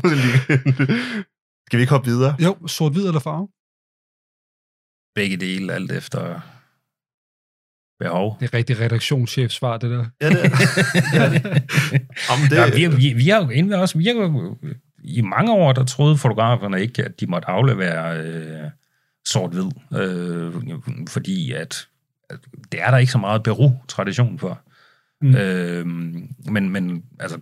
Skal 1.67 1.77
vi 1.79 1.81
ikke 1.83 1.91
hoppe 1.93 2.11
videre? 2.11 2.37
Jo, 2.43 2.67
sort-hvid 2.67 3.07
eller 3.07 3.21
farve? 3.21 3.49
Begge 5.15 5.37
dele, 5.37 5.73
alt 5.73 5.93
efter 5.93 6.41
behov. 8.01 8.37
Det 8.41 8.47
er 8.47 8.55
rigtig 8.55 8.81
redaktionschefsvar, 8.81 9.77
det 9.77 9.91
der. 9.91 10.05
Ja, 10.21 10.31
det 10.31 10.45
er 10.45 10.51
Ja, 11.21 11.31
det. 11.31 11.45
Jamen, 12.31 12.51
det, 12.51 12.57
Ja, 12.57 12.89
vi, 12.89 12.97
vi, 12.97 13.13
vi 13.13 13.29
har 13.29 13.45
jo 13.45 13.49
inde 13.49 13.71
ved 13.71 13.77
os, 13.77 13.99
vi 13.99 14.05
har 14.05 14.13
jo, 14.13 14.57
i 15.05 15.21
mange 15.21 15.53
år, 15.53 15.73
der 15.73 15.85
troede 15.85 16.17
fotograferne 16.17 16.81
ikke, 16.83 17.05
at 17.05 17.21
de 17.21 17.27
måtte 17.27 17.49
aflevere 17.49 18.19
øh, 18.19 18.71
sort-hvid, 19.29 19.99
øh, 20.01 20.53
fordi 21.09 21.53
at, 21.53 21.89
at 22.31 22.39
det 22.73 22.83
er 22.83 22.91
der 22.91 22.99
ikke 22.99 23.13
så 23.13 23.19
meget 23.19 23.43
Peru-tradition 23.43 24.39
for. 24.39 24.61
Mm. 25.21 25.29
Mm. 25.29 25.37
Øh, 25.37 25.87
men, 26.53 26.71
men 26.71 27.05
altså, 27.21 27.39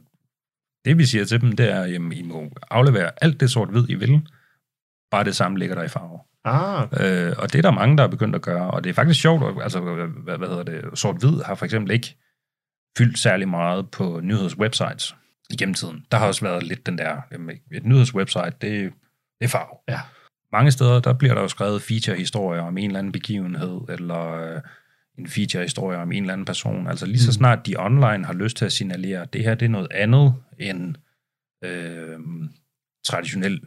det 0.85 0.99
vi 0.99 1.05
siger 1.05 1.25
til 1.25 1.41
dem, 1.41 1.53
det 1.53 1.71
er, 1.71 1.83
at 1.83 1.91
I 1.91 2.23
må 2.23 2.51
aflevere 2.71 3.11
alt 3.21 3.41
det 3.41 3.51
sort-hvid, 3.51 3.85
I 3.89 3.95
vil, 3.95 4.29
bare 5.11 5.25
det 5.25 5.37
samme 5.37 5.59
ligger 5.59 5.75
der 5.75 5.83
i 5.83 5.89
farve. 5.89 6.19
Ah, 6.49 6.89
Øh, 7.29 7.35
og 7.39 7.53
det 7.53 7.59
er 7.59 7.63
der 7.63 7.71
mange, 7.71 7.97
der 7.97 8.03
er 8.03 8.09
begyndt 8.09 8.35
at 8.35 8.43
gøre, 8.43 8.71
og 8.71 8.85
det 8.85 8.91
er 8.91 8.95
faktisk 8.95 9.21
sjovt, 9.21 9.63
altså, 9.63 9.81
hvad, 9.81 10.39
hvad 10.39 10.49
hedder 10.49 10.63
det, 10.63 10.99
sort-hvid 10.99 11.43
har 11.43 11.55
for 11.55 11.65
eksempel 11.65 11.93
ikke 11.93 12.17
fyldt 12.99 13.19
særlig 13.19 13.49
meget 13.49 13.91
på 13.91 14.21
nyhedswebsites 14.23 15.17
igennem 15.51 15.75
tiden. 15.75 16.07
Der 16.11 16.19
har 16.19 16.27
også 16.27 16.45
været 16.45 16.63
lidt 16.63 16.87
den 16.87 16.99
der, 16.99 17.17
jamen, 17.33 17.57
et 17.73 17.85
nyhedswebsite, 17.85 18.53
det, 18.61 18.93
det 19.41 19.45
er 19.45 19.49
farve. 19.49 19.77
Ja. 19.89 20.01
Mange 20.53 20.71
steder, 20.71 21.01
der 21.01 21.13
bliver 21.13 21.35
der 21.35 21.41
jo 21.43 21.49
skrevet 21.49 21.83
feature-historier 21.83 22.63
om 22.63 22.79
en 22.79 22.85
eller 22.87 22.99
anden 22.99 23.13
begivenhed, 23.13 23.81
eller 23.89 24.33
øh, 24.33 24.61
en 25.19 25.29
feature-historie 25.29 25.99
om 25.99 26.13
en 26.13 26.23
eller 26.23 26.33
anden 26.33 26.45
person. 26.45 26.87
Altså 26.87 27.07
lige 27.07 27.19
så 27.19 27.29
Mm. 27.29 27.33
snart 27.33 27.67
de 27.67 27.75
online 27.79 28.25
har 28.25 28.33
lyst 28.33 28.57
til 28.57 28.65
at 28.65 28.73
signalere, 28.73 29.23
at 29.23 29.33
det 29.33 29.45
her 29.45 29.55
det 29.55 29.67
er 29.67 29.71
noget 29.71 29.89
andet 29.91 30.35
end 30.59 30.95
øh, 31.65 32.19
traditionel 33.05 33.61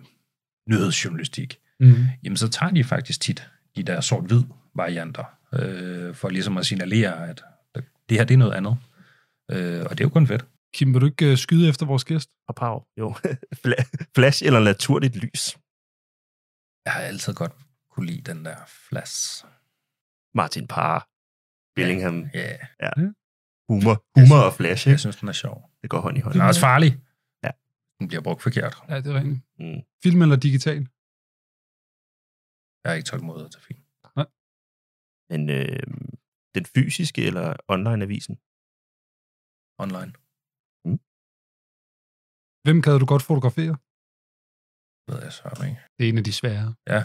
nyhedsjournalistik, 0.70 1.60
Mm. 1.82 1.96
jamen 2.24 2.38
så 2.38 2.48
tager 2.50 2.72
de 2.72 2.84
faktisk 2.84 3.22
tit 3.22 3.50
de 3.76 3.84
der 3.84 4.02
sort-hvid 4.02 4.44
varianter, 4.76 5.24
øh, 5.54 6.16
for 6.16 6.30
ligesom 6.30 6.58
at 6.58 6.66
signalere, 6.66 7.30
at 7.30 7.44
det 8.10 8.18
her 8.18 8.24
det 8.24 8.34
er 8.34 8.38
noget 8.38 8.54
andet. 8.54 8.78
Øh, 9.52 9.84
og 9.84 9.90
det 9.90 10.00
er 10.00 10.06
jo 10.06 10.10
kun 10.10 10.28
fedt. 10.28 10.46
Kim, 10.74 10.94
vil 10.94 11.02
du 11.02 11.06
ikke 11.06 11.32
øh, 11.32 11.38
skyde 11.38 11.70
efter 11.70 11.86
vores 11.86 12.04
gæst? 12.06 12.30
og 12.48 12.56
Pau, 12.56 12.84
jo. 12.98 13.16
Fla- 13.66 14.06
Flash 14.16 14.44
eller 14.46 14.60
naturligt 14.60 15.16
lys? 15.16 15.58
Jeg 16.86 16.94
har 16.94 17.02
altid 17.02 17.34
godt 17.34 17.52
kunne 17.92 18.06
lide 18.06 18.22
den 18.22 18.46
der 18.46 18.56
flash. 18.90 19.46
Martin 20.36 20.68
Parr, 20.68 21.08
Bellingham, 21.76 22.30
Ja, 22.34 22.92
humor, 23.70 24.04
humor 24.20 24.42
og 24.46 24.54
flash, 24.54 24.88
jeg 24.88 24.92
ikke? 24.94 25.00
synes, 25.00 25.16
den 25.16 25.30
er 25.30 25.34
sjov. 25.34 25.70
Det 25.82 25.90
går 25.90 26.00
hånd 26.02 26.18
i 26.18 26.22
hånd. 26.22 26.34
Den 26.34 26.42
er 26.42 26.46
også 26.46 26.60
farlig. 26.62 27.00
Ja. 27.44 27.50
Den 28.00 28.08
bliver 28.08 28.22
brugt 28.22 28.42
forkert. 28.42 28.78
Ja, 28.90 28.98
det 28.98 29.08
er 29.08 29.14
rigtigt. 29.14 29.40
Mm. 29.60 29.82
Film 30.04 30.22
eller 30.22 30.36
digital? 30.36 30.88
Jeg 32.84 32.92
er 32.92 32.96
ikke 32.96 33.10
tålmodig 33.12 33.52
til 33.52 33.62
film. 33.62 33.84
Men 35.32 35.50
øh, 35.50 35.84
den 36.56 36.66
fysiske 36.66 37.22
eller 37.30 37.48
online-avisen? 37.74 38.36
Online. 39.84 40.14
Hvem 42.66 42.82
kan 42.82 43.00
du 43.00 43.06
godt 43.06 43.24
fotografere? 43.30 43.76
Ved 45.08 45.20
jeg 45.24 45.34
så 45.34 45.64
ikke. 45.68 45.80
Det 45.98 46.06
er 46.06 46.10
en 46.10 46.18
af 46.18 46.24
de 46.24 46.34
svære. 46.34 46.76
Ja. 46.88 47.02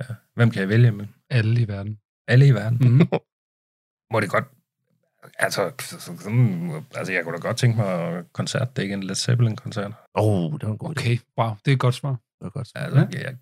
ja. 0.00 0.14
Hvem 0.34 0.50
kan 0.50 0.60
jeg 0.60 0.68
vælge 0.68 0.92
med? 0.92 1.06
Alle 1.30 1.62
i 1.62 1.68
verden. 1.68 2.00
Alle 2.28 2.46
i 2.46 2.54
verden. 2.60 2.78
Mm. 2.78 3.08
Må 4.12 4.20
det 4.20 4.30
godt... 4.30 4.44
Altså, 5.38 5.72
sådan, 5.78 6.84
altså, 6.94 7.12
jeg 7.12 7.24
kunne 7.24 7.36
da 7.36 7.40
godt 7.48 7.56
tænke 7.56 7.76
mig 7.76 8.24
koncert. 8.32 8.68
Det 8.70 8.78
er 8.78 8.82
ikke 8.82 8.94
en 8.94 9.02
Led 9.02 9.14
Zeppelin-koncert. 9.14 9.92
Åh, 10.14 10.24
oh, 10.24 10.52
det 10.52 10.62
var 10.66 10.72
en 10.72 10.78
god 10.78 10.88
idé. 10.88 11.00
Okay, 11.00 11.18
wow, 11.38 11.50
det 11.64 11.70
er 11.70 11.74
et 11.74 11.80
godt 11.80 11.94
svar. 11.94 12.10
Det 12.10 12.40
var 12.40 12.50
godt. 12.50 12.68
Altså, 12.74 13.08
ja. 13.12 13.20
jeg, 13.24 13.38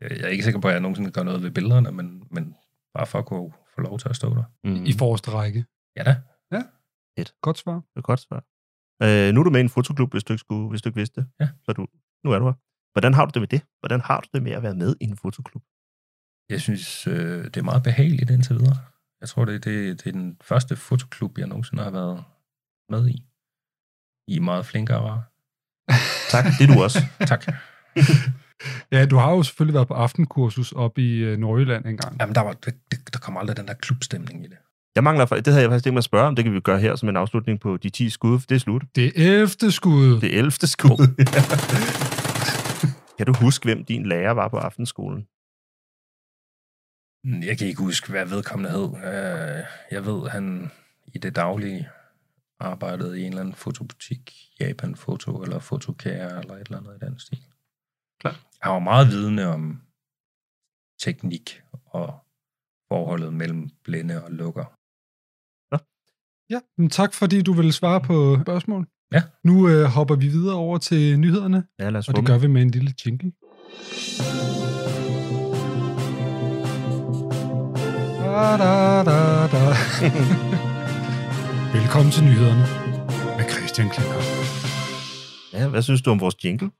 jeg, 0.00 0.20
er 0.20 0.28
ikke 0.28 0.44
sikker 0.44 0.60
på, 0.60 0.68
at 0.68 0.74
jeg 0.74 0.80
nogensinde 0.80 1.10
gør 1.10 1.22
noget 1.22 1.42
ved 1.42 1.50
billederne, 1.50 1.92
men, 1.92 2.22
men 2.30 2.54
bare 2.94 3.06
for 3.06 3.18
at 3.18 3.26
kunne 3.26 3.52
få 3.74 3.80
lov 3.80 3.98
til 3.98 4.08
at 4.08 4.16
stå 4.16 4.34
der. 4.34 4.44
Mm. 4.64 4.84
I 4.84 4.92
forreste 4.92 5.30
række. 5.30 5.64
Ja 5.96 6.02
da. 6.02 6.16
Godt 7.42 7.58
svar. 7.58 7.82
Er 7.96 8.00
godt 8.00 8.20
svar. 8.20 8.40
Øh, 9.02 9.34
nu 9.34 9.40
er 9.40 9.44
du 9.44 9.50
med 9.50 9.60
i 9.60 9.66
en 9.68 9.68
fotoklub, 9.68 10.10
hvis 10.12 10.24
du 10.24 10.32
ikke, 10.32 10.40
skulle, 10.40 10.68
hvis 10.68 10.82
du 10.82 10.88
ikke 10.88 10.96
vidste 10.96 11.20
det. 11.20 11.28
Ja. 11.40 11.48
Så 11.64 11.72
du, 11.72 11.86
nu 12.24 12.32
er 12.32 12.38
du 12.38 12.44
her. 12.44 12.56
Hvordan 12.92 13.14
har 13.14 13.24
du 13.26 13.30
det 13.34 13.42
med 13.42 13.48
det? 13.48 13.62
Hvordan 13.80 14.00
har 14.00 14.20
du 14.20 14.28
det 14.34 14.42
med 14.42 14.52
at 14.52 14.62
være 14.62 14.74
med 14.74 14.96
i 15.00 15.04
en 15.04 15.16
fotoklub? 15.16 15.62
Jeg 16.48 16.60
synes, 16.60 17.06
øh, 17.06 17.44
det 17.44 17.56
er 17.56 17.62
meget 17.62 17.82
behageligt 17.82 18.30
indtil 18.30 18.56
videre. 18.56 18.78
Jeg 19.20 19.28
tror, 19.28 19.44
det, 19.44 19.64
det, 19.64 20.04
det 20.04 20.06
er 20.06 20.12
den 20.12 20.36
første 20.42 20.76
fotoklub, 20.76 21.38
jeg 21.38 21.46
nogensinde 21.46 21.82
har 21.82 21.90
været 21.90 22.24
med 22.88 23.08
i. 23.08 23.16
I 24.28 24.36
er 24.36 24.40
meget 24.40 24.66
flinkere 24.66 25.02
var. 25.02 25.20
Tak, 26.30 26.44
det 26.58 26.64
er 26.68 26.74
du 26.74 26.82
også. 26.82 26.98
Tak. 27.32 27.42
Ja, 28.92 29.06
du 29.06 29.16
har 29.16 29.30
jo 29.30 29.42
selvfølgelig 29.42 29.74
været 29.74 29.88
på 29.88 29.94
aftenkursus 29.94 30.72
op 30.72 30.98
i 30.98 31.18
øh, 31.18 31.38
Nordjylland 31.38 31.86
engang. 31.86 32.16
Jamen, 32.20 32.34
der, 32.34 32.40
var, 32.40 32.52
det, 32.52 32.74
der 33.12 33.18
kom 33.18 33.36
aldrig 33.36 33.56
den 33.56 33.68
der 33.68 33.74
klubstemning 33.74 34.44
i 34.44 34.48
det. 34.48 34.56
Jeg 34.94 35.04
mangler, 35.04 35.26
det 35.26 35.46
havde 35.46 35.62
jeg 35.62 35.70
faktisk 35.70 35.84
tænkt 35.84 35.94
mig 35.94 35.98
at 35.98 36.04
spørge 36.04 36.26
om. 36.26 36.36
Det 36.36 36.44
kan 36.44 36.54
vi 36.54 36.60
gøre 36.60 36.80
her 36.80 36.96
som 36.96 37.08
en 37.08 37.16
afslutning 37.16 37.60
på 37.60 37.76
de 37.76 37.90
10 37.90 38.10
skud, 38.10 38.38
for 38.38 38.46
det 38.46 38.54
er 38.54 38.58
slut. 38.58 38.82
Det 38.94 39.06
er 39.06 39.10
11. 39.14 39.70
skud. 39.70 40.20
Det 40.20 40.38
11. 40.38 40.50
skud. 40.50 41.06
kan 43.18 43.26
du 43.26 43.32
huske, 43.32 43.64
hvem 43.64 43.84
din 43.84 44.06
lærer 44.06 44.30
var 44.30 44.48
på 44.48 44.56
aftenskolen? 44.56 45.26
Jeg 47.46 47.58
kan 47.58 47.66
ikke 47.66 47.80
huske, 47.80 48.10
hvad 48.10 48.26
vedkommende 48.26 48.70
hed. 48.70 48.88
Øh, 48.96 49.64
Jeg 49.90 50.06
ved, 50.06 50.28
han 50.28 50.70
i 51.14 51.18
det 51.18 51.36
daglige 51.36 51.88
arbejdede 52.60 53.20
i 53.20 53.22
en 53.22 53.28
eller 53.28 53.40
anden 53.40 53.54
fotobutik, 53.54 54.34
Japan 54.60 54.96
Foto 54.96 55.42
eller 55.42 55.58
Fotokære 55.58 56.40
eller 56.40 56.54
et 56.54 56.66
eller 56.66 56.78
andet 56.78 56.96
i 57.02 57.06
den 57.06 57.18
stil. 57.18 57.38
Han 58.62 58.72
var 58.72 58.78
meget 58.78 59.08
vidende 59.08 59.46
om 59.46 59.80
teknik 61.00 61.62
og 61.84 62.18
forholdet 62.92 63.32
mellem 63.34 63.70
blinde 63.84 64.24
og 64.24 64.30
lukker. 64.30 64.64
Ja, 66.50 66.60
men 66.78 66.90
tak 66.90 67.14
fordi 67.14 67.42
du 67.42 67.52
ville 67.52 67.72
svare 67.72 68.00
på 68.00 68.38
spørgsmål. 68.42 68.86
Ja. 69.12 69.22
Nu 69.44 69.68
øh, 69.68 69.84
hopper 69.84 70.16
vi 70.16 70.28
videre 70.28 70.56
over 70.56 70.78
til 70.78 71.18
nyhederne, 71.20 71.64
Ja, 71.78 71.90
lad 71.90 71.98
os 71.98 72.08
og 72.08 72.16
det 72.16 72.26
gør 72.26 72.38
vi 72.38 72.46
med 72.46 72.62
en 72.62 72.70
lille 72.70 72.94
jingle. 73.06 73.32
Da, 78.22 78.56
da, 78.64 79.04
da, 79.10 79.46
da. 79.54 79.62
Velkommen 81.78 82.12
til 82.12 82.24
nyhederne 82.24 82.64
med 83.38 83.50
Christian 83.50 83.88
Klinger. 83.90 84.20
Ja, 85.52 85.68
hvad 85.68 85.82
synes 85.82 86.02
du 86.02 86.10
om 86.10 86.20
vores 86.20 86.44
jingle 86.44 86.70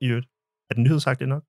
i 0.00 0.06
øvrigt? 0.06 0.31
Er 0.72 0.74
den 0.74 0.84
nyhedsagtig 0.84 1.26
nok? 1.26 1.42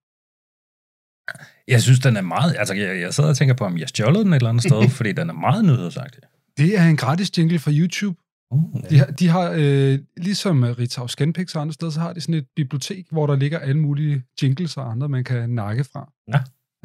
Jeg 1.68 1.82
synes, 1.82 2.00
den 2.00 2.18
er 2.18 2.22
meget... 2.22 2.56
Altså, 2.60 2.74
jeg, 2.74 3.00
jeg 3.02 3.14
sidder 3.14 3.30
og 3.30 3.38
tænker 3.38 3.56
på, 3.56 3.66
om 3.66 3.78
jeg 3.78 3.90
stjålede 3.90 4.24
den 4.24 4.34
et 4.34 4.36
eller 4.36 4.50
andet 4.50 4.64
sted, 4.64 4.90
fordi 4.98 5.12
den 5.12 5.30
er 5.30 5.34
meget 5.34 5.66
nyhedsagtig. 5.66 6.22
Det 6.58 6.80
er 6.80 6.84
en 6.84 6.98
gratis 6.98 7.38
jingle 7.38 7.60
fra 7.60 7.72
YouTube. 7.72 8.18
Uh, 8.52 8.90
De 8.90 8.98
har, 8.98 9.06
de 9.06 9.28
har 9.28 9.56
øh, 9.58 10.00
ligesom 10.18 10.64
øh, 10.64 10.78
Ritau 10.80 11.08
Scanpix 11.08 11.56
og 11.56 11.62
andre 11.62 11.74
steder, 11.74 11.92
så 11.92 12.00
har 12.00 12.14
de 12.14 12.22
sådan 12.22 12.36
et 12.36 12.48
bibliotek, 12.56 13.06
hvor 13.12 13.28
der 13.28 13.36
ligger 13.36 13.60
alle 13.60 13.82
mulige 13.82 14.24
jingles 14.42 14.78
og 14.78 14.92
andre, 14.92 15.10
man 15.10 15.24
kan 15.24 15.50
nakke 15.50 15.84
fra. 15.84 16.12
Ja. 16.28 16.40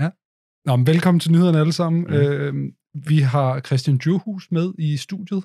ja. 0.05 0.11
Nå, 0.67 0.77
men 0.77 0.87
velkommen 0.87 1.21
til 1.21 1.33
nyhederne 1.33 1.61
alle 1.61 1.73
sammen. 1.73 2.03
Mm. 2.03 2.09
Mm. 2.09 2.17
Øh, 2.17 2.73
vi 3.09 3.19
har 3.19 3.61
Christian 3.61 3.99
Djurhus 3.99 4.51
med 4.51 4.73
i 4.79 4.97
studiet. 4.97 5.45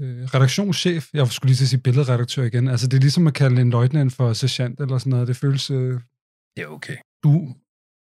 Øh, 0.00 0.24
redaktionschef. 0.34 1.08
Jeg 1.14 1.28
skulle 1.28 1.48
lige 1.48 1.56
til 1.56 1.64
at 1.64 1.68
sige 1.68 1.80
billedredaktør 1.80 2.42
igen. 2.42 2.68
Altså, 2.68 2.86
det 2.86 2.96
er 2.96 3.00
ligesom 3.00 3.26
at 3.26 3.34
kalde 3.34 3.60
en 3.60 3.70
løjtnant 3.70 4.12
for 4.12 4.32
sergeant 4.32 4.80
eller 4.80 4.98
sådan 4.98 5.10
noget. 5.10 5.28
Det 5.28 5.36
føles... 5.36 5.70
Øh, 5.70 6.00
det 6.56 6.62
er 6.62 6.66
okay. 6.66 6.96
du 7.24 7.54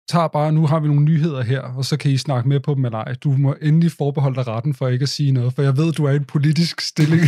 tager 0.09 0.29
bare, 0.29 0.53
nu 0.53 0.67
har 0.67 0.81
vi 0.81 0.89
nogle 0.89 1.05
nyheder 1.05 1.43
her, 1.43 1.61
og 1.61 1.85
så 1.85 1.97
kan 1.97 2.11
I 2.11 2.17
snakke 2.17 2.49
med 2.49 2.61
på 2.61 2.75
dem 2.75 2.85
eller 2.85 2.99
ej. 2.99 3.15
Du 3.15 3.31
må 3.31 3.55
endelig 3.63 3.93
forbeholde 3.93 4.37
dig 4.37 4.47
retten 4.47 4.75
for 4.75 4.89
ikke 4.89 5.03
at 5.03 5.09
sige 5.09 5.33
noget, 5.33 5.53
for 5.53 5.63
jeg 5.63 5.77
ved, 5.77 5.93
du 5.93 6.05
er 6.05 6.11
i 6.11 6.17
en 6.17 6.25
politisk 6.25 6.81
stilling 6.81 7.23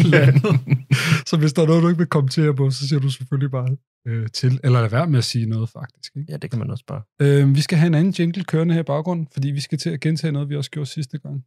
i 0.00 0.02
landet. 0.02 0.60
Så 1.28 1.36
hvis 1.36 1.52
der 1.52 1.62
er 1.62 1.66
noget, 1.66 1.82
du 1.82 1.88
ikke 1.88 1.98
vil 1.98 2.06
kommentere 2.06 2.54
på, 2.54 2.70
så 2.70 2.88
siger 2.88 3.00
du 3.00 3.10
selvfølgelig 3.10 3.50
bare 3.50 3.76
øh, 4.08 4.26
til. 4.32 4.60
Eller 4.64 4.80
lad 4.80 4.90
være 4.90 5.06
med 5.06 5.18
at 5.18 5.24
sige 5.24 5.46
noget, 5.46 5.68
faktisk. 5.68 6.16
Ikke? 6.16 6.32
Ja, 6.32 6.36
det 6.36 6.50
kan 6.50 6.58
man 6.58 6.70
også 6.70 6.84
bare. 6.86 7.02
Øh, 7.22 7.54
vi 7.54 7.60
skal 7.60 7.78
have 7.78 7.86
en 7.86 7.94
anden 7.94 8.14
jingle 8.18 8.44
kørende 8.44 8.74
her 8.74 8.80
i 8.80 8.84
baggrunden, 8.84 9.28
fordi 9.32 9.50
vi 9.50 9.60
skal 9.60 9.78
til 9.78 9.90
at 9.90 10.00
gentage 10.00 10.32
noget, 10.32 10.48
vi 10.48 10.56
også 10.56 10.70
gjorde 10.70 10.90
sidste 10.90 11.18
gang. 11.18 11.44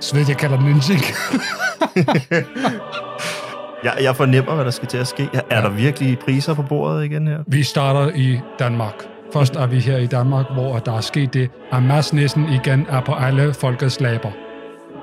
Sved, 0.00 0.24
jeg 0.28 0.36
kalder 0.36 0.56
den 0.56 0.66
en 0.66 0.82
jingle. 0.88 1.14
Jeg, 3.84 3.94
jeg 4.02 4.16
fornemmer, 4.16 4.54
hvad 4.54 4.64
der 4.64 4.70
skal 4.70 4.88
til 4.88 4.98
at 4.98 5.06
ske. 5.06 5.28
Er 5.32 5.40
ja. 5.50 5.60
der 5.60 5.70
virkelig 5.70 6.18
priser 6.18 6.54
på 6.54 6.62
bordet 6.62 7.04
igen 7.04 7.26
her? 7.26 7.38
Vi 7.46 7.62
starter 7.62 8.14
i 8.14 8.40
Danmark. 8.58 8.94
Først 9.32 9.56
er 9.56 9.66
vi 9.66 9.78
her 9.78 9.98
i 9.98 10.06
Danmark, 10.06 10.46
hvor 10.52 10.78
der 10.78 10.92
er 10.92 11.00
sket 11.00 11.34
det, 11.34 11.50
at 11.72 11.82
Mads 11.82 12.12
Nissen 12.12 12.48
igen 12.48 12.86
er 12.88 13.00
på 13.00 13.12
alle 13.12 13.54
folkets 13.54 14.00
laber. 14.00 14.30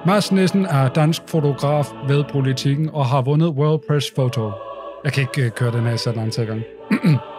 Mads 0.05 0.31
Nissen 0.31 0.65
er 0.65 0.89
dansk 0.89 1.21
fotograf 1.27 1.87
ved 2.07 2.23
politikken 2.31 2.89
og 2.93 3.05
har 3.05 3.21
vundet 3.21 3.49
World 3.49 3.81
Press 3.87 4.11
Photo. 4.15 4.51
Jeg 5.03 5.13
kan 5.13 5.21
ikke 5.21 5.45
uh, 5.45 5.51
køre 5.51 5.71
den 5.71 5.85
her 5.85 5.95
så 5.95 6.11
langt 6.11 6.33
til 6.33 6.45
gang. 6.45 6.61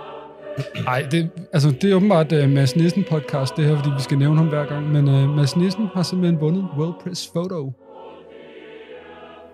Ej, 0.87 1.07
det, 1.11 1.31
altså, 1.53 1.71
det 1.71 1.91
er 1.91 1.95
åbenbart 1.95 2.33
uh, 2.33 2.49
Mads 2.51 2.77
Nissen 2.77 3.05
podcast, 3.11 3.57
det 3.57 3.65
her, 3.65 3.77
fordi 3.77 3.91
vi 3.97 4.03
skal 4.03 4.19
nævne 4.19 4.37
ham 4.37 4.49
hver 4.49 4.67
gang. 4.67 4.93
Men 4.93 5.09
uh, 5.09 5.37
Mads 5.37 5.57
Nissen 5.57 5.87
har 5.95 6.03
simpelthen 6.03 6.41
vundet 6.41 6.65
World 6.79 6.95
Press 7.03 7.29
Photo. 7.29 7.73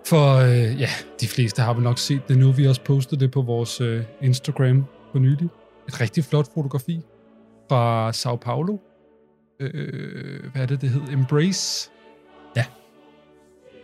For 0.07 0.43
uh, 0.43 0.81
ja, 0.81 0.89
de 1.21 1.29
fleste 1.29 1.63
har 1.63 1.75
vel 1.75 1.83
nok 1.83 1.99
set 1.99 2.29
det 2.29 2.39
nu. 2.39 2.53
Vi 2.53 2.63
har 2.63 2.69
også 2.69 2.83
postet 2.83 3.21
det 3.21 3.31
på 3.31 3.43
vores 3.43 3.81
uh, 3.81 4.01
Instagram 4.23 4.85
for 5.13 5.19
nylig. 5.19 5.49
Et 5.89 6.01
rigtig 6.01 6.25
flot 6.25 6.47
fotografi 6.55 7.01
fra 7.69 8.13
Sao 8.13 8.37
Paulo. 8.37 8.77
Øh, 9.61 10.53
hvad 10.53 10.63
er 10.63 10.67
det, 10.67 10.81
det 10.81 10.91
hed? 10.91 11.01
Embrace. 11.13 11.91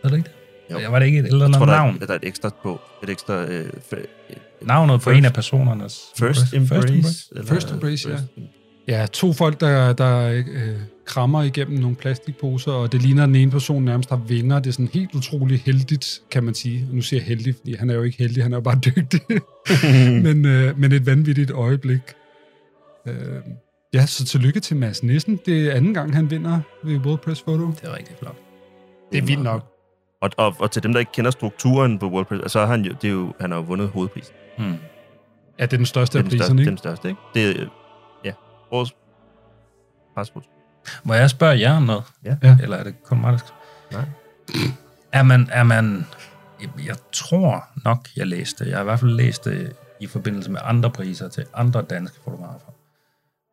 Er 0.03 0.09
det 0.09 0.17
ikke 0.17 0.29
det? 0.29 0.73
Jo. 0.73 0.79
Jo. 0.79 0.91
Var 0.91 0.99
det 0.99 1.05
ikke 1.05 1.19
et 1.19 1.25
eller 1.25 1.37
Jeg 1.37 1.45
andet 1.45 1.57
tror, 1.57 1.65
der 1.65 1.73
er, 1.73 1.77
navn? 1.77 1.99
der 1.99 2.07
er 2.07 2.15
et 2.15 2.23
ekstra 2.23 2.49
på. 2.63 2.79
Et 3.03 3.09
ekstra... 3.09 3.33
Øh, 3.33 3.69
Navnet 4.61 5.01
på 5.01 5.09
First- 5.09 5.17
en 5.17 5.25
af 5.25 5.33
personernes. 5.33 6.01
first 6.19 6.53
Embrace? 6.53 6.87
Embrace. 6.93 7.27
eller- 7.35 7.45
First 7.47 7.71
Embrace, 7.71 8.09
ja. 8.09 8.15
First- 8.15 8.53
Ja, 8.87 9.05
to 9.13 9.33
folk, 9.33 9.59
der, 9.59 9.93
der 9.93 10.29
øh, 10.29 10.43
krammer 11.05 11.43
igennem 11.43 11.79
nogle 11.79 11.95
plastikposer, 11.95 12.71
og 12.71 12.91
det 12.91 13.01
ligner, 13.01 13.23
at 13.23 13.27
den 13.27 13.35
ene 13.35 13.51
person 13.51 13.83
nærmest 13.83 14.09
har 14.09 14.17
vinger. 14.27 14.59
Det 14.59 14.67
er 14.67 14.71
sådan 14.71 14.89
helt 14.93 15.15
utroligt 15.15 15.61
heldigt, 15.61 16.21
kan 16.31 16.43
man 16.43 16.53
sige. 16.53 16.87
Nu 16.91 17.01
siger 17.01 17.19
jeg 17.19 17.27
heldig, 17.27 17.55
fordi 17.55 17.75
han 17.75 17.89
er 17.89 17.93
jo 17.93 18.01
ikke 18.03 18.17
heldig, 18.17 18.43
han 18.43 18.53
er 18.53 18.57
jo 18.57 18.61
bare 18.61 18.79
dygtig. 18.85 19.21
men, 20.23 20.45
øh, 20.45 20.79
men 20.79 20.91
et 20.91 21.05
vanvittigt 21.05 21.51
øjeblik. 21.51 21.99
Øh, 23.07 23.13
ja, 23.93 24.05
så 24.05 24.25
tillykke 24.25 24.59
til 24.59 24.77
Mads 24.77 25.03
Nissen. 25.03 25.39
Det 25.45 25.67
er 25.67 25.73
anden 25.73 25.93
gang, 25.93 26.15
han 26.15 26.31
vinder 26.31 26.59
ved 26.83 26.97
World 26.97 27.19
Press 27.19 27.41
Photo. 27.41 27.67
Det 27.67 27.83
er 27.83 27.97
rigtig 27.97 28.15
flot. 28.19 28.35
Det 29.11 29.17
er 29.17 29.25
vildt 29.25 29.43
nok. 29.43 29.73
Og, 30.21 30.29
og, 30.37 30.55
og 30.59 30.71
til 30.71 30.83
dem, 30.83 30.93
der 30.93 30.99
ikke 30.99 31.11
kender 31.11 31.31
strukturen 31.31 31.99
på 31.99 32.09
World 32.09 32.25
Press, 32.25 32.51
så 32.53 32.59
har 32.59 32.67
han 32.67 32.81
jo, 32.85 32.93
det 33.01 33.07
er 33.07 33.11
jo, 33.11 33.33
han 33.39 33.51
har 33.51 33.57
jo 33.57 33.63
vundet 33.63 33.87
hovedprisen. 33.89 34.33
Hmm. 34.57 34.77
Ja, 35.59 35.65
det 35.65 35.73
er 35.73 35.77
den 35.77 35.85
største 35.85 36.17
Det 36.17 36.23
af 36.23 36.25
er 36.25 36.29
den 36.29 36.39
største, 36.39 36.55
priserne, 36.55 36.57
det 36.57 36.67
er 36.67 36.71
ikke? 36.71 36.71
den 36.71 36.77
største, 36.77 37.09
ikke? 37.09 37.21
Det 37.33 37.61
er, 37.61 37.63
øh, 37.63 37.69
ja, 38.25 38.33
årets 38.71 38.95
presfoto. 40.15 40.49
Må 41.03 41.13
jeg 41.13 41.29
spørge 41.29 41.59
jer 41.59 41.77
om 41.77 41.83
noget? 41.83 42.03
Ja. 42.23 42.37
Ja. 42.43 42.57
Eller 42.61 42.77
er 42.77 42.83
det 42.83 43.03
kun 43.03 43.21
mig, 43.21 43.31
der 43.31 43.37
skal? 43.37 43.53
Nej. 43.91 44.05
Er 45.11 45.23
man, 45.23 45.49
er 45.51 45.63
man... 45.63 46.05
Jeg, 46.85 46.95
tror 47.11 47.67
nok, 47.85 48.07
jeg 48.15 48.27
læste. 48.27 48.65
Jeg 48.65 48.75
har 48.75 48.81
i 48.81 48.83
hvert 48.83 48.99
fald 48.99 49.11
læst 49.11 49.45
det 49.45 49.75
i 49.99 50.07
forbindelse 50.07 50.51
med 50.51 50.59
andre 50.63 50.91
priser 50.91 51.29
til 51.29 51.45
andre 51.53 51.81
danske 51.81 52.17
fotografer. 52.23 52.71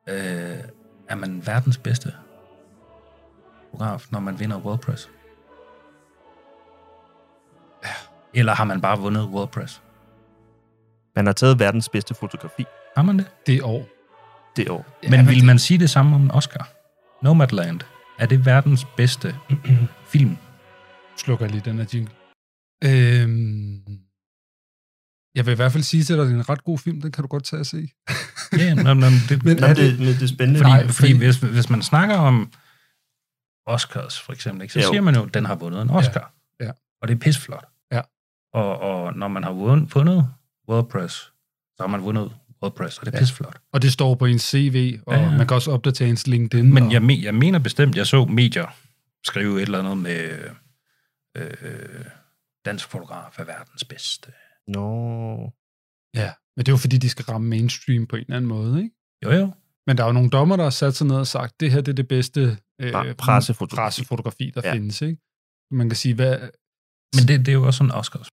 Øh, 0.09 0.59
er 1.09 1.15
man 1.15 1.47
verdens 1.47 1.79
bedste 1.79 2.13
fotograf, 3.71 4.07
når 4.11 4.21
man 4.21 4.41
vinder 4.41 4.59
World 4.59 4.79
Press? 4.79 5.11
Eller 8.35 8.55
har 8.55 8.65
man 8.65 8.81
bare 8.81 8.99
vundet 8.99 9.25
World 9.25 9.49
Press? 9.49 9.83
Man 11.17 11.27
har 11.27 11.33
taget 11.33 11.59
verdens 11.59 11.89
bedste 11.89 12.15
fotografi 12.15 12.65
Har 12.97 13.03
man 13.03 13.19
det? 13.19 13.27
Det 13.47 13.63
år. 13.63 13.89
det 14.57 14.69
år. 14.71 14.99
Ja, 15.03 15.11
men 15.11 15.27
vil 15.29 15.45
man 15.45 15.59
sige 15.59 15.79
det 15.79 15.91
samme 15.91 16.17
om 16.17 16.23
en 16.23 16.31
Oscar? 16.31 16.69
Nomadland. 17.25 17.81
Er 18.19 18.27
det 18.27 18.47
verdens 18.47 18.87
bedste 18.97 19.35
film? 20.13 20.37
slukker 21.17 21.47
lige 21.49 21.63
den 21.65 21.79
her 21.79 21.87
jingle. 21.95 22.15
Øhm, 22.85 23.99
jeg 25.35 25.47
vil 25.47 25.53
i 25.53 25.57
hvert 25.57 25.73
fald 25.73 25.83
sige 25.83 26.03
til 26.05 26.15
dig, 26.17 26.23
at 26.23 26.29
det 26.29 26.35
er 26.35 26.39
en 26.39 26.49
ret 26.49 26.65
god 26.65 26.79
film. 26.79 27.01
Den 27.01 27.13
kan 27.13 27.23
du 27.23 27.29
godt 27.29 27.45
tage 27.45 27.61
og 27.61 27.67
se. 27.67 27.89
Ja, 28.59 28.75
men, 28.75 28.85
men 29.01 29.13
det, 29.29 29.45
Men 29.45 29.63
er 29.65 29.75
det, 29.75 29.99
det- 29.99 29.99
det, 29.99 30.23
er 30.23 30.27
spændende. 30.27 30.59
Fordi, 30.61 30.71
Nej, 30.71 30.83
fordi, 30.87 30.95
fordi- 30.95 31.17
hvis, 31.19 31.37
hvis 31.37 31.71
man 31.71 31.83
snakker 31.83 32.17
om 32.17 32.53
Oscars, 33.67 34.21
for 34.21 34.33
eksempel, 34.33 34.63
ikke, 34.63 34.73
så 34.75 34.81
Jo. 34.81 34.87
siger 34.91 35.01
man 35.01 35.15
jo, 35.15 35.23
at 35.25 35.35
den 35.35 35.45
har 35.45 35.55
vundet 35.55 35.83
en 35.83 35.91
Oscar. 35.91 36.33
Ja. 36.61 36.71
Og 37.03 37.09
det 37.09 37.15
er 37.15 37.19
pisflot. 37.19 37.65
Ja. 37.93 38.01
Og, 38.55 38.79
og 38.79 39.15
når 39.17 39.29
man 39.29 39.45
har 39.45 39.53
vundet, 39.53 39.91
vundet 40.69 40.85
World 40.85 40.91
Press, 40.91 41.15
så 41.77 41.83
har 41.83 41.87
man 41.87 42.03
vundet 42.03 42.33
World 42.63 42.75
Press, 42.77 42.99
og 42.99 43.07
det 43.07 43.15
er 43.15 43.19
Ja. 43.19 43.23
pisflot. 43.23 43.57
Og 43.73 43.83
det 43.83 43.93
står 43.93 44.15
på 44.15 44.27
ens 44.27 44.43
CV, 44.43 44.99
og 45.07 45.15
Ja, 45.15 45.31
man 45.37 45.47
kan 45.47 45.55
også 45.55 45.71
opdatere 45.73 46.09
ens 46.09 46.27
LinkedIn. 46.27 46.75
Men 46.75 46.83
og, 46.83 46.93
jeg, 46.93 47.03
me, 47.03 47.19
jeg 47.23 47.35
mener 47.35 47.59
bestemt, 47.59 47.97
jeg 47.97 48.07
så 48.07 48.25
medier 48.25 48.67
skrive 49.27 49.57
et 49.57 49.63
eller 49.63 49.79
andet 49.79 49.99
med 49.99 50.39
øh, 51.37 52.05
dansk 52.65 52.89
fotograf 52.89 53.39
er 53.39 53.45
verdens 53.45 53.85
bedste. 53.85 54.33
Nå. 54.69 55.53
Ja, 56.15 56.33
men 56.57 56.67
det 56.67 56.69
er 56.69 56.73
jo 56.73 56.77
fordi, 56.77 56.99
de 56.99 57.09
skal 57.09 57.25
ramme 57.25 57.49
mainstream 57.49 58.07
på 58.07 58.17
en 58.17 58.23
eller 58.23 58.37
anden 58.37 58.49
måde, 58.49 58.83
ikke? 58.83 58.95
Jo, 59.25 59.31
jo. 59.31 59.53
Men 59.87 59.97
der 59.97 60.03
er 60.03 60.07
jo 60.09 60.13
nogle 60.13 60.31
dommer, 60.31 60.57
der 60.57 60.63
har 60.63 60.71
sat 60.71 60.95
sig 60.97 61.07
ned 61.07 61.17
og 61.17 61.27
sagt, 61.27 61.61
det 61.61 61.71
her 61.73 61.81
det 61.81 61.89
er 61.93 61.95
det 61.97 62.09
bedste 62.09 62.59
øh, 62.81 62.91
Pre- 63.01 63.13
pressefotografi. 63.15 63.81
pressefotografi, 63.87 64.51
der 64.55 64.61
Ja. 64.65 64.69
ja. 64.69 64.75
findes, 64.75 65.03
ikke? 65.03 65.23
Man 65.71 65.89
kan 65.89 65.97
sige, 65.97 66.15
hvad... 66.15 66.39
Men 67.15 67.29
det, 67.29 67.39
det 67.39 67.49
er 67.49 67.53
jo 67.53 67.67
også 67.67 67.79
sådan 67.79 67.91
Oscars. 67.91 68.29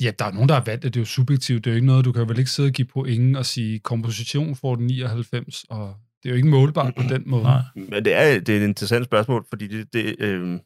Ja, 0.00 0.10
der 0.18 0.24
er 0.24 0.32
nogen, 0.32 0.48
der 0.48 0.54
har 0.54 0.64
valgt 0.64 0.82
det. 0.82 0.94
Det 0.94 1.00
er 1.00 1.02
jo 1.02 1.06
subjektivt. 1.06 1.64
Det 1.64 1.70
er 1.70 1.74
jo 1.74 1.76
ikke 1.76 1.86
noget, 1.86 2.04
du 2.04 2.12
kan 2.12 2.28
vel 2.28 2.38
ikke 2.38 2.50
sidde 2.50 2.68
og 2.68 2.72
give 2.72 2.88
point 2.88 3.36
og 3.36 3.46
sige, 3.46 3.80
komposition 3.80 4.56
får 4.56 4.76
den 4.76 4.86
99, 4.86 5.64
og 5.64 5.96
det 6.22 6.28
er 6.28 6.30
jo 6.30 6.36
ikke 6.36 6.48
målbart 6.48 6.94
på 6.94 7.02
den 7.02 7.22
måde. 7.26 7.42
Nej. 7.42 7.62
Men 7.74 8.04
det 8.04 8.12
er, 8.12 8.40
det 8.40 8.48
er 8.48 8.60
et 8.60 8.68
interessant 8.68 9.04
spørgsmål, 9.04 9.46
fordi 9.48 9.66
det, 9.66 9.92
det 9.92 10.16
øh, 10.20 10.60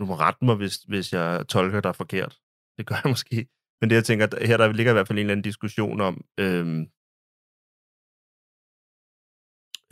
du 0.00 0.04
må 0.06 0.14
rette 0.14 0.44
mig, 0.44 0.56
hvis, 0.56 0.76
hvis 0.76 1.12
jeg 1.12 1.48
tolker 1.48 1.80
dig 1.80 1.96
forkert. 1.96 2.38
Det 2.78 2.86
gør 2.86 2.94
jeg 3.04 3.10
måske. 3.16 3.48
Men 3.80 3.90
det, 3.90 3.96
jeg 3.96 4.04
tænker, 4.04 4.26
at 4.26 4.48
her 4.48 4.56
der 4.56 4.72
ligger 4.72 4.92
i 4.92 4.94
hvert 4.94 5.08
fald 5.08 5.18
en 5.18 5.20
eller 5.20 5.32
anden 5.32 5.44
diskussion 5.50 6.00
om, 6.00 6.24
øh, 6.40 6.66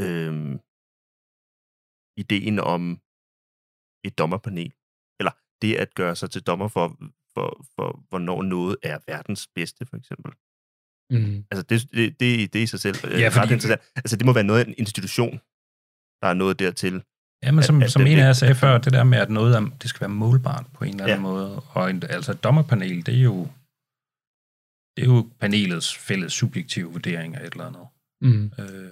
øh, 0.00 0.58
ideen 2.16 2.58
om 2.58 3.00
et 4.04 4.18
dommerpanel. 4.18 4.72
Eller 5.20 5.32
det 5.62 5.74
at 5.74 5.94
gøre 5.94 6.16
sig 6.16 6.30
til 6.30 6.42
dommer 6.42 6.68
for, 6.68 6.86
for, 7.36 7.48
for 7.74 7.88
hvornår 8.08 8.42
noget 8.42 8.76
er 8.82 8.98
verdens 9.06 9.48
bedste, 9.54 9.86
for 9.86 9.96
eksempel. 9.96 10.32
Mm. 11.10 11.44
Altså, 11.50 11.62
det, 11.70 11.76
det, 11.96 12.20
det, 12.20 12.52
det 12.52 12.58
er 12.58 12.62
i 12.62 12.66
sig 12.66 12.80
selv 12.80 12.96
øh, 13.04 13.20
Ja, 13.20 13.26
ret 13.26 13.32
fordi- 13.32 13.52
interessant. 13.54 13.82
Altså, 13.96 14.16
det 14.16 14.26
må 14.26 14.32
være 14.32 14.44
noget 14.50 14.60
af 14.60 14.64
en 14.68 14.74
institution, 14.78 15.32
der 16.22 16.26
er 16.28 16.34
noget 16.34 16.58
dertil. 16.58 17.02
Ja, 17.42 17.50
men 17.52 17.62
som, 17.64 17.76
At- 17.76 17.84
at 17.84 17.92
som 17.92 18.00
den 18.02 18.12
en 18.12 18.18
af 18.18 18.22
jer 18.26 18.32
sagde 18.32 18.54
før, 18.54 18.78
det 18.78 18.92
der 18.92 19.04
med, 19.04 19.18
at 19.18 19.30
noget 19.30 19.56
er, 19.56 19.60
det 19.82 19.90
skal 19.90 20.00
være 20.00 20.08
målbart 20.24 20.66
på 20.74 20.84
en 20.84 20.90
eller 20.90 21.04
anden 21.04 21.16
Ja. 21.16 21.20
måde. 21.22 21.62
Og 21.62 21.90
en, 21.90 22.02
altså 22.02 22.32
et 22.32 22.44
dommerpanel, 22.44 23.06
det 23.06 23.14
er 23.18 23.22
jo 23.22 23.48
det 24.96 25.02
er 25.02 25.06
jo 25.14 25.30
panelets 25.40 25.96
fælles 25.98 26.32
subjektive 26.32 26.92
vurdering 26.92 27.36
af 27.36 27.46
et 27.46 27.52
eller 27.52 27.66
andet. 27.66 27.86
Mm. 28.20 28.52
Øh, 28.58 28.90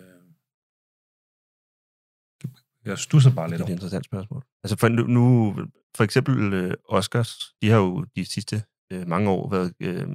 jeg 2.85 2.99
stusser 2.99 3.31
bare 3.35 3.45
Det 3.45 3.51
lidt 3.51 3.61
er 3.61 3.65
et 3.65 3.69
over. 3.69 3.73
interessant 3.77 4.05
spørgsmål. 4.05 4.43
Altså, 4.65 4.77
for 4.81 4.89
nu, 4.89 5.55
for 5.97 6.05
eksempel 6.05 6.53
øh, 6.53 6.75
Oscars, 6.89 7.31
de 7.63 7.71
har 7.71 7.79
jo 7.79 8.05
de 8.17 8.25
sidste 8.25 8.57
øh, 8.93 9.09
mange 9.09 9.31
år 9.31 9.51
været 9.51 9.75
øh, 9.81 10.09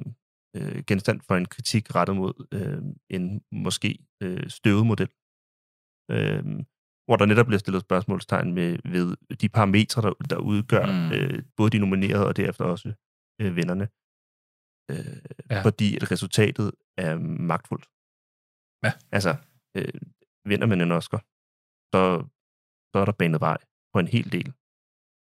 øh, 0.56 0.84
genstand 0.86 1.20
for 1.26 1.34
en 1.36 1.46
kritik 1.46 1.94
rettet 1.94 2.16
mod 2.16 2.34
øh, 2.52 2.82
en 3.16 3.42
måske 3.52 3.98
øh, 4.22 4.50
støvet 4.50 4.86
model. 4.86 5.10
Øh, 6.10 6.44
hvor 7.06 7.16
der 7.16 7.26
netop 7.26 7.46
bliver 7.46 7.58
stillet 7.58 7.82
spørgsmålstegn 7.82 8.54
med, 8.54 8.78
ved 8.94 9.36
de 9.36 9.48
parametre, 9.48 10.02
der, 10.02 10.12
der 10.30 10.38
udgør 10.38 10.86
Mm. 10.86 11.12
øh, 11.12 11.42
både 11.56 11.70
de 11.70 11.78
nominerede 11.78 12.26
og 12.26 12.36
derefter 12.36 12.64
også 12.64 12.88
øh, 13.40 13.56
vinderne. 13.56 13.86
Øh, 14.90 15.22
ja. 15.50 15.62
Fordi 15.66 15.96
at 15.96 16.10
resultatet 16.10 16.72
er 16.96 17.18
magtfuldt. 17.50 17.86
Ja. 18.84 18.92
Altså, 19.16 19.32
øh, 19.76 20.00
vinder 20.50 20.66
man 20.66 20.80
en 20.80 20.92
Oscar, 20.92 21.20
så, 21.92 22.02
så 22.90 22.96
er 23.02 23.04
der 23.04 23.12
banet 23.12 23.40
vej 23.40 23.58
på 23.92 23.98
en 23.98 24.08
hel 24.08 24.32
del. 24.32 24.52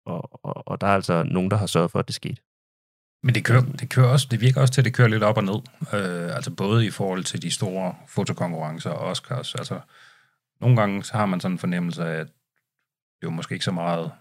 Og, 0.05 0.45
og, 0.45 0.68
og 0.68 0.82
der 0.82 0.88
er 0.88 0.91
altså 0.95 1.24
nogen, 1.24 1.51
der 1.51 1.57
har 1.57 1.66
sørget 1.66 1.91
for, 1.91 1.99
at 1.99 2.07
det 2.07 2.16
skete. 2.16 2.41
Men 3.24 3.36
det, 3.36 3.45
kører, 3.45 3.61
det, 3.61 3.89
kører 3.89 4.07
også, 4.07 4.28
det 4.32 4.41
virker 4.41 4.61
også 4.61 4.74
til, 4.74 4.82
at 4.82 4.86
det 4.86 4.93
kører 4.93 5.07
lidt 5.07 5.24
op 5.24 5.38
og 5.38 5.43
ned. 5.43 5.61
Øh, 5.93 6.36
altså 6.36 6.51
både 6.55 6.86
i 6.86 6.89
forhold 6.91 7.24
til 7.24 7.41
de 7.41 7.51
store 7.51 7.95
fotokonkurrencer 8.07 8.89
og 8.89 9.07
Oscars. 9.09 9.55
Altså, 9.55 9.80
nogle 10.61 10.76
gange 10.78 11.03
så 11.03 11.13
har 11.18 11.26
man 11.26 11.39
sådan 11.39 11.55
en 11.55 11.59
fornemmelse 11.59 12.03
af, 12.05 12.20
at 12.20 12.28
det 13.22 13.28
var 13.28 13.30
måske 13.30 13.53
ikke 13.53 13.66
så 13.66 13.72
meget 13.72 14.11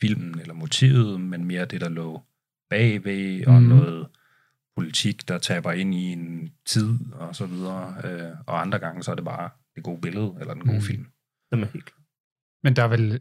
filmen 0.00 0.40
eller 0.40 0.54
motivet, 0.54 1.20
men 1.20 1.44
mere 1.44 1.64
det, 1.64 1.80
der 1.80 1.88
lå 1.88 2.22
bagved, 2.70 3.46
og 3.46 3.52
Mhm. 3.62 3.62
noget 3.68 4.08
politik, 4.76 5.28
der 5.28 5.38
taber 5.38 5.72
ind 5.72 5.94
i 5.94 6.12
en 6.12 6.52
tid, 6.66 6.98
og 7.12 7.36
så 7.36 7.46
videre. 7.46 7.94
Øh, 8.04 8.30
og 8.46 8.60
andre 8.60 8.78
gange, 8.78 9.02
så 9.02 9.10
er 9.10 9.14
det 9.14 9.24
bare 9.24 9.50
det 9.74 9.84
gode 9.84 10.00
billede, 10.00 10.36
eller 10.40 10.54
den 10.54 10.62
gode 10.62 10.72
Mhm. 10.76 10.82
film. 10.86 11.06
Det 11.52 11.60
er 11.62 11.66
helt. 11.66 11.94
Men 12.62 12.76
der 12.76 12.82
er 12.84 12.88
vel, 12.88 13.20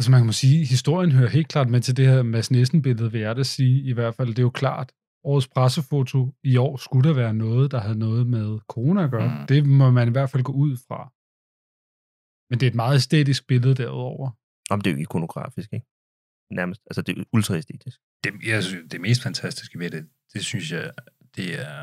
altså 0.00 0.10
man 0.10 0.20
kan 0.20 0.26
må 0.26 0.32
sige, 0.32 0.66
historien 0.66 1.12
hører 1.12 1.28
helt 1.28 1.48
klart 1.48 1.68
med 1.68 1.80
til 1.80 1.96
det 1.96 2.06
her 2.06 2.22
Mads 2.22 2.50
Nissen-billede, 2.50 3.12
vil 3.12 3.20
jeg 3.20 3.36
da 3.36 3.42
sige 3.42 3.82
i 3.90 3.92
hvert 3.92 4.14
fald. 4.14 4.28
Det 4.28 4.38
er 4.38 4.42
jo 4.42 4.50
klart, 4.50 4.92
årets 5.24 5.48
pressefoto 5.48 6.34
i 6.44 6.56
år 6.56 6.76
skulle 6.76 7.08
der 7.08 7.14
være 7.14 7.34
noget, 7.34 7.70
der 7.70 7.80
havde 7.80 7.98
noget 7.98 8.26
med 8.26 8.58
corona 8.68 9.04
at 9.04 9.10
gøre. 9.10 9.28
Mm. 9.28 9.40
Mm. 9.40 9.46
Det 9.46 9.66
må 9.66 9.90
man 9.90 10.08
i 10.08 10.10
hvert 10.10 10.30
fald 10.30 10.42
gå 10.42 10.52
ud 10.52 10.76
fra. 10.86 11.00
Men 12.50 12.60
det 12.60 12.66
er 12.66 12.70
et 12.70 12.82
meget 12.82 12.96
æstetisk 12.96 13.46
billede 13.46 13.74
derudover. 13.74 14.30
Om 14.70 14.80
det 14.80 14.90
er 14.90 14.94
jo 14.94 15.00
ikonografisk, 15.00 15.72
ikke? 15.72 15.86
Nærmest. 16.50 16.80
Altså, 16.90 17.02
det 17.02 17.18
er 17.18 17.24
ultra 17.32 17.56
æstetisk. 17.56 17.98
Det, 18.24 18.32
jeg 18.46 18.64
synes, 18.64 18.90
det 18.92 19.00
mest 19.00 19.22
fantastiske 19.22 19.78
ved 19.78 19.90
det, 19.90 20.08
det 20.32 20.44
synes 20.44 20.72
jeg, 20.72 20.92
det 21.36 21.60
er 21.60 21.78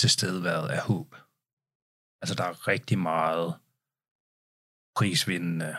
tilstedeværet 0.00 0.68
af 0.68 0.80
håb. 0.90 1.14
Altså, 2.22 2.34
der 2.38 2.44
er 2.44 2.68
rigtig 2.68 2.98
meget 2.98 3.54
prisvindende 4.96 5.76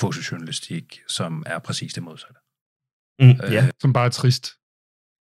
fotojournalistik, 0.00 1.00
som 1.08 1.42
er 1.46 1.58
præcis 1.58 1.94
det 1.94 2.02
modsatte. 2.02 2.40
Mm, 3.20 3.30
Øh, 3.30 3.52
ja. 3.52 3.70
Som 3.80 3.92
bare 3.92 4.06
er 4.06 4.10
trist. 4.10 4.58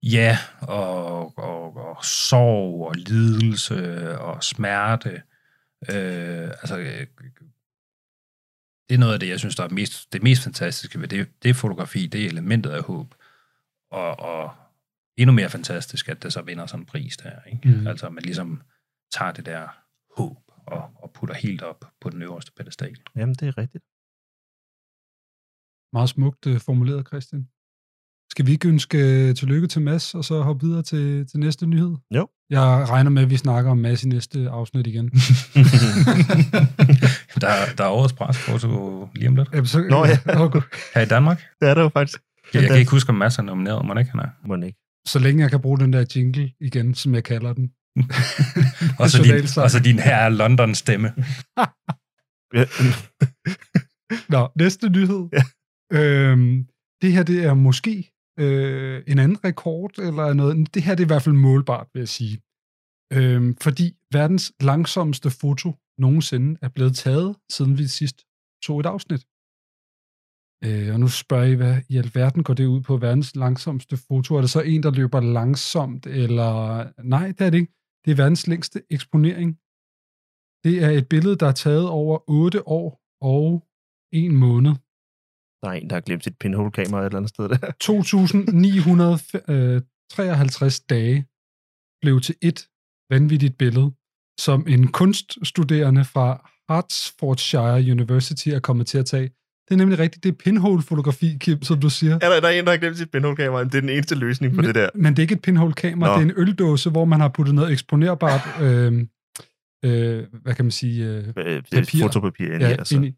Ja, 0.02 0.38
og, 0.60 1.38
og, 1.38 1.76
og 1.76 2.04
sorg 2.04 2.88
og 2.88 2.94
lidelse 2.94 4.18
og 4.18 4.44
smerte. 4.44 5.22
Øh, 5.90 6.48
altså, 6.48 6.78
øh, 6.78 7.06
det 8.88 8.94
er 8.94 8.98
noget 8.98 9.14
af 9.14 9.20
det, 9.20 9.28
jeg 9.28 9.38
synes, 9.38 9.56
der 9.56 9.64
er 9.64 9.68
mest, 9.68 10.12
det 10.12 10.22
mest 10.22 10.42
fantastiske 10.42 11.00
ved 11.00 11.08
det, 11.08 11.42
det 11.42 11.56
fotografi, 11.56 12.06
det 12.06 12.24
er 12.24 12.28
elementet 12.28 12.70
af 12.70 12.82
håb. 12.82 13.14
Og, 13.90 14.20
og 14.20 14.54
endnu 15.16 15.34
mere 15.34 15.50
fantastisk, 15.50 16.08
at 16.08 16.22
det 16.22 16.32
så 16.32 16.42
vinder 16.42 16.66
sådan 16.66 16.82
en 16.82 16.86
pris 16.86 17.16
der. 17.16 17.42
Ikke? 17.52 17.68
Mm. 17.68 17.86
Altså, 17.86 18.06
at 18.06 18.12
man 18.12 18.22
ligesom 18.22 18.62
tager 19.12 19.32
det 19.32 19.46
der 19.46 19.68
håb 20.16 20.38
og, 20.66 20.90
og 20.94 21.12
putter 21.12 21.34
helt 21.34 21.62
op 21.62 21.84
på 22.00 22.10
den 22.10 22.22
øverste 22.22 22.52
pedestal. 22.52 22.96
Jamen, 23.16 23.34
det 23.34 23.48
er 23.48 23.58
rigtigt. 23.58 23.84
Meget 25.92 26.08
smukt 26.08 26.46
øh, 26.46 26.60
formuleret, 26.60 27.06
Christian. 27.06 27.46
Skal 28.30 28.46
vi 28.46 28.52
ikke 28.52 28.68
ønske 28.68 28.98
øh, 28.98 29.34
tillykke 29.34 29.66
til 29.66 29.82
Mads, 29.82 30.14
og 30.14 30.24
så 30.24 30.42
hoppe 30.42 30.66
videre 30.66 30.82
til, 30.82 31.26
til 31.26 31.40
næste 31.40 31.66
nyhed? 31.66 31.96
Jo. 32.14 32.28
Jeg 32.50 32.86
regner 32.88 33.10
med, 33.10 33.22
at 33.22 33.30
vi 33.30 33.36
snakker 33.36 33.70
om 33.70 33.78
Mads 33.78 34.04
i 34.04 34.08
næste 34.08 34.48
afsnit 34.50 34.86
igen. 34.86 35.04
der, 37.42 37.50
der 37.78 37.84
er 37.84 37.88
årets 37.88 38.12
presfoto 38.12 39.08
lige 39.14 39.28
om 39.28 39.36
lidt. 39.36 39.48
Jamen, 39.52 39.66
så, 39.66 39.80
Nå, 39.80 40.04
ja. 40.06 40.18
okay. 40.44 40.60
Her 40.94 41.02
i 41.02 41.06
Danmark. 41.06 41.42
Det 41.60 41.68
er 41.68 41.74
det 41.74 41.80
jo 41.80 41.88
faktisk. 41.88 42.20
Jeg, 42.54 42.62
jeg 42.62 42.70
kan 42.70 42.78
ikke 42.78 42.90
huske, 42.90 43.10
om 43.10 43.14
Mads 43.14 43.38
er 43.38 43.42
nomineret, 43.42 43.86
må 43.86 43.94
ikke 43.98 44.10
han 44.10 44.20
er. 44.20 44.48
Må 44.48 44.56
ikke. 44.56 44.78
Så 45.06 45.18
længe 45.18 45.42
jeg 45.42 45.50
kan 45.50 45.60
bruge 45.60 45.78
den 45.78 45.92
der 45.92 46.04
jingle 46.16 46.52
igen, 46.60 46.94
som 46.94 47.14
jeg 47.14 47.24
kalder 47.24 47.52
den. 47.52 47.70
Og 49.00 49.10
så 49.10 49.22
din, 49.22 49.62
og 49.62 49.70
så 49.70 49.80
din 49.84 49.98
her 49.98 50.16
er 50.16 50.28
London 50.28 50.74
stemme. 50.74 51.12
Ja. 52.54 52.64
Nå, 54.28 54.48
næste 54.56 54.88
nyhed. 54.88 55.28
Ja. 55.32 55.42
Øhm, 55.92 56.68
det 57.02 57.12
her, 57.12 57.22
det 57.22 57.44
er 57.44 57.54
måske 57.54 58.12
øh, 58.38 59.02
en 59.06 59.18
anden 59.18 59.44
rekord, 59.44 59.98
eller 59.98 60.32
noget. 60.32 60.74
Det 60.74 60.82
her, 60.82 60.94
det 60.94 61.02
er 61.02 61.06
i 61.06 61.12
hvert 61.12 61.22
fald 61.22 61.34
målbart, 61.34 61.88
vil 61.92 62.00
jeg 62.00 62.08
sige. 62.08 62.36
Øhm, 63.12 63.56
fordi 63.64 63.86
verdens 64.12 64.52
langsomste 64.60 65.30
foto 65.30 65.68
nogensinde 65.98 66.58
er 66.62 66.68
blevet 66.68 66.94
taget, 66.96 67.36
siden 67.50 67.78
vi 67.78 67.86
sidst 67.86 68.18
tog 68.64 68.80
et 68.80 68.86
afsnit. 68.86 69.22
Øh, 70.66 70.94
og 70.94 71.00
nu 71.00 71.08
spørger 71.08 71.48
I, 71.52 71.54
hvad 71.54 71.76
i 71.88 71.96
alverden 71.96 72.42
går 72.42 72.54
det 72.54 72.66
ud 72.66 72.80
på 72.80 72.96
verdens 72.96 73.36
langsomste 73.36 73.96
foto? 73.96 74.34
Er 74.34 74.40
det 74.40 74.50
så 74.50 74.60
en, 74.60 74.82
der 74.82 74.90
løber 74.90 75.20
langsomt, 75.20 76.06
eller... 76.06 76.42
Nej, 77.02 77.26
det 77.26 77.40
er 77.46 77.50
det 77.50 77.58
ikke. 77.58 77.72
Det 78.04 78.10
er 78.10 78.16
verdens 78.16 78.46
længste 78.46 78.78
eksponering. 78.90 79.50
Det 80.64 80.74
er 80.84 80.90
et 80.90 81.08
billede, 81.08 81.36
der 81.36 81.46
er 81.46 81.58
taget 81.66 81.88
over 81.88 82.30
8 82.30 82.68
år 82.68 82.88
og 83.20 83.46
en 84.12 84.36
måned. 84.36 84.74
Der 85.62 85.68
er 85.68 85.72
en, 85.72 85.90
der 85.90 85.96
har 85.96 86.00
glemt 86.00 86.24
sit 86.24 86.38
pinhole-kamera 86.40 87.00
et 87.00 87.06
eller 87.06 87.16
andet 87.16 87.30
sted 87.30 87.48
der. 87.48 87.56
2.953 90.68 90.86
dage 90.90 91.26
blev 92.02 92.20
til 92.20 92.34
et 92.42 92.68
vanvittigt 93.10 93.58
billede, 93.58 93.90
som 94.40 94.64
en 94.68 94.88
kunststuderende 94.88 96.04
fra 96.04 96.50
Hertfordshire 96.68 97.90
University 97.92 98.48
er 98.48 98.60
kommet 98.60 98.86
til 98.86 98.98
at 98.98 99.06
tage. 99.06 99.30
Det 99.68 99.74
er 99.74 99.76
nemlig 99.76 99.98
rigtigt, 99.98 100.24
det 100.24 100.30
er 100.30 100.36
pinhole-fotografi, 100.44 101.36
Kim, 101.40 101.62
som 101.62 101.80
du 101.80 101.90
siger. 101.90 102.14
Er 102.14 102.18
der, 102.18 102.40
der 102.40 102.48
er 102.48 102.52
en, 102.52 102.64
der 102.64 102.70
har 102.70 102.78
glemt 102.78 102.98
sit 102.98 103.10
pinhole-kamera? 103.10 103.64
Det 103.64 103.74
er 103.74 103.80
den 103.80 103.88
eneste 103.88 104.14
løsning 104.14 104.52
på 104.54 104.56
men, 104.56 104.64
det 104.64 104.74
der. 104.74 104.88
Men 104.94 105.12
det 105.12 105.18
er 105.18 105.22
ikke 105.22 105.34
et 105.34 105.42
pinhole-kamera, 105.42 106.10
det 106.10 106.26
er 106.26 106.30
en 106.30 106.32
øldåse, 106.36 106.90
hvor 106.90 107.04
man 107.04 107.20
har 107.20 107.28
puttet 107.28 107.54
noget 107.54 107.72
eksponerbart, 107.72 108.40
øh, 108.62 109.06
øh, 109.84 110.24
hvad 110.42 110.54
kan 110.54 110.64
man 110.64 110.70
sige, 110.70 111.06
øh, 111.06 111.28
Øh, 111.36 111.62
papir. 111.72 112.00
fotopapir 112.02 112.52
ind 112.52 112.62
i, 112.62 112.64
ja, 112.64 112.70
altså. 112.70 112.96
ind 112.96 113.04
i. 113.04 113.14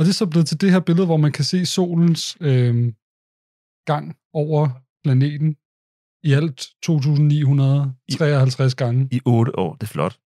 Og 0.00 0.04
det 0.06 0.10
er 0.10 0.14
så 0.14 0.26
blevet 0.26 0.46
til 0.48 0.60
det 0.60 0.70
her 0.72 0.80
billede, 0.80 1.06
hvor 1.06 1.16
man 1.16 1.32
kan 1.32 1.44
se 1.44 1.66
solens 1.66 2.36
øh, 2.40 2.92
gang 3.86 4.16
over 4.32 4.68
planeten 5.04 5.56
i 6.24 6.32
alt 6.32 6.60
2.953 6.86 8.74
gange. 8.74 9.08
I 9.10 9.20
otte 9.24 9.58
år. 9.58 9.74
Det 9.74 9.82
er 9.82 9.86
flot. 9.86 10.18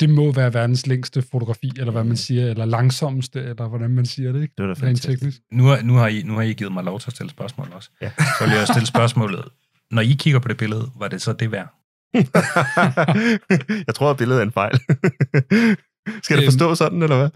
Det 0.00 0.10
må 0.10 0.32
være 0.32 0.54
verdens 0.54 0.86
længste 0.86 1.22
fotografi, 1.22 1.70
eller 1.78 1.92
hvad 1.92 2.04
man 2.04 2.16
siger, 2.16 2.50
eller 2.50 2.64
langsomste, 2.64 3.40
eller 3.42 3.68
hvordan 3.68 3.90
man 3.90 4.06
siger 4.06 4.32
det, 4.32 4.42
ikke? 4.42 4.54
Det 4.58 4.68
var 4.68 4.74
da 4.74 4.80
fantastisk. 4.86 5.08
teknisk. 5.20 5.40
Nu 5.52 5.64
har, 5.64 5.82
nu, 5.82 5.94
har 5.94 6.08
I, 6.08 6.22
nu 6.22 6.34
har 6.34 6.42
I 6.42 6.52
givet 6.52 6.72
mig 6.72 6.84
lov 6.84 7.00
til 7.00 7.08
at 7.10 7.14
stille 7.14 7.30
spørgsmål 7.30 7.68
også. 7.72 7.90
Ja. 8.00 8.10
Så 8.38 8.44
vil 8.46 8.54
jeg 8.56 8.66
stille 8.66 8.86
spørgsmålet. 8.86 9.44
Når 9.90 10.02
I 10.02 10.16
kigger 10.18 10.40
på 10.40 10.48
det 10.48 10.56
billede, 10.56 10.90
var 10.96 11.08
det 11.08 11.22
så 11.22 11.32
det 11.32 11.52
værd? 11.52 11.74
jeg 13.86 13.94
tror, 13.94 14.10
at 14.10 14.16
billedet 14.16 14.40
er 14.40 14.44
en 14.46 14.52
fejl. 14.52 14.78
Skal 16.24 16.36
det 16.36 16.42
Øhm. 16.42 16.50
forstå 16.52 16.74
sådan, 16.74 17.02
eller 17.02 17.16
hvad? 17.18 17.30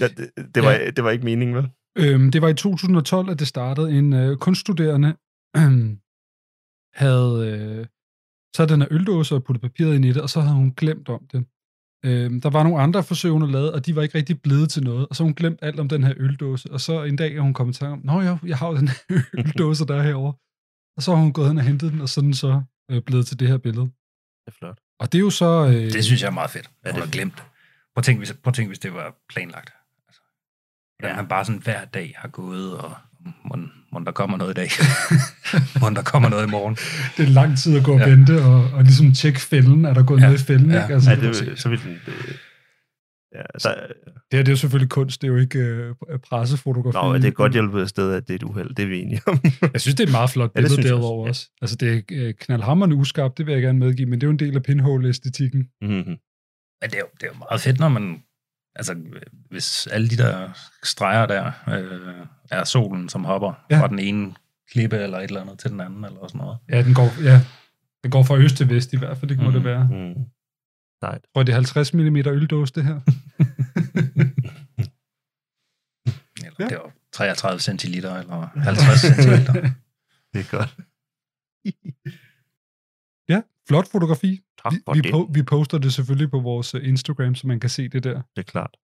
Ja, 0.00 0.08
det, 0.08 0.30
det, 0.54 0.62
var, 0.62 0.70
ja. 0.70 0.90
det 0.90 1.04
var 1.04 1.10
ikke 1.10 1.24
meningen, 1.24 1.56
vel? 1.56 1.68
Øhm, 1.98 2.30
det 2.30 2.42
var 2.42 2.48
i 2.48 2.54
2012, 2.54 3.30
at 3.30 3.38
det 3.38 3.48
startede. 3.48 3.98
En 3.98 4.12
øh, 4.12 4.36
kunststuderende 4.36 5.16
havde 7.02 7.34
øh, 7.48 7.86
taget 8.54 8.70
den 8.70 8.80
her 8.80 8.88
øldåse 8.90 9.34
og 9.34 9.44
puttet 9.44 9.62
papiret 9.62 9.94
ind 9.94 10.04
i 10.04 10.12
det, 10.12 10.22
og 10.22 10.30
så 10.30 10.40
havde 10.40 10.54
hun 10.54 10.74
glemt 10.74 11.08
om 11.08 11.26
det. 11.32 11.44
Øhm, 12.06 12.40
der 12.40 12.50
var 12.50 12.62
nogle 12.62 12.82
andre 12.82 13.02
forsøg, 13.02 13.30
hun 13.30 13.42
havde 13.42 13.52
lavet, 13.52 13.72
og 13.72 13.86
de 13.86 13.96
var 13.96 14.02
ikke 14.02 14.18
rigtig 14.18 14.42
blevet 14.42 14.70
til 14.70 14.84
noget. 14.84 15.08
Og 15.08 15.16
så 15.16 15.22
hun 15.22 15.34
glemt 15.34 15.58
alt 15.62 15.80
om 15.80 15.88
den 15.88 16.04
her 16.04 16.14
øldåse. 16.16 16.70
Og 16.72 16.80
så 16.80 17.02
en 17.02 17.16
dag 17.16 17.36
er 17.36 17.40
hun 17.40 17.54
kommet 17.54 17.76
til 17.76 17.86
om, 17.86 18.00
Nå 18.04 18.20
ja, 18.20 18.36
jeg 18.46 18.58
har 18.58 18.68
jo 18.68 18.76
den 18.76 18.88
her 18.88 18.96
øldåse, 19.38 19.86
der 19.86 19.96
er 19.96 20.02
herovre. 20.02 20.34
Og 20.96 21.02
så 21.02 21.14
har 21.14 21.22
hun 21.22 21.32
gået 21.32 21.48
hen 21.48 21.58
og 21.58 21.64
hentet 21.64 21.92
den, 21.92 22.00
og 22.00 22.08
sådan 22.08 22.34
så 22.34 22.62
øh, 22.90 23.02
blevet 23.02 23.26
til 23.26 23.40
det 23.40 23.48
her 23.48 23.58
billede. 23.58 23.86
Det 23.86 24.46
er 24.46 24.56
flot. 24.58 24.78
Og 25.00 25.12
det 25.12 25.18
er 25.18 25.22
jo 25.22 25.30
så... 25.30 25.66
Øh, 25.66 25.92
Det 25.92 26.04
synes 26.04 26.22
jeg 26.22 26.28
er 26.28 26.32
meget 26.32 26.50
fedt, 26.50 26.66
at 26.82 26.94
det 26.94 26.94
har 26.94 27.06
er 27.06 27.10
glemt 27.10 27.34
det. 27.34 27.42
Prøv 27.94 28.00
at 28.00 28.04
tænke, 28.04 28.18
hvis, 28.18 28.32
prøv 28.42 28.50
at 28.50 28.54
tænke, 28.54 28.68
hvis 28.68 28.78
det 28.78 28.94
var 28.94 29.16
planlagt. 29.28 29.72
Altså, 31.04 31.08
hvordan 31.08 31.10
Ja. 31.10 31.16
han 31.16 31.28
bare 31.28 31.44
sådan 31.44 31.60
hver 31.64 31.84
dag 31.84 32.14
har 32.18 32.28
gået, 32.28 32.78
og 32.78 32.92
må, 33.44 33.56
må 33.92 34.00
der 34.06 34.12
kommer 34.12 34.36
noget 34.36 34.50
i 34.50 34.54
dag. 34.60 34.68
må 35.80 35.90
der 35.90 36.02
kommer 36.02 36.28
noget 36.28 36.46
i 36.46 36.50
morgen. 36.50 36.74
det 37.16 37.24
er 37.28 37.32
lang 37.32 37.58
tid 37.58 37.76
at 37.78 37.84
gå 37.84 37.92
og 37.92 37.98
Ja. 38.00 38.08
vente, 38.10 38.42
og, 38.44 38.70
og 38.72 38.82
ligesom 38.82 39.12
tjekke 39.12 39.40
fælden. 39.40 39.84
Er 39.84 39.94
der 39.94 40.02
gået 40.04 40.20
Ja. 40.20 40.24
noget 40.26 40.40
i 40.40 40.44
fælden? 40.44 40.70
Ja. 40.70 40.82
Ikke? 40.82 40.94
Altså, 40.94 41.10
Ja, 41.10 41.16
det, 41.16 41.58
så 41.60 41.68
vil 41.68 41.78
den... 41.82 41.90
Det, 42.06 42.12
ja, 43.34 43.42
der, 43.62 43.74
Det 44.30 44.38
her 44.38 44.42
det 44.42 44.48
er 44.48 44.52
jo 44.52 44.56
selvfølgelig 44.56 44.90
kunst, 44.90 45.22
det 45.22 45.28
er 45.28 45.32
jo 45.32 45.38
ikke 45.38 45.58
øh, 45.58 45.94
pressefotografi. 46.28 46.96
nå, 46.96 47.14
det 47.14 47.24
er 47.24 47.30
godt 47.30 47.52
hjulpet 47.52 47.80
af 47.80 47.88
sted, 47.88 48.12
at 48.14 48.22
det 48.28 48.30
er 48.30 48.34
et 48.34 48.42
uheld. 48.42 48.74
Det 48.74 48.82
er 48.82 48.86
vi 48.86 49.00
enige 49.00 49.20
om. 49.26 49.40
Jeg 49.72 49.80
synes, 49.80 49.94
det 49.94 50.00
er 50.04 50.06
et 50.08 50.12
meget 50.12 50.30
flot 50.30 50.52
billede 50.54 50.82
ja, 50.82 50.88
derudover 50.88 51.28
også, 51.28 51.30
også. 51.30 51.50
Altså, 51.62 51.76
det 51.76 51.94
er 51.96 52.00
øh, 52.12 52.34
knaldhammerende 52.40 52.96
uskarpt, 52.96 53.38
det 53.38 53.46
vil 53.46 53.52
jeg 53.52 53.62
gerne 53.62 53.78
medgive, 53.78 54.08
men 54.08 54.20
det 54.20 54.26
er 54.26 54.28
jo 54.28 54.32
en 54.32 54.38
del 54.38 54.56
af 54.56 54.62
pinhole-æstetikken. 54.62 55.68
mm-hmm. 55.82 56.16
Men 56.82 56.90
det 56.90 56.94
er, 56.94 56.98
jo, 57.00 57.06
det 57.20 57.22
er 57.22 57.30
jo 57.34 57.38
meget 57.50 57.60
fedt, 57.60 57.80
når 57.80 57.88
man... 57.88 58.22
Altså, 58.76 58.96
hvis 59.50 59.86
alle 59.86 60.08
de 60.08 60.16
der 60.16 60.50
streger 60.82 61.26
der 61.26 61.52
øh, 61.68 62.26
er 62.50 62.64
solen, 62.64 63.08
som 63.08 63.24
hopper 63.24 63.64
Ja. 63.70 63.80
fra 63.80 63.88
den 63.88 63.98
ene 63.98 64.34
klippe 64.70 64.96
eller 64.96 65.18
et 65.18 65.24
eller 65.24 65.40
andet 65.40 65.58
til 65.58 65.70
den 65.70 65.80
anden, 65.80 66.04
eller 66.04 66.26
sådan 66.28 66.38
noget. 66.38 66.58
Ja, 66.68 66.82
den 66.82 66.94
går, 66.94 67.22
ja, 67.22 67.40
den 68.02 68.10
går 68.10 68.22
fra 68.22 68.36
øst 68.36 68.56
til 68.56 68.68
vest 68.68 68.92
i 68.92 68.96
hvert 68.98 69.18
fald, 69.18 69.28
det 69.28 69.38
må 69.38 69.44
Mhm. 69.44 69.52
det 69.52 69.64
være. 69.64 69.88
Mm. 69.90 70.24
Jeg 71.02 71.20
tror, 71.34 71.42
det 71.42 71.52
er 71.52 71.56
50 71.56 71.94
mm 71.94 72.16
øldåse, 72.16 72.72
det 72.74 72.84
her. 72.84 73.00
Eller 76.44 76.56
Ja. 76.58 76.64
ja. 76.64 76.68
det 76.68 76.78
var 76.78 76.92
33 77.12 77.60
centiliter, 77.60 78.14
eller 78.16 78.48
50 78.56 79.00
centiliter. 79.16 79.52
Det 80.32 80.40
er 80.40 80.50
godt. 80.56 80.76
ja, 83.28 83.42
flot 83.68 83.88
fotografi. 83.90 84.40
Tak 84.64 84.72
Vi, 84.96 85.00
vi, 85.00 85.08
po- 85.12 85.30
vi 85.32 85.42
poster 85.42 85.78
det 85.78 85.92
selvfølgelig 85.92 86.30
på 86.30 86.40
vores 86.40 86.74
øh, 86.74 86.88
Instagram, 86.88 87.34
så 87.34 87.46
man 87.46 87.60
kan 87.60 87.70
se 87.70 87.88
det 87.88 88.04
der. 88.04 88.14
Det 88.14 88.38
er 88.38 88.42
klart. 88.42 88.76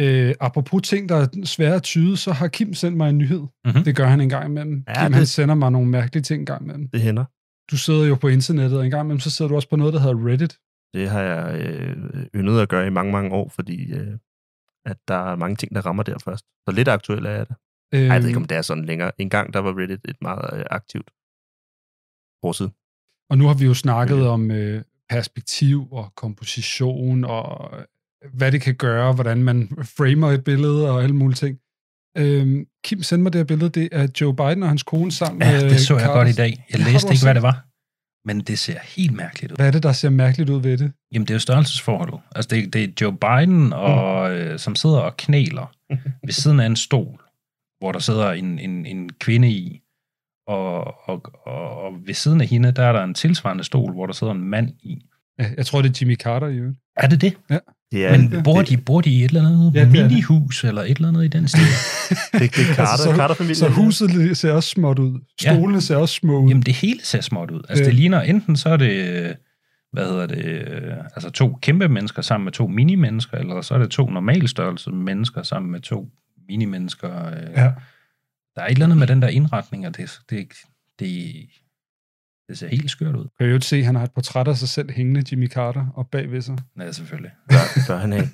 Øh, 0.00 0.34
apropos 0.40 0.82
ting, 0.88 1.08
der 1.08 1.16
er 1.16 1.26
svære 1.44 1.74
at 1.74 1.82
tyde, 1.82 2.16
så 2.16 2.32
har 2.32 2.48
Kim 2.48 2.74
sendt 2.74 2.96
mig 2.96 3.08
en 3.10 3.18
nyhed. 3.18 3.40
Mhm. 3.64 3.84
Det 3.84 3.96
gør 3.96 4.06
han 4.06 4.20
en 4.20 4.28
gang 4.28 4.46
imellem. 4.46 4.84
Ja, 4.88 4.92
Ja, 4.92 5.02
Kim, 5.04 5.06
det- 5.12 5.16
han 5.16 5.26
sender 5.26 5.54
mig 5.54 5.72
nogle 5.72 5.88
mærkelige 5.88 6.22
ting 6.22 6.40
en 6.40 6.46
gang 6.46 6.62
imellem. 6.64 6.88
Det 6.88 7.00
hænder. 7.00 7.24
Du 7.70 7.76
sidder 7.76 8.06
jo 8.06 8.14
på 8.14 8.28
internettet, 8.28 8.78
og 8.78 8.84
en 8.84 8.90
gang 8.90 9.06
imellem, 9.06 9.20
så 9.20 9.30
sidder 9.30 9.48
du 9.48 9.54
også 9.54 9.68
på 9.68 9.76
noget, 9.76 9.94
der 9.94 10.00
hedder 10.00 10.26
Reddit. 10.26 10.58
Det 10.94 11.10
har 11.10 11.20
jeg 11.22 11.60
øh, 11.60 11.96
yndet 12.34 12.60
at 12.60 12.68
gøre 12.68 12.86
i 12.86 12.90
mange, 12.90 13.12
mange 13.12 13.30
år, 13.32 13.48
fordi 13.48 13.92
øh, 13.92 14.18
at 14.86 14.96
der 15.08 15.14
er 15.32 15.36
mange 15.36 15.56
ting, 15.56 15.74
der 15.74 15.86
rammer 15.86 16.02
der 16.02 16.18
først. 16.18 16.44
Så 16.68 16.74
lidt 16.74 16.88
aktuelt 16.88 17.26
er 17.26 17.44
det. 17.44 17.56
Øh, 17.94 18.00
Ej, 18.00 18.06
jeg 18.12 18.20
ved 18.22 18.28
ikke, 18.28 18.36
om 18.40 18.44
det 18.44 18.56
er 18.58 18.62
sådan 18.62 18.84
længere. 18.84 19.12
En 19.20 19.30
gang, 19.30 19.52
der 19.52 19.58
var 19.58 19.78
Reddit 19.78 20.00
et 20.08 20.16
meget 20.22 20.58
øh, 20.60 20.64
aktivt 20.70 21.10
forside. 22.44 22.70
Og 23.30 23.38
nu 23.38 23.46
har 23.46 23.54
vi 23.54 23.64
jo 23.64 23.74
snakket 23.74 24.26
om 24.26 24.50
øh, 24.50 24.82
perspektiv 25.10 25.88
og 25.92 26.12
komposition 26.16 27.24
og 27.24 27.78
øh, 27.78 27.84
hvad 28.32 28.52
det 28.52 28.60
kan 28.60 28.74
gøre, 28.74 29.12
hvordan 29.12 29.42
man 29.42 29.68
framer 29.82 30.30
et 30.30 30.44
billede 30.44 30.90
og 30.90 31.02
alle 31.02 31.16
mulige 31.16 31.36
ting. 31.36 31.58
Øhm, 32.18 32.66
Kim, 32.84 33.02
send 33.02 33.22
mig 33.22 33.32
det 33.32 33.38
her 33.38 33.44
billede. 33.44 33.70
Det 33.70 33.88
er 33.92 34.08
Joe 34.20 34.36
Biden 34.36 34.62
og 34.62 34.68
hans 34.68 34.82
kone 34.82 35.12
sammen 35.12 35.42
Ja, 35.42 35.52
med 35.52 35.70
det 35.70 35.80
så 35.80 35.94
jeg 35.94 36.00
Carter. 36.02 36.14
godt 36.14 36.28
i 36.28 36.32
dag. 36.32 36.66
Jeg 36.72 36.78
læste 36.80 36.92
ikke, 36.92 37.04
hvad 37.04 37.12
også 37.12 37.34
det 37.34 37.42
var. 37.42 37.64
Men 38.24 38.40
det 38.40 38.58
ser 38.58 38.78
helt 38.96 39.12
mærkeligt 39.12 39.52
ud. 39.52 39.56
Hvad 39.56 39.66
er 39.66 39.70
det, 39.70 39.82
der 39.82 39.92
ser 39.92 40.10
mærkeligt 40.10 40.50
ud 40.50 40.62
ved 40.62 40.78
det? 40.78 40.92
Jamen, 41.12 41.24
det 41.26 41.30
er 41.30 41.34
jo 41.34 41.38
størrelsesforholdet. 41.40 42.20
Altså, 42.34 42.48
det, 42.48 42.72
det 42.72 42.84
er 42.84 42.88
Joe 43.00 43.16
Biden, 43.16 43.72
og, 43.72 44.32
øh, 44.36 44.58
som 44.58 44.74
sidder 44.76 44.98
og 44.98 45.16
knæler 45.16 45.74
ved 46.24 46.32
siden 46.32 46.60
af 46.60 46.66
en 46.66 46.76
stol, 46.76 47.20
hvor 47.78 47.92
der 47.92 47.98
sidder 47.98 48.32
en, 48.32 48.58
en, 48.58 48.86
en 48.86 49.10
kvinde 49.12 49.50
i, 49.50 49.80
og, 50.48 50.94
og, 51.08 51.22
og, 51.46 51.82
og 51.82 51.92
ved 52.06 52.14
siden 52.14 52.40
af 52.40 52.46
hende, 52.46 52.72
der 52.72 52.82
er 52.82 52.92
der 52.92 53.04
en 53.04 53.14
tilsvarende 53.14 53.64
stol, 53.64 53.92
hvor 53.92 54.06
der 54.06 54.12
sidder 54.12 54.32
en 54.32 54.44
mand 54.50 54.68
i. 54.82 54.98
Ja, 55.38 55.44
jeg 55.56 55.66
tror, 55.66 55.82
det 55.82 55.88
er 55.90 55.98
Jimmy 56.00 56.16
Carter 56.16 56.46
i 56.46 56.56
øvrigt. 56.56 56.78
Er 56.96 57.08
det 57.08 57.20
det? 57.20 57.32
Det 57.92 58.06
er, 58.06 58.18
Men 58.18 58.30
det, 58.30 58.44
bor 58.44 58.62
de, 58.62 58.76
bor 58.76 59.00
de 59.00 59.10
i 59.10 59.24
et 59.24 59.28
eller 59.28 59.46
andet 59.48 59.74
Ja, 59.74 59.80
ja, 59.80 59.84
det 59.86 59.92
det. 59.94 60.02
minihus, 60.10 60.64
eller 60.64 60.82
et 60.82 60.96
eller 60.96 61.08
andet 61.08 61.24
i 61.24 61.28
den 61.28 61.48
stil? 61.48 61.60
det, 62.32 62.40
det 62.40 62.42
er 62.42 62.74
Carter, 62.74 62.82
Altså, 62.90 63.04
så- 63.04 63.16
Carter-familien. 63.16 63.54
Så 63.54 63.68
huset 63.68 64.36
ser 64.36 64.52
også 64.52 64.68
småt 64.68 64.98
ud. 64.98 65.20
Ja. 65.44 65.54
Stolene 65.54 65.80
ser 65.80 65.96
også 65.96 66.14
små 66.14 66.38
ud. 66.40 66.48
Jamen, 66.48 66.62
det 66.62 66.74
hele 66.74 67.00
ser 67.02 67.20
småt 67.20 67.50
ud. 67.50 67.60
Altså, 67.68 67.82
Øh. 67.84 67.86
det 67.86 67.94
ligner 67.94 68.20
enten 68.20 68.56
så 68.56 68.68
er 68.68 68.76
det, 68.76 69.36
hvad 69.92 70.04
hedder 70.04 70.26
det, 70.26 70.44
øh, 70.44 70.92
altså 71.14 71.30
to 71.30 71.58
kæmpe 71.62 71.88
mennesker 71.88 72.22
sammen 72.22 72.44
med 72.44 72.52
to 72.52 72.66
mini-mennesker, 72.66 73.38
eller 73.38 73.60
så 73.60 73.74
er 73.74 73.78
det 73.78 73.90
to 73.90 74.10
normalstørrelse 74.10 74.90
mennesker 74.90 75.42
sammen 75.42 75.72
med 75.72 75.80
to 75.80 76.08
mini-mennesker. 76.48 77.26
Øh. 77.26 77.32
Ja. 77.56 77.70
Der 78.58 78.64
er 78.64 78.68
et 78.68 78.72
eller 78.72 78.86
andet 78.86 78.98
med 78.98 79.06
den 79.06 79.22
der 79.22 79.28
indretning, 79.28 79.86
og 79.86 79.96
det, 79.96 80.20
det, 80.30 80.48
det, 80.98 81.34
det 82.48 82.58
ser 82.58 82.68
helt 82.68 82.90
skørt 82.90 83.16
ud. 83.16 83.26
Kan 83.38 83.46
jeg 83.46 83.54
jo 83.54 83.60
se, 83.60 83.76
at 83.76 83.84
han 83.84 83.94
har 83.94 84.04
et 84.04 84.12
portræt 84.12 84.48
af 84.48 84.56
sig 84.56 84.68
selv 84.68 84.90
hængende, 84.90 85.24
Jimmy 85.30 85.48
Carter, 85.48 85.86
og 85.94 86.08
bagved 86.08 86.42
sig. 86.42 86.58
Ja, 86.78 86.92
selvfølgelig. 86.92 87.30
Bør, 87.48 87.56
bør 87.88 87.96
han 87.96 88.12
have. 88.12 88.28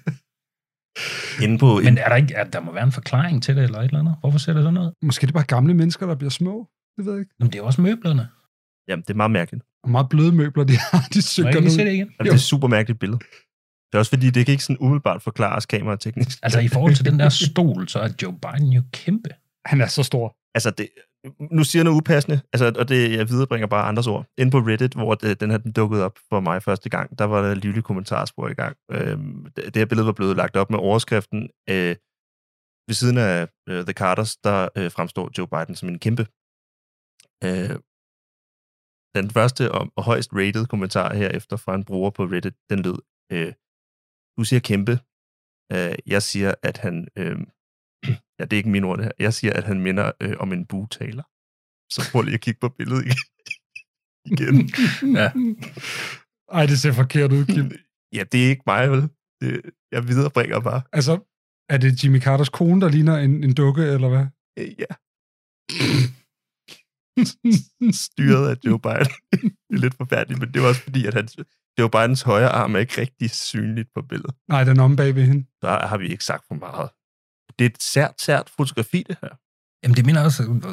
Inde 1.45 1.59
på... 1.59 1.81
Men 1.85 1.99
er 1.99 2.09
der 2.09 2.17
ikke, 2.17 2.35
er, 2.35 2.45
der 2.45 2.61
må 2.61 2.73
være 2.73 2.85
en 2.85 2.93
forklaring 2.93 3.43
til 3.43 3.57
det, 3.57 3.65
eller 3.65 3.79
et 3.79 3.85
eller 3.85 3.99
andet? 3.99 4.17
Hvorfor 4.21 4.39
ser 4.39 4.53
det 4.53 4.63
sådan 4.63 4.75
noget? 4.75 4.93
Måske 5.03 5.25
er 5.25 5.27
det 5.27 5.35
bare 5.35 5.45
gamle 5.45 5.75
mennesker, 5.75 6.07
der 6.07 6.15
bliver 6.15 6.31
små. 6.31 6.69
Det 6.97 7.07
ved 7.07 7.13
jeg 7.13 7.21
ikke. 7.21 7.35
Jamen, 7.41 7.53
det 7.53 7.59
er 7.59 7.63
også 7.63 7.81
møblerne. 7.81 8.29
Jamen, 8.89 9.03
det 9.03 9.11
er 9.11 9.17
meget 9.17 9.31
mærkeligt. 9.31 9.65
Og 9.83 9.91
meget 9.91 10.09
bløde 10.09 10.33
møbler, 10.33 10.65
de 10.71 10.77
har. 10.77 11.09
De 11.15 11.19
Må 11.19 11.23
synker 11.23 11.49
jeg 11.51 11.57
ikke 11.57 11.69
lige 11.69 11.75
se 11.75 11.79
nu. 11.79 11.85
det 11.85 11.95
igen? 11.95 12.07
Jamen, 12.19 12.25
det 12.25 12.31
er 12.31 12.35
et 12.35 12.41
super 12.41 12.69
mærkeligt 12.69 13.01
billede. 13.01 13.19
Det 13.19 13.95
er 13.95 13.99
også 13.99 14.11
fordi, 14.11 14.31
det 14.31 14.47
kan 14.47 14.53
ikke 14.53 14.65
sådan 14.65 14.79
umiddelbart 14.81 15.23
forklares 15.23 15.67
kamerateknisk. 15.67 16.39
Altså, 16.43 16.61
i 16.61 16.69
forhold 16.69 16.95
til 16.95 17.05
den 17.05 17.19
der 17.19 17.29
stol, 17.29 17.89
så 17.89 17.99
er 17.99 18.09
Joe 18.23 18.39
Biden 18.43 18.73
jo 18.73 18.83
kæmpe. 18.93 19.31
Han 19.67 19.81
er 19.81 19.87
så 19.87 20.03
stor. 20.03 20.37
Altså, 20.55 20.71
det, 20.71 20.89
nu 21.51 21.65
siger 21.65 21.81
jeg 21.81 21.85
noget 21.85 22.01
upassende, 22.01 22.41
altså, 22.53 22.73
og 22.79 22.89
det, 22.89 23.17
jeg 23.19 23.29
viderebringer 23.29 23.67
bare 23.67 23.89
andres 23.89 24.07
ord. 24.07 24.27
Inde 24.39 24.51
på 24.51 24.59
Reddit, 24.59 24.95
hvor 24.95 25.15
det, 25.15 25.41
den 25.41 25.51
her 25.51 25.59
den 25.59 25.73
dukkede 25.73 26.05
op 26.05 26.19
for 26.29 26.41
mig 26.41 26.63
første 26.63 26.89
gang, 26.89 27.19
der 27.19 27.25
var 27.25 27.43
der 27.43 27.55
livlig 27.55 27.85
kommentarspor 27.85 28.49
i 28.49 28.55
gang. 28.55 28.77
Øhm, 28.91 29.53
det, 29.57 29.65
det 29.65 29.77
her 29.77 29.87
billede 29.87 30.07
var 30.07 30.13
blevet 30.13 30.37
lagt 30.37 30.57
op 30.57 30.71
med 30.71 30.79
overskriften, 30.79 31.51
øh, 31.71 31.97
ved 32.89 32.95
siden 32.95 33.19
af 33.19 33.49
øh, 33.69 33.85
The 33.85 33.93
Carters, 33.93 34.37
der 34.37 34.69
øh, 34.79 34.91
fremstår 34.91 35.31
Joe 35.39 35.49
Biden 35.53 35.75
som 35.77 35.89
en 35.89 35.99
kæmpe. 35.99 36.25
Øh, 37.47 37.77
den 39.17 39.31
første 39.31 39.73
og, 39.73 39.93
og 39.97 40.03
højst 40.05 40.31
rated 40.33 40.67
kommentar 40.67 41.15
herefter 41.15 41.57
fra 41.57 41.75
en 41.75 41.85
bruger 41.85 42.11
på 42.11 42.23
Reddit, 42.25 42.57
den 42.71 42.79
lød, 42.83 42.99
øh, 43.33 43.53
du 44.39 44.45
siger 44.45 44.61
kæmpe, 44.61 44.95
øh, 45.75 45.95
jeg 46.07 46.23
siger, 46.23 46.55
at 46.63 46.77
han, 46.85 47.09
øh, 47.19 47.39
ja, 48.39 48.45
det 48.45 48.53
er 48.53 48.57
ikke 48.57 48.69
mine 48.69 48.87
ord 48.87 48.99
det 48.99 49.05
her, 49.05 49.13
jeg 49.19 49.35
siger, 49.35 49.53
at 49.53 49.65
han 49.65 49.81
minder 49.81 50.13
øh, 50.21 50.35
om 50.39 50.53
en 50.53 50.67
bugtaler. 50.67 51.23
Så 51.93 52.09
prøv 52.13 52.23
lige 52.23 52.35
at 52.35 52.41
kigge 52.41 52.61
på 52.61 52.69
billedet 52.69 53.05
igen. 53.05 53.19
igen. 54.33 54.57
Ja. 55.15 55.33
Ej, 56.53 56.67
det 56.67 56.79
ser 56.79 56.93
forkert 56.93 57.33
ud, 57.33 57.45
Kim. 57.45 57.73
Ja, 58.13 58.25
det 58.33 58.45
er 58.45 58.49
ikke 58.49 58.63
mig, 58.67 58.91
vel? 58.91 59.09
Det, 59.41 59.71
jeg 59.93 60.09
viderebringer 60.09 60.61
bare. 60.61 60.83
Altså, 60.93 61.15
er 61.69 61.79
det 61.79 62.05
Jimmy 62.05 62.21
Carters 62.21 62.49
kone, 62.49 62.81
der 62.81 62.89
ligner 62.89 63.17
en, 63.17 63.45
en 63.45 63.55
dukke, 63.55 63.83
eller 63.83 64.09
hvad? 64.09 64.27
Øh, 64.59 64.69
ja. 64.79 64.91
Styret 68.07 68.49
af 68.51 68.57
Joe 68.65 68.81
Biden. 68.81 69.13
det 69.69 69.75
er 69.77 69.79
lidt 69.85 69.95
forfærdeligt, 69.95 70.41
men 70.41 70.49
det 70.53 70.63
er 70.63 70.69
også 70.69 70.83
fordi, 70.83 71.07
at 71.07 71.15
hans, 71.15 71.37
Joe 71.79 71.91
Bidens 71.91 72.23
højre 72.23 72.49
arm 72.49 72.75
er 72.75 72.79
ikke 72.79 73.01
rigtig 73.01 73.31
synligt 73.31 73.89
på 73.95 74.03
billedet. 74.03 74.35
Nej, 74.49 74.65
den 74.65 74.81
er 74.81 74.85
om 74.85 74.97
bag 74.97 75.15
ved 75.15 75.23
hende. 75.23 75.47
Der 75.63 75.87
har 75.87 75.99
vi 75.99 76.09
ikke 76.09 76.25
sagt 76.25 76.45
for 76.49 76.55
meget. 76.55 76.91
Det 77.59 77.65
er 77.65 77.69
et 77.69 77.83
sært, 77.83 78.13
sært 78.21 78.51
fotografi, 78.57 79.05
det 79.09 79.17
her. 79.23 79.29
Jamen, 79.85 79.97
det 79.97 80.07
minder 80.07 80.25
også, 80.25 80.43
øh, 80.43 80.73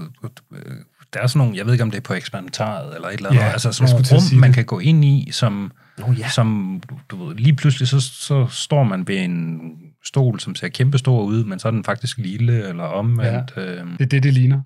øh, 0.53 0.75
der 1.13 1.19
er 1.19 1.27
sådan 1.27 1.37
nogle, 1.37 1.57
jeg 1.57 1.65
ved 1.65 1.73
ikke, 1.73 1.83
om 1.83 1.91
det 1.91 1.97
er 1.97 2.01
på 2.01 2.13
eksperimentaret 2.13 2.95
eller 2.95 3.07
et 3.07 3.13
eller 3.13 3.29
andet, 3.29 3.41
Ja, 3.41 3.47
altså 3.51 3.71
sådan 3.71 3.93
nogle 3.93 4.05
rum, 4.11 4.39
man 4.39 4.53
kan 4.53 4.65
gå 4.65 4.79
ind 4.79 5.05
i, 5.05 5.29
som, 5.31 5.71
Oh, 6.03 6.19
ja. 6.19 6.29
som 6.29 6.81
du, 6.89 6.99
du 7.09 7.25
ved, 7.25 7.35
lige 7.35 7.55
pludselig 7.55 7.87
så, 7.87 7.99
så 8.01 8.47
står 8.47 8.83
man 8.83 9.07
ved 9.07 9.17
en 9.19 9.59
stol, 10.05 10.39
som 10.39 10.55
ser 10.55 10.67
kæmpestor 10.67 11.23
ud, 11.23 11.43
men 11.43 11.59
så 11.59 11.67
er 11.67 11.71
den 11.71 11.83
faktisk 11.83 12.17
lille 12.17 12.67
eller 12.67 12.83
omvendt. 12.83 13.53
Ja. 13.57 13.61
Øh, 13.61 13.87
Det 13.91 14.01
er 14.01 14.05
det, 14.05 14.23
det 14.23 14.33
ligner. 14.33 14.61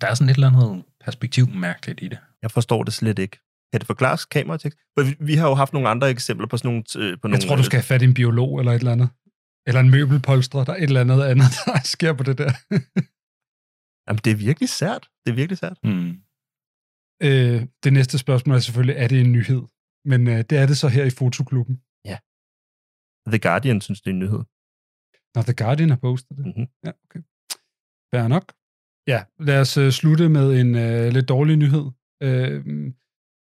der 0.00 0.06
er 0.06 0.14
sådan 0.14 0.28
et 0.28 0.34
eller 0.34 0.46
andet 0.50 0.82
perspektiv 1.04 1.48
mærkeligt 1.54 2.02
i 2.02 2.08
det. 2.08 2.18
Jeg 2.42 2.50
forstår 2.50 2.82
det 2.82 2.92
slet 2.94 3.18
ikke. 3.18 3.38
Kan 3.72 3.78
det 3.80 3.86
forklares 3.86 4.24
kameratekst? 4.24 4.78
For 4.98 5.04
vi, 5.04 5.14
vi 5.20 5.34
har 5.34 5.48
jo 5.48 5.54
haft 5.54 5.72
nogle 5.72 5.88
andre 5.88 6.10
eksempler 6.10 6.46
på 6.46 6.56
sådan 6.56 6.68
nogle... 6.68 6.82
øh, 6.96 7.02
På 7.02 7.28
Jeg 7.28 7.30
nogle 7.30 7.38
tror, 7.46 7.56
du 7.56 7.62
skal 7.62 7.76
have 7.76 7.84
fat 7.84 8.02
i 8.02 8.04
en 8.04 8.14
biolog 8.14 8.58
eller 8.58 8.72
et 8.72 8.78
eller 8.78 8.92
andet. 8.92 9.08
Eller 9.66 9.80
en 9.80 9.90
møbelpolstrer. 9.90 10.64
Der 10.64 10.72
er 10.72 10.76
et 10.76 10.82
eller 10.82 11.00
andet 11.00 11.22
andet, 11.32 11.50
der 11.66 11.80
sker 11.84 12.12
på 12.12 12.22
det 12.22 12.38
der. 12.38 12.52
Jamen, 14.06 14.20
det 14.24 14.30
er 14.32 14.44
virkelig 14.48 14.68
sært. 14.68 15.04
Det 15.22 15.30
er 15.32 15.36
virkelig 15.42 15.58
sært. 15.58 15.78
Mm. 15.84 16.10
øh, 17.26 17.58
det 17.84 17.92
næste 17.92 18.18
spørgsmål 18.18 18.56
er 18.56 18.60
selvfølgelig, 18.60 18.96
er 19.02 19.08
det 19.08 19.20
en 19.20 19.32
nyhed? 19.32 19.62
Men 20.04 20.20
øh, 20.28 20.38
det 20.50 20.58
er 20.62 20.66
det 20.66 20.76
så 20.78 20.88
her 20.88 21.04
i 21.04 21.10
fotoklubben. 21.20 21.76
The 23.26 23.38
Guardian 23.38 23.80
synes, 23.80 24.00
det 24.00 24.10
er 24.10 24.14
en 24.14 24.18
nyhed. 24.18 24.42
Når 25.34 25.42
The 25.42 25.58
Guardian 25.62 25.90
har 25.90 26.00
postet 26.08 26.36
det. 26.38 26.46
Mhm. 26.46 26.66
Ja, 26.86 26.92
okay. 27.04 27.20
Fair 28.12 28.28
nok. 28.28 28.46
Ja, 29.12 29.20
lad 29.48 29.60
os 29.60 29.76
øh, 29.76 29.90
slutte 29.90 30.28
med 30.28 30.46
en 30.60 30.70
øh, 30.74 31.12
lidt 31.16 31.28
dårlig 31.28 31.56
nyhed. 31.56 31.86
Øh, 32.26 32.60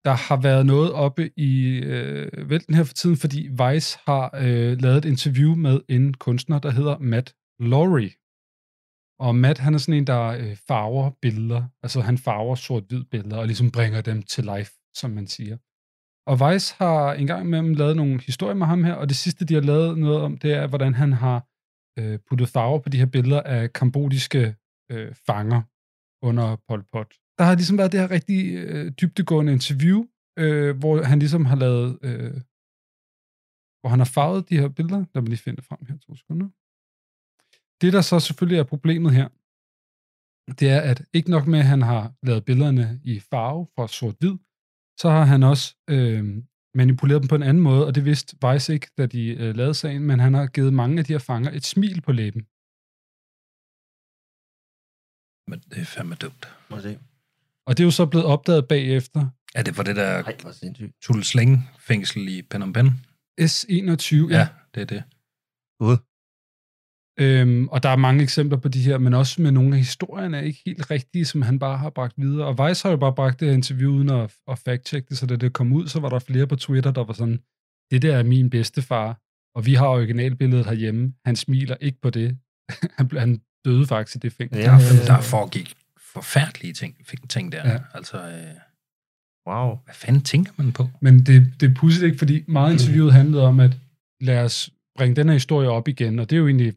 der 0.04 0.14
har 0.28 0.38
været 0.42 0.66
noget 0.66 0.92
oppe 0.92 1.30
i 1.36 1.78
øh, 1.78 2.50
vælten 2.50 2.74
her 2.74 2.84
for 2.84 2.94
tiden, 2.94 3.16
fordi 3.16 3.40
Vice 3.60 3.98
har 4.06 4.30
øh, 4.34 4.72
lavet 4.84 4.98
et 4.98 5.04
interview 5.04 5.54
med 5.54 5.80
en 5.88 6.14
kunstner, 6.14 6.58
der 6.58 6.70
hedder 6.70 6.98
Matt 6.98 7.34
Laurie. 7.58 8.12
Og 9.26 9.34
Matt, 9.34 9.58
han 9.58 9.74
er 9.74 9.78
sådan 9.78 9.94
en, 9.94 10.06
der 10.06 10.22
øh, 10.22 10.56
farver 10.68 11.10
billeder. 11.22 11.62
Altså 11.82 12.00
han 12.00 12.18
farver 12.18 12.54
sort-hvid 12.54 13.04
billeder, 13.04 13.36
og 13.36 13.46
ligesom 13.46 13.70
bringer 13.70 14.00
dem 14.00 14.22
til 14.22 14.44
life, 14.44 14.72
som 14.94 15.10
man 15.10 15.26
siger. 15.26 15.56
Og 16.30 16.34
Vice 16.40 16.74
har 16.78 17.12
engang 17.12 17.46
imellem 17.46 17.74
lavet 17.74 17.96
nogle 17.96 18.20
historier 18.20 18.54
med 18.54 18.66
ham 18.66 18.84
her, 18.84 18.94
og 18.94 19.08
det 19.08 19.16
sidste, 19.16 19.44
de 19.44 19.54
har 19.54 19.60
lavet 19.60 19.98
noget 19.98 20.20
om, 20.20 20.38
det 20.38 20.52
er, 20.52 20.66
hvordan 20.66 20.94
han 20.94 21.12
har 21.12 21.38
øh, 21.98 22.18
puttet 22.28 22.48
farver 22.48 22.78
på 22.78 22.88
de 22.88 22.98
her 22.98 23.06
billeder 23.06 23.42
af 23.42 23.72
kambodiske 23.72 24.56
øh, 24.92 25.14
fanger 25.26 25.62
under 26.22 26.56
Pol 26.68 26.84
Pot. 26.92 27.14
Der 27.40 27.46
har 27.46 27.54
ligesom 27.54 27.78
været 27.78 27.92
det 27.92 28.00
her 28.00 28.10
rigtig 28.10 28.40
øh, 28.54 28.92
dybtegående 29.00 29.52
interview, 29.52 29.98
øh, 30.42 30.78
hvor 30.80 31.02
han 31.10 31.18
ligesom 31.18 31.44
har 31.50 31.56
lavet, 31.64 31.98
øh, 32.08 32.36
hvor 33.80 33.88
han 33.94 34.00
har 34.04 34.10
farvet 34.16 34.48
de 34.48 34.60
her 34.60 34.68
billeder. 34.68 35.04
Lad 35.14 35.22
mig 35.22 35.28
lige 35.28 35.44
finde 35.44 35.56
det 35.56 35.64
frem 35.64 35.82
her, 35.88 35.96
to 35.98 36.14
sekunder. 36.20 36.48
Det, 37.80 37.92
der 37.92 38.00
så 38.00 38.16
selvfølgelig 38.20 38.58
er 38.58 38.72
problemet 38.74 39.12
her, 39.18 39.28
det 40.60 40.68
er, 40.76 40.80
at 40.90 40.98
ikke 41.12 41.30
nok 41.30 41.46
med, 41.46 41.58
at 41.58 41.70
han 41.74 41.82
har 41.82 42.04
lavet 42.28 42.44
billederne 42.44 43.00
i 43.04 43.20
farve 43.30 43.66
fra 43.74 43.88
sort-hvid, 43.88 44.36
så 45.02 45.08
har 45.16 45.24
han 45.32 45.42
også 45.42 45.66
øh, 45.94 46.22
manipuleret 46.80 47.22
dem 47.22 47.28
på 47.28 47.38
en 47.40 47.48
anden 47.50 47.62
måde, 47.62 47.86
og 47.86 47.94
det 47.94 48.04
vidste 48.04 48.36
Weiss 48.44 48.68
ikke, 48.68 48.88
da 48.98 49.06
de 49.06 49.22
øh, 49.42 49.50
lavede 49.60 49.74
sagen, 49.74 50.02
men 50.10 50.20
han 50.20 50.34
har 50.34 50.46
givet 50.46 50.72
mange 50.74 50.98
af 50.98 51.04
de 51.04 51.12
her 51.12 51.24
fanger 51.30 51.50
et 51.58 51.64
smil 51.64 52.00
på 52.06 52.12
læben. 52.12 52.42
Men 55.50 55.58
det 55.70 55.80
er 55.84 55.90
fandme 55.94 56.14
dumt. 56.14 56.44
Må 56.70 56.80
se. 56.80 57.09
Og 57.70 57.76
det 57.76 57.82
er 57.82 57.86
jo 57.86 57.90
så 57.90 58.06
blevet 58.06 58.26
opdaget 58.26 58.68
bagefter. 58.68 59.26
Er 59.54 59.62
det 59.62 59.76
for 59.76 59.82
det 59.82 59.96
der 59.96 60.22
sindssygt. 60.52 60.92
Tulsling 61.02 61.70
fængsel 61.78 62.28
i 62.28 62.42
Phnom 62.50 62.72
Penh? 62.72 62.90
S21, 63.40 64.14
ja. 64.30 64.38
Ja, 64.38 64.48
det 64.74 64.80
er 64.80 64.84
det. 64.84 65.02
Gud. 65.80 65.96
Øhm, 67.20 67.68
og 67.68 67.82
der 67.82 67.88
er 67.88 67.96
mange 67.96 68.22
eksempler 68.22 68.58
på 68.58 68.68
de 68.68 68.82
her, 68.82 68.98
men 68.98 69.14
også 69.14 69.42
med 69.42 69.52
nogle 69.52 69.72
af 69.72 69.78
historierne 69.78 70.36
er 70.36 70.40
ikke 70.40 70.62
helt 70.66 70.90
rigtige, 70.90 71.24
som 71.24 71.42
han 71.42 71.58
bare 71.58 71.78
har 71.78 71.90
bragt 71.90 72.14
videre. 72.16 72.46
Og 72.46 72.54
Weiss 72.60 72.82
har 72.82 72.90
jo 72.90 72.96
bare 72.96 73.14
bragt 73.14 73.40
det 73.40 73.48
her 73.48 73.54
interview 73.54 73.92
uden 73.92 74.10
at, 74.10 74.34
at 74.48 74.58
fact-check 74.68 75.08
det, 75.08 75.18
så 75.18 75.26
da 75.26 75.36
det 75.36 75.52
kom 75.52 75.72
ud, 75.72 75.88
så 75.88 76.00
var 76.00 76.08
der 76.08 76.18
flere 76.18 76.46
på 76.46 76.56
Twitter, 76.56 76.90
der 76.90 77.04
var 77.04 77.12
sådan, 77.12 77.38
det 77.90 78.02
der 78.02 78.16
er 78.16 78.22
min 78.22 78.50
bedstefar, 78.50 79.20
og 79.54 79.66
vi 79.66 79.74
har 79.74 79.88
originalbilledet 79.88 80.66
herhjemme. 80.66 81.14
Han 81.24 81.36
smiler 81.36 81.76
ikke 81.80 81.98
på 82.00 82.10
det. 82.10 82.38
han, 82.98 83.10
han 83.12 83.40
døde 83.64 83.86
faktisk 83.86 84.16
i 84.16 84.18
det 84.18 84.32
fængsel. 84.32 84.62
Ja, 84.62 84.70
Der, 84.70 85.04
der 85.06 85.20
foregik 85.20 85.76
forfærdelige 86.12 86.72
ting, 86.72 86.96
ting 87.28 87.52
der. 87.52 87.70
Ja. 87.70 87.78
Altså, 87.94 88.16
øh, 88.16 88.54
Wow. 89.48 89.78
hvad 89.84 89.94
fanden 89.94 90.22
tænker 90.22 90.52
man 90.56 90.72
på? 90.72 90.88
Men 91.00 91.18
det, 91.18 91.52
det 91.60 91.70
er 91.70 91.74
pudsigt 91.74 92.04
ikke, 92.04 92.18
fordi 92.18 92.44
meget 92.48 92.68
af 92.68 92.72
interviewet 92.72 93.12
handlede 93.12 93.42
om, 93.46 93.60
at 93.60 93.78
lad 94.20 94.44
os 94.44 94.70
bringe 94.96 95.16
den 95.16 95.26
her 95.26 95.32
historie 95.32 95.68
op 95.70 95.88
igen, 95.88 96.18
og 96.18 96.30
det 96.30 96.36
er 96.36 96.40
jo 96.40 96.46
egentlig 96.46 96.74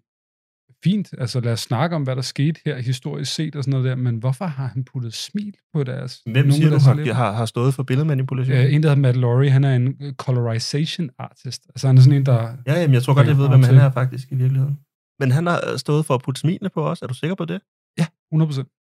fint. 0.84 1.14
Altså 1.18 1.40
lad 1.40 1.54
os 1.54 1.60
snakke 1.60 1.96
om, 1.96 2.04
hvad 2.04 2.16
der 2.16 2.22
skete 2.22 2.60
her 2.66 2.78
historisk 2.78 3.34
set 3.34 3.56
og 3.56 3.64
sådan 3.64 3.72
noget 3.72 3.86
der, 3.86 3.96
men 3.96 4.18
hvorfor 4.18 4.46
har 4.46 4.68
han 4.68 4.84
puttet 4.84 5.14
smil 5.14 5.54
på 5.74 5.84
deres... 5.84 6.22
Hvem 6.26 6.36
nogle 6.46 6.54
siger 6.54 6.70
du 6.70 6.80
har, 6.80 7.14
har, 7.14 7.32
har 7.32 7.46
stået 7.46 7.74
for 7.74 7.84
billedmanipulation? 7.84 8.58
Øh, 8.58 8.74
en, 8.74 8.84
der 8.84 8.90
hedder 8.90 9.02
Matt 9.02 9.18
Laurie, 9.18 9.50
han 9.50 9.64
er 9.64 9.76
en 9.76 9.98
øh, 10.02 10.14
colorization 10.14 11.10
artist. 11.20 11.66
Altså 11.70 11.88
han 11.88 11.98
er 11.98 12.02
sådan 12.02 12.18
en, 12.20 12.26
der... 12.26 12.58
Ja, 12.68 12.74
jamen, 12.82 12.94
jeg 12.94 13.04
tror 13.04 13.14
godt, 13.14 13.28
jeg 13.28 13.38
ved, 13.38 13.50
hvem 13.50 13.64
han 13.64 13.78
er 13.78 13.92
faktisk 13.92 14.32
i 14.32 14.36
virkeligheden. 14.36 14.80
Men 15.20 15.32
han 15.32 15.46
har 15.46 15.72
øh, 15.72 15.78
stået 15.78 16.06
for 16.06 16.14
at 16.16 16.22
putte 16.22 16.42
smilene 16.42 16.70
på 16.70 16.90
os. 16.90 17.02
Er 17.02 17.08
du 17.08 17.14
sikker 17.14 17.36
på 17.36 17.46
det? 17.46 17.62
Ja, 17.98 18.06
100%. 18.36 18.83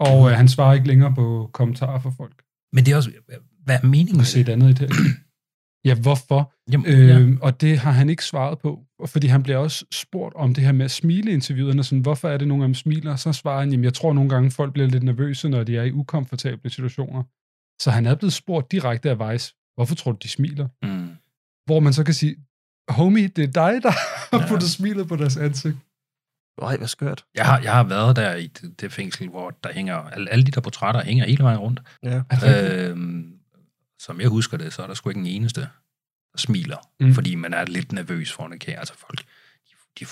Og 0.00 0.30
øh, 0.30 0.36
han 0.36 0.48
svarer 0.48 0.74
ikke 0.74 0.86
længere 0.88 1.14
på 1.14 1.50
kommentarer 1.52 2.00
fra 2.00 2.10
folk. 2.10 2.42
Men 2.72 2.84
det 2.86 2.92
er 2.92 2.96
også, 2.96 3.10
hvad 3.64 3.76
er 3.82 3.86
meningen 3.86 4.16
med 4.16 4.24
det? 4.34 4.36
et 4.40 4.48
andet 4.48 4.70
i 4.80 4.84
det. 4.84 4.90
Ja, 5.84 5.94
hvorfor? 5.94 6.52
Jamen, 6.72 6.86
Øh, 6.86 7.08
ja. 7.08 7.26
Og 7.42 7.60
det 7.60 7.78
har 7.78 7.90
han 7.90 8.10
ikke 8.10 8.24
svaret 8.24 8.58
på, 8.58 8.80
fordi 9.06 9.26
han 9.26 9.42
bliver 9.42 9.56
også 9.58 9.84
spurgt 9.92 10.34
om 10.34 10.54
det 10.54 10.64
her 10.64 10.72
med 10.72 10.84
at 10.84 10.90
smile 10.90 11.30
i 11.30 11.34
interviewerne, 11.34 11.84
sådan, 11.84 11.98
hvorfor 12.02 12.28
er 12.28 12.36
det, 12.36 12.48
nogle 12.48 12.64
af 12.64 12.68
dem 12.68 12.74
smiler? 12.74 13.16
Så 13.16 13.32
svarer 13.32 13.60
han, 13.60 13.70
jamen 13.70 13.84
jeg 13.84 13.94
tror 13.94 14.12
nogle 14.12 14.30
gange, 14.30 14.50
folk 14.50 14.72
bliver 14.72 14.88
lidt 14.88 15.02
nervøse, 15.02 15.48
når 15.48 15.64
de 15.64 15.76
er 15.76 15.82
i 15.82 15.92
ukomfortable 15.92 16.70
situationer. 16.70 17.22
Så 17.82 17.90
han 17.90 18.06
er 18.06 18.14
blevet 18.14 18.32
spurgt 18.32 18.72
direkte 18.72 19.10
af 19.10 19.32
Vice, 19.32 19.54
hvorfor 19.74 19.94
tror 19.94 20.12
du, 20.12 20.18
de 20.22 20.28
smiler? 20.28 20.68
Mm. 20.82 21.08
Hvor 21.66 21.80
man 21.80 21.92
så 21.92 22.04
kan 22.04 22.14
sige, 22.14 22.36
homie, 22.88 23.28
det 23.28 23.44
er 23.44 23.52
dig, 23.52 23.82
der 23.82 23.90
har 23.90 24.40
Ja. 24.42 24.48
puttet 24.48 24.70
smilet 24.70 25.08
på 25.08 25.16
deres 25.16 25.36
ansigt. 25.36 25.76
Ej, 26.62 26.76
hvad 26.76 26.88
skørt. 26.88 27.24
Jeg 27.34 27.46
har, 27.46 27.60
jeg 27.60 27.72
har 27.74 27.82
været 27.84 28.16
der 28.16 28.34
i 28.34 28.46
det, 28.46 28.80
det 28.80 28.92
fængsel, 28.92 29.28
hvor 29.28 29.50
der 29.50 29.72
hænger, 29.72 29.96
alle, 29.96 30.30
alle 30.30 30.44
de 30.46 30.50
der 30.50 30.60
portrætter 30.60 31.02
hænger 31.04 31.26
hele 31.26 31.44
vejen 31.44 31.58
rundt. 31.58 31.80
Ja. 32.02 32.22
Øhm, 32.90 33.38
som 33.98 34.20
jeg 34.20 34.28
husker 34.28 34.56
det, 34.56 34.72
så 34.72 34.82
er 34.82 34.86
der 34.86 34.94
sgu 34.94 35.08
ikke 35.08 35.20
en 35.20 35.26
eneste, 35.26 35.60
der 36.32 36.38
smiler, 36.38 36.76
Mm. 37.00 37.14
fordi 37.14 37.34
man 37.34 37.54
er 37.54 37.64
lidt 37.64 37.92
nervøs 37.92 38.32
for 38.32 38.46
en. 38.46 38.52
Altså 38.66 38.94
folk, 38.94 39.18
de, 39.70 39.74
de 40.00 40.06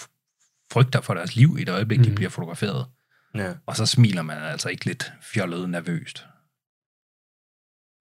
frygter 0.73 1.01
for 1.01 1.15
deres 1.15 1.37
liv 1.37 1.57
i 1.59 1.63
et 1.63 1.69
øjeblik, 1.69 1.99
mm. 1.99 2.05
de 2.05 2.15
bliver 2.15 2.31
fotograferet. 2.31 2.87
Ja. 3.35 3.55
Og 3.67 3.77
så 3.77 3.87
smiler 3.87 4.23
man 4.23 4.39
altså 4.39 4.69
ikke 4.69 4.85
lidt 4.85 5.13
fjollet 5.23 5.71
nervøst. 5.71 6.27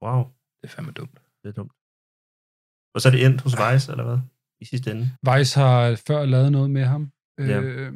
Wow, 0.03 0.23
Det 0.61 0.67
er 0.69 0.75
fandme 0.75 0.91
dumt. 0.91 1.19
det 1.43 1.49
er 1.49 1.53
dumt. 1.53 1.71
Og 2.95 3.01
så 3.01 3.07
er 3.09 3.11
det 3.11 3.25
endt 3.25 3.41
hos 3.41 3.53
Vice, 3.53 3.91
eller 3.91 4.03
hvad? 4.03 4.19
I 4.61 4.65
sidste 4.65 4.91
ende. 4.91 5.11
Vice 5.35 5.59
har 5.59 5.99
før 6.07 6.25
lavet 6.25 6.51
noget 6.51 6.69
med 6.69 6.85
ham. 6.85 7.11
Ja. 7.39 7.59
Øh, 7.61 7.93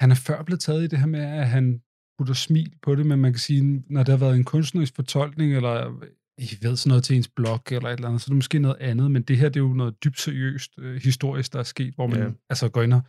han 0.00 0.10
er 0.10 0.14
før 0.14 0.42
blevet 0.42 0.60
taget 0.60 0.84
i 0.84 0.86
det 0.86 0.98
her 0.98 1.06
med, 1.06 1.20
at 1.20 1.48
han 1.48 1.82
putter 2.18 2.34
smil 2.34 2.72
på 2.82 2.94
det, 2.94 3.06
men 3.06 3.18
man 3.20 3.32
kan 3.32 3.38
sige, 3.38 3.84
når 3.90 4.02
der 4.02 4.12
har 4.12 4.18
været 4.18 4.36
en 4.36 4.44
kunstnerisk 4.44 4.94
fortolkning, 4.94 5.56
eller 5.56 6.04
I 6.38 6.48
ved 6.62 6.76
sådan 6.76 6.88
noget 6.88 7.04
til 7.04 7.16
ens 7.16 7.28
blog, 7.28 7.60
eller 7.70 7.88
et 7.88 7.92
eller 7.92 8.08
andet, 8.08 8.20
så 8.20 8.26
er 8.26 8.30
det 8.32 8.36
måske 8.36 8.58
noget 8.58 8.76
andet, 8.80 9.10
men 9.10 9.22
det 9.22 9.38
her, 9.38 9.48
det 9.48 9.56
er 9.56 9.64
jo 9.64 9.72
noget 9.72 10.04
dybt 10.04 10.20
seriøst 10.20 10.72
øh, 10.78 11.02
historisk, 11.02 11.52
der 11.52 11.58
er 11.58 11.62
sket, 11.62 11.94
hvor 11.94 12.06
man 12.06 12.18
Ja. 12.18 12.28
altså 12.50 12.68
går 12.68 12.82
ind 12.82 12.92
og 12.94 13.02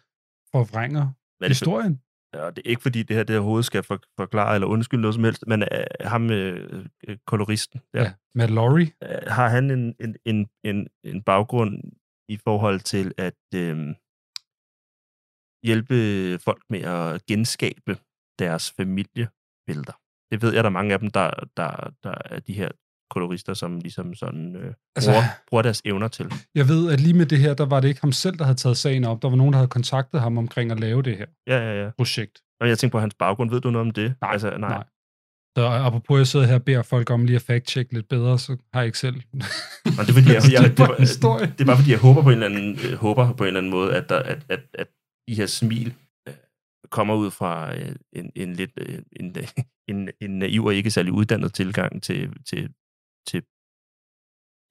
forvrænger 0.51 1.01
Hvad 1.39 1.49
det 1.49 1.57
historien. 1.57 1.99
ja, 2.33 2.47
det 2.47 2.57
er 2.65 2.69
ikke 2.69 2.81
fordi, 2.81 3.03
det 3.03 3.15
her 3.15 3.23
det 3.23 3.37
overhovedet 3.37 3.65
skal 3.65 3.83
for, 3.83 3.99
forklare 4.19 4.53
eller 4.55 4.67
undskylde 4.67 5.01
noget 5.01 5.15
som 5.15 5.23
helst, 5.23 5.43
men 5.47 5.61
uh, 5.61 5.67
ham, 6.07 6.29
øh, 6.29 6.85
øh, 7.07 7.17
koloristen, 7.27 7.81
der, 7.93 8.01
Ja. 8.01 8.13
Matt 8.35 8.51
Laurie, 8.51 8.91
øh, 9.03 9.09
har 9.27 9.47
han 9.49 9.71
en, 9.71 9.95
en, 9.99 10.15
en, 10.25 10.47
en, 10.63 10.87
en 11.03 11.21
baggrund 11.23 11.73
i 12.29 12.37
forhold 12.37 12.79
til 12.79 13.13
at 13.17 13.41
øh, 13.55 13.77
hjælpe 15.63 16.39
folk 16.39 16.63
med 16.69 16.79
at 16.81 17.25
genskabe 17.25 17.97
deres 18.39 18.71
familiebilleder. 18.77 19.93
Det 20.31 20.41
ved 20.41 20.53
jeg, 20.53 20.63
der 20.63 20.69
er 20.69 20.73
mange 20.73 20.93
af 20.93 20.99
dem, 20.99 21.09
der, 21.11 21.29
der, 21.57 21.91
der 22.03 22.13
er 22.25 22.39
de 22.39 22.53
her 22.53 22.69
kolorister, 23.09 23.53
som 23.53 23.79
ligesom 23.79 24.15
sådan 24.15 24.55
øh, 24.55 24.73
Altså- 24.95 25.11
bruger, 25.11 25.23
bruger 25.49 25.61
deres 25.61 25.81
evner 25.85 26.07
til. 26.07 26.31
jeg 26.55 26.67
ved, 26.67 26.91
at 26.91 26.99
lige 26.99 27.13
med 27.13 27.25
det 27.25 27.39
her, 27.39 27.53
der 27.53 27.65
var 27.65 27.79
det 27.79 27.87
ikke 27.87 28.01
ham 28.01 28.11
selv, 28.11 28.37
der 28.37 28.43
havde 28.43 28.57
taget 28.57 28.77
sagen 28.77 29.03
op. 29.03 29.21
Der 29.21 29.29
var 29.29 29.35
nogen, 29.35 29.53
der 29.53 29.57
havde 29.57 29.69
kontaktet 29.69 30.21
ham 30.21 30.37
omkring 30.37 30.71
at 30.71 30.79
lave 30.79 31.01
det 31.01 31.17
her 31.17 31.25
Ja, 31.47 31.57
ja, 31.57 31.83
ja. 31.83 31.89
projekt. 31.97 32.41
Og 32.61 32.67
jeg 32.69 32.77
tænker 32.79 32.91
på 32.91 32.99
hans 32.99 33.13
baggrund. 33.19 33.49
Ved 33.49 33.61
du 33.61 33.71
noget 33.71 33.87
om 33.87 33.91
det? 33.91 34.15
Nej, 34.21 34.31
altså, 34.31 34.49
nej. 34.57 34.69
nej. 34.69 34.83
Så 35.57 35.65
apropos, 35.65 36.17
jeg 36.17 36.27
sidder 36.27 36.45
her 36.45 36.55
og 36.55 36.63
beder 36.63 36.81
folk 36.81 37.09
om 37.09 37.25
lige 37.25 37.35
at 37.35 37.41
fact-check 37.51 37.87
lidt 37.91 38.07
bedre, 38.09 38.39
så 38.39 38.57
har 38.73 38.79
jeg 38.81 38.85
ikke 38.85 38.97
selv 38.97 39.15
Men 39.33 39.41
det 39.85 40.09
er, 40.09 40.13
fordi, 40.13 40.33
jeg, 40.33 40.41
jeg, 40.53 40.77
det, 40.77 40.89
en 40.89 40.95
historie. 40.99 41.45
det 41.57 41.61
er 41.61 41.65
bare 41.65 41.77
fordi, 41.77 41.91
jeg 41.91 41.99
håber 41.99 42.21
på 42.23 42.29
en 42.29 42.43
eller 42.43 42.45
anden, 42.57 42.79
øh, 42.91 42.93
håber 42.97 43.33
på 43.33 43.43
en 43.43 43.47
eller 43.47 43.59
anden 43.59 43.71
måde, 43.71 43.95
at, 43.95 44.09
der, 44.09 44.19
at, 44.19 44.45
at, 44.49 44.59
at 44.73 44.87
de 45.27 45.35
her 45.35 45.45
smil 45.45 45.95
øh, 46.27 46.33
kommer 46.89 47.15
ud 47.15 47.31
fra 47.31 47.75
øh, 47.79 47.95
en, 48.13 48.31
en 48.35 48.53
lidt 48.53 48.71
øh, 48.77 49.01
en, 49.11 49.35
en, 49.91 50.09
en 50.21 50.39
naiv 50.39 50.65
og 50.65 50.75
ikke 50.75 50.91
særlig 50.91 51.13
uddannet 51.13 51.53
tilgang 51.53 52.03
til, 52.03 52.43
til, 52.45 52.73
til, 53.27 53.43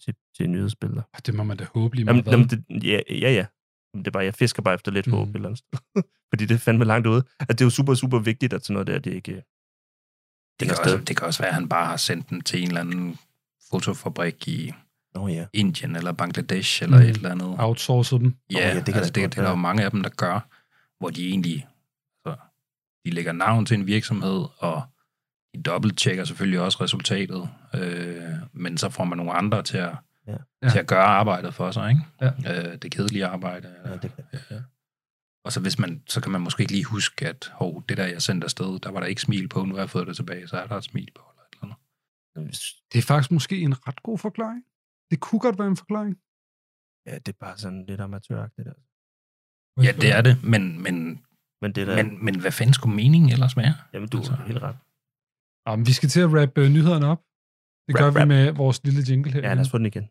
til, 0.04 0.14
til 0.36 0.50
nyhedsbilleder. 0.50 1.02
Det 1.26 1.34
må 1.34 1.42
man 1.42 1.56
da 1.56 1.66
håbe 1.74 1.96
lige 1.96 2.06
Jamen, 2.06 2.24
meget. 2.24 2.32
jamen, 2.32 2.48
det, 2.48 2.84
ja, 2.84 3.00
ja, 3.10 3.32
ja. 3.32 3.46
Det 3.94 4.06
er 4.06 4.10
bare, 4.10 4.24
jeg 4.24 4.34
fisker 4.34 4.62
bare 4.62 4.74
efter 4.74 4.92
lidt 4.92 5.06
Mm. 5.06 5.12
håb 5.12 5.34
eller 5.34 5.48
andet. 5.48 5.64
Fordi 6.30 6.46
det 6.46 6.54
er 6.54 6.58
fandme 6.58 6.84
langt 6.84 7.06
ude. 7.06 7.24
At 7.40 7.48
det 7.48 7.60
er 7.60 7.64
jo 7.64 7.70
super, 7.70 7.94
super 7.94 8.18
vigtigt, 8.18 8.52
at 8.52 8.64
sådan 8.64 8.72
noget 8.74 8.86
der, 8.86 8.98
det 8.98 9.12
ikke... 9.14 9.32
Det 9.32 10.70
er 10.70 10.74
kan, 10.74 10.92
også, 10.92 11.04
det 11.04 11.16
kan 11.16 11.26
også 11.26 11.42
være, 11.42 11.48
at 11.48 11.54
han 11.54 11.68
bare 11.68 11.86
har 11.86 11.96
sendt 11.96 12.30
den 12.30 12.40
til 12.40 12.62
en 12.62 12.68
eller 12.68 12.80
anden 12.80 13.18
fotofabrik 13.70 14.48
i 14.48 14.72
Nå 15.14 15.28
ja. 15.28 15.46
Indien 15.52 15.96
eller 15.96 16.12
Bangladesh 16.12 16.82
eller 16.82 16.96
Mm. 16.98 17.02
et 17.04 17.16
eller 17.16 17.30
andet. 17.30 17.54
Outsourcet 17.58 18.20
dem. 18.20 18.36
Ja, 18.50 18.58
ja, 18.58 18.68
ja 18.68 18.74
det 18.74 18.86
det, 18.86 18.94
kan 18.94 19.00
altså, 19.00 19.12
det, 19.12 19.22
godt 19.22 19.32
det 19.32 19.38
er 19.38 19.42
der 19.42 19.50
jo 19.50 19.56
mange 19.56 19.84
af 19.84 19.90
dem, 19.90 20.02
der 20.02 20.10
gør, 20.10 20.48
hvor 21.00 21.10
de 21.10 21.28
egentlig 21.28 21.66
så, 22.26 22.36
de 23.04 23.10
lægger 23.10 23.32
navn 23.32 23.66
til 23.66 23.74
en 23.78 23.86
virksomhed, 23.86 24.44
og 24.58 24.82
de 25.54 25.62
dobbelttjekker 25.62 26.24
selvfølgelig 26.24 26.60
også 26.60 26.78
resultatet, 26.80 27.48
øh, 27.74 28.22
men 28.52 28.78
så 28.78 28.88
får 28.90 29.04
man 29.04 29.18
nogle 29.18 29.32
andre 29.32 29.62
til 29.62 29.76
at, 29.78 29.94
Ja. 30.26 30.36
ja. 30.62 30.68
til 30.68 30.78
at 30.78 30.86
gøre 30.86 31.04
arbejdet 31.04 31.54
for 31.54 31.70
sig, 31.70 31.90
ikke? 31.90 32.02
Ja. 32.48 32.70
Øh, 32.72 32.78
det 32.78 32.90
kedelige 32.90 33.26
arbejde. 33.26 33.68
ja 33.84 33.92
det 33.96 34.14
kan. 34.16 34.24
Ja. 34.50 34.56
Og 35.44 35.52
så, 35.52 35.60
hvis 35.60 35.78
man, 35.78 36.02
så 36.06 36.20
kan 36.20 36.32
man 36.32 36.40
måske 36.40 36.60
ikke 36.60 36.72
lige 36.72 36.84
huske, 36.84 37.28
at 37.28 37.50
hov, 37.54 37.84
det 37.88 37.96
der, 37.96 38.06
jeg 38.06 38.22
sendte 38.22 38.44
afsted, 38.44 38.78
der 38.80 38.90
var 38.90 39.00
der 39.00 39.06
ikke 39.06 39.20
smil 39.20 39.48
på, 39.48 39.64
nu 39.64 39.74
har 39.74 39.80
jeg 39.82 39.90
fået 39.90 40.06
det 40.06 40.16
tilbage, 40.16 40.48
så 40.48 40.56
er 40.56 40.66
der 40.66 40.76
et 40.76 40.84
smil 40.84 41.08
på. 41.14 41.22
Eller 41.32 41.42
et 41.42 41.52
eller 41.62 41.74
andet. 42.36 42.56
Det 42.92 42.98
er 42.98 43.02
faktisk 43.02 43.30
måske 43.30 43.60
en 43.60 43.88
ret 43.88 44.02
god 44.02 44.18
forklaring. 44.18 44.62
Det 45.12 45.20
kunne 45.20 45.40
godt 45.46 45.58
være 45.60 45.68
en 45.74 45.76
forklaring. 45.82 46.12
Ja, 47.08 47.14
det 47.24 47.28
er 47.34 47.38
bare 47.46 47.56
sådan 47.58 47.82
lidt 47.88 48.00
amatøragtigt. 48.00 48.68
Altså. 48.68 48.84
Ja, 49.86 49.92
det 50.02 50.10
er 50.18 50.22
det, 50.28 50.34
men, 50.52 50.62
men, 50.84 50.94
Men 51.62 51.70
det 51.76 51.86
der... 51.86 51.96
men, 52.02 52.24
men 52.24 52.40
hvad 52.40 52.52
fanden 52.52 52.74
skulle 52.74 52.96
meningen 52.96 53.30
ellers 53.30 53.56
være? 53.56 53.74
jamen, 53.92 54.08
du 54.08 54.18
altså- 54.18 54.32
er 54.32 54.46
helt 54.50 54.62
ret. 54.62 54.76
Ja, 55.66 55.76
men 55.76 55.86
vi 55.86 55.92
skal 55.92 56.08
til 56.08 56.20
at 56.20 56.30
rappe 56.38 56.60
uh, 56.62 56.68
nyhederne 56.76 57.06
op. 57.06 57.20
Det 57.88 57.94
gør 57.96 58.06
Rap, 58.06 58.14
vi 58.14 58.20
rap. 58.20 58.28
med 58.28 58.52
vores 58.52 58.84
lille 58.84 59.02
jingle 59.08 59.32
her. 59.32 59.40
Ja, 59.40 59.54
lad 59.54 59.64
os 59.64 59.70
få 59.70 59.78
den 59.78 59.86
igen. 59.86 60.06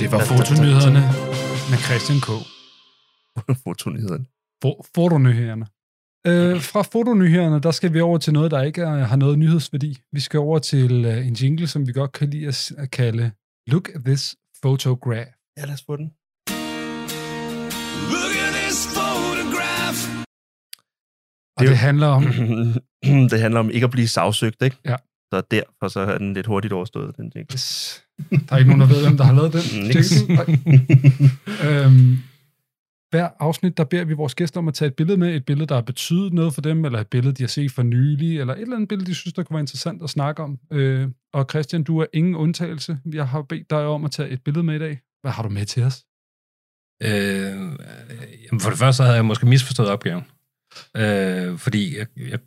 Det 0.00 0.12
var 0.12 0.20
fotonyhederne 0.30 1.02
med 1.70 1.78
Christian 1.86 2.20
K. 2.26 2.55
Fotonyheden. 3.64 4.26
Fo- 4.64 4.90
Fotonyhederne. 4.94 5.66
Øh, 6.26 6.60
fra 6.60 6.82
fotonyhederne, 6.82 7.60
der 7.60 7.70
skal 7.70 7.92
vi 7.92 8.00
over 8.00 8.18
til 8.18 8.32
noget, 8.32 8.50
der 8.50 8.62
ikke 8.62 8.80
er, 8.82 9.04
har 9.04 9.16
noget 9.16 9.38
nyhedsværdi. 9.38 9.98
Vi 10.12 10.20
skal 10.20 10.40
over 10.40 10.58
til 10.58 11.06
uh, 11.06 11.26
en 11.26 11.32
jingle, 11.32 11.66
som 11.66 11.86
vi 11.86 11.92
godt 11.92 12.12
kan 12.12 12.30
lide 12.30 12.46
at, 12.48 12.72
at 12.78 12.90
kalde 12.90 13.30
Look 13.66 13.88
at 13.94 14.04
this 14.04 14.36
photograph. 14.62 15.28
Ja, 15.58 15.64
lad 15.64 15.74
os 15.74 15.82
få 15.86 15.96
den. 15.96 16.10
Og 21.56 21.62
Det 21.62 21.64
er 21.64 21.64
det, 21.64 21.66
jo- 21.66 21.70
det 21.70 21.78
handler 21.78 22.06
om, 22.06 22.22
det 23.30 23.40
handler 23.40 23.60
om 23.60 23.70
ikke 23.70 23.84
at 23.84 23.90
blive 23.90 24.08
sagsøgt, 24.08 24.62
ikke? 24.62 24.76
Ja. 24.84 24.96
Så 25.34 25.40
derfor 25.50 25.88
så 25.88 26.00
er 26.00 26.18
den 26.18 26.34
lidt 26.34 26.46
hurtigt 26.46 26.72
overstået, 26.72 27.16
den 27.16 27.30
ting. 27.30 27.46
Yes. 27.52 28.02
Der 28.30 28.54
er 28.54 28.56
ikke 28.58 28.70
nogen, 28.76 28.80
der 28.80 28.86
ved, 28.86 29.02
hvem 29.06 29.16
der 29.16 29.24
har 29.24 29.34
lavet 29.34 29.52
den. 29.52 29.62
Niks. 29.88 30.12
jingle. 30.28 30.58
Øhm, 31.84 32.18
hver 33.10 33.28
afsnit, 33.38 33.76
der 33.76 33.84
beder 33.84 34.04
vi 34.04 34.14
vores 34.14 34.34
gæster 34.34 34.60
om 34.60 34.68
at 34.68 34.74
tage 34.74 34.88
et 34.88 34.94
billede 34.94 35.18
med, 35.18 35.36
et 35.36 35.44
billede, 35.44 35.66
der 35.66 35.74
har 35.74 35.82
betydet 35.82 36.32
noget 36.32 36.54
for 36.54 36.60
dem, 36.60 36.84
eller 36.84 37.00
et 37.00 37.08
billede, 37.08 37.34
de 37.34 37.42
har 37.42 37.48
set 37.48 37.72
for 37.72 37.82
nylig, 37.82 38.40
eller 38.40 38.54
et 38.54 38.60
eller 38.60 38.76
andet 38.76 38.88
billede, 38.88 39.10
de 39.10 39.14
synes, 39.14 39.34
der 39.34 39.42
kunne 39.42 39.54
være 39.54 39.60
interessant 39.60 40.02
at 40.02 40.10
snakke 40.10 40.42
om. 40.42 40.58
Øh, 40.72 41.08
og 41.32 41.46
Christian, 41.50 41.84
du 41.84 41.98
er 41.98 42.06
ingen 42.12 42.34
undtagelse. 42.34 42.98
Jeg 43.12 43.28
har 43.28 43.42
bedt 43.42 43.70
dig 43.70 43.86
om 43.86 44.04
at 44.04 44.10
tage 44.10 44.28
et 44.28 44.42
billede 44.44 44.64
med 44.64 44.74
i 44.74 44.78
dag. 44.78 45.00
Hvad 45.20 45.32
har 45.32 45.42
du 45.42 45.48
med 45.48 45.66
til 45.66 45.82
os? 45.82 46.04
Øh, 47.02 47.08
jamen 48.44 48.60
for 48.60 48.70
det 48.70 48.78
første 48.78 48.96
så 48.96 49.02
havde 49.02 49.16
jeg 49.16 49.24
måske 49.24 49.46
misforstået 49.46 49.88
opgaven. 49.88 50.24
Øh, 50.96 51.58
fordi 51.58 51.98
jeg, 51.98 52.06
jeg, 52.16 52.30
jeg, 52.30 52.38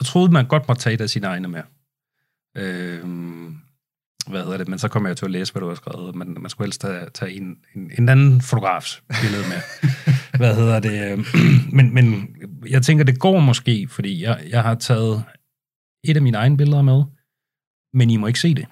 jeg 0.00 0.06
troede, 0.06 0.32
man 0.32 0.46
godt 0.46 0.68
måtte 0.68 0.82
tage 0.82 0.94
et 0.94 1.00
af 1.00 1.10
sine 1.10 1.26
egne 1.26 1.48
med. 1.48 1.62
Øh, 2.56 3.04
hvad 4.30 4.42
hedder 4.42 4.56
det? 4.58 4.68
Men 4.68 4.78
så 4.78 4.88
kom 4.88 5.06
jeg 5.06 5.16
til 5.16 5.24
at 5.24 5.30
læse, 5.30 5.52
hvad 5.52 5.60
du 5.60 5.68
har 5.68 5.74
skrevet. 5.74 6.14
Men 6.14 6.36
man 6.40 6.50
skulle 6.50 6.66
helst 6.66 6.80
tage, 6.80 7.00
tage 7.14 7.32
en, 7.32 7.56
en, 7.76 7.90
en 7.98 8.08
anden 8.08 8.40
fotografs 8.40 9.02
billede 9.22 9.42
med. 9.48 9.88
hvad 10.38 10.54
hedder 10.54 10.80
det? 10.80 11.26
Men, 11.76 11.94
men 11.94 12.28
jeg 12.68 12.82
tænker, 12.82 13.04
det 13.04 13.18
går 13.18 13.40
måske, 13.40 13.88
fordi 13.90 14.22
jeg, 14.22 14.40
jeg 14.50 14.62
har 14.62 14.74
taget 14.74 15.24
et 16.04 16.16
af 16.16 16.22
mine 16.22 16.36
egne 16.38 16.56
billeder 16.56 16.82
med, 16.82 17.02
men 17.94 18.10
I 18.10 18.16
må 18.16 18.26
ikke 18.26 18.40
se 18.40 18.54
det. 18.54 18.66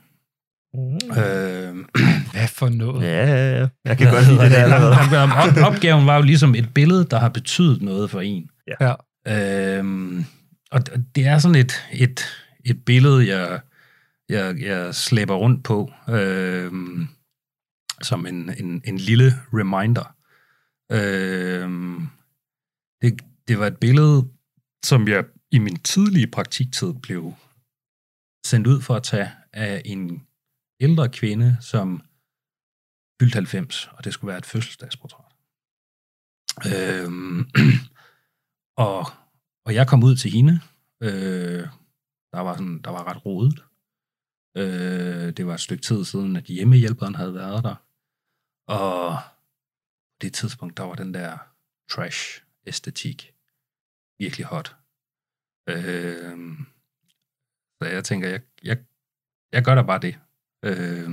Øh, 1.11 1.75
Hvad 2.33 2.49
for 2.49 2.69
noget? 2.69 3.03
Ja, 3.07 3.27
ja, 3.27 3.59
ja. 3.59 3.69
Jeg 3.85 3.99
kan 3.99 4.09
hvad 4.09 4.19
godt 4.19 4.29
lide 4.29 4.43
det 4.43 4.51
der 4.51 4.63
allerede. 4.63 4.93
Op- 4.93 5.49
op- 5.49 5.57
Opgaven 5.75 6.07
var 6.07 6.17
jo 6.17 6.23
ligesom 6.23 6.55
et 6.55 6.75
billede, 6.75 7.05
der 7.11 7.19
har 7.19 7.29
betydet 7.29 7.83
noget 7.83 8.11
for 8.11 8.21
en. 8.21 8.49
Ja. 8.81 8.95
Øhm, 9.79 10.25
og 10.71 10.87
det 11.15 11.27
er 11.27 11.39
sådan 11.39 11.55
et, 11.55 11.73
et, 11.93 12.25
et 12.65 12.85
billede, 12.87 13.37
jeg, 13.37 13.61
jeg, 14.29 14.61
jeg 14.61 14.95
slæber 14.95 15.35
rundt 15.35 15.65
på, 15.65 15.93
øh, 16.09 16.73
som 18.03 18.27
en, 18.27 18.51
en, 18.65 18.83
en 18.85 18.99
lille 18.99 19.33
reminder. 19.53 20.17
Øh, 20.93 21.69
det, 23.03 23.21
det 23.49 23.59
var 23.59 23.67
et 23.67 23.81
billede, 23.81 24.31
som 24.85 25.09
jeg 25.09 25.25
i 25.51 25.59
min 25.59 25.77
tidlige 25.77 26.27
praktiktid 26.27 26.95
blev 27.03 27.35
sendt 28.47 28.67
ud 28.67 28.81
for 28.81 28.95
at 28.95 29.03
tage 29.03 29.31
af 29.53 29.83
en 29.85 30.27
ældre 30.81 31.09
kvinde, 31.09 31.57
som 31.61 32.03
fyldte 33.21 33.37
90, 33.37 33.87
og 33.93 34.05
det 34.05 34.15
skulle 34.15 34.29
være 34.29 34.39
et 34.39 34.47
fødselsdagsportræt. 34.47 35.33
Øhm, 36.73 37.51
og, 38.87 39.07
og 39.67 39.75
jeg 39.75 39.89
kom 39.89 40.03
ud 40.05 40.17
til 40.17 40.31
hende. 40.31 40.61
Øh, 41.03 41.69
der 42.33 42.41
var, 42.41 42.57
sådan, 42.57 42.83
der 42.83 42.91
var 42.91 43.05
ret 43.05 43.27
rodet. 43.27 43.65
Øh, 44.57 45.33
det 45.37 45.47
var 45.47 45.55
et 45.55 45.61
stykke 45.61 45.83
tid 45.83 46.05
siden, 46.05 46.37
at 46.37 46.45
hjemmehjælperen 46.45 47.15
havde 47.15 47.35
været 47.35 47.65
der. 47.65 47.75
Og 48.69 49.19
på 50.15 50.19
det 50.21 50.35
tidspunkt, 50.35 50.77
der 50.77 50.83
var 50.85 50.95
den 50.95 51.15
der 51.15 51.39
trash-æstetik 51.91 53.35
virkelig 54.19 54.47
hot. 54.47 54.77
Øh, 55.69 56.59
så 57.83 57.89
jeg 57.89 58.05
tænker, 58.05 58.29
jeg, 58.29 58.41
jeg, 58.63 58.79
jeg 59.53 59.65
gør 59.65 59.75
da 59.75 59.83
bare 59.83 59.99
det. 59.99 60.19
Øh, 60.65 61.09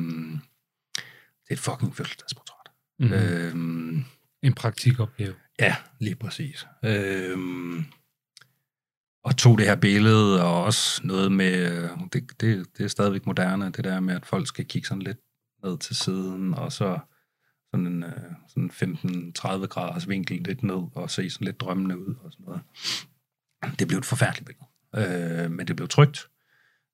det 1.44 1.49
er 1.49 1.53
et 1.53 1.60
fucking 1.60 1.95
fødselsdagsportræt. 1.95 2.72
Mm. 2.99 3.14
Øh, 3.14 3.56
En 4.41 4.53
praktikopgave. 4.53 5.36
Ja, 5.60 5.76
lige 5.99 6.15
præcis. 6.15 6.68
Øhm, 6.84 7.86
og 9.24 9.38
tog 9.38 9.58
det 9.58 9.66
her 9.66 9.76
billede, 9.76 10.44
og 10.44 10.64
også 10.64 11.02
noget 11.04 11.32
med, 11.32 11.84
øh, 11.84 11.90
det, 12.14 12.41
det, 12.41 12.78
det 12.78 12.84
er 12.84 12.88
stadigvæk 12.88 13.26
moderne, 13.26 13.66
det 13.66 13.84
der 13.84 14.00
med, 14.00 14.16
at 14.16 14.26
folk 14.26 14.48
skal 14.48 14.66
kigge 14.66 14.88
sådan 14.88 15.02
lidt 15.02 15.18
ned 15.64 15.78
til 15.78 15.95
siden, 15.95 16.54
og 16.54 16.72
så 16.72 17.00
sådan 17.72 17.88
en 17.88 18.04
øh, 18.04 18.12
sådan 18.48 18.72
15-30 19.62 19.66
graders 19.66 20.10
vinkel 20.10 20.41
lidt 20.41 20.64
ned, 20.64 20.84
og 20.95 21.10
se 21.10 21.30
sådan 21.30 21.45
lidt 21.45 21.60
drømmende 21.60 22.00
ud, 22.00 22.16
og 22.24 22.32
sådan 22.32 22.45
noget. 22.45 22.62
Det 23.80 23.88
blev 23.88 24.00
et 24.00 24.06
forfærdeligt 24.06 24.45
billede. 24.45 25.44
Øh, 25.44 25.52
men 25.52 25.68
det 25.68 25.76
blev 25.76 25.88
trygt 25.88 26.30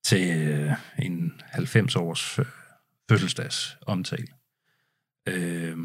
til 0.04 0.38
øh, 0.38 0.72
en 1.00 1.42
90-års 1.54 2.40
øh, 2.40 2.46
fødselsdags 3.10 3.78
omtale. 3.82 4.28
Øh, 5.28 5.78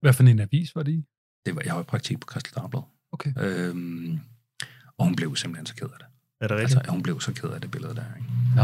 Hvad 0.00 0.12
for 0.12 0.22
en 0.22 0.40
avis 0.40 0.76
var 0.76 0.82
det 0.82 0.92
i? 0.92 1.04
det 1.46 1.56
var, 1.56 1.62
jeg 1.64 1.74
var 1.74 1.80
i 1.80 1.84
praktik 1.84 2.20
på 2.20 2.26
Kristel 2.26 2.54
Dagblad. 2.54 2.82
Okay. 3.12 3.32
Øhm, 3.38 4.20
og 4.98 5.04
hun 5.04 5.16
blev 5.16 5.36
simpelthen 5.36 5.66
så 5.66 5.74
ked 5.74 5.86
af 5.86 5.98
det. 5.98 6.06
Er 6.40 6.48
det 6.48 6.56
rigtigt? 6.56 6.78
Altså, 6.78 6.90
hun 6.92 7.02
blev 7.02 7.20
så 7.20 7.32
ked 7.32 7.48
af 7.48 7.60
det 7.60 7.70
billede 7.70 7.94
der. 7.94 8.04
Ikke? 8.16 8.28
Nå. 8.56 8.62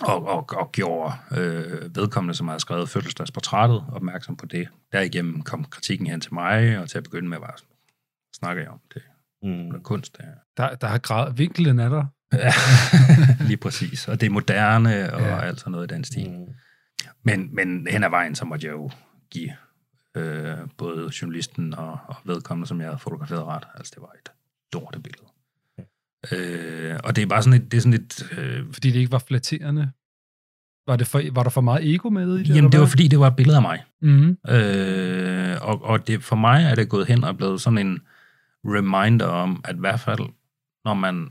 Og, 0.00 0.26
og, 0.26 0.50
og 0.56 0.72
gjorde 0.72 1.14
øh, 1.36 1.96
vedkommende, 1.96 2.34
som 2.34 2.48
havde 2.48 2.60
skrevet 2.60 2.88
fødselsdagsportrættet, 2.88 3.84
opmærksom 3.92 4.36
på 4.36 4.46
det. 4.46 4.68
Derigennem 4.92 5.42
kom 5.42 5.64
kritikken 5.64 6.06
hen 6.06 6.20
til 6.20 6.34
mig, 6.34 6.78
og 6.78 6.88
til 6.90 6.98
at 6.98 7.04
begynde 7.04 7.28
med, 7.28 7.38
var 7.38 7.54
sådan, 7.56 7.76
snakker 8.36 8.62
jeg 8.62 8.70
om 8.70 8.80
det. 8.94 9.02
Mm. 9.42 9.48
Det 9.70 9.74
er 9.74 9.82
kunst, 9.82 10.16
det 10.16 10.24
er. 10.24 10.32
Der, 10.56 10.74
der 10.74 10.86
har 10.86 10.98
grad, 10.98 11.32
vinklen 11.34 11.78
er 11.78 11.88
der. 11.88 12.04
Ja, 12.32 12.52
lige 13.48 13.56
præcis. 13.56 14.08
Og 14.08 14.20
det 14.20 14.26
er 14.26 14.30
moderne, 14.30 15.12
og 15.12 15.20
Ja. 15.20 15.40
alt 15.40 15.60
sådan 15.60 15.72
noget 15.72 15.90
i 15.90 15.94
den 15.94 16.04
stil. 16.04 16.30
Mm. 16.30 16.46
Men, 17.22 17.54
men 17.54 17.86
hen 17.90 18.04
ad 18.04 18.08
vejen, 18.10 18.34
så 18.34 18.44
måtte 18.44 18.66
jeg 18.66 18.72
jo 18.72 18.90
give 19.30 19.52
øh, 20.14 20.56
både 20.78 21.10
journalisten 21.22 21.74
og, 21.74 21.98
og 22.06 22.16
vedkommende, 22.24 22.66
som 22.68 22.80
jeg 22.80 22.88
havde 22.88 22.98
fotograferet 22.98 23.44
ret. 23.44 23.64
Altså, 23.74 23.92
det 23.94 24.02
var 24.02 24.12
et 24.24 24.32
lorte 24.72 25.00
billede. 25.00 25.26
Øh, 26.32 26.96
og 27.04 27.16
det 27.16 27.22
er 27.22 27.26
bare 27.26 27.42
sådan 27.42 27.60
et, 27.62 27.70
det 27.70 27.76
er 27.76 27.80
sådan 27.80 28.00
et, 28.00 28.32
øh, 28.38 28.72
Fordi 28.72 28.90
det 28.90 28.98
ikke 29.00 29.12
var 29.12 29.18
flatterende. 29.18 29.92
Var, 30.88 30.96
det 30.96 31.06
for, 31.06 31.22
var 31.32 31.42
der 31.42 31.50
for 31.50 31.60
meget 31.60 31.94
ego 31.94 32.08
med 32.08 32.36
i 32.36 32.38
det? 32.38 32.56
jamen 32.56 32.72
det 32.72 32.80
var 32.80 32.86
fordi, 32.86 33.08
det 33.08 33.18
var 33.18 33.26
et 33.26 33.36
billede 33.36 33.56
af 33.56 33.62
mig. 33.62 33.84
Mm-hmm. 34.02 34.38
Øh, 34.48 35.56
og 35.62 35.82
og 35.82 36.06
det, 36.06 36.22
for 36.24 36.36
mig 36.36 36.64
er 36.64 36.74
det 36.74 36.88
gået 36.88 37.06
hen 37.06 37.24
og 37.24 37.36
blevet 37.36 37.60
sådan 37.60 37.78
en 37.78 38.00
reminder 38.64 39.26
om, 39.26 39.60
at 39.64 39.76
i 39.76 39.78
hvert 39.78 40.00
fald, 40.00 40.20
når 40.84 40.94
man 40.94 41.30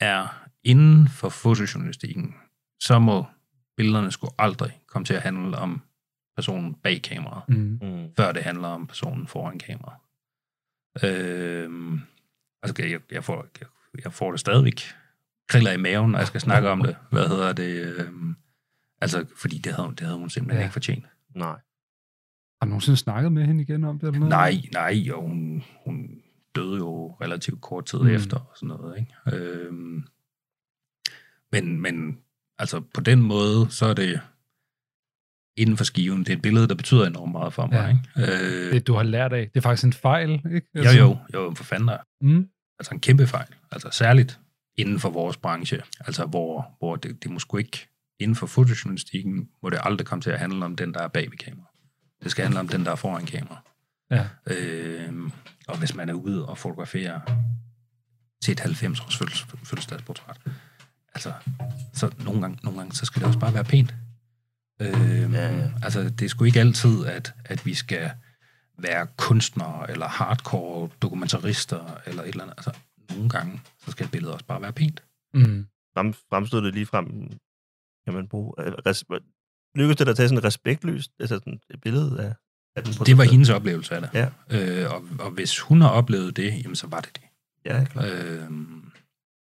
er 0.00 0.46
inden 0.64 1.08
for 1.08 1.28
fotojournalistikken, 1.28 2.34
så 2.82 2.98
må 2.98 3.26
billederne 3.76 4.12
sgu 4.12 4.28
aldrig 4.38 4.80
komme 4.86 5.04
til 5.04 5.14
at 5.14 5.22
handle 5.22 5.56
om 5.58 5.82
personen 6.36 6.74
bag 6.74 7.02
kameraet, 7.02 7.48
Mm. 7.48 7.78
Mm. 7.82 8.08
før 8.16 8.32
det 8.32 8.42
handler 8.42 8.68
om 8.68 8.86
personen 8.86 9.26
foran 9.26 9.58
kameraet. 9.58 9.98
Øh, 11.04 11.70
altså, 12.68 12.82
jeg, 12.82 13.00
jeg, 13.12 13.24
får, 13.24 13.46
jeg, 13.60 13.68
jeg 14.04 14.12
får 14.12 14.30
det 14.30 14.40
stadigvæk 14.40 14.80
kriller 15.48 15.72
i 15.72 15.76
maven, 15.76 16.10
når 16.10 16.18
jeg 16.18 16.26
skal 16.26 16.40
snakke 16.40 16.68
om 16.70 16.82
det. 16.82 16.96
Hvad 17.10 17.28
hedder 17.28 17.52
det? 17.52 17.74
Øh, 17.86 18.10
altså, 19.00 19.26
fordi 19.36 19.58
det 19.58 19.72
havde, 19.72 19.88
det 19.88 20.00
havde 20.00 20.18
hun 20.18 20.30
simpelthen 20.30 20.60
Ja. 20.60 20.64
ikke 20.64 20.72
fortjent. 20.72 21.04
Nej. 21.34 21.56
Har 22.60 22.66
du 22.66 22.66
nogensinde 22.68 22.96
snakket 22.96 23.32
med 23.32 23.44
hende 23.46 23.62
igen 23.62 23.84
om 23.84 23.98
det? 23.98 24.06
Eller 24.06 24.18
noget? 24.18 24.30
Nej, 24.30 24.54
nej, 24.72 25.10
og 25.14 25.22
hun, 25.22 25.64
hun 25.84 26.08
døde 26.54 26.76
jo 26.76 27.08
relativt 27.20 27.60
kort 27.60 27.86
tid 27.86 27.98
Mm. 27.98 28.08
efter 28.08 28.36
og 28.36 28.52
sådan 28.56 28.68
noget, 28.68 28.98
ikke? 28.98 29.36
Øhm, 29.42 30.04
men, 31.52 31.80
men 31.80 32.18
altså 32.58 32.80
på 32.80 33.00
den 33.00 33.22
måde, 33.22 33.66
så 33.70 33.86
er 33.86 33.94
det 33.94 34.20
inden 35.56 35.76
for 35.76 35.84
skiven, 35.84 36.18
det 36.18 36.28
er 36.28 36.36
et 36.36 36.42
billede, 36.42 36.68
der 36.68 36.74
betyder 36.74 37.06
enormt 37.06 37.32
meget 37.32 37.52
for 37.52 37.66
mig, 37.66 38.00
Ja. 38.16 38.22
ikke? 38.22 38.34
Øh, 38.66 38.72
Det, 38.72 38.86
du 38.86 38.94
har 38.94 39.02
lært 39.02 39.32
af. 39.32 39.50
Det 39.54 39.56
er 39.56 39.62
faktisk 39.62 39.84
en 39.84 39.92
fejl, 39.92 40.30
ikke? 40.54 40.66
jo, 40.74 40.82
jo, 40.98 41.18
jo, 41.34 41.52
for 41.56 41.64
fanden 41.64 41.88
der. 41.88 41.98
Mm. 42.20 42.48
Altså 42.78 42.94
en 42.94 43.00
kæmpe 43.00 43.26
fejl. 43.26 43.54
Altså 43.72 43.88
særligt 43.92 44.40
inden 44.76 45.00
for 45.00 45.10
vores 45.10 45.36
branche. 45.36 45.82
Altså 46.00 46.26
hvor, 46.26 46.76
hvor 46.78 46.96
det, 46.96 47.22
det 47.22 47.30
må 47.30 47.38
sgu 47.38 47.56
ikke, 47.56 47.88
inden 48.18 48.36
for 48.36 48.46
fotojournalistikken, 48.46 49.48
må 49.62 49.70
det 49.70 49.78
aldrig 49.82 50.06
komme 50.06 50.22
til 50.22 50.30
at 50.30 50.38
handle 50.38 50.64
om 50.64 50.76
den, 50.76 50.94
der 50.94 51.00
er 51.00 51.08
bag 51.08 51.30
ved 51.30 51.38
kamera. 51.38 51.66
Det 52.22 52.30
skal 52.30 52.44
handle 52.44 52.60
om 52.60 52.68
den, 52.68 52.84
der 52.84 52.90
er 52.90 52.96
foran 52.96 53.26
kamera. 53.26 53.62
Ja. 54.10 54.26
Øh, 54.46 55.30
og 55.68 55.78
hvis 55.78 55.94
man 55.94 56.08
er 56.08 56.12
ude 56.12 56.46
og 56.46 56.58
fotografere 56.58 57.20
til 58.42 58.52
et 58.52 58.60
90-års 58.60 59.16
fødsels, 59.16 59.46
fødselsdagsportræt, 59.64 60.36
altså, 61.14 61.32
så 61.94 62.10
nogle 62.24 62.40
gange, 62.40 62.58
nogle 62.62 62.78
gange, 62.78 62.96
så 62.96 63.06
skal 63.06 63.20
det 63.20 63.26
også 63.26 63.38
bare 63.38 63.54
være 63.54 63.64
pænt. 63.64 63.94
Øh, 64.80 65.32
Ja, 65.32 65.56
ja. 65.56 65.70
Altså, 65.82 66.02
det 66.08 66.22
er 66.22 66.28
sgu 66.28 66.44
ikke 66.44 66.60
altid, 66.60 67.06
at, 67.06 67.34
at 67.44 67.66
vi 67.66 67.74
skal 67.74 68.10
være 68.78 69.06
kunstnere, 69.16 69.90
eller 69.90 70.08
hardcore 70.08 70.88
dokumentarister, 71.02 72.00
eller 72.06 72.22
et 72.22 72.28
eller 72.28 72.42
andet. 72.42 72.54
Altså, 72.58 72.72
nogle 73.10 73.28
gange, 73.28 73.60
så 73.78 73.90
skal 73.90 74.06
et 74.06 74.12
billede 74.12 74.32
også 74.32 74.44
bare 74.44 74.62
være 74.62 74.72
pænt. 74.72 75.02
Mm. 75.34 75.66
Frem, 75.96 76.12
fremstod 76.12 76.62
det 76.62 76.74
lige 76.74 76.86
frem, 76.86 77.06
kan 78.04 78.14
man 78.14 78.28
bruge... 78.28 78.54
øh, 78.58 78.72
Res, 78.86 79.04
lykkedes 79.76 79.96
det 79.96 80.08
at 80.08 80.16
tage 80.16 80.28
sådan 80.28 80.38
et 80.38 80.44
respektløst 80.44 81.10
altså 81.20 81.34
sådan 81.34 81.60
et 81.70 81.80
billede 81.80 82.22
af, 82.24 82.34
af 82.76 82.84
den 82.84 82.92
Det 82.92 83.18
var 83.18 83.24
hendes 83.24 83.48
oplevelse 83.48 83.94
af 83.94 84.00
det. 84.00 84.10
Ja. 84.14 84.28
Øh, 84.50 84.92
og, 84.92 85.04
og 85.18 85.30
hvis 85.30 85.60
hun 85.60 85.80
har 85.80 85.88
oplevet 85.88 86.36
det, 86.36 86.62
jamen 86.62 86.76
så 86.76 86.86
var 86.86 87.00
det 87.00 87.16
det. 87.16 87.22
Ja, 87.64 87.84
klart. 87.84 88.10
Øh, 88.12 88.50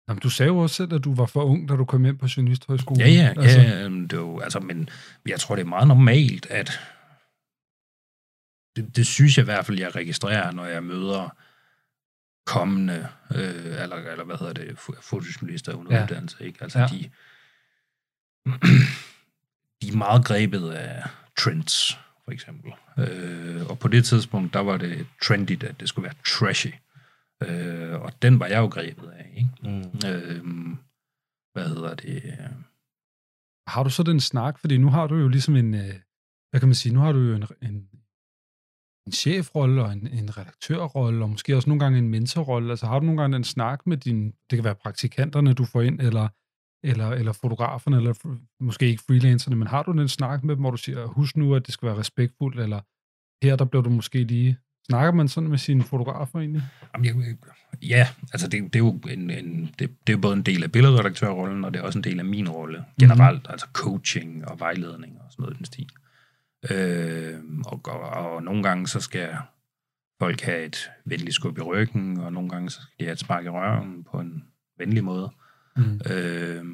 Jamen, 0.08 0.20
du 0.20 0.30
sagde 0.30 0.48
jo 0.48 0.58
også 0.58 0.76
selv, 0.76 0.94
at 0.94 1.04
du 1.04 1.14
var 1.14 1.26
for 1.26 1.44
ung, 1.44 1.68
da 1.68 1.76
du 1.76 1.84
kom 1.84 2.04
ind 2.04 2.18
på 2.18 2.26
Journalisthøjskolen. 2.36 3.00
Ja, 3.00 3.08
ja, 3.08 3.34
Altså, 3.42 3.60
ja 3.60 3.84
det 3.84 4.12
er 4.12 4.16
jo, 4.16 4.40
altså, 4.40 4.60
men 4.60 4.88
jeg 5.26 5.40
tror, 5.40 5.54
det 5.54 5.62
er 5.62 5.68
meget 5.68 5.88
normalt, 5.88 6.46
at 6.50 6.80
det, 8.76 8.96
det 8.96 9.06
synes 9.06 9.36
jeg 9.38 9.42
i 9.42 9.44
hvert 9.44 9.66
fald, 9.66 9.78
jeg 9.78 9.94
registrerer, 9.96 10.50
når 10.50 10.64
jeg 10.64 10.84
møder 10.84 11.36
kommende, 12.46 13.08
øh, 13.34 13.82
eller, 13.82 13.96
eller 13.96 14.24
hvad 14.24 14.36
hedder 14.38 14.52
det, 14.52 14.68
fo- 14.78 15.00
fotojournalister 15.00 15.74
under 15.74 15.96
Ja. 15.96 16.02
uddannelse, 16.04 16.46
ikke? 16.46 16.58
Altså, 16.62 16.78
Ja. 16.78 16.84
ja. 16.92 16.96
de, 16.98 17.10
de 19.82 19.88
er 19.88 19.96
meget 19.96 20.24
grebet 20.24 20.70
af 20.70 21.08
trends, 21.38 21.98
for 22.24 22.30
eksempel. 22.30 22.72
Øh, 22.98 23.66
og 23.70 23.78
på 23.78 23.88
det 23.88 24.04
tidspunkt, 24.04 24.52
der 24.54 24.60
var 24.60 24.76
det 24.76 25.06
trendy, 25.22 25.64
at 25.64 25.80
det 25.80 25.88
skulle 25.88 26.04
være 26.04 26.14
trashy. 26.26 26.72
Øh, 27.42 28.00
og 28.00 28.22
den 28.22 28.40
var 28.40 28.46
jeg 28.46 28.58
jo 28.58 28.66
grebet 28.66 29.08
af, 29.10 29.32
ikke? 29.36 29.50
Mm. 29.62 30.08
Øh, 30.08 30.76
hvad 31.52 31.68
hedder 31.68 31.94
det? 31.94 32.22
Har 33.66 33.82
du 33.82 33.90
så 33.90 34.02
den 34.02 34.20
snak? 34.20 34.58
Fordi 34.58 34.76
nu 34.78 34.90
har 34.90 35.06
du 35.06 35.16
jo 35.16 35.28
ligesom 35.28 35.56
en, 35.56 35.74
øh, 35.74 35.94
hvad 36.50 36.60
kan 36.60 36.68
man 36.68 36.74
sige, 36.74 36.94
nu 36.94 37.00
har 37.00 37.12
du 37.12 37.18
jo 37.18 37.34
en, 37.34 37.44
en, 37.62 37.88
en 39.08 39.12
chefrolle 39.12 39.84
og 39.84 39.92
en, 39.92 40.06
en 40.06 40.38
redaktørrolle, 40.38 41.24
og 41.24 41.30
måske 41.30 41.56
også 41.56 41.68
nogle 41.68 41.80
gange 41.80 41.98
en 41.98 42.08
mentorrolle. 42.08 42.70
Altså 42.70 42.86
har 42.86 42.98
du 42.98 43.06
nogle 43.06 43.20
gange 43.20 43.36
en 43.36 43.44
snak 43.44 43.86
med 43.86 43.96
dine, 43.96 44.32
det 44.50 44.56
kan 44.56 44.64
være 44.64 44.74
praktikanterne, 44.74 45.52
du 45.52 45.64
får 45.64 45.82
ind, 45.82 46.00
eller, 46.00 46.28
eller, 46.84 47.08
eller 47.08 47.32
fotograferne, 47.32 47.96
eller 47.96 48.36
måske 48.60 48.86
ikke 48.86 49.02
freelancerne, 49.06 49.56
men 49.56 49.68
har 49.68 49.82
du 49.82 49.92
den 49.92 50.08
snak 50.08 50.44
med 50.44 50.54
dem, 50.54 50.62
hvor 50.62 50.70
du 50.70 50.76
siger, 50.76 51.06
husk 51.06 51.36
nu, 51.36 51.54
at 51.54 51.66
det 51.66 51.74
skal 51.74 51.86
være 51.88 51.98
respektfuldt, 51.98 52.60
eller 52.60 52.80
her, 53.46 53.56
der 53.56 53.64
blev 53.64 53.84
du 53.84 53.90
måske 53.90 54.24
lige... 54.24 54.56
Snakker 54.90 55.12
man 55.12 55.28
sådan 55.28 55.50
med 55.50 55.58
sine 55.58 55.82
fotografer 55.82 56.38
egentlig? 56.38 56.62
Jamen, 56.94 57.04
jeg, 57.06 57.36
ja, 57.82 58.08
altså 58.32 58.48
det, 58.48 58.62
det 58.62 58.74
er 58.74 58.78
jo 58.78 59.00
en, 59.10 59.30
en, 59.30 59.70
det, 59.78 59.90
det 60.06 60.12
er 60.12 60.16
både 60.16 60.34
en 60.34 60.42
del 60.42 60.62
af 60.62 60.72
billedredaktørrollen, 60.72 61.64
og 61.64 61.74
det 61.74 61.80
er 61.80 61.84
også 61.84 61.98
en 61.98 62.04
del 62.04 62.18
af 62.18 62.24
min 62.24 62.48
rolle 62.48 62.84
generelt, 63.00 63.42
mm. 63.42 63.50
altså 63.50 63.66
coaching 63.72 64.48
og 64.48 64.60
vejledning 64.60 65.18
og 65.20 65.32
sådan 65.32 65.42
noget 65.42 65.54
i 65.54 65.58
den 65.58 65.64
stil. 65.64 65.88
Øh, 66.70 67.40
og, 67.66 67.80
og, 67.84 68.00
og 68.00 68.42
nogle 68.42 68.62
gange 68.62 68.86
så 68.86 69.00
skal 69.00 69.36
folk 70.20 70.40
have 70.40 70.64
et 70.64 70.90
venligt 71.04 71.34
skub 71.34 71.58
i 71.58 71.60
ryggen, 71.60 72.20
og 72.20 72.32
nogle 72.32 72.48
gange 72.48 72.70
så 72.70 72.82
skal 72.82 72.94
de 72.98 73.04
have 73.04 73.12
et 73.12 73.18
spark 73.18 73.44
i 73.44 73.48
røven 73.48 74.04
på 74.04 74.20
en 74.20 74.44
venlig 74.78 75.04
måde. 75.04 75.30
Mm. 75.76 76.00
Øh, 76.10 76.64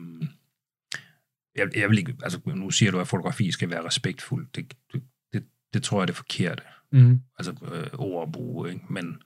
jeg, 1.57 1.77
jeg 1.77 1.91
vil 1.91 1.99
ikke, 1.99 2.17
altså 2.23 2.41
nu 2.47 2.71
siger 2.71 2.93
du, 2.93 3.01
at 3.01 3.09
fotografi 3.09 3.51
skal 3.51 3.71
være 3.71 3.85
respektfuldt. 3.85 4.57
Det, 4.57 4.75
det, 4.93 5.03
det, 5.33 5.45
det 5.75 5.83
tror 5.83 5.99
jeg 5.99 6.03
er 6.03 6.07
det 6.07 6.17
forkerte 6.17 6.63
Mm. 6.95 7.21
altså 7.39 7.55
øh, 7.73 7.87
ord 7.99 8.27
at 8.27 8.33
bruge, 8.33 8.73
ikke? 8.73 8.85
men 8.91 9.23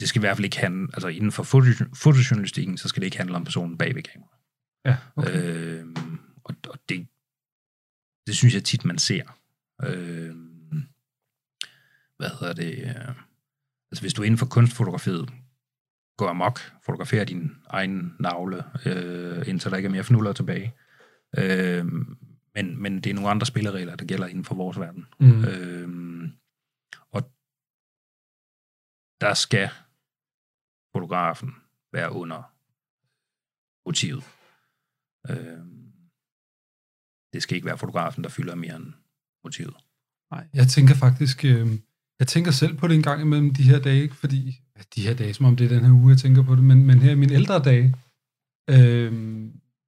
det 0.00 0.08
skal 0.08 0.18
i 0.18 0.22
hvert 0.22 0.36
fald 0.36 0.44
ikke 0.44 0.58
handle, 0.58 0.88
altså 0.92 1.08
inden 1.08 1.32
for 1.32 1.42
foto, 1.42 1.66
fotojournalistikken, 1.94 2.78
så 2.78 2.88
skal 2.88 3.00
det 3.00 3.06
ikke 3.06 3.16
handle 3.16 3.36
om 3.36 3.44
personen 3.44 3.78
bag 3.78 3.94
ved 3.94 4.02
kameraet. 4.02 4.38
Ja, 4.84 4.96
okay. 5.16 5.80
Øh, 5.80 5.86
og 6.44 6.54
og 6.68 6.78
det, 6.88 7.06
det 8.26 8.36
synes 8.36 8.54
jeg 8.54 8.64
tit, 8.64 8.84
man 8.84 8.98
ser. 8.98 9.38
Øh, 9.82 10.36
hvad 12.16 12.30
hedder 12.40 12.52
det, 12.52 12.78
øh, 12.78 13.08
altså 13.90 14.02
hvis 14.02 14.14
du 14.14 14.22
er 14.22 14.26
inden 14.26 14.38
for 14.38 14.46
kunstfotografiet, 14.46 15.30
går 16.16 16.28
amok, 16.28 16.60
fotograferer 16.82 17.24
din 17.24 17.50
egen 17.66 18.16
navle, 18.20 18.64
øh, 18.86 19.48
indtil 19.48 19.70
der 19.70 19.76
ikke 19.76 19.86
er 19.86 19.90
mere 19.90 20.04
fnuller 20.04 20.32
tilbage. 20.32 20.74
Øh, 21.38 21.86
men, 22.54 22.82
men 22.82 23.00
det 23.00 23.10
er 23.10 23.14
nogle 23.14 23.30
andre 23.30 23.46
spilleregler, 23.46 23.96
der 23.96 24.04
gælder 24.04 24.26
inden 24.26 24.44
for 24.44 24.54
vores 24.54 24.78
verden. 24.78 25.06
Mm. 25.20 25.44
Øh, 25.44 26.28
og 27.10 27.32
der 29.20 29.34
skal 29.34 29.70
fotografen 30.92 31.54
være 31.92 32.12
under 32.12 32.52
motivet. 33.86 34.24
Øh, 35.30 35.81
det 37.32 37.42
skal 37.42 37.54
ikke 37.56 37.66
være 37.66 37.78
fotografen, 37.78 38.24
der 38.24 38.30
fylder 38.30 38.54
mere 38.54 38.76
end 38.76 38.86
motivet. 39.44 39.74
Nej, 40.32 40.44
jeg 40.54 40.68
tænker 40.68 40.94
faktisk, 40.94 41.44
øh, 41.44 41.68
jeg 42.18 42.28
tænker 42.28 42.50
selv 42.50 42.76
på 42.76 42.88
det 42.88 42.94
en 42.94 43.02
gang 43.02 43.20
imellem 43.20 43.54
de 43.54 43.62
her 43.62 43.78
dage, 43.78 44.02
ikke? 44.02 44.14
fordi 44.14 44.60
ja, 44.76 44.82
de 44.96 45.02
her 45.02 45.14
dage, 45.14 45.34
som 45.34 45.46
om 45.46 45.56
det 45.56 45.64
er 45.64 45.68
den 45.68 45.84
her 45.84 45.92
uge, 45.92 46.10
jeg 46.10 46.18
tænker 46.18 46.42
på 46.42 46.54
det, 46.54 46.64
men, 46.64 46.86
men 46.86 46.98
her 46.98 47.10
i 47.12 47.14
mine 47.14 47.34
ældre 47.34 47.58
dage, 47.58 47.94
øh, 48.70 49.12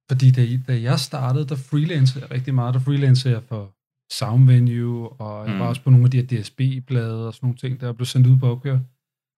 fordi 0.09 0.31
da, 0.31 0.47
da 0.67 0.81
jeg 0.81 0.99
startede, 0.99 1.47
der 1.47 1.55
freelancede 1.55 2.23
jeg 2.23 2.31
rigtig 2.31 2.53
meget, 2.53 2.73
der 2.73 2.79
freelancede 2.79 3.33
jeg 3.33 3.43
for 3.43 3.71
Sound 4.13 4.45
Venue, 4.45 5.09
og 5.09 5.45
jeg 5.47 5.53
Mm. 5.53 5.59
var 5.59 5.67
også 5.67 5.81
på 5.83 5.89
nogle 5.89 6.05
af 6.05 6.11
de 6.11 6.17
her 6.17 6.41
DSB-blade 6.41 7.27
og 7.27 7.33
sådan 7.33 7.45
nogle 7.47 7.57
ting, 7.57 7.81
der 7.81 7.93
blev 7.93 8.05
sendt 8.05 8.27
ud 8.27 8.37
på 8.37 8.51
opgør. 8.51 8.79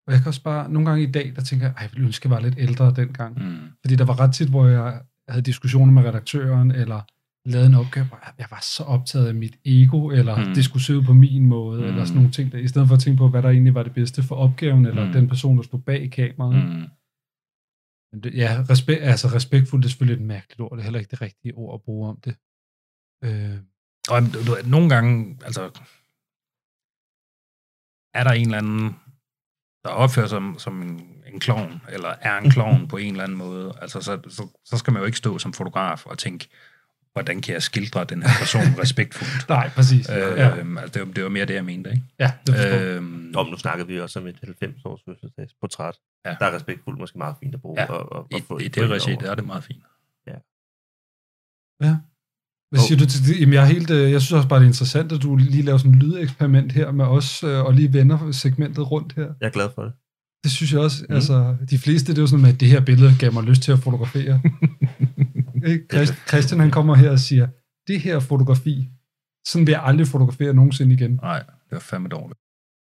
Og 0.07 0.13
jeg 0.13 0.21
kan 0.21 0.27
også 0.27 0.43
bare, 0.43 0.71
nogle 0.71 0.89
gange 0.89 1.03
i 1.03 1.11
dag, 1.11 1.33
der 1.35 1.41
tænker 1.41 1.65
jeg, 1.65 1.73
ej, 1.77 1.81
jeg 1.81 1.89
ville 1.93 2.05
ønske, 2.05 2.27
jeg 2.27 2.31
var 2.35 2.39
lidt 2.39 2.55
ældre 2.57 2.93
dengang. 2.95 3.43
Mm. 3.49 3.57
Fordi 3.81 3.95
der 3.95 4.05
var 4.05 4.19
ret 4.19 4.33
tit, 4.33 4.49
hvor 4.49 4.67
jeg 4.67 5.01
havde 5.29 5.41
diskussioner 5.41 5.91
med 5.93 6.03
redaktøren, 6.03 6.71
eller 6.71 7.01
lavede 7.51 7.67
en 7.67 7.75
opgave, 7.75 8.05
hvor 8.05 8.19
jeg- 8.37 8.47
var 8.51 8.59
så 8.61 8.83
optaget 8.83 9.27
af 9.27 9.35
mit 9.35 9.55
ego, 9.65 10.09
eller 10.09 10.35
Mm. 10.37 10.47
mm. 10.47 10.53
det 10.53 10.65
skulle 10.65 10.83
se 10.83 10.97
ud 10.97 11.03
på 11.03 11.13
min 11.13 11.45
måde, 11.45 11.79
Mm. 11.79 11.83
mm. 11.85 11.89
eller 11.91 12.05
sådan 12.05 12.15
nogle 12.17 12.31
ting, 12.31 12.51
der, 12.51 12.57
i 12.57 12.67
stedet 12.67 12.87
for 12.87 12.95
at 12.95 13.01
tænke 13.01 13.17
på, 13.17 13.27
hvad 13.29 13.41
der 13.43 13.49
egentlig 13.49 13.73
var 13.73 13.83
det 13.83 13.93
bedste 13.93 14.23
for 14.23 14.35
opgaven, 14.35 14.85
eller 14.85 15.01
Mm. 15.01 15.07
mm. 15.07 15.13
den 15.13 15.27
person, 15.27 15.57
der 15.57 15.63
stod 15.63 15.79
bag 15.79 16.11
kameraet. 16.11 16.65
Mm. 16.65 16.71
Mm. 16.71 16.85
Men 18.11 18.23
det, 18.23 18.33
ja, 18.35 18.63
respekt, 18.69 19.01
altså 19.01 19.27
respektfuldt 19.27 19.85
er 19.85 19.89
selvfølgelig 19.89 20.21
et 20.21 20.27
mærkeligt 20.27 20.61
ord, 20.61 20.71
det 20.71 20.79
er 20.79 20.83
heller 20.83 20.99
ikke 20.99 21.11
det 21.11 21.21
rigtige 21.21 21.53
ord 21.55 21.73
at 21.73 21.81
bruge 21.81 22.09
om 22.09 22.19
det. 22.25 22.35
Øh, 23.23 23.57
Og 24.13 24.21
du, 24.21 24.39
du, 24.47 24.69
nogle 24.69 24.89
gange, 24.89 25.37
altså, 25.45 25.63
er 28.13 28.23
der 28.23 28.31
en 28.31 28.45
eller 28.45 28.57
anden, 28.57 28.95
der 29.83 29.89
opfører 29.89 30.27
sig 30.27 30.35
som, 30.35 30.55
som 30.59 30.81
en, 30.81 31.23
en 31.33 31.39
klovn, 31.39 31.81
eller 31.89 32.09
er 32.09 32.37
en 32.37 32.49
klovn 32.51 32.87
på 32.91 32.97
en 32.97 33.11
eller 33.11 33.23
anden 33.23 33.37
måde, 33.37 33.73
altså, 33.81 34.01
så, 34.01 34.21
så, 34.29 34.47
så 34.65 34.77
skal 34.77 34.93
man 34.93 34.99
jo 35.01 35.05
ikke 35.05 35.17
stå 35.17 35.37
som 35.37 35.53
fotograf 35.53 36.05
og 36.05 36.17
tænke, 36.17 36.49
hvordan 37.17 37.41
kan 37.41 37.53
jeg 37.53 37.63
skildre 37.63 38.03
den 38.03 38.23
her 38.23 38.29
person 38.39 38.61
respektfuldt? 38.83 39.49
nej, 39.49 39.69
præcis. 39.69 40.09
Øh, 40.09 40.15
ja, 40.15 40.21
altså, 40.21 40.89
det, 40.93 41.07
var, 41.07 41.13
det 41.13 41.23
var 41.23 41.29
mere 41.29 41.45
det, 41.45 41.53
jeg 41.53 41.65
mente, 41.65 41.89
ikke? 41.89 42.03
ja, 42.19 42.31
det 42.47 42.55
forstår 42.55 42.69
jeg. 42.69 42.81
Øhm, 42.81 43.33
Om 43.35 43.47
nu 43.49 43.57
snakkede 43.57 43.87
vi 43.87 43.99
også 43.99 44.19
om 44.19 44.27
et 44.27 44.35
90-års 44.63 45.01
fødselsdagsportræt. 45.05 45.95
Ja. 46.25 46.29
Ja. 46.29 46.35
Der 46.39 46.45
er 46.45 46.55
respektfuldt 46.55 46.99
måske 46.99 47.17
meget 47.17 47.35
fint 47.43 47.53
at 47.55 47.61
bruge. 47.61 47.81
Ja. 47.81 47.85
Og, 47.85 48.11
og, 48.11 48.27
I, 48.31 48.33
og 48.33 48.41
få, 48.47 48.57
I 48.57 48.63
få 48.63 48.69
det 48.69 48.77
ind 48.77 48.91
regi, 48.91 49.15
der 49.19 49.31
er 49.31 49.35
det 49.35 49.45
meget 49.45 49.63
fint. 49.63 49.83
Ja. 51.81 51.95
Hvad 52.69 52.79
siger 52.79 52.97
du 52.97 53.05
til 53.05 53.27
det? 53.27 53.41
Jamen, 53.41 53.53
jeg, 53.53 53.63
er 53.63 53.67
helt, 53.67 53.89
øh, 53.89 54.11
jeg 54.11 54.21
synes 54.21 54.31
også 54.31 54.49
bare, 54.49 54.59
det 54.59 54.65
er 54.65 54.69
interessant, 54.69 55.11
at 55.11 55.21
du 55.21 55.35
lige 55.35 55.63
laver 55.63 55.77
sådan 55.77 55.91
en 55.91 55.99
lydeksperiment 55.99 56.71
her 56.71 56.91
med 56.91 57.05
os, 57.05 57.43
øh, 57.43 57.65
og 57.65 57.73
lige 57.73 57.93
vender 57.93 58.31
segmentet 58.31 58.91
rundt 58.91 59.13
her. 59.13 59.23
Jeg 59.41 59.47
er 59.47 59.49
glad 59.49 59.69
for 59.75 59.83
det. 59.83 59.93
Det 60.43 60.51
synes 60.51 60.73
jeg 60.73 60.81
også. 60.81 61.05
Mm. 61.09 61.15
Altså, 61.15 61.55
de 61.69 61.77
fleste, 61.77 62.11
det 62.11 62.17
er 62.17 62.21
jo 62.21 62.27
sådan 62.27 62.41
med, 62.41 62.53
at 62.53 62.59
det 62.59 62.67
her 62.67 62.79
billede 62.79 63.15
gav 63.19 63.33
mig 63.33 63.43
lyst 63.43 63.61
til 63.61 63.71
at 63.71 63.79
fotografere. 63.79 64.41
Ikke? 65.65 65.85
Christ- 65.93 66.27
Christian, 66.27 66.59
han 66.59 66.71
kommer 66.71 66.95
her 66.95 67.11
og 67.11 67.19
siger, 67.19 67.47
det 67.87 68.01
her 68.01 68.19
fotografi, 68.19 68.89
sådan 69.47 69.67
vil 69.67 69.71
jeg 69.71 69.83
aldrig 69.83 70.07
fotografere 70.07 70.53
nogensinde 70.53 70.93
igen. 70.93 71.11
Nej, 71.11 71.39
det 71.39 71.71
var 71.71 71.79
fandme 71.79 72.09
dårligt. 72.09 72.39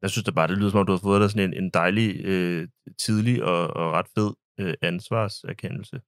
Jeg 0.03 0.11
synes 0.11 0.25
det 0.25 0.35
bare, 0.35 0.49
det 0.49 0.59
lyder 0.59 0.71
som 0.71 0.81
om, 0.81 0.87
du 0.87 0.93
har 0.93 0.99
fået 0.99 1.21
dig 1.21 1.31
sådan 1.31 1.53
en, 1.55 1.65
en 1.65 1.71
dejlig, 1.71 2.25
øh, 2.25 2.69
tidlig 3.05 3.45
og, 3.45 3.69
og 3.77 3.93
ret 3.93 4.07
fed 4.15 4.31
øh, 4.61 4.75
ansvarserkendelse. 4.83 6.01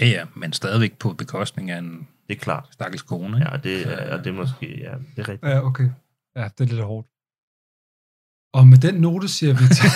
Ja, 0.00 0.06
ja, 0.06 0.26
men 0.40 0.52
stadigvæk 0.52 0.98
på 0.98 1.12
bekostning 1.12 1.70
af 1.70 1.78
en 1.78 2.08
Det 2.28 2.34
er 2.36 2.40
klart. 2.40 2.68
stakkels 2.72 3.02
kone. 3.02 3.36
ikke? 3.36 3.50
Ja, 3.50 3.56
det 3.56 3.86
er, 3.92 4.12
og 4.18 4.24
det 4.24 4.30
er 4.30 4.34
måske, 4.34 4.78
ja, 4.80 4.94
det 5.16 5.18
er 5.18 5.28
rigtigt. 5.28 5.50
Ja, 5.52 5.66
okay. 5.66 5.90
Ja, 6.36 6.48
det 6.58 6.60
er 6.64 6.74
lidt 6.74 6.84
hårdt. 6.84 7.08
Og 8.58 8.66
med 8.66 8.78
den 8.78 8.94
note 9.00 9.28
siger 9.28 9.52
vi 9.60 9.64
til... 9.78 9.88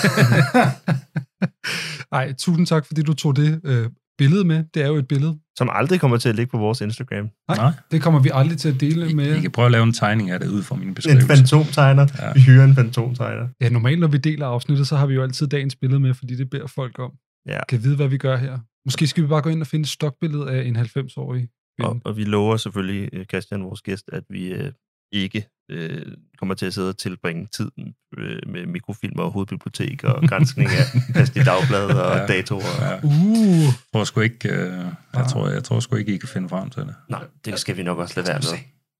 Ej, 2.18 2.32
tusind 2.32 2.66
tak, 2.66 2.86
fordi 2.86 3.02
du 3.02 3.14
tog 3.14 3.36
det 3.36 3.60
øh, 3.64 3.90
billede 4.22 4.44
med. 4.44 4.58
Det 4.74 4.82
er 4.82 4.86
jo 4.86 4.96
et 5.04 5.08
billede. 5.08 5.34
Som 5.58 5.68
aldrig 5.72 6.00
kommer 6.00 6.16
til 6.16 6.28
at 6.28 6.36
ligge 6.36 6.50
på 6.50 6.58
vores 6.58 6.80
Instagram. 6.80 7.24
Nej, 7.48 7.56
Nej. 7.56 7.72
det 7.90 8.02
kommer 8.02 8.20
vi 8.20 8.30
aldrig 8.40 8.58
til 8.58 8.68
at 8.74 8.80
dele 8.80 9.10
I, 9.10 9.14
med. 9.14 9.36
I 9.36 9.40
kan 9.40 9.50
prøve 9.50 9.66
at 9.66 9.72
lave 9.72 9.82
en 9.82 9.92
tegning 9.92 10.30
af 10.30 10.40
det 10.40 10.48
ud 10.48 10.62
fra 10.62 10.74
min 10.76 10.88
En 10.88 10.94
beskrivelse. 10.94 11.26
fantomtegner. 11.26 12.06
Ja. 12.18 12.32
Vi 12.32 12.40
hyrer 12.40 12.64
en 12.64 12.74
fantomtegner. 12.74 13.48
Ja, 13.60 13.68
normalt 13.68 14.00
når 14.00 14.08
vi 14.08 14.18
deler 14.18 14.46
afsnittet, 14.46 14.86
så 14.86 14.96
har 14.96 15.06
vi 15.06 15.14
jo 15.14 15.22
altid 15.22 15.46
dagens 15.46 15.76
billede 15.76 16.00
med, 16.00 16.14
fordi 16.14 16.36
det 16.36 16.50
beder 16.50 16.66
folk 16.66 16.98
om. 16.98 17.10
Ja. 17.48 17.60
Kan 17.68 17.82
vide, 17.84 17.96
hvad 17.96 18.08
vi 18.08 18.18
gør 18.18 18.36
her. 18.36 18.58
Måske 18.86 19.06
skal 19.06 19.22
vi 19.24 19.28
bare 19.28 19.42
gå 19.42 19.50
ind 19.50 19.60
og 19.60 19.66
finde 19.66 19.82
et 19.82 19.88
stokbillede 19.88 20.50
af 20.50 20.64
en 20.68 20.76
90-årig 20.76 21.40
kvinde. 21.78 21.90
Og, 21.90 22.00
og 22.04 22.16
vi 22.16 22.24
lover 22.24 22.56
selvfølgelig, 22.56 23.08
øh, 23.12 23.24
Christian, 23.24 23.62
vores 23.64 23.82
gæst, 23.82 24.10
at 24.12 24.22
vi 24.30 24.46
øh, 24.52 24.72
ikke 25.12 25.46
øh, 25.70 26.06
kommer 26.38 26.54
til 26.54 26.66
at 26.66 26.74
sidde 26.74 26.88
og 26.88 26.98
tilbringe 26.98 27.46
tid 27.46 27.70
øh, 28.18 28.38
med 28.46 28.66
mikrofilm 28.66 29.18
og 29.18 29.30
hovedbibliotek 29.30 30.04
og 30.04 30.22
grænsning 30.28 30.70
af 30.70 30.84
Christi 31.14 31.38
Dagblad 31.38 31.84
og 31.86 32.16
Ja. 32.16 32.20
ja. 32.20 32.26
datoer. 32.26 32.62
Ja. 32.80 32.90
Ja. 32.90 33.00
Uh, 33.04 33.62
Jeg 33.62 33.72
tror 33.92 34.04
sgu 34.04 34.20
ikke, 34.20 34.48
øh, 34.48 34.56
jeg, 34.72 34.94
Ah. 35.14 35.28
tror, 35.28 35.48
jeg 35.48 35.64
tror 35.64 35.80
sgu 35.80 35.96
ikke, 35.96 36.14
I 36.14 36.16
kan 36.16 36.28
finde 36.28 36.48
frem 36.48 36.70
til 36.70 36.82
det. 36.82 36.94
Nej, 37.08 37.24
det 37.44 37.58
skal 37.58 37.76
vi 37.76 37.82
nok 37.82 37.98
også 37.98 38.14
lade 38.20 38.28
være 38.28 38.38
med. 38.52 38.58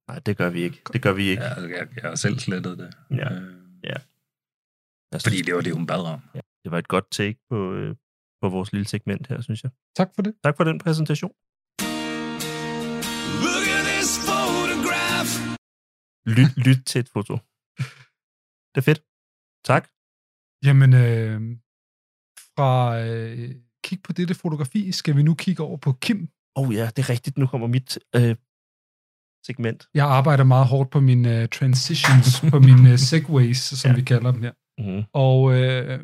Nej, 0.08 0.18
det 0.18 0.36
gør 0.36 0.50
vi 0.50 0.60
ikke. 0.62 0.80
Det 0.92 1.02
gør 1.02 1.12
vi 1.12 1.28
ikke. 1.28 1.42
Ja, 1.42 1.48
altså, 1.48 1.66
jeg, 1.68 1.86
jeg 2.02 2.08
har 2.10 2.14
selv 2.14 2.38
slettet 2.38 2.78
det. 2.78 2.90
Ja. 3.10 3.32
Øh, 3.34 3.42
Jeg 5.12 5.20
fordi 5.22 5.42
det 5.42 5.54
var 5.54 5.60
det, 5.60 5.72
hun 5.74 5.86
bad 5.86 6.00
om. 6.00 6.20
det 6.64 6.70
var 6.70 6.78
et 6.78 6.88
godt 6.88 7.10
take 7.10 7.38
på, 7.50 7.72
øh, 7.74 7.94
på 8.42 8.48
vores 8.48 8.72
lille 8.72 8.88
segment 8.88 9.26
her, 9.26 9.40
synes 9.40 9.62
jeg. 9.62 9.70
tak 9.96 10.08
for 10.14 10.22
det. 10.22 10.34
Tak 10.44 10.56
for 10.56 10.64
den 10.64 10.78
præsentation. 10.78 11.32
Lyt, 16.26 16.56
lyt 16.66 16.84
til 16.86 16.98
et 16.98 17.08
foto. 17.08 17.34
Det 18.72 18.80
er 18.82 18.86
fedt. 18.90 19.02
Tak. 19.64 19.88
Jamen, 20.64 20.94
øh, 20.94 21.40
fra 22.56 23.00
øh, 23.00 23.54
kig 23.84 24.02
på 24.02 24.12
dette 24.12 24.34
fotografi, 24.34 24.92
skal 24.92 25.16
vi 25.16 25.22
nu 25.22 25.34
kigge 25.34 25.62
over 25.62 25.76
på 25.76 25.92
Kim. 25.92 26.28
Oh 26.54 26.74
ja, 26.74 26.86
det 26.96 26.98
er 26.98 27.10
rigtigt. 27.10 27.38
Nu 27.38 27.46
kommer 27.46 27.66
mit 27.66 27.98
øh, 28.16 28.36
segment. 29.46 29.88
Jeg 29.94 30.06
arbejder 30.06 30.44
meget 30.44 30.66
hårdt 30.66 30.90
på 30.90 31.00
mine 31.00 31.42
uh, 31.42 31.48
transitions, 31.48 32.40
på 32.50 32.58
mine 32.58 32.92
uh, 32.92 32.98
segways, 32.98 33.58
som 33.58 33.90
ja. 33.90 33.96
Vi 33.96 34.02
kalder 34.02 34.32
dem 34.32 34.42
her. 34.42 34.52
Mm-hmm. 34.78 35.04
Og 35.12 35.54
øh, 35.54 36.00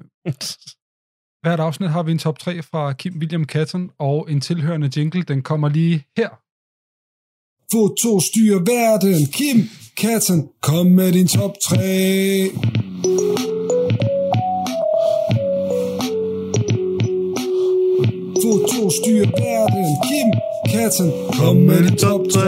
hvert 1.43 1.60
afsnit 1.60 1.90
har 1.90 2.02
vi 2.02 2.12
en 2.12 2.18
top 2.18 2.38
3 2.38 2.62
fra 2.62 2.93
Kim 2.93 3.18
William 3.18 3.44
Catton, 3.44 3.90
og 3.98 4.30
en 4.30 4.40
tilhørende 4.40 4.90
jingle, 4.97 5.22
den 5.22 5.43
kommer 5.43 5.68
lige 5.68 6.06
her. 6.16 6.28
Foto 7.72 8.20
styrer 8.20 8.59
verden. 8.59 9.26
Kim 9.26 9.68
Katten, 9.97 10.48
kom 10.62 10.86
med 10.86 11.12
din 11.12 11.28
top 11.28 11.55
3. 11.62 12.51
Foto 18.43 18.90
styrer 18.90 19.30
verden. 19.44 19.88
Kim 20.06 20.28
Katten, 20.72 21.10
kom 21.38 21.56
med 21.56 21.82
din 21.88 21.97
top 21.98 22.20
3. 22.32 22.40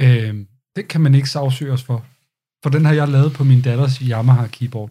Øh, 0.00 0.34
det 0.76 0.88
kan 0.88 1.00
man 1.00 1.14
ikke 1.14 1.30
sagsøge 1.30 1.72
os 1.72 1.82
for. 1.82 2.04
For 2.62 2.70
den 2.70 2.84
har 2.84 2.92
jeg 2.92 3.08
lavet 3.08 3.32
på 3.32 3.44
min 3.44 3.62
datters 3.62 3.96
Yamaha 3.96 4.46
keyboard. 4.46 4.90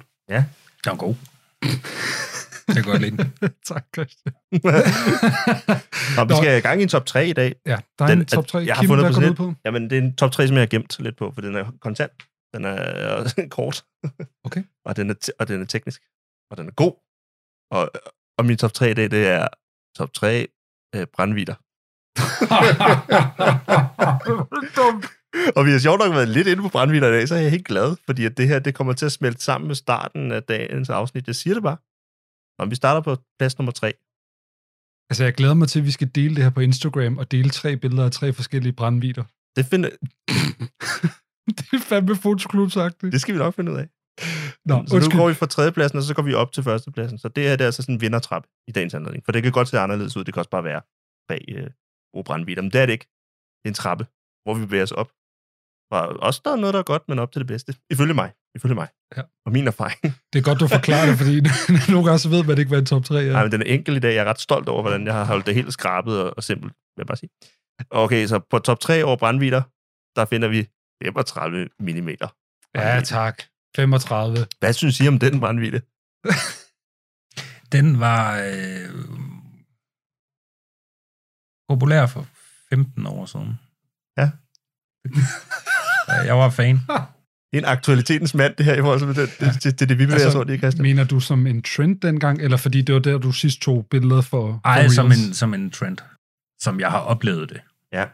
Den 0.85 0.91
var 0.91 0.95
god. 0.95 1.15
Jeg 2.67 2.75
kan 2.75 2.83
godt 2.83 3.01
lide 3.01 3.17
den. 3.17 3.33
tak, 3.69 3.85
Christian. 3.95 4.33
Nå, 6.17 6.23
vi 6.25 6.33
skal 6.43 6.57
i 6.57 6.61
gang 6.61 6.79
i 6.79 6.83
en 6.83 6.89
top 6.89 7.05
3 7.05 7.27
i 7.27 7.33
dag. 7.33 7.55
Ja, 7.65 7.77
der 7.99 8.05
er 8.05 8.09
Den- 8.09 8.19
en 8.19 8.25
top 8.25 8.47
3. 8.47 8.57
jeg 8.59 8.75
har 8.75 8.81
Kim, 8.81 8.87
fundet 8.89 9.05
hvad 9.05 9.13
på 9.15 9.29
ud 9.29 9.35
på? 9.35 9.53
Jamen, 9.65 9.89
det 9.89 9.97
er 9.97 10.01
en 10.01 10.15
top 10.15 10.31
3, 10.31 10.47
som 10.47 10.55
jeg 10.55 10.61
har 10.61 10.67
gemt 10.67 10.99
lidt 10.99 11.17
på, 11.17 11.31
for 11.33 11.41
den 11.41 11.55
er 11.55 11.71
kontant. 11.81 12.11
Den 12.55 12.65
er 12.65 13.07
også 13.09 13.47
kort. 13.51 13.83
Okay. 14.45 14.63
og, 14.85 14.95
den 14.95 15.09
er 15.09 15.13
te- 15.13 15.31
og 15.39 15.47
den 15.47 15.61
er 15.61 15.65
teknisk. 15.65 16.01
Og 16.51 16.57
den 16.57 16.67
er 16.67 16.71
god. 16.71 16.93
Og, 17.71 17.91
og 18.37 18.45
min 18.45 18.57
top 18.57 18.73
3 18.73 18.91
i 18.91 18.93
dag, 18.93 19.11
det 19.11 19.27
er 19.27 19.47
top 19.97 20.13
3 20.13 20.47
øh, 20.95 21.07
brandvider. 21.15 21.55
og 25.55 25.65
vi 25.65 25.71
har 25.71 25.79
sjovt 25.79 25.99
nok 25.99 26.13
været 26.15 26.29
lidt 26.29 26.47
inde 26.47 26.61
på 26.63 26.69
brandvider 26.69 27.07
i 27.07 27.11
dag, 27.11 27.27
så 27.27 27.35
er 27.35 27.39
jeg 27.39 27.51
helt 27.51 27.65
glad, 27.67 27.95
fordi 28.05 28.25
at 28.25 28.37
det 28.37 28.47
her 28.47 28.59
det 28.59 28.75
kommer 28.75 28.93
til 28.93 29.05
at 29.05 29.11
smelte 29.11 29.43
sammen 29.43 29.67
med 29.67 29.75
starten 29.75 30.31
af 30.31 30.43
dagens 30.43 30.89
afsnit. 30.89 31.27
Jeg 31.27 31.35
siger 31.35 31.53
det 31.53 31.63
bare. 31.63 31.77
Og 32.59 32.69
vi 32.71 32.75
starter 32.75 33.01
på 33.01 33.15
plads 33.39 33.57
nummer 33.57 33.71
3. 33.71 33.87
altså, 35.09 35.23
jeg 35.23 35.33
glæder 35.33 35.53
mig 35.53 35.67
til, 35.67 35.79
at 35.79 35.85
vi 35.85 35.91
skal 35.91 36.09
dele 36.15 36.35
det 36.35 36.43
her 36.43 36.49
på 36.49 36.59
Instagram, 36.59 37.17
og 37.17 37.31
dele 37.31 37.49
tre 37.49 37.77
billeder 37.77 38.05
af 38.05 38.11
tre 38.11 38.33
forskellige 38.33 38.73
brandvider. 38.73 39.23
Det, 39.55 39.65
finder, 39.65 39.89
det 41.57 41.67
er 41.73 41.79
fandme 41.79 42.15
fotoklubsagtigt. 42.15 43.13
det 43.13 43.21
skal 43.21 43.33
vi 43.33 43.39
nok 43.39 43.55
finde 43.55 43.71
ud 43.71 43.77
af. 43.77 43.87
Nå, 44.65 44.75
Så 44.87 44.99
nu 44.99 45.17
går 45.19 45.27
vi 45.27 45.33
fra 45.33 45.45
tredjepladsen, 45.45 45.97
og 45.97 46.03
så 46.03 46.13
går 46.13 46.23
vi 46.23 46.33
op 46.33 46.51
til 46.51 46.63
førstepladsen. 46.63 47.17
Så 47.17 47.27
det 47.27 47.43
her 47.43 47.55
det 47.55 47.61
er 47.61 47.65
altså 47.65 47.81
sådan 47.81 47.95
en 47.95 48.01
vindertrap 48.01 48.45
i 48.67 48.71
dagens 48.71 48.93
anledning. 48.93 49.25
For 49.25 49.31
det 49.31 49.43
kan 49.43 49.51
godt 49.51 49.67
se 49.67 49.79
anderledes 49.79 50.17
ud. 50.17 50.23
Det 50.23 50.33
kan 50.33 50.39
også 50.39 50.49
bare 50.49 50.63
være 50.63 50.81
bag 51.27 51.45
øh, 51.57 51.69
gode 52.13 52.23
brandbiler. 52.23 52.61
Men 52.61 52.71
det 52.71 52.81
er 52.81 52.85
det 52.85 52.93
ikke. 52.93 53.07
Det 53.59 53.65
er 53.65 53.69
en 53.69 53.73
trappe, 53.83 54.05
hvor 54.43 54.53
vi 54.53 54.65
bevæger 54.65 54.83
os 54.83 54.91
op 54.91 55.09
Fra, 55.89 55.99
også 56.27 56.41
der 56.45 56.51
er 56.51 56.55
noget, 56.55 56.73
der 56.73 56.79
er 56.79 56.83
godt, 56.83 57.09
men 57.09 57.19
op 57.19 57.31
til 57.31 57.39
det 57.39 57.47
bedste. 57.47 57.75
Ifølge 57.89 58.13
mig. 58.13 58.31
Ifølge 58.55 58.75
mig. 58.75 58.87
Ja. 59.17 59.21
Og 59.45 59.51
min 59.51 59.67
erfaring. 59.67 60.15
Det 60.33 60.39
er 60.39 60.43
godt, 60.43 60.59
du 60.59 60.67
forklarer 60.67 61.05
det, 61.05 61.17
fordi 61.17 61.41
nogle 61.93 62.05
gange 62.07 62.19
så 62.19 62.29
ved 62.29 62.43
man 62.43 62.57
ikke, 62.57 62.69
hvad 62.69 62.79
en 62.79 62.85
top 62.85 63.05
3 63.05 63.23
er. 63.23 63.31
Nej, 63.31 63.43
men 63.43 63.51
den 63.51 63.61
er 63.61 63.65
enkel 63.65 63.95
i 63.95 63.99
dag. 63.99 64.15
Jeg 64.15 64.21
er 64.25 64.29
ret 64.29 64.39
stolt 64.41 64.69
over, 64.69 64.81
hvordan 64.81 65.05
jeg 65.07 65.13
har 65.13 65.25
holdt 65.25 65.45
det 65.45 65.55
helt 65.55 65.73
skrabet 65.73 66.21
og, 66.21 66.33
og 66.37 66.43
simpelt, 66.43 66.73
vil 66.73 67.01
jeg 67.03 67.07
bare 67.07 67.17
sige. 67.17 67.29
Okay, 67.89 68.27
så 68.27 68.39
på 68.49 68.59
top 68.59 68.79
3 68.79 69.03
over 69.03 69.17
brandvider, 69.17 69.61
der 70.15 70.25
finder 70.25 70.47
vi 70.47 70.67
35 71.03 71.69
mm. 71.79 72.09
Ja, 72.75 73.01
tak. 73.01 73.43
35. 73.75 74.37
Hvad 74.59 74.73
synes 74.73 74.99
I 74.99 75.07
om 75.07 75.19
den 75.19 75.39
brandvidde? 75.39 75.81
Den 77.71 77.99
var 77.99 78.37
øh, 78.37 78.89
populær 81.69 82.05
for 82.05 82.27
15 82.69 83.05
år 83.07 83.25
siden. 83.25 83.59
Ja, 84.17 84.31
Jeg 86.25 86.37
var 86.37 86.49
fan. 86.49 86.79
En 87.53 87.65
aktualitetens 87.65 88.33
mand, 88.35 88.55
det 88.55 88.65
her, 88.65 88.73
i 88.75 88.79
forhold 88.79 88.99
til 88.99 89.07
det, 89.07 89.29
det, 89.39 89.63
det, 89.63 89.79
det, 89.79 89.89
det 89.89 89.99
vi 89.99 90.05
bevæger 90.05 90.13
altså, 90.13 90.27
os 90.29 90.35
rundt 90.35 90.51
i, 90.51 90.57
Christian. 90.57 90.83
Mener 90.83 91.03
du 91.03 91.19
som 91.19 91.47
en 91.47 91.61
trend 91.61 92.01
dengang, 92.01 92.41
eller 92.41 92.57
fordi 92.57 92.81
det 92.81 92.95
var 92.95 93.01
der, 93.01 93.17
du 93.17 93.31
sidst 93.31 93.61
tog 93.61 93.87
billeder 93.89 94.21
for, 94.21 94.61
Ej, 94.65 94.83
for 94.83 94.93
som 94.93 95.05
en, 95.05 95.33
som 95.33 95.53
en 95.53 95.71
trend. 95.71 95.97
Som 96.61 96.79
jeg 96.79 96.91
har 96.91 96.99
oplevet 96.99 97.49
det. 97.49 97.61
Ja. 97.93 98.05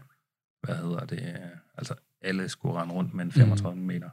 Hvad 0.63 0.75
hedder 0.75 1.05
det? 1.05 1.33
Altså, 1.77 1.93
alle 2.21 2.49
skulle 2.49 2.75
rende 2.81 2.93
rundt 2.93 3.13
med 3.13 3.25
en 3.25 3.31
35 3.31 3.75
mm. 3.79 3.85
meter 3.87 4.09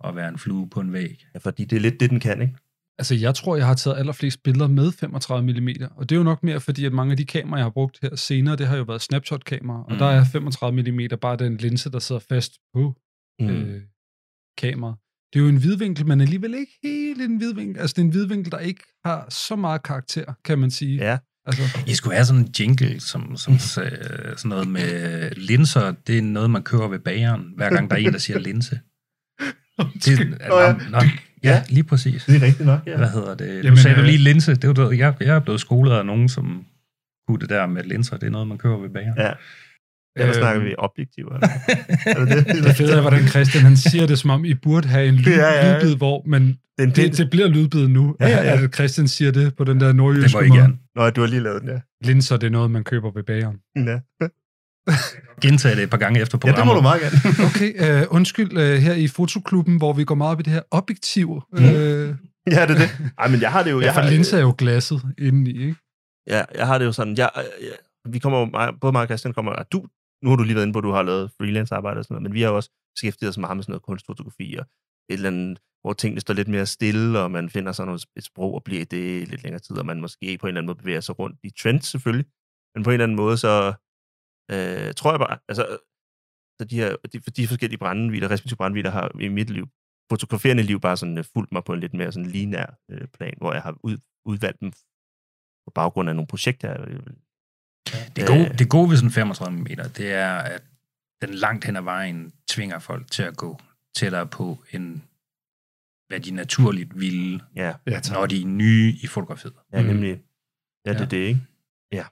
og 0.00 0.16
være 0.16 0.28
en 0.28 0.38
flue 0.38 0.68
på 0.68 0.80
en 0.80 0.92
væg. 0.92 1.26
Ja, 1.34 1.38
fordi 1.38 1.64
det 1.64 1.76
er 1.76 1.80
lidt 1.80 2.00
det, 2.00 2.10
den 2.10 2.20
kan, 2.20 2.42
ikke? 2.42 2.54
Altså, 2.98 3.14
jeg 3.14 3.34
tror, 3.34 3.56
jeg 3.56 3.66
har 3.66 3.74
taget 3.74 3.96
allerflest 3.98 4.42
billeder 4.42 4.66
med 4.68 4.92
35 4.92 5.60
mm, 5.60 5.68
og 5.96 6.08
det 6.08 6.14
er 6.14 6.18
jo 6.18 6.22
nok 6.22 6.42
mere, 6.42 6.60
fordi 6.60 6.84
at 6.84 6.92
mange 6.92 7.10
af 7.10 7.16
de 7.16 7.24
kameraer, 7.24 7.58
jeg 7.58 7.64
har 7.64 7.70
brugt 7.70 7.98
her 8.02 8.16
senere, 8.16 8.56
det 8.56 8.66
har 8.66 8.76
jo 8.76 8.82
været 8.82 9.02
snapshot-kameraer, 9.02 9.82
og 9.82 9.92
Mm. 9.92 9.98
der 9.98 10.06
er 10.06 10.24
35 10.24 10.82
mm 10.92 11.00
bare 11.20 11.36
den 11.36 11.56
linse, 11.56 11.90
der 11.90 11.98
sidder 11.98 12.20
fast 12.28 12.52
på 12.74 12.94
Mm. 13.40 13.48
øh, 13.48 13.82
kameraet. 14.58 14.96
Det 15.32 15.38
er 15.38 15.42
jo 15.42 15.48
en 15.48 15.62
vidvinkel, 15.62 16.06
men 16.06 16.20
alligevel 16.20 16.54
ikke 16.54 16.72
helt 16.82 17.22
en 17.22 17.40
vidvinkel. 17.40 17.80
Altså, 17.80 17.94
det 17.94 18.02
er 18.02 18.06
en 18.06 18.14
vidvinkel, 18.14 18.52
der 18.52 18.58
ikke 18.58 18.82
har 19.04 19.26
så 19.28 19.56
meget 19.56 19.82
karakter, 19.82 20.24
kan 20.44 20.58
man 20.58 20.70
sige. 20.70 20.96
Ja. 20.96 21.18
Altså, 21.46 21.62
I 21.86 21.94
skulle 21.94 22.14
have 22.14 22.24
sådan 22.24 22.42
en 22.42 22.48
jingle, 22.60 23.00
som, 23.00 23.36
som 23.36 23.58
sagde, 23.58 23.98
sådan 24.36 24.48
noget 24.48 24.68
med 24.68 25.30
linser. 25.30 25.94
Det 26.06 26.18
er 26.18 26.22
noget, 26.22 26.50
man 26.50 26.62
kører 26.62 26.88
ved 26.88 26.98
bageren, 26.98 27.52
hver 27.56 27.70
gang 27.70 27.90
der 27.90 27.96
er 27.96 28.00
en, 28.00 28.12
der 28.12 28.18
siger 28.18 28.38
linse. 28.38 28.80
Det, 30.04 30.18
ja. 30.40 30.48
nå, 30.48 30.78
nå, 30.90 30.98
ja, 31.44 31.62
lige 31.68 31.84
præcis. 31.84 32.24
Det 32.24 32.36
er 32.36 32.42
rigtigt 32.42 32.66
nok, 32.66 32.80
ja. 32.86 32.96
Hvad 32.96 33.10
hedder 33.10 33.34
det? 33.34 33.48
Nu 33.48 33.62
Jamen, 33.62 33.76
sagde 33.76 33.96
du 33.96 34.00
øh, 34.00 34.06
lige 34.06 34.18
linse. 34.18 34.54
Det 34.54 34.76
var, 34.76 34.90
jeg, 34.90 35.14
jeg 35.20 35.36
er 35.36 35.40
blevet 35.40 35.60
skolet 35.60 35.92
af 35.92 36.06
nogen, 36.06 36.28
som 36.28 36.64
kunne 37.28 37.40
det 37.40 37.48
der 37.48 37.66
med 37.66 37.84
linser. 37.84 38.16
Det 38.16 38.26
er 38.26 38.30
noget, 38.30 38.48
man 38.48 38.58
kører 38.58 38.78
ved 38.78 38.90
bageren. 38.90 39.18
Ja. 39.18 39.32
Ja, 40.16 40.22
der 40.22 40.28
Øhm. 40.28 40.34
snakker 40.34 40.62
vi 40.64 40.74
objektiver. 40.78 41.34
eller? 41.34 41.48
er 42.06 42.24
det 42.24 42.46
det? 42.46 42.64
det 42.64 42.76
fede 42.76 42.92
er, 42.96 43.00
hvordan 43.00 43.26
Christian 43.28 43.64
han 43.64 43.76
siger 43.76 44.06
det, 44.06 44.18
som 44.18 44.30
om 44.30 44.44
I 44.44 44.54
burde 44.54 44.88
have 44.88 45.08
en 45.08 45.14
lyd, 45.14 45.32
Ja, 45.32 45.38
ja, 45.52 45.66
ja. 45.68 45.74
lydbid, 45.78 45.96
hvor, 45.96 46.22
men 46.26 46.42
Det 46.46 46.56
er 46.78 46.82
en 46.82 46.90
det, 46.90 47.18
det 47.18 47.30
bliver 47.30 47.48
lydbid 47.48 47.88
nu, 47.88 48.16
Ja, 48.20 48.28
ja, 48.28 48.42
ja. 48.44 48.62
at 48.64 48.74
Christian 48.74 49.08
siger 49.08 49.30
det 49.32 49.56
på 49.56 49.64
den 49.64 49.80
der 49.80 49.86
Det 49.86 49.96
nordjyske 49.96 50.36
må 50.36 50.40
I 50.40 50.48
måde. 50.48 50.60
gerne. 50.60 50.76
Nå, 50.96 51.10
du 51.10 51.20
har 51.20 51.28
lige 51.28 51.40
lavet 51.42 51.62
den, 51.62 51.70
ja. 51.70 51.80
Linser, 52.04 52.36
det 52.36 52.46
er 52.46 52.50
noget, 52.50 52.70
man 52.70 52.84
køber 52.84 53.10
ved 53.14 53.22
bageren. 53.22 53.56
Ja, 53.76 53.98
Gentage 55.42 55.76
det 55.76 55.82
et 55.82 55.90
par 55.90 55.96
gange 55.96 56.20
efter 56.20 56.38
ja 56.44 56.50
det 56.52 56.58
må 56.66 56.74
programmet. 56.74 56.76
du 56.76 56.82
meget 56.82 57.00
gerne. 57.00 57.48
Okay, 57.48 58.00
øh, 58.00 58.06
undskyld, 58.10 58.58
øh, 58.58 58.78
her 58.78 58.94
i 58.94 59.08
fotoklubben, 59.08 59.76
hvor 59.76 59.92
vi 59.92 60.04
går 60.04 60.14
meget 60.14 60.32
op 60.32 60.40
i 60.40 60.42
det 60.42 60.52
her 60.52 60.60
objektiv. 60.70 61.42
Øh, 61.58 61.62
ja, 61.62 61.66
det 62.06 62.14
er 62.50 62.66
det. 62.66 62.90
Ej, 63.18 63.28
men 63.28 63.40
jeg 63.40 63.52
har 63.52 63.62
det 63.62 63.70
jo... 63.70 63.80
ja, 63.80 63.86
Jeg 63.86 63.94
for 63.94 64.00
har, 64.00 64.10
linser 64.10 64.36
er 64.36 64.40
jo 64.40 64.54
glasset 64.58 65.02
indeni, 65.18 65.50
ikke? 65.50 65.74
Ja, 66.26 66.42
jeg 66.54 66.66
har 66.66 66.78
det 66.78 66.84
jo 66.84 66.92
sådan, 66.92 67.16
jeg, 67.16 67.30
jeg, 67.36 67.42
vi 68.12 68.18
kommer 68.18 68.38
jo, 68.40 68.72
både 68.80 68.92
mig 68.92 69.00
og 69.02 69.06
Christian 69.08 69.34
kommer, 69.34 69.52
og 69.52 69.66
du, 69.72 69.84
nu 70.22 70.30
har 70.30 70.36
du 70.36 70.42
lige 70.42 70.54
været 70.54 70.66
inde 70.66 70.72
på, 70.72 70.78
at 70.78 70.84
du 70.84 70.90
har 70.90 71.02
lavet 71.02 71.30
freelance 71.38 71.74
arbejde 71.74 71.98
og 71.98 72.04
sådan 72.04 72.14
noget, 72.14 72.22
men 72.22 72.34
vi 72.34 72.42
har 72.42 72.50
også 72.50 72.70
beskæftiget 72.94 73.30
os 73.30 73.38
meget 73.38 73.56
med 73.56 73.64
sådan 73.64 73.72
noget 73.72 73.82
kunstfotografi 73.82 74.56
og 74.58 74.66
et 75.08 75.14
eller 75.14 75.28
andet, 75.28 75.58
hvor 75.82 75.92
tingene 75.92 76.20
står 76.20 76.34
lidt 76.34 76.48
mere 76.48 76.66
stille, 76.66 77.20
og 77.20 77.30
man 77.30 77.50
finder 77.50 77.72
sådan 77.72 77.86
noget, 77.86 78.06
et 78.16 78.24
sprog 78.24 78.54
og 78.54 78.64
bliver 78.64 78.80
i 78.80 78.84
det 78.84 79.28
lidt 79.28 79.42
længere 79.42 79.60
tid, 79.60 79.78
og 79.78 79.86
man 79.86 80.00
måske 80.00 80.38
på 80.38 80.46
en 80.46 80.48
eller 80.48 80.60
anden 80.60 80.66
måde 80.66 80.78
bevæger 80.78 81.00
sig 81.00 81.18
rundt 81.18 81.40
i 81.42 81.50
trends 81.50 81.86
selvfølgelig, 81.86 82.26
men 82.74 82.84
på 82.84 82.90
en 82.90 82.94
eller 82.94 83.04
anden 83.04 83.16
måde, 83.16 83.36
så 83.36 83.52
øh, 84.50 84.94
tror 84.94 85.10
jeg 85.12 85.20
bare, 85.20 85.38
altså, 85.48 85.78
så 86.58 86.64
de 86.64 86.76
her, 86.76 86.96
de, 87.12 87.18
de 87.18 87.48
forskellige 87.48 87.78
brandvider, 87.78 88.30
respektive 88.30 88.56
brandvider 88.56 88.90
har 88.90 89.20
i 89.20 89.28
mit 89.28 89.50
liv, 89.50 89.66
fotograferende 90.12 90.62
liv 90.62 90.80
bare 90.80 90.96
sådan 90.96 91.18
øh, 91.18 91.24
fulgt 91.24 91.52
mig 91.52 91.64
på 91.64 91.72
en 91.72 91.80
lidt 91.80 91.94
mere 91.94 92.12
sådan 92.12 92.30
linær 92.30 92.78
øh, 92.90 93.08
plan, 93.08 93.34
hvor 93.38 93.52
jeg 93.52 93.62
har 93.62 93.76
ud, 93.82 93.96
udvalgt 94.24 94.60
dem 94.60 94.72
på 95.66 95.70
baggrund 95.74 96.08
af 96.08 96.16
nogle 96.16 96.26
projekter, 96.26 96.68
jeg 96.68 96.88
vil 96.88 97.16
det 98.16 98.26
gode, 98.26 98.54
det 98.58 98.68
gode 98.70 98.90
ved 98.90 98.96
sådan 98.96 99.10
35 99.10 99.58
mm, 99.58 99.66
det 99.96 100.12
er, 100.12 100.34
at 100.38 100.62
den 101.22 101.34
langt 101.34 101.64
hen 101.64 101.76
ad 101.76 101.82
vejen 101.82 102.32
tvinger 102.48 102.78
folk 102.78 103.10
til 103.10 103.22
at 103.22 103.36
gå 103.36 103.60
tættere 103.96 104.26
på, 104.26 104.64
end 104.72 105.00
hvad 106.08 106.20
de 106.20 106.30
naturligt 106.30 107.00
ville, 107.00 107.40
Ja, 107.56 107.74
Ja, 107.86 108.00
tak. 108.00 108.14
når 108.16 108.26
de 108.26 108.42
er 108.42 108.46
nye 108.46 108.94
i 109.02 109.06
fotografiet. 109.06 109.54
ja 109.72 109.80
Mm. 109.82 109.88
nemlig. 109.88 110.22
Ja, 110.86 110.90
det 110.92 110.96
er 110.96 111.00
Ja. 111.02 111.08
det, 111.08 111.16
ikke? 111.16 111.40
Ja. 111.92 112.04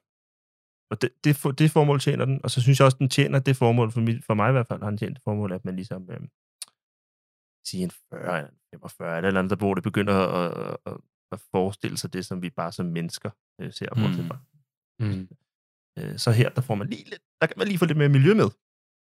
Og 0.91 1.03
det, 1.03 1.11
det, 1.25 1.37
for, 1.37 1.51
det 1.51 1.71
formål 1.71 2.01
tjener 2.01 2.25
den, 2.25 2.41
og 2.45 2.51
så 2.51 2.63
synes 2.63 2.79
jeg 2.81 2.85
også, 2.85 2.97
den 2.99 3.09
tjener 3.09 3.39
det 3.39 3.57
formål, 3.57 3.93
for, 3.93 4.01
mit, 4.01 4.25
for 4.25 4.35
mig 4.35 4.49
i 4.49 4.53
hvert 4.53 4.67
fald, 4.69 4.83
har 4.83 4.91
den 4.91 4.99
tjent 4.99 5.15
det 5.17 5.23
formål, 5.25 5.53
at 5.53 5.65
man 5.65 5.77
ligesom, 5.77 6.11
øh, 6.11 6.21
sige 7.67 7.83
en 7.85 7.91
40 7.91 8.21
eller 8.39 8.49
en 8.49 8.55
45, 8.73 9.17
eller 9.17 9.27
eller 9.29 9.41
andet, 9.41 9.51
der 9.51 9.57
hvor 9.57 9.75
det 9.75 9.83
begynder 9.83 10.15
at, 10.15 10.77
at, 10.87 10.97
at 11.33 11.41
forestille 11.51 11.97
sig 11.99 12.13
det, 12.13 12.27
som 12.27 12.43
vi 12.43 12.51
bare 12.51 12.73
som 12.73 12.87
mennesker 12.87 13.31
øh, 13.61 13.73
ser 13.73 13.89
og 13.91 13.99
Mm. 13.99 15.07
mm. 15.07 15.29
Øh, 16.03 16.19
Så 16.19 16.31
her, 16.31 16.49
der 16.49 16.61
får 16.63 16.75
man 16.75 16.87
lige 16.89 17.05
lidt, 17.05 17.23
der 17.41 17.47
kan 17.47 17.55
man 17.59 17.67
lige 17.69 17.79
få 17.79 17.85
lidt 17.85 17.99
mere 17.99 18.09
miljø 18.09 18.35
med. 18.35 18.49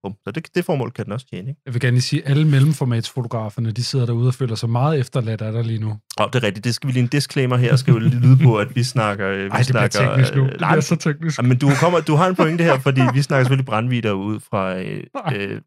Bum. 0.03 0.15
Så 0.23 0.31
det, 0.31 0.55
det 0.55 0.65
formål 0.65 0.91
kan 0.91 1.05
den 1.05 1.14
også 1.14 1.27
tjene, 1.27 1.49
ikke? 1.49 1.61
Jeg 1.65 1.73
vil 1.73 1.81
gerne 1.81 1.91
lige 1.95 2.01
sige, 2.01 2.23
at 2.26 2.31
alle 2.31 2.47
mellemformatsfotograferne, 2.47 3.72
de 3.72 3.84
sidder 3.84 4.05
derude 4.05 4.27
og 4.27 4.34
føler 4.34 4.55
sig 4.55 4.69
meget 4.69 4.99
efterladt 4.99 5.41
af 5.41 5.51
dig 5.51 5.64
lige 5.65 5.80
nu. 5.80 5.89
Og 6.18 6.34
det 6.34 6.43
er 6.43 6.47
rigtigt, 6.47 6.64
det 6.64 6.76
skal 6.76 6.88
vi 6.88 6.91
lige 6.93 7.03
en 7.03 7.09
disclaimer 7.09 7.57
her, 7.57 7.76
skal 7.76 7.91
jo 7.91 7.99
lige 7.99 8.19
lyde 8.19 8.38
på, 8.43 8.57
at 8.59 8.76
vi 8.76 8.84
snakker... 8.84 9.27
øh, 9.30 9.38
Vi 9.43 9.49
Ej, 9.49 9.57
det 9.57 9.68
bliver 9.68 9.89
snakker, 9.89 10.09
teknisk 10.15 10.35
nu. 10.35 10.43
øh, 10.45 10.51
Det 10.51 10.59
nej, 10.61 10.72
bliver 10.72 10.81
så 10.81 10.95
teknisk. 10.95 11.38
Ja, 11.38 11.43
men 11.43 11.57
du, 11.57 11.69
kommer, 11.81 12.01
du 12.01 12.15
har 12.15 12.27
en 12.27 12.35
pointe 12.35 12.64
her, 12.64 12.80
fordi 12.80 13.01
vi 13.14 13.22
snakker 13.22 13.43
selvfølgelig 13.43 13.65
brandvider 13.65 14.11
ud 14.11 14.39
fra 14.39 14.77
øh, 14.80 15.03
øh, 15.35 15.61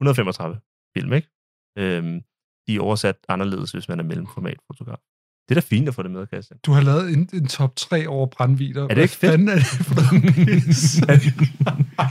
135 0.00 0.58
film, 0.96 1.12
ikke? 1.12 1.28
Øhm, 1.78 2.20
de 2.66 2.76
er 2.76 2.80
oversat 2.80 3.16
anderledes, 3.28 3.72
hvis 3.72 3.88
man 3.88 4.00
er 4.00 4.04
mellemformatfotograf. 4.04 4.98
Det 5.48 5.56
er 5.56 5.60
da 5.60 5.66
fint 5.70 5.88
at 5.88 5.94
få 5.94 6.02
det 6.02 6.10
med, 6.10 6.26
Christian. 6.26 6.58
Du 6.66 6.72
har 6.72 6.80
lavet 6.80 7.12
en, 7.12 7.28
en 7.32 7.46
top 7.46 7.76
3 7.76 8.08
over 8.08 8.26
brandvider. 8.36 8.84
Er 8.90 8.94
det 8.94 9.02
ikke 9.02 9.14
fedt? 9.14 9.20
Hvad 9.20 9.30
fanden 9.30 9.48
er 9.48 9.54
det 9.54 9.66
for 9.66 9.94
noget 9.94 10.34
pis? 10.66 11.00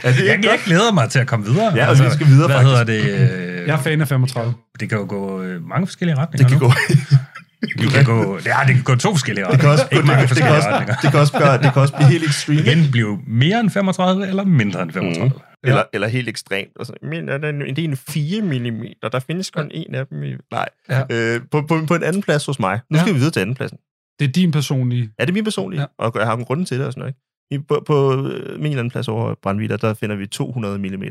Jeg, 0.03 0.35
ikke 0.35 0.49
jeg 0.49 0.59
glæder 0.65 0.93
mig 0.93 1.09
til 1.09 1.19
at 1.19 1.27
komme 1.27 1.45
videre. 1.45 1.73
Ja, 1.75 1.89
og 1.89 1.99
vi 1.99 2.03
skal 2.13 2.27
videre, 2.27 2.47
Hvad 2.47 2.55
faktisk. 2.55 2.89
hedder 3.03 3.29
det? 3.29 3.61
Øh, 3.61 3.67
Jeg 3.67 3.73
er 3.77 3.81
fan 3.81 4.01
af 4.01 4.07
35. 4.07 4.53
Det 4.79 4.89
kan 4.89 4.97
jo 4.97 5.05
gå 5.09 5.41
øh, 5.41 5.67
mange 5.67 5.87
forskellige 5.87 6.17
retninger 6.17 6.47
Det 6.49 6.59
kan 6.59 6.67
nu. 6.67 6.67
gå. 6.67 6.73
Det 7.81 7.89
kan 7.91 8.05
gå, 8.05 8.39
ja, 8.45 8.55
det 8.67 8.75
kan 8.75 8.83
gå 8.83 8.95
to 8.95 9.11
forskellige 9.11 9.45
Det 9.51 9.59
kan 9.59 9.69
retninger. 9.69 9.71
også, 9.71 9.87
Ikke 9.91 10.01
det, 10.01 10.07
mange 10.07 10.21
det, 10.21 10.29
det, 10.29 10.37
kan 10.37 10.47
forskellige 10.47 10.57
også, 10.57 10.69
retninger. 10.69 10.95
det, 11.01 11.11
kan 11.11 11.19
også 11.19 11.33
gøre, 11.37 11.57
det 11.63 11.73
kan 11.73 11.81
også 11.81 11.93
blive 11.95 12.09
helt 12.09 12.23
ekstremt. 12.23 12.59
Igen 12.59 12.91
blive 12.91 13.19
mere 13.27 13.59
end 13.59 13.69
35 13.69 14.27
eller 14.27 14.43
mindre 14.43 14.81
end 14.81 14.91
35. 14.91 15.25
Mm. 15.25 15.31
Eller, 15.63 15.83
eller 15.93 16.07
helt 16.07 16.29
ekstremt. 16.29 16.77
Og 16.77 16.85
så, 16.85 16.93
men 17.01 17.29
er 17.29 17.37
der 17.37 17.49
en, 17.49 17.61
det 17.61 17.79
er 17.79 17.83
en 17.83 17.97
4 17.97 18.41
mm, 18.41 18.83
der 19.11 19.19
findes 19.19 19.51
kun 19.51 19.71
en 19.73 19.95
af 19.95 20.07
dem. 20.07 20.23
I, 20.23 20.35
nej. 20.51 20.69
Ja. 20.89 21.03
Øh, 21.11 21.41
på, 21.51 21.61
på, 21.61 21.85
på 21.87 21.95
en 21.95 22.03
anden 22.03 22.21
plads 22.21 22.45
hos 22.45 22.59
mig. 22.59 22.79
Nu 22.89 22.97
skal 22.97 23.07
Ja. 23.07 23.13
vi 23.13 23.17
videre 23.17 23.31
til 23.31 23.39
anden 23.39 23.55
pladsen. 23.55 23.77
Det 24.19 24.27
er 24.27 24.31
din 24.31 24.51
personlige. 24.51 25.11
Er 25.19 25.25
det 25.25 25.33
min 25.33 25.43
personlige? 25.43 25.81
Ja. 25.81 25.87
Og 25.97 26.11
jeg 26.15 26.25
har 26.25 26.35
en 26.37 26.45
grund 26.45 26.65
til 26.65 26.77
det 26.79 26.85
og 26.85 26.93
sådan 26.93 26.99
noget. 27.01 27.15
Ikke? 27.51 27.63
På, 27.67 27.83
på 27.87 28.27
øh, 28.27 28.59
min 28.59 28.71
anden 28.71 28.89
plads 28.89 29.07
over 29.07 29.35
brandvider, 29.41 29.77
der 29.77 29.93
finder 29.93 30.15
vi 30.15 30.27
200 30.27 30.77
mm 30.79 31.03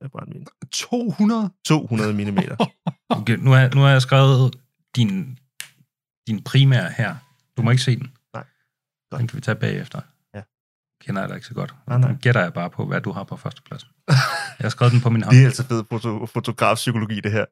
af 0.00 0.10
brandvider. 0.10 0.50
200? 0.72 1.50
200 1.66 2.12
mm. 2.12 2.38
Okay, 3.08 3.36
nu, 3.36 3.50
har, 3.50 3.74
nu 3.74 3.80
har 3.80 3.90
jeg 3.90 4.02
skrevet 4.02 4.54
din, 4.96 5.38
din 6.26 6.42
primære 6.42 6.90
her. 6.96 7.14
Du 7.56 7.62
må 7.62 7.70
ikke 7.70 7.82
se 7.82 7.96
den. 7.96 8.12
Nej. 8.34 8.44
Den 9.18 9.26
kan 9.28 9.36
vi 9.36 9.40
tage 9.40 9.54
bagefter. 9.54 10.00
Kender 11.06 11.20
jeg 11.22 11.28
dig 11.28 11.36
ikke 11.36 11.46
så 11.46 11.54
godt. 11.54 11.74
Nej, 11.88 11.98
nej. 11.98 12.10
Nu 12.10 12.16
gætter 12.16 12.40
jeg 12.42 12.52
bare 12.52 12.70
på, 12.70 12.86
hvad 12.86 13.00
du 13.00 13.12
har 13.12 13.24
på 13.24 13.36
førstepladsen. 13.36 13.88
Jeg 14.08 14.16
har 14.60 14.68
skrevet 14.68 14.92
den 14.92 15.00
på 15.00 15.10
min 15.10 15.22
hånd. 15.24 15.34
det 15.34 15.42
er 15.42 15.46
altså 15.46 15.64
fed 15.64 15.84
foto, 15.90 16.26
fotografpsykologi, 16.26 17.20
det 17.20 17.32
her. 17.32 17.44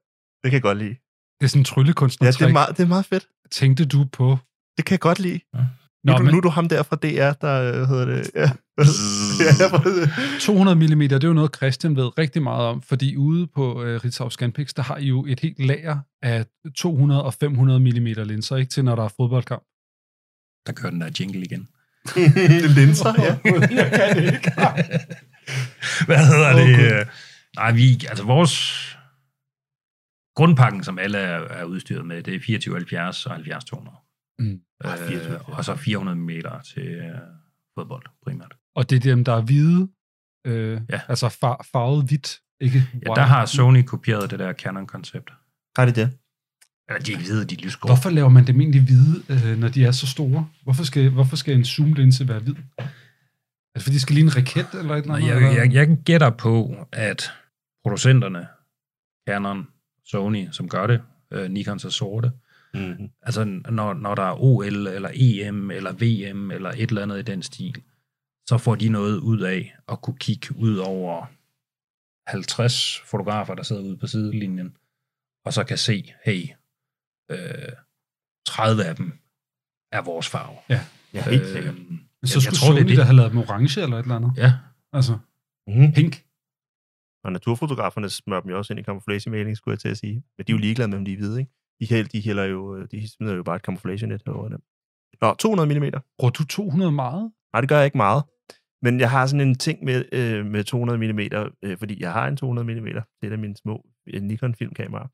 Det 0.43 0.51
kan 0.51 0.53
jeg 0.53 0.63
godt 0.63 0.79
lide. 0.79 0.95
Det 1.41 1.45
er 1.45 1.49
sådan 1.49 1.61
en 1.61 1.65
tryllekunstner. 1.65 2.27
Ja, 2.27 2.33
det 2.33 2.43
er, 2.43 2.53
meget, 2.53 2.77
det 2.77 2.83
er 2.83 2.89
meget 2.89 3.07
fedt. 3.07 3.27
Tænkte 3.51 3.85
du 3.85 4.05
på... 4.13 4.39
Det 4.77 4.85
kan 4.85 4.93
jeg 4.93 5.01
godt 5.01 5.19
lide. 5.19 5.41
Ja. 5.55 5.59
Nu, 6.05 6.13
Nå, 6.13 6.19
du, 6.19 6.25
men 6.25 6.33
nu 6.33 6.37
er 6.37 6.41
du 6.41 6.49
ham 6.49 6.69
der 6.69 6.83
fra 6.83 6.97
DR, 6.97 7.33
der 7.33 7.55
øh, 7.63 7.89
hedder 7.89 8.05
det... 8.05 8.31
Ja. 8.35 8.41
ja, 9.61 9.79
præcis. 9.79 10.45
200 10.45 10.77
mm, 10.77 10.99
det 11.01 11.25
er 11.25 11.29
jo 11.29 11.33
noget, 11.33 11.57
Christian 11.57 11.97
ved 11.97 12.19
rigtig 12.19 12.43
meget 12.43 12.67
om, 12.67 12.83
fordi 12.83 13.17
ude 13.17 13.47
på 13.47 13.83
øh, 13.83 14.01
Ritzau 14.05 14.31
Scanpix, 14.31 14.75
der 14.75 14.83
har 14.83 14.97
I 14.97 15.07
jo 15.07 15.27
et 15.27 15.41
helt 15.41 15.67
lager 15.67 15.99
af 16.23 16.47
200 16.77 17.25
og 17.25 17.35
500 17.35 17.81
mm 17.81 18.07
linser, 18.07 18.57
ikke 18.57 18.71
til 18.71 18.85
når 18.85 18.97
der 18.97 19.05
er 19.05 19.09
fodboldkamp. 19.09 19.63
Der 20.67 20.73
kører 20.73 20.91
den 20.91 21.01
der 21.01 21.11
jingle 21.21 21.41
igen. 21.45 21.69
Linser, 22.77 23.13
ja. 23.27 23.39
jeg 23.83 23.91
kan 23.93 24.17
det 24.17 24.35
ikke. 24.35 24.53
Hvad 26.07 26.27
hedder 26.27 26.53
det? 26.53 26.75
Okay. 26.75 27.01
øh, 27.01 27.07
Nej, 27.57 27.73
vi, 27.73 28.07
altså 28.09 28.25
vores 28.25 28.55
grundpakken, 30.37 30.85
som 30.85 30.99
alle 30.99 31.19
er, 31.19 31.39
er 31.41 31.65
udstyret 31.65 32.07
med, 32.07 32.23
det 32.23 32.35
er 32.35 32.39
2470 32.39 33.27
og 33.27 33.33
70 33.33 33.65
Mm. 34.39 34.61
Ah, 34.85 34.99
24, 35.09 35.35
Øh, 35.35 35.59
og 35.59 35.65
så 35.65 35.77
400 35.77 36.19
meter 36.19 36.61
til 36.63 36.87
øh, 36.89 37.19
fodbold 37.79 38.07
primært. 38.25 38.55
Og 38.77 38.91
det 38.91 38.97
er 38.97 39.01
dem, 39.01 39.25
der 39.25 39.33
er 39.37 39.41
hvide, 39.43 39.89
øh, 40.47 40.81
Ja. 40.91 41.01
altså 41.09 41.29
far, 41.29 41.67
farvet 41.73 42.05
hvidt, 42.09 42.39
Ikke 42.61 42.89
Ja, 43.07 43.15
der 43.15 43.23
har 43.23 43.47
Sony 43.47 43.83
kopieret 43.83 44.31
det 44.31 44.39
der 44.39 44.53
Canon-koncept. 44.53 45.31
Har 45.77 45.87
de 45.87 45.93
det? 45.93 46.19
Eller 46.95 47.05
de 47.05 47.13
er 47.13 47.17
hvide, 47.17 47.45
de 47.45 47.55
er 47.55 47.59
lysgrå. 47.59 47.87
Hvorfor 47.87 48.11
laver 48.11 48.29
man 48.29 48.47
dem 48.47 48.61
egentlig 48.61 48.83
hvide, 48.83 49.23
øh, 49.29 49.59
når 49.59 49.69
de 49.69 49.85
er 49.85 49.91
så 49.91 50.07
store? 50.07 50.49
Hvorfor 50.63 50.85
skal, 50.85 51.11
hvorfor 51.11 51.37
skal 51.37 51.55
en 51.55 51.65
zoom-linse 51.65 52.29
være 52.29 52.39
hvid? 52.39 52.55
Er 52.79 52.85
det 53.75 53.83
fordi, 53.83 53.95
de 53.95 54.01
skal 54.01 54.15
ligne 54.15 54.31
en 54.31 54.37
raket 54.37 54.67
eller 54.75 54.95
et 54.95 55.03
eller 55.03 55.15
andet? 55.15 55.29
jeg, 55.29 55.37
eller? 55.37 55.63
jeg, 55.63 55.73
jeg 55.73 55.99
gætter 56.05 56.31
på, 56.31 56.77
at 56.93 57.33
producenterne, 57.85 58.47
Canon, 59.29 59.67
Sony, 60.05 60.49
som 60.53 60.69
gør 60.69 60.87
det, 60.87 61.01
øh, 61.33 61.51
Nikon 61.51 61.79
så 61.79 61.91
sorte, 61.91 62.31
Mm-hmm. 62.75 63.11
altså 63.23 63.45
når, 63.45 63.95
når 63.95 64.15
der 64.15 64.23
er 64.23 64.43
OL, 64.43 64.87
eller 64.87 65.11
EM, 65.15 65.71
eller 65.71 65.93
VM, 65.93 66.51
eller 66.51 66.71
et 66.71 66.89
eller 66.89 67.03
andet 67.03 67.19
i 67.19 67.23
den 67.23 67.43
stil, 67.43 67.83
så 68.49 68.59
får 68.59 68.75
de 68.75 68.89
noget 68.89 69.19
ud 69.19 69.41
af 69.41 69.77
at 69.89 70.01
kunne 70.01 70.17
kigge 70.19 70.57
ud 70.57 70.77
over 70.77 71.27
50 72.27 73.03
fotografer, 73.05 73.55
der 73.55 73.63
sidder 73.63 73.83
ude 73.83 73.97
på 73.97 74.07
sidelinjen, 74.07 74.77
og 75.45 75.53
så 75.53 75.65
kan 75.65 75.79
se, 75.79 76.13
hey, 76.25 76.49
øh, 77.33 77.73
30 78.47 78.85
af 78.85 78.97
dem 78.97 79.13
er 79.93 80.03
vores 80.03 80.29
farve. 80.29 80.57
Ja. 80.69 80.81
Ja, 81.15 81.23
helt 81.31 81.47
sikkert. 81.47 81.75
Men 81.75 82.09
jeg- 82.23 82.29
så 82.29 82.37
jeg 82.37 82.43
skulle 82.43 82.59
tror, 82.59 82.73
det 82.73 82.79
er 82.79 82.83
Sony 82.83 82.91
det. 82.91 82.99
da 82.99 83.03
have 83.03 83.17
lavet 83.17 83.31
dem 83.33 83.39
orange 83.39 83.81
eller 83.83 83.97
et 83.99 84.03
eller 84.03 84.17
andet. 84.17 84.33
Ja, 84.37 84.53
Altså, 84.93 85.19
Mm-hmm. 85.67 85.93
pink. 85.93 86.15
Og 87.25 87.33
naturfotograferne 87.33 88.09
smører 88.11 88.41
dem 88.41 88.51
jo 88.51 88.59
også 88.59 88.73
ind 88.73 88.81
i 88.81 88.83
camouflage 88.83 89.31
maling, 89.31 89.57
skulle 89.57 89.73
jeg 89.73 89.79
til 89.79 89.89
at 89.89 89.99
sige. 89.99 90.15
Men 90.39 90.47
de 90.47 90.53
er 90.53 90.57
jo 90.57 90.59
ligeglade 90.59 90.89
med, 90.89 90.99
om 90.99 91.05
de 91.05 91.13
er 91.13 91.17
hvide, 91.17 91.41
ikke? 91.41 91.53
De, 91.81 91.87
hælder, 91.91 92.09
de, 92.09 92.21
hælder 92.21 92.45
jo, 92.45 92.77
øh, 92.77 92.89
de 92.91 93.09
smider 93.15 93.35
jo 93.35 93.43
bare 93.43 93.57
et 93.57 93.63
camouflage 93.63 94.07
net 94.07 94.23
herover 94.27 94.49
dem. 94.49 94.63
Nå, 95.21 95.35
200 95.35 95.81
mm. 95.81 96.01
Bruger 96.19 96.31
du 96.31 96.45
200 96.45 96.93
meget? 96.93 97.33
Nej, 97.53 97.61
det 97.61 97.69
gør 97.69 97.77
jeg 97.77 97.85
ikke 97.85 97.97
meget. 97.97 98.23
Men 98.83 99.01
jeg 99.01 99.11
har 99.11 99.27
sådan 99.27 99.49
en 99.49 99.55
ting 99.55 99.85
med, 99.85 100.05
øh, 100.13 100.47
med 100.47 100.65
200 100.65 101.13
mm, 101.13 101.19
øh, 101.63 101.79
fordi 101.79 102.03
jeg 102.03 102.13
har 102.13 102.29
en 102.29 102.37
200 102.37 102.81
mm. 102.81 102.85
Det 103.23 103.33
er 103.33 103.37
mine 103.37 103.57
små 103.57 103.87
øh, 104.07 104.23
Nikon 104.23 104.55
filmkameraer. 104.55 105.05
Og 105.05 105.13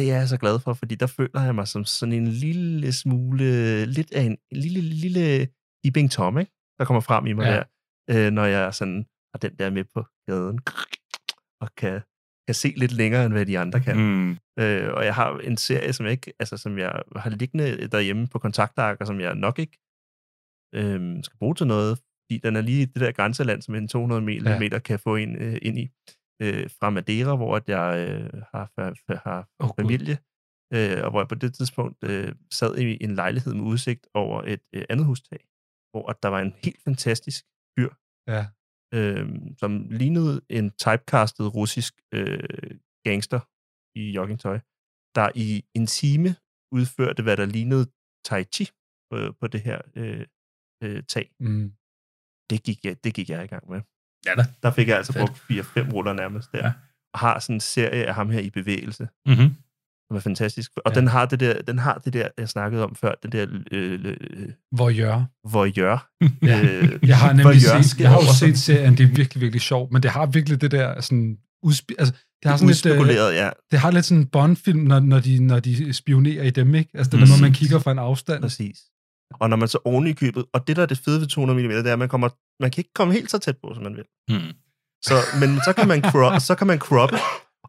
det 0.00 0.10
er 0.12 0.16
jeg 0.18 0.28
så 0.28 0.36
glad 0.36 0.60
for, 0.60 0.74
fordi 0.74 0.94
der 0.94 1.06
føler 1.06 1.42
jeg 1.42 1.54
mig 1.54 1.68
som 1.68 1.84
sådan 1.84 2.12
en 2.12 2.26
lille 2.26 2.92
smule, 2.92 3.44
lidt 3.86 4.12
af 4.12 4.22
en, 4.22 4.36
en 4.52 4.56
lille, 4.56 4.80
lille 4.80 5.48
Ibing 5.84 6.10
Tom, 6.10 6.38
ikke? 6.38 6.52
der 6.78 6.84
kommer 6.84 7.00
frem 7.00 7.26
i 7.26 7.32
mig 7.32 7.44
Ja. 7.44 7.62
der, 8.08 8.26
øh, 8.26 8.32
når 8.32 8.44
jeg 8.44 8.74
sådan 8.74 9.06
har 9.34 9.38
den 9.38 9.54
der 9.58 9.70
med 9.70 9.84
på 9.94 10.04
gaden, 10.28 10.58
og 11.62 11.68
kan, 11.76 12.00
kan 12.46 12.54
se 12.54 12.68
lidt 12.76 12.92
længere, 12.92 13.24
end 13.24 13.32
hvad 13.32 13.46
de 13.46 13.58
andre 13.58 13.80
kan. 13.80 13.96
mm. 13.96 14.30
Øh, 14.62 14.94
og 14.94 15.04
jeg 15.04 15.14
har 15.14 15.38
en 15.38 15.56
serie, 15.56 15.92
som 15.92 16.06
jeg, 16.06 16.12
ikke, 16.12 16.32
altså, 16.40 16.56
som 16.56 16.78
jeg 16.78 17.02
har 17.16 17.30
liggende 17.30 17.88
derhjemme 17.88 18.26
på 18.26 18.38
kontaktark, 18.38 18.96
og 19.00 19.06
som 19.06 19.20
jeg 19.20 19.34
nok 19.34 19.58
ikke 19.58 19.78
øh, 20.74 21.24
skal 21.24 21.38
bruge 21.38 21.54
til 21.54 21.66
noget, 21.66 21.98
fordi 21.98 22.38
den 22.38 22.56
er 22.56 22.60
lige 22.60 22.86
det 22.86 23.00
der 23.00 23.12
grænseland, 23.12 23.62
som 23.62 23.74
en 23.74 23.88
200 23.88 24.20
mm 24.20 24.28
Ja. 24.28 24.78
kan 24.78 24.98
få 24.98 25.16
en 25.16 25.36
øh, 25.36 25.58
ind 25.62 25.78
i. 25.78 25.88
Øh, 26.42 26.70
fra 26.78 26.90
Madeira, 26.90 27.36
hvor 27.36 27.56
at 27.56 27.68
jeg 27.68 28.08
øh, 28.08 28.42
har, 28.54 28.72
fa- 28.80 29.20
har 29.24 29.48
oh, 29.58 29.70
familie, 29.80 30.18
øh, 30.74 31.04
og 31.04 31.10
hvor 31.10 31.20
jeg 31.20 31.28
på 31.28 31.34
det 31.34 31.54
tidspunkt 31.54 32.04
øh, 32.04 32.34
sad 32.52 32.78
i 32.78 33.04
en 33.04 33.14
lejlighed 33.14 33.54
med 33.54 33.64
udsigt 33.64 34.06
over 34.14 34.42
et 34.42 34.60
øh, 34.74 34.84
andet 34.90 35.06
hustag, 35.06 35.40
hvor 35.92 36.10
at 36.10 36.22
der 36.22 36.28
var 36.28 36.40
en 36.40 36.54
helt 36.64 36.80
fantastisk 36.84 37.44
fyr, 37.78 37.90
Ja. 38.34 38.46
øh, 38.94 39.28
som 39.58 39.88
lignede 39.90 40.40
en 40.50 40.70
typecastet 40.70 41.54
russisk 41.54 41.94
øh, 42.14 42.78
gangster 43.04 43.40
i 43.98 44.10
joggingtøj, 44.10 44.58
der 45.14 45.28
i 45.34 45.64
en 45.74 45.86
time 45.86 46.28
udførte, 46.72 47.22
hvad 47.22 47.36
der 47.36 47.46
lignede 47.46 47.84
tai 48.24 48.44
chi 48.44 48.64
på, 49.10 49.32
på 49.40 49.46
det 49.46 49.60
her 49.60 49.78
øh, 49.96 50.26
øh, 50.82 51.02
tag. 51.14 51.30
Mm. 51.40 51.72
Det 52.50 52.62
gik, 52.62 52.84
jeg, 52.84 53.04
det 53.04 53.14
gik 53.14 53.30
jeg 53.30 53.44
i 53.44 53.46
gang 53.46 53.70
med. 53.70 53.80
Ja 54.26 54.34
da. 54.34 54.44
Der 54.62 54.70
fik 54.70 54.88
jeg 54.88 54.96
altså 54.96 55.12
Fedt. 55.12 55.26
brugt 55.26 55.40
4-5 55.88 55.92
ruller 55.92 56.12
nærmest 56.12 56.52
der. 56.52 56.58
Ja. 56.66 56.72
Og 57.14 57.20
har 57.20 57.38
sådan 57.38 57.56
en 57.56 57.60
serie 57.60 58.04
af 58.06 58.14
ham 58.14 58.30
her 58.30 58.40
i 58.40 58.50
bevægelse, 58.50 59.08
Mm-hmm. 59.26 59.54
som 60.08 60.16
er 60.16 60.20
fantastisk. 60.20 60.70
Og 60.76 60.92
Ja. 60.94 61.00
den, 61.00 61.08
har 61.08 61.26
det 61.26 61.40
der, 61.40 61.62
den 61.62 61.78
har 61.78 62.00
det 62.04 62.12
der, 62.12 62.28
jeg 62.38 62.48
snakkede 62.48 62.84
om 62.84 62.94
før, 62.94 63.12
den 63.22 63.32
der 63.32 63.46
øh, 63.72 64.00
øh, 64.04 64.16
Voyeur. 64.76 65.24
voyeur. 65.48 66.08
Ja. 66.42 66.60
Øh, 66.62 66.98
Jeg 67.08 67.18
har 67.18 67.32
nemlig 67.32 67.60
set, 67.62 68.00
jeg 68.00 68.10
har 68.10 68.16
jo 68.16 68.34
set 68.38 68.58
serien, 68.58 68.96
det 68.96 69.04
er 69.04 69.14
virkelig, 69.14 69.40
virkelig 69.40 69.60
sjovt, 69.60 69.92
men 69.92 70.02
det 70.02 70.10
har 70.10 70.26
virkelig 70.26 70.60
det 70.60 70.70
der 70.70 71.00
sådan 71.00 71.38
udspil, 71.62 71.96
altså, 71.98 72.14
det 72.42 72.50
har 72.50 72.56
sådan 72.56 72.68
lidt, 72.68 72.86
øh, 72.86 72.92
udspekuleret, 72.92 73.34
ja. 73.34 73.50
det 73.70 73.78
har 73.78 73.90
lidt 73.90 74.04
sådan 74.04 74.20
en 74.22 74.26
Bond-film, 74.26 74.80
når, 74.80 75.00
når, 75.00 75.20
de, 75.20 75.44
når 75.46 75.60
de 75.60 75.92
spionerer 75.92 76.42
i 76.44 76.50
dem, 76.50 76.74
ikke? 76.74 76.90
Altså, 76.94 77.10
det 77.10 77.22
er, 77.22 77.26
når 77.26 77.40
man 77.40 77.52
kigger 77.52 77.78
fra 77.78 77.92
en 77.92 77.98
afstand. 77.98 78.42
Præcis. 78.42 78.78
Og 79.34 79.50
når 79.50 79.56
man 79.56 79.68
så 79.68 79.78
oven 79.84 80.06
i 80.06 80.12
købet, 80.12 80.44
og 80.52 80.66
det 80.66 80.76
der 80.76 80.82
er 80.82 80.86
det 80.86 80.98
fede 80.98 81.20
ved 81.20 81.26
200 81.26 81.62
mm, 81.62 81.68
det 81.68 81.86
er, 81.86 81.92
at 81.92 81.98
man, 81.98 82.08
kommer, 82.08 82.28
man 82.60 82.70
kan 82.70 82.80
ikke 82.80 82.94
komme 82.94 83.14
helt 83.14 83.30
så 83.30 83.38
tæt 83.38 83.58
på, 83.58 83.74
som 83.74 83.82
man 83.82 83.96
vil. 83.96 84.04
Mm. 84.28 84.54
Så, 85.02 85.14
men 85.40 85.60
så 85.64 85.72
kan 85.72 85.88
man 85.88 86.02
crop, 86.02 86.40
så 86.40 86.54
kan 86.54 86.66
man 86.66 86.78
croppe, 86.78 87.16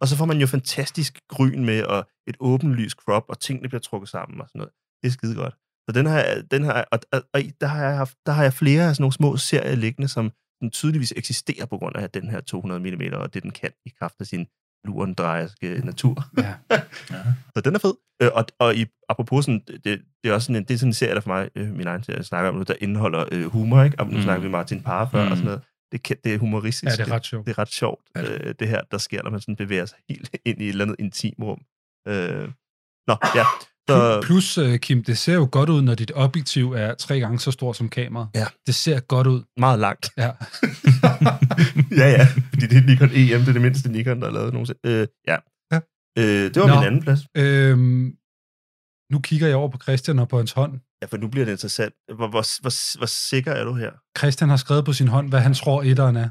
og 0.01 0.07
så 0.07 0.17
får 0.17 0.25
man 0.25 0.37
jo 0.37 0.47
fantastisk 0.47 1.19
gryn 1.29 1.65
med, 1.65 1.83
og 1.83 2.07
et 2.27 2.37
åbenlyst 2.39 2.97
crop, 2.97 3.25
og 3.29 3.39
tingene 3.39 3.69
bliver 3.69 3.81
trukket 3.81 4.09
sammen 4.09 4.41
og 4.41 4.47
sådan 4.47 4.59
noget. 4.59 4.73
Det 5.01 5.07
er 5.07 5.11
skide 5.11 5.35
godt. 5.35 5.55
Så 5.89 5.91
den 5.93 6.07
her, 6.07 6.41
den 6.41 6.63
her 6.63 6.83
og, 6.91 6.99
og, 7.11 7.21
og 7.33 7.41
der, 7.61 7.67
har 7.67 7.83
jeg 7.85 7.97
haft, 7.97 8.17
der 8.25 8.31
har 8.31 8.43
jeg 8.43 8.53
flere 8.53 8.87
af 8.87 8.95
sådan 8.95 9.03
nogle 9.03 9.13
små 9.13 9.37
serier 9.37 9.75
liggende, 9.75 10.07
som 10.07 10.31
den 10.61 10.71
tydeligvis 10.71 11.13
eksisterer 11.15 11.65
på 11.65 11.77
grund 11.77 11.95
af 11.95 12.09
den 12.09 12.29
her 12.29 12.41
200 12.41 12.81
mm, 12.81 13.13
og 13.13 13.33
det 13.33 13.43
den 13.43 13.51
kan 13.51 13.71
i 13.85 13.89
kraft 13.99 14.15
af 14.19 14.27
sin 14.27 14.47
lurendrejerske 14.85 15.81
natur. 15.83 16.23
Ja. 16.37 16.53
Så 17.55 17.61
den 17.65 17.75
er 17.75 17.79
fed. 17.79 17.93
Øh, 18.21 18.29
og, 18.33 18.45
og 18.59 18.75
i, 18.75 18.85
apropos 19.09 19.45
sådan, 19.45 19.63
det, 19.67 19.83
det, 20.23 20.29
er 20.29 20.33
også 20.33 20.45
sådan 20.45 20.55
en, 20.55 20.63
det 20.63 20.73
er 20.73 20.77
sådan 20.77 20.89
en 20.89 20.93
serie, 20.93 21.15
der 21.15 21.21
for 21.21 21.29
mig, 21.29 21.49
øh, 21.55 21.67
min 21.75 21.87
egen 21.87 22.03
serie, 22.03 22.17
jeg 22.17 22.25
snakker 22.25 22.49
om 22.49 22.55
nu, 22.55 22.63
der 22.63 22.73
indeholder 22.81 23.25
øh, 23.31 23.45
humor, 23.45 23.83
ikke? 23.83 23.99
Og 23.99 24.05
nu 24.05 24.11
Mm. 24.11 24.17
mm. 24.17 24.23
snakker 24.23 24.41
vi 24.43 24.49
Martin 24.49 24.83
Parr 24.83 25.09
før 25.09 25.25
Mm. 25.25 25.31
og 25.31 25.37
sådan 25.37 25.45
noget. 25.45 25.61
Det, 25.91 26.23
det 26.23 26.33
er 26.33 26.37
humoristisk. 26.37 26.85
Ja, 26.99 27.03
det 27.03 27.11
er 27.11 27.15
ret 27.15 27.25
sjovt. 27.25 27.45
Det 27.47 27.51
er 27.53 27.59
ret 27.59 27.69
sjovt, 27.71 28.01
Ja, 28.15 28.21
det- 28.21 28.41
øh, 28.45 28.55
det 28.59 28.67
her, 28.67 28.81
der 28.91 28.97
sker, 28.97 29.23
når 29.23 29.29
man 29.31 29.41
sådan 29.41 29.55
bevæger 29.55 29.85
sig 29.85 29.97
helt 30.09 30.37
ind 30.45 30.61
i 30.61 30.65
et 30.65 30.69
eller 30.69 30.85
andet 30.85 30.95
intimrum. 30.99 31.61
Øh, 32.07 32.49
nå, 33.07 33.15
ja. 33.35 33.45
Så, 33.91 34.21
Plus, 34.23 34.57
øh, 34.57 34.79
Kim, 34.79 35.03
det 35.03 35.17
ser 35.17 35.33
jo 35.33 35.49
godt 35.51 35.69
ud, 35.69 35.81
når 35.81 35.95
dit 35.95 36.11
objektiv 36.15 36.71
er 36.71 36.93
tre 36.93 37.19
gange 37.19 37.39
så 37.39 37.51
stort 37.51 37.77
som 37.77 37.89
kameraet. 37.89 38.29
Ja. 38.35 38.45
Det 38.67 38.75
ser 38.75 38.99
godt 38.99 39.27
ud. 39.27 39.43
meget 39.57 39.79
langt. 39.79 40.09
Ja. 40.17 40.23
ja, 42.01 42.09
ja, 42.17 42.27
fordi 42.49 42.65
det 42.67 42.77
er 42.77 42.85
Nikon 42.85 43.09
EM, 43.13 43.39
det 43.39 43.47
er 43.47 43.53
det 43.53 43.61
mindste 43.61 43.91
Nikon, 43.91 44.21
der 44.21 44.27
er 44.27 44.31
lavet 44.31 44.53
nogensinde. 44.53 44.79
Øh, 44.85 45.07
ja. 45.27 45.37
Ja. 45.73 45.79
Øh, 46.19 46.53
det 46.53 46.55
var 46.55 46.67
Nå. 46.67 46.75
min 46.75 46.83
anden 46.83 47.01
plads. 47.01 47.19
Øhm, 47.37 48.13
nu 49.11 49.19
kigger 49.19 49.47
jeg 49.47 49.55
over 49.55 49.69
på 49.69 49.77
Christian 49.83 50.19
og 50.19 50.27
på 50.27 50.37
hans 50.37 50.51
hånd. 50.51 50.79
Ja, 51.01 51.07
for 51.07 51.17
nu 51.17 51.27
bliver 51.27 51.45
det 51.45 51.51
interessant. 51.51 51.93
Hvor, 52.15 52.27
hvor, 52.27 52.61
hvor, 52.61 52.97
hvor 52.97 53.07
sikker 53.07 53.51
er 53.51 53.63
du 53.63 53.73
her? 53.73 53.91
Christian 54.17 54.49
har 54.49 54.57
skrevet 54.57 54.85
på 54.85 54.93
sin 54.93 55.07
hånd, 55.07 55.29
hvad 55.29 55.39
han 55.39 55.53
tror 55.53 55.83
etteren 55.83 56.15
er. 56.15 56.29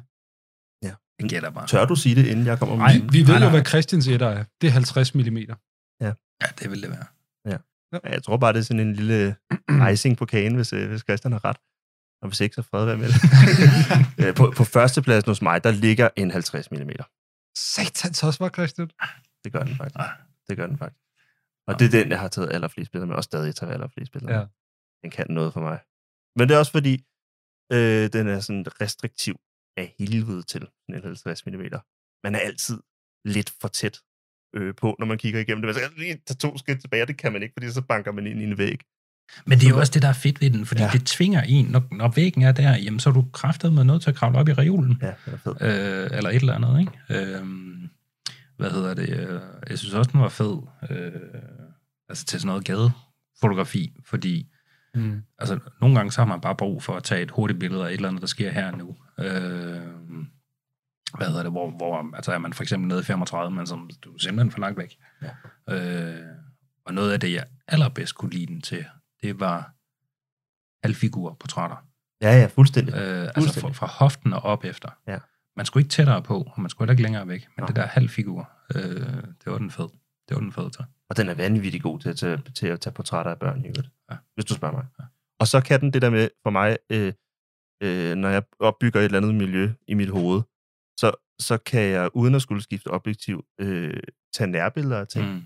Jeg 1.20 1.30
gætter 1.30 1.50
bare. 1.50 1.66
Tør 1.66 1.84
du 1.84 1.94
sige 1.94 2.14
det, 2.14 2.26
inden 2.26 2.46
jeg 2.46 2.58
kommer 2.58 2.76
med 2.76 2.84
Nej, 2.84 3.00
vi 3.12 3.18
ved 3.18 3.26
Nej, 3.26 3.34
jo, 3.34 3.40
nej. 3.40 3.50
hvad 3.50 3.64
Christians 3.64 4.08
etter 4.08 4.26
er. 4.26 4.44
Det 4.60 4.66
er 4.66 4.70
50 4.70 5.14
mm. 5.14 5.36
Ja, 6.42 6.46
det 6.58 6.70
vil 6.70 6.82
det 6.82 6.90
være. 6.90 7.06
Ja, 7.92 7.98
jeg 8.04 8.22
tror 8.22 8.36
bare, 8.36 8.52
det 8.52 8.58
er 8.58 8.62
sådan 8.62 8.80
en 8.80 8.94
lille 8.94 9.36
icing 9.92 10.16
på 10.16 10.26
kagen, 10.26 10.54
hvis, 10.54 10.72
øh, 10.72 10.88
hvis 10.88 11.00
Christian 11.00 11.32
har 11.32 11.44
ret. 11.44 11.56
Og 12.22 12.28
hvis 12.28 12.40
ikke, 12.40 12.54
så 12.54 12.62
fred 12.62 12.84
være 12.84 12.96
med 12.96 13.08
det. 13.08 13.20
Øh, 14.26 14.34
på, 14.34 14.52
på 14.56 14.64
førstepladsen 14.64 15.30
hos 15.30 15.42
mig, 15.42 15.64
der 15.64 15.70
ligger 15.70 16.08
en 16.16 16.30
50 16.30 16.70
mm. 16.70 16.90
Satans 17.56 18.22
også 18.22 18.44
var 18.44 18.50
Christian. 18.50 18.90
Det 19.44 19.52
gør 19.52 19.62
den 19.64 19.76
faktisk. 19.76 19.96
Ah. 19.98 20.10
Det 20.48 20.56
gør 20.56 20.66
den 20.66 20.78
faktisk. 20.78 21.02
Og 21.66 21.78
det 21.78 21.86
er 21.86 21.90
den, 21.90 22.10
jeg 22.10 22.20
har 22.20 22.28
taget 22.28 22.52
allerflest 22.52 22.90
billeder 22.92 23.06
med, 23.06 23.16
og 23.16 23.24
stadig 23.24 23.54
tager 23.54 23.72
allerflest 23.72 24.12
billeder 24.12 24.32
med. 24.32 24.40
Ja. 24.40 24.46
Den 25.02 25.10
kan 25.10 25.26
noget 25.30 25.52
for 25.52 25.60
mig. 25.60 25.78
Men 26.36 26.48
det 26.48 26.54
er 26.54 26.58
også 26.58 26.72
fordi, 26.72 26.94
øh, 27.72 28.12
den 28.12 28.28
er 28.28 28.40
sådan 28.40 28.66
restriktiv 28.80 29.36
af 29.76 29.94
helvede 29.98 30.42
til 30.42 30.68
en 30.88 31.02
50 31.02 31.46
mm. 31.46 31.52
Man 32.24 32.34
er 32.34 32.38
altid 32.38 32.82
lidt 33.24 33.50
for 33.60 33.68
tæt 33.68 34.00
øh, 34.54 34.74
på, 34.74 34.96
når 34.98 35.06
man 35.06 35.18
kigger 35.18 35.40
igennem 35.40 35.62
det. 35.62 35.66
Man 35.66 35.74
skal 35.74 35.88
lige 35.96 36.18
tage 36.26 36.36
to 36.36 36.58
skridt 36.58 36.80
tilbage, 36.80 37.06
det 37.06 37.16
kan 37.16 37.32
man 37.32 37.42
ikke, 37.42 37.52
fordi 37.58 37.70
så 37.72 37.80
banker 37.82 38.12
man 38.12 38.26
ind 38.26 38.40
i 38.40 38.44
en 38.44 38.58
væg. 38.58 38.80
Men 39.46 39.58
det 39.58 39.66
er 39.66 39.70
jo 39.70 39.78
også 39.78 39.92
det, 39.94 40.02
der 40.02 40.08
er 40.08 40.12
fedt 40.12 40.40
ved 40.40 40.50
den, 40.50 40.66
fordi 40.66 40.82
ja. 40.82 40.90
Det 40.92 41.06
tvinger 41.06 41.42
en, 41.42 41.64
når, 41.66 41.82
når 41.92 42.08
væggen 42.08 42.42
er 42.42 42.52
der, 42.52 42.76
jamen 42.76 43.00
så 43.00 43.10
er 43.10 43.14
du 43.14 43.24
kraftet 43.32 43.72
med 43.72 43.84
nødt 43.84 44.02
til 44.02 44.10
at 44.10 44.16
kravle 44.16 44.38
op 44.38 44.48
i 44.48 44.52
reolen. 44.52 44.98
Ja, 45.02 45.06
det 45.26 45.32
er 45.32 45.36
fedt. 45.36 45.62
øh, 45.62 46.16
eller 46.16 46.30
et 46.30 46.36
eller 46.36 46.54
andet, 46.54 46.80
ikke? 46.80 47.32
Øh, 47.36 47.46
hvad 48.56 48.70
hedder 48.70 48.94
det? 48.94 49.40
Jeg 49.70 49.78
synes 49.78 49.94
også, 49.94 50.10
den 50.12 50.20
var 50.20 50.28
fed. 50.28 50.58
Øh, 50.90 51.12
altså 52.08 52.24
til 52.24 52.40
sådan 52.40 52.46
noget 52.48 52.64
gadefotografi, 52.64 53.92
fordi 54.06 54.46
Mm. 54.94 55.22
altså, 55.38 55.58
nogle 55.80 55.96
gange 55.96 56.12
så 56.12 56.20
har 56.20 56.26
man 56.26 56.40
bare 56.40 56.56
brug 56.56 56.82
for 56.82 56.96
at 56.96 57.02
tage 57.02 57.22
et 57.22 57.30
hurtigt 57.30 57.60
billede 57.60 57.82
af 57.84 57.88
et 57.88 57.94
eller 57.94 58.08
andet, 58.08 58.20
der 58.20 58.26
sker 58.26 58.50
her 58.52 58.76
nu. 58.76 58.96
Øh, 59.18 59.80
hvad 61.16 61.26
hedder 61.26 61.42
det? 61.42 61.52
Hvor, 61.52 61.70
hvor 61.70 62.16
altså 62.16 62.32
er 62.32 62.38
man 62.38 62.52
for 62.52 62.62
eksempel 62.62 62.88
nede 62.88 63.00
i 63.00 63.02
35, 63.02 63.50
men 63.56 63.66
som 63.66 63.90
du 64.02 64.14
er 64.14 64.18
simpelthen 64.18 64.50
for 64.50 64.60
langt 64.60 64.78
væk. 64.78 64.96
Ja. 65.22 65.30
Øh, 66.18 66.26
og 66.84 66.94
noget 66.94 67.12
af 67.12 67.20
det, 67.20 67.32
jeg 67.32 67.44
allerbedst 67.68 68.14
kunne 68.14 68.30
lide 68.30 68.46
den 68.46 68.60
til, 68.60 68.84
det 69.22 69.40
var 69.40 69.72
halvfigur 70.86 71.36
portrætter. 71.40 71.76
Ja, 72.22 72.32
ja, 72.40 72.46
fuldstændig. 72.46 72.94
Øh, 72.94 73.00
altså 73.00 73.32
fra, 73.34 73.40
Fuldstændig. 73.40 73.76
fra 73.76 73.86
hoften 73.86 74.32
og 74.32 74.40
op 74.42 74.64
efter. 74.64 74.88
Ja. 75.06 75.18
Man 75.56 75.66
skulle 75.66 75.80
ikke 75.84 75.92
tættere 75.92 76.22
på, 76.22 76.42
og 76.54 76.60
man 76.60 76.70
skulle 76.70 76.86
heller 76.86 76.92
ikke 76.92 77.02
længere 77.02 77.28
væk. 77.28 77.48
Men 77.56 77.62
Nå. 77.62 77.66
det 77.66 77.76
der 77.76 77.86
halvfigur, 77.86 78.50
øh, 78.74 78.82
det 79.22 79.46
var 79.46 79.58
den 79.58 79.70
fed. 79.70 79.88
Det 80.28 80.34
var 80.34 80.40
den 80.40 80.52
fed 80.52 80.70
til. 80.70 80.84
Og 81.10 81.16
den 81.16 81.28
er 81.28 81.34
vanvittig 81.34 81.82
god 81.82 81.98
til, 82.00 82.08
at 82.08 82.16
tage- 82.16 82.42
til 82.54 82.66
at 82.66 82.80
tage 82.80 82.94
portrætter 82.94 83.30
af 83.32 83.38
børn 83.38 83.64
i 83.64 83.68
øvrigt. 83.68 83.90
Ja. 84.10 84.16
Hvis 84.34 84.44
du 84.44 84.54
spørger 84.54 84.74
mig. 84.76 84.86
Ja. 85.00 85.04
Og 85.40 85.46
så 85.48 85.60
kan 85.60 85.80
den 85.80 85.92
det 85.92 86.02
der 86.02 86.10
med, 86.10 86.28
for 86.42 86.50
mig, 86.50 86.76
øh, 86.90 87.12
øh, 87.82 88.14
når 88.14 88.28
jeg 88.28 88.42
opbygger 88.60 89.00
et 89.00 89.04
eller 89.04 89.18
andet 89.18 89.34
miljø 89.34 89.72
i 89.88 89.94
mit 89.94 90.08
hoved, 90.10 90.42
så, 91.00 91.08
så 91.38 91.58
kan 91.58 91.82
jeg, 91.82 92.10
uden 92.14 92.34
at 92.34 92.42
skulle 92.42 92.62
skifte 92.62 92.88
objektiv, 92.88 93.44
øh, 93.60 94.00
tage 94.34 94.50
nærbilleder 94.50 94.98
af 95.00 95.08
ting. 95.08 95.26
Mm. 95.34 95.42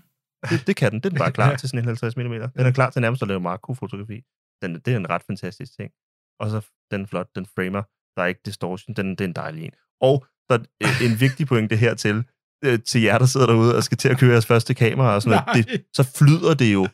Det, 0.49 0.67
det 0.67 0.75
kan 0.75 0.91
den. 0.91 0.99
Den 0.99 1.15
er 1.15 1.19
bare 1.19 1.31
klar 1.31 1.49
Ja. 1.49 1.55
til 1.59 1.69
sådan 1.69 1.79
en 1.79 1.85
50 1.85 2.17
mm. 2.17 2.23
Den 2.23 2.65
er 2.65 2.71
klar 2.71 2.89
til 2.89 3.01
nærmest 3.01 3.21
at 3.21 3.27
lave 3.27 3.39
makrofotografi. 3.39 4.21
Den, 4.61 4.75
det 4.75 4.87
er 4.93 4.97
en 4.97 5.09
ret 5.09 5.23
fantastisk 5.23 5.71
ting. 5.79 5.91
Og 6.39 6.49
så 6.49 6.59
den 6.91 7.01
er 7.01 7.07
flot, 7.07 7.29
den 7.35 7.45
framer. 7.45 7.83
Der 8.15 8.21
er 8.23 8.25
ikke 8.25 8.41
distortion. 8.45 8.95
Den, 8.95 9.09
det 9.09 9.21
er 9.21 9.25
en 9.25 9.33
dejlig 9.33 9.63
en. 9.65 9.71
Og 10.01 10.25
så 10.51 10.53
er 10.53 10.59
øh, 10.83 11.11
en 11.11 11.19
vigtig 11.25 11.47
pointe 11.47 11.75
hertil, 11.75 12.23
øh, 12.65 12.79
til 12.79 13.01
jer, 13.01 13.17
der 13.17 13.25
sidder 13.25 13.47
derude 13.47 13.75
og 13.75 13.83
skal 13.83 13.97
til 13.97 14.09
at 14.09 14.17
købe 14.19 14.31
jeres 14.31 14.45
første 14.45 14.73
kamera 14.73 15.15
og 15.15 15.21
sådan 15.21 15.43
noget, 15.47 15.67
det, 15.67 15.85
så 15.93 16.03
flyder 16.03 16.53
det 16.53 16.73
jo 16.73 16.87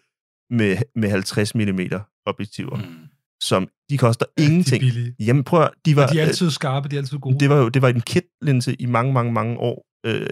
med, 0.49 0.77
med 0.95 1.09
50 1.09 1.55
mm 1.55 1.79
objektiver, 2.25 2.77
mm. 2.77 3.07
Som 3.41 3.67
de 3.89 3.97
koster 3.97 4.25
ingenting. 4.37 4.81
De 4.81 4.87
er 4.87 4.91
billige. 4.93 5.15
Jamen 5.19 5.43
prøv 5.43 5.61
at, 5.63 5.71
de 5.85 5.95
var, 5.95 6.03
Og 6.07 6.13
de 6.13 6.19
er 6.19 6.25
altid 6.25 6.51
skarpe, 6.51 6.89
de 6.89 6.95
er 6.95 6.99
altid 6.99 7.17
gode. 7.17 7.39
det 7.39 7.49
var 7.49 7.57
jo 7.57 7.69
det 7.69 7.81
var 7.81 7.89
en 7.89 8.01
kit-linse 8.01 8.75
i 8.79 8.85
mange, 8.85 9.13
mange, 9.13 9.31
mange 9.33 9.57
år, 9.57 9.85
øh, 10.05 10.25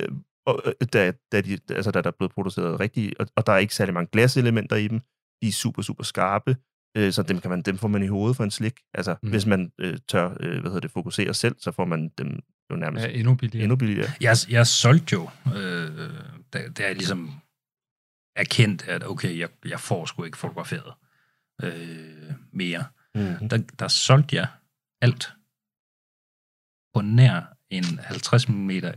og, 0.46 0.62
øh, 0.66 0.74
da, 0.94 1.12
da, 1.32 1.42
de, 1.42 1.58
altså, 1.70 1.92
da 1.92 2.02
der 2.02 2.08
er 2.08 2.16
blevet 2.20 2.32
produceret 2.32 2.80
rigtigt, 2.80 3.14
og, 3.20 3.28
og 3.36 3.48
der 3.48 3.54
er 3.54 3.58
ikke 3.58 3.76
særlig 3.76 3.94
mange 3.94 4.10
glaselementer 4.12 4.76
i 4.76 4.88
dem. 4.88 5.00
De 5.42 5.48
er 5.48 5.52
super, 5.52 5.82
super 5.82 6.04
skarpe, 6.04 6.58
øh, 6.98 7.12
så 7.14 7.24
dem, 7.24 7.40
kan 7.40 7.50
man, 7.52 7.62
dem 7.62 7.78
får 7.78 7.88
man 7.88 8.04
i 8.04 8.08
hovedet 8.08 8.38
for 8.38 8.44
en 8.44 8.52
slik. 8.52 8.74
Altså, 8.94 9.16
Mm. 9.24 9.30
hvis 9.30 9.46
man 9.46 9.72
øh, 9.80 9.98
tør 10.10 10.30
øh, 10.40 10.52
hvad 10.52 10.62
hedder 10.72 10.80
det, 10.80 10.92
fokusere 10.92 11.34
selv, 11.34 11.56
så 11.60 11.72
får 11.72 11.86
man 11.86 12.10
dem 12.18 12.40
jo 12.72 12.76
nærmest 12.76 13.04
Ja, 13.06 13.10
ja, 13.12 13.18
endnu 13.18 13.36
billigere. 13.36 13.64
endnu 13.64 13.76
billigere. 13.76 14.10
Jeg, 14.22 14.36
jeg 14.50 14.68
solgte 14.68 15.14
jo, 15.14 15.30
øh, 15.56 15.92
da, 16.54 16.70
da 16.78 16.84
jeg 16.86 16.96
ligesom 16.96 17.32
erkendt, 18.36 18.88
at 18.88 19.08
okay, 19.08 19.38
jeg, 19.40 19.50
jeg 19.66 19.80
får 19.80 20.06
sgu 20.06 20.24
ikke 20.24 20.38
fotograferet 20.38 20.94
øh, 21.64 22.32
mere. 22.54 22.84
Mm. 23.16 23.50
Der, 23.50 23.58
der 23.80 23.88
solgte 23.88 24.36
jeg 24.36 24.48
alt 25.02 25.34
på 26.94 27.02
nær 27.02 27.42
en 27.70 27.84
50 28.00 28.50
mm 28.50 28.70
1.4. 28.70 28.92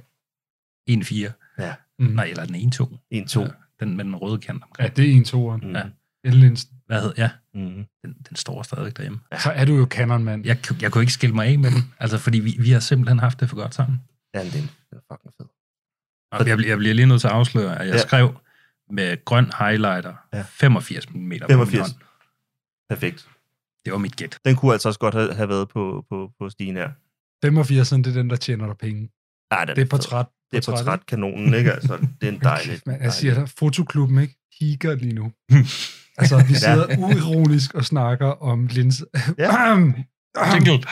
Ja. 1.59 1.75
Mm. 1.99 2.05
Nej, 2.07 2.25
eller 2.25 2.45
den 2.45 2.55
1.2. 2.75 3.07
En, 3.11 3.27
to. 3.29 3.41
Ja, 3.43 3.49
den 3.81 3.97
med 3.97 4.05
den 4.05 4.17
røde 4.17 4.39
kant 4.39 4.61
Ja, 4.61 4.65
omkring. 4.67 4.97
det 4.97 5.09
er 5.11 5.13
en 5.13 5.25
toeren. 5.25 5.61
Mm. 5.65 5.75
Ja. 5.77 5.83
Ellinsen. 6.25 6.79
Hvad 6.87 7.03
hed 7.03 7.13
Ja, 7.19 7.31
Mm. 7.55 7.87
den, 8.05 8.13
den 8.29 8.37
står 8.37 8.63
stadig 8.63 8.97
derhjemme. 8.97 9.21
Så 9.43 9.51
er 9.51 9.65
du 9.65 9.77
jo 9.77 9.87
Canon-mand. 9.91 10.47
Jeg, 10.47 10.63
ku- 10.69 10.75
jeg 10.81 10.93
kunne 10.93 11.03
ikke 11.03 11.13
skille 11.13 11.35
mig 11.35 11.47
af 11.47 11.59
med 11.59 11.71
den, 11.71 11.95
altså 11.99 12.19
fordi 12.19 12.39
vi, 12.39 12.57
vi 12.61 12.71
har 12.71 12.81
simpelthen 12.81 13.19
haft 13.19 13.41
det 13.41 13.49
for 13.49 13.57
godt 13.57 13.75
sammen. 13.75 14.01
Ja, 14.35 14.45
den, 14.45 14.51
den 14.53 14.71
er 14.93 15.01
fucking 15.15 15.35
fed. 15.39 15.47
Og 16.33 16.47
jeg, 16.49 16.57
bliver- 16.57 16.71
jeg 16.71 16.79
bliver 16.79 16.95
lige 16.95 17.07
nødt 17.07 17.21
til 17.21 17.29
at 17.29 17.35
afsløre, 17.35 17.79
at 17.81 17.87
jeg 17.87 17.95
Ja. 17.95 18.01
skrev 18.07 18.41
med 18.91 19.25
grøn 19.25 19.51
highlighter 19.59 20.15
Ja. 20.33 20.43
85 20.43 21.09
mm 21.09 21.15
på 21.15 21.19
min 21.19 21.41
85. 21.41 21.81
hånd. 21.91 22.01
Perfekt. 22.89 23.29
Det 23.85 23.93
var 23.93 23.99
mit 23.99 24.17
gæt. 24.17 24.39
Den 24.45 24.57
kunne 24.57 24.73
altså 24.73 24.89
også 24.89 25.01
godt 25.01 25.15
have, 25.15 25.35
have 25.35 25.49
været 25.49 25.69
på, 25.69 26.05
på, 26.11 26.31
på 26.39 26.49
stigen 26.51 26.77
her. 26.77 26.91
85, 27.45 27.89
det 27.91 28.07
er 28.07 28.13
den, 28.13 28.31
der 28.31 28.37
tjener 28.37 28.67
dig 28.67 28.77
penge. 28.77 29.11
Nej, 29.53 29.65
den 29.65 29.77
Det 29.77 29.83
er 29.83 29.87
portræt. 29.87 30.27
Det 30.51 30.69
er 30.69 30.73
portrætkanonen, 30.73 31.55
ikke? 31.55 31.73
Altså, 31.73 31.97
det 32.21 32.29
er 32.29 32.33
en 32.33 32.41
dejlig... 32.41 32.81
Men 32.87 33.03
jeg 33.03 33.13
siger 33.13 33.35
dig, 33.35 33.49
fotoklubben, 33.49 34.19
ikke? 34.19 34.35
Higer 34.61 34.95
lige 34.95 35.13
nu. 35.13 35.33
altså, 36.21 36.45
vi 36.49 36.55
sidder 36.55 36.99
uironisk 36.99 37.75
og 37.75 37.85
snakker 37.85 38.27
om 38.27 38.67
linse. 38.67 39.05
Ja. 39.39 39.51
Jingle. 40.53 40.85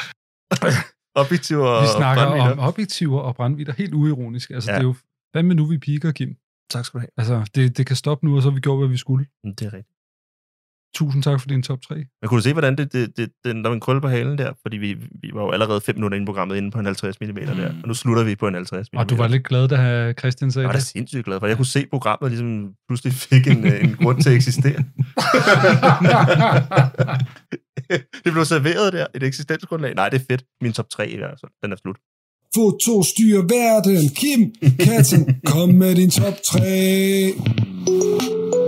Objektiver 1.14 1.66
og 1.66 1.82
vi 1.82 1.88
snakker 1.96 2.24
brændvidder. 2.26 2.52
om 2.52 2.58
objektiver 2.58 3.20
og 3.20 3.36
brændvidder, 3.36 3.72
helt 3.72 3.94
uironisk. 3.94 4.50
Altså, 4.50 4.70
Ja. 4.70 4.74
ja. 4.74 4.78
det 4.78 4.84
er 4.84 4.88
jo 4.88 4.94
fandme 5.34 5.54
nu, 5.54 5.64
vi 5.66 5.78
piker, 5.78 6.12
Kim. 6.12 6.36
Tak 6.70 6.84
skal 6.84 6.98
du 6.98 7.00
have. 7.00 7.10
Altså, 7.16 7.50
det, 7.54 7.76
det 7.76 7.86
kan 7.86 7.96
stoppe 7.96 8.26
nu, 8.26 8.36
og 8.36 8.42
så 8.42 8.48
har 8.48 8.54
vi 8.54 8.60
gjort, 8.60 8.78
hvad 8.78 8.88
vi 8.88 8.96
skulle. 8.96 9.26
Det 9.44 9.62
er 9.62 9.72
rigtigt. 9.72 9.96
Tusind 10.94 11.22
tak 11.22 11.40
for 11.40 11.48
din 11.48 11.62
top 11.62 11.78
3. 11.88 11.94
Men 11.94 12.04
kunne 12.28 12.38
du 12.38 12.42
se, 12.42 12.52
hvordan 12.52 12.76
det, 12.76 12.92
det, 12.92 13.16
det, 13.16 13.30
den, 13.44 13.62
der 13.62 13.68
var 13.68 13.74
en 13.74 13.80
krølle 13.80 14.00
på 14.00 14.08
halen 14.08 14.38
der? 14.38 14.52
Fordi 14.62 14.76
vi, 14.76 14.94
vi 14.94 15.30
var 15.34 15.42
jo 15.42 15.50
allerede 15.50 15.80
5 15.80 15.96
minutter 15.96 16.16
inde 16.16 16.24
i 16.24 16.26
programmet 16.26 16.56
inde 16.56 16.70
på 16.70 16.78
en 16.78 16.86
50 16.86 17.20
mm 17.20 17.34
der. 17.34 17.72
Og 17.82 17.88
nu 17.88 17.94
slutter 17.94 18.24
vi 18.24 18.36
på 18.36 18.48
en 18.48 18.54
50 18.54 18.86
mm. 18.92 18.98
Og 18.98 19.10
du 19.10 19.16
var 19.16 19.28
lidt 19.28 19.48
glad, 19.48 19.68
da 19.68 20.12
Christian 20.18 20.52
sagde 20.52 20.62
Jeg 20.62 20.68
var 20.68 20.72
da 20.72 20.78
det. 20.78 20.86
sindssygt 20.86 21.24
glad 21.24 21.40
for. 21.40 21.46
Jeg 21.46 21.56
kunne 21.56 21.66
se, 21.66 21.86
programmet 21.86 22.30
ligesom 22.30 22.68
pludselig 22.88 23.12
fik 23.12 23.46
en, 23.46 23.66
øh, 23.66 23.84
en 23.84 23.96
grund 24.02 24.22
til 24.22 24.30
at 24.30 24.36
eksistere. 24.36 24.80
det 28.24 28.32
blev 28.32 28.44
serveret 28.44 28.92
der, 28.92 29.06
et 29.14 29.22
eksistensgrundlag. 29.22 29.94
Nej, 29.94 30.08
det 30.08 30.20
er 30.20 30.24
fedt. 30.30 30.44
Min 30.60 30.72
top 30.72 30.90
3 30.90 31.08
i 31.08 31.16
hvert 31.16 31.40
fald. 31.40 31.52
Den 31.62 31.72
er 31.72 31.76
slut. 31.76 31.96
Foto 32.54 33.02
styrer 33.02 33.42
verden. 33.42 34.08
Kim 34.08 34.52
Katten, 34.80 35.40
kom 35.46 35.68
med 35.68 35.94
din 35.94 36.10
top 36.10 36.34
3. 36.44 38.59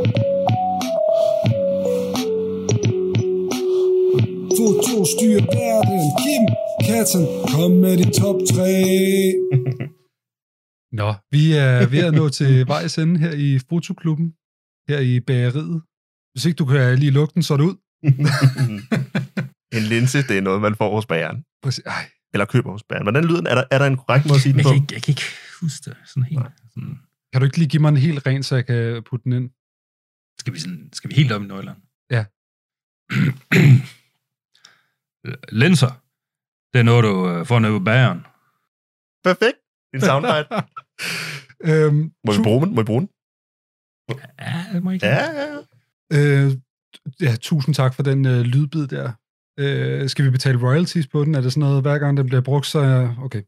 Foto 4.62 5.04
styrer 5.14 5.44
verden. 5.58 6.00
Kim 6.22 6.44
Katten, 6.86 7.24
kom 7.52 7.70
med 7.84 7.94
din 8.00 8.12
top 8.20 8.38
3. 8.50 8.62
Nå, 11.00 11.08
vi 11.34 11.42
er 11.66 11.86
ved 11.92 12.02
at 12.08 12.14
nå 12.14 12.28
til 12.28 12.66
vejs 12.66 12.98
ende 12.98 13.20
her 13.20 13.32
i 13.46 13.58
fotoklubben, 13.68 14.28
her 14.88 14.98
i 14.98 15.20
bageriet. 15.20 15.82
Hvis 16.32 16.44
ikke 16.46 16.56
du 16.56 16.64
kan 16.64 16.98
lige 16.98 17.10
lukke 17.10 17.34
den, 17.34 17.42
så 17.42 17.52
er 17.54 17.56
det 17.58 17.64
ud. 17.64 17.76
en 19.78 19.82
linse, 19.92 20.18
det 20.28 20.38
er 20.38 20.42
noget, 20.48 20.60
man 20.60 20.74
får 20.76 20.94
hos 20.94 21.06
bageren. 21.06 21.44
Præcis. 21.62 21.84
Ej, 21.86 22.04
Eller 22.32 22.44
køber 22.44 22.70
hos 22.72 22.82
bageren. 22.82 23.04
Hvordan 23.04 23.24
lyder 23.24 23.40
den? 23.42 23.46
Er 23.46 23.54
der, 23.54 23.64
er 23.70 23.78
der 23.78 23.86
en 23.86 23.96
korrekt 23.96 24.26
måde 24.26 24.34
at 24.36 24.42
sige 24.42 24.52
den 24.52 24.58
Jeg 24.58 24.64
på? 24.64 24.70
kan, 24.70 24.76
ikke, 24.82 24.94
jeg 24.94 25.02
kan 25.02 25.12
ikke 25.12 25.22
huske 25.60 25.90
det 25.90 25.96
sådan 26.06 26.22
helt. 26.22 26.46
Sådan, 26.74 26.98
kan 27.32 27.40
du 27.40 27.44
ikke 27.44 27.58
lige 27.58 27.68
give 27.68 27.80
mig 27.82 27.88
en 27.88 27.96
helt 27.96 28.26
ren, 28.26 28.42
så 28.42 28.54
jeg 28.54 28.66
kan 28.66 29.02
putte 29.10 29.24
den 29.24 29.32
ind? 29.32 29.50
skal, 30.40 30.52
vi 30.54 30.58
sådan, 30.60 30.88
skal 30.92 31.10
vi 31.10 31.14
helt 31.14 31.32
op 31.32 31.42
i 31.42 31.46
Nordjylland? 31.46 31.78
Ja. 32.10 32.24
Linser. 35.52 35.92
Det 36.72 36.78
er 36.78 36.82
noget, 36.82 37.04
du 37.04 37.28
øh, 37.30 37.46
får 37.46 37.58
ned 37.58 37.70
på 37.70 37.78
bageren. 37.78 38.20
Perfekt. 39.24 39.58
En 39.94 40.00
soundbite. 40.00 40.48
øhm, 41.70 42.12
Må 42.26 42.32
vi 42.32 42.42
bruge 42.42 42.66
den? 42.66 42.74
Må 42.74 42.80
vi 42.80 42.84
bruge 42.84 43.00
den? 43.00 43.08
Ja, 44.40 44.64
det 44.72 44.82
må 44.82 44.90
jeg 44.90 44.94
ikke. 44.94 45.06
Ja, 45.06 45.30
ja, 45.30 45.44
ja. 45.52 46.44
Øh, 46.44 46.52
ja, 47.20 47.36
tusind 47.40 47.74
tak 47.74 47.94
for 47.94 48.02
den 48.02 48.26
øh, 48.26 48.40
lydbid 48.40 48.86
der. 48.86 49.12
Øh, 49.58 50.08
skal 50.08 50.24
vi 50.24 50.30
betale 50.30 50.62
royalties 50.62 51.06
på 51.06 51.24
den? 51.24 51.34
Er 51.34 51.40
det 51.40 51.52
sådan 51.52 51.60
noget, 51.68 51.82
hver 51.82 51.98
gang 51.98 52.16
den 52.16 52.26
bliver 52.26 52.40
brugt, 52.40 52.66
så 52.66 52.78
er 52.78 53.16
okay. 53.22 53.42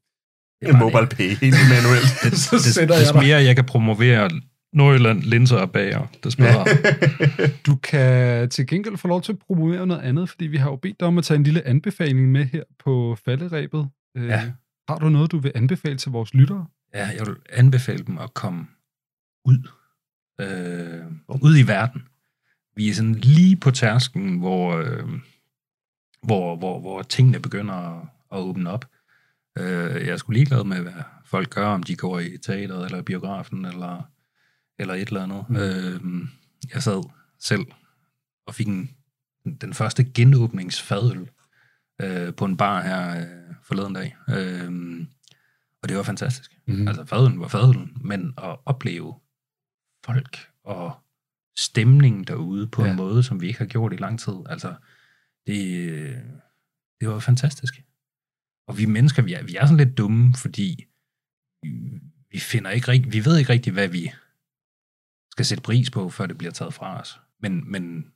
Det 0.61 0.69
er 0.69 0.77
mobile 0.79 1.07
pay, 1.07 1.29
helt 1.37 1.57
manuelt. 1.75 2.09
Det, 2.23 2.39
Så 2.39 2.57
det, 2.57 2.65
sætter 2.75 2.95
det, 2.95 3.01
jeg 3.01 3.15
det 3.15 3.15
dig. 3.15 3.23
mere, 3.23 3.39
jeg 3.43 3.57
kan 3.57 3.65
promovere 3.65 4.31
Nordjylland, 4.75 5.23
linser 5.23 5.57
og 5.57 5.71
bager, 5.71 6.07
det 6.25 6.37
bedre. 6.39 6.65
Du 7.67 7.77
kan 7.77 8.49
til 8.49 8.67
gengæld 8.67 8.97
få 8.97 9.09
lov 9.09 9.23
til 9.23 9.33
at 9.33 9.39
promovere 9.39 9.87
noget 9.87 10.01
andet, 10.03 10.29
fordi 10.29 10.47
vi 10.47 10.57
har 10.57 10.71
jo 10.71 10.77
bedt 10.77 11.01
dig 11.01 11.09
om 11.09 11.19
at 11.19 11.25
tage 11.25 11.37
en 11.39 11.45
lille 11.45 11.67
anbefaling 11.67 12.33
med 12.33 12.45
her 12.45 12.63
på 12.85 13.17
falderæbet. 13.25 13.89
Øh, 14.17 14.29
Ja. 14.29 14.53
Har 14.89 14.99
du 14.99 15.09
noget, 15.09 15.33
du 15.33 15.39
vil 15.39 15.53
anbefale 15.55 15.97
til 15.97 16.13
vores 16.13 16.35
lyttere? 16.35 16.67
Ja, 16.95 17.07
jeg 17.07 17.27
vil 17.27 17.37
anbefale 17.53 18.05
dem 18.05 18.19
at 18.19 18.35
komme 18.35 18.67
ud. 19.45 19.69
Øh, 20.41 21.43
ud 21.43 21.59
i 21.59 21.67
verden. 21.69 22.03
Vi 22.77 22.89
er 22.89 22.95
sådan 22.95 23.15
lige 23.15 23.57
på 23.57 23.71
tærsken, 23.71 24.39
hvor, 24.39 24.77
øh, 24.77 25.09
hvor, 26.23 26.57
hvor, 26.57 26.81
hvor 26.81 27.03
tingene 27.03 27.41
begynder 27.41 27.75
at, 27.75 28.03
at 28.33 28.39
åbne 28.39 28.71
op. 28.71 28.85
Øh, 29.59 30.07
jeg 30.07 30.09
er 30.09 30.17
sgu 30.17 30.33
ligeglad 30.33 30.65
med, 30.65 30.81
hvad 30.81 30.93
folk 31.25 31.51
gør, 31.51 31.67
om 31.67 31.83
de 31.83 31.97
går 31.97 32.19
i 32.19 32.37
teateret 32.43 32.85
eller 32.87 33.03
biografen 33.03 33.65
eller, 33.65 34.09
eller 34.79 34.95
et 34.95 35.09
eller 35.09 35.23
andet. 35.23 35.45
Mm. 35.49 35.57
Øh, 35.57 36.29
jeg 36.75 36.83
sad 36.83 37.11
selv 37.39 37.67
og 38.47 38.55
fik 38.55 38.67
en, 38.67 38.91
den 39.61 39.75
første 39.75 40.05
genåbningsfadøl 40.05 41.29
øh, 42.01 42.35
på 42.35 42.45
en 42.45 42.57
bar 42.57 42.83
her 42.83 43.21
øh, 43.21 43.55
forleden 43.63 43.95
dag. 43.95 44.17
Øh, 44.29 45.07
og 45.83 45.89
det 45.89 45.97
var 45.97 46.03
fantastisk. 46.03 46.59
Mhm. 46.67 46.89
Altså 46.89 47.05
fadølen 47.05 47.41
var 47.41 47.49
fadølen, 47.49 47.97
men 48.01 48.35
at 48.39 48.57
opleve 48.65 49.15
folk 50.05 50.51
og 50.65 50.97
stemningen 51.57 52.25
derude 52.25 52.67
på. 52.67 52.85
Ja. 52.85 52.91
en 52.91 52.97
måde, 52.97 53.23
som 53.23 53.41
vi 53.41 53.47
ikke 53.47 53.59
har 53.59 53.67
gjort 53.67 53.93
i 53.93 53.97
lang 53.97 54.21
tid. 54.21 54.35
Altså, 54.49 54.75
det, 55.47 56.23
det 57.01 57.09
var 57.09 57.19
fantastisk. 57.19 57.83
Og 58.69 58.79
vi 58.79 58.87
mennesker, 58.87 59.23
vi 59.23 59.33
er, 59.33 59.43
vi 59.43 59.57
er 59.57 59.67
sådan 59.67 59.87
lidt 59.87 59.99
dumme, 59.99 60.35
fordi 60.35 60.85
vi 62.31 62.39
finder 62.39 62.71
ikke 62.71 62.89
rigtig, 62.89 63.13
vi 63.13 63.25
ved 63.25 63.39
ikke 63.39 63.53
rigtig, 63.53 63.73
hvad 63.73 63.89
vi 63.89 64.13
skal 65.35 65.45
sætte 65.47 65.63
pris 65.63 65.91
på, 65.91 66.11
før 66.11 66.27
det 66.27 66.39
bliver 66.39 66.53
taget 66.53 66.75
fra 66.75 67.01
os. 67.01 67.21
Men, 67.43 67.71
men 67.73 68.07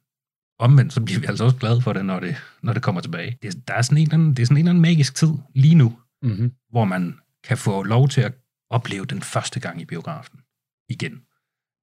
omvendt, 0.58 0.92
så 0.92 1.00
bliver 1.04 1.20
vi 1.20 1.26
altså 1.26 1.44
også 1.44 1.56
glade 1.56 1.80
for 1.82 1.92
det, 1.92 2.04
når 2.04 2.20
det, 2.20 2.36
når 2.62 2.72
det 2.72 2.82
kommer 2.82 3.00
tilbage. 3.00 3.38
Det, 3.42 3.68
der 3.68 3.74
er 3.74 3.82
sådan 3.82 3.98
en 3.98 4.02
eller 4.02 4.14
anden, 4.14 4.30
det 4.36 4.42
er 4.42 4.46
sådan 4.46 4.56
en 4.56 4.58
eller 4.60 4.70
anden 4.70 4.82
magisk 4.82 5.14
tid 5.14 5.32
lige 5.54 5.74
nu, 5.74 5.98
Mm-hmm. 6.22 6.52
hvor 6.70 6.84
man 6.84 7.18
kan 7.44 7.58
få 7.58 7.82
lov 7.82 8.08
til 8.08 8.20
at 8.20 8.34
opleve 8.70 9.04
den 9.06 9.22
første 9.22 9.60
gang 9.60 9.80
i 9.80 9.84
biografen 9.84 10.40
igen. 10.88 11.22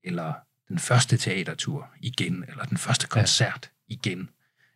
Eller 0.03 0.33
den 0.67 0.79
første 0.79 1.17
teatertur 1.17 1.89
igen, 2.01 2.43
eller 2.47 2.63
den 2.63 2.77
første 2.77 3.07
koncert 3.07 3.71
ja. 3.89 3.93
igen, 3.93 4.29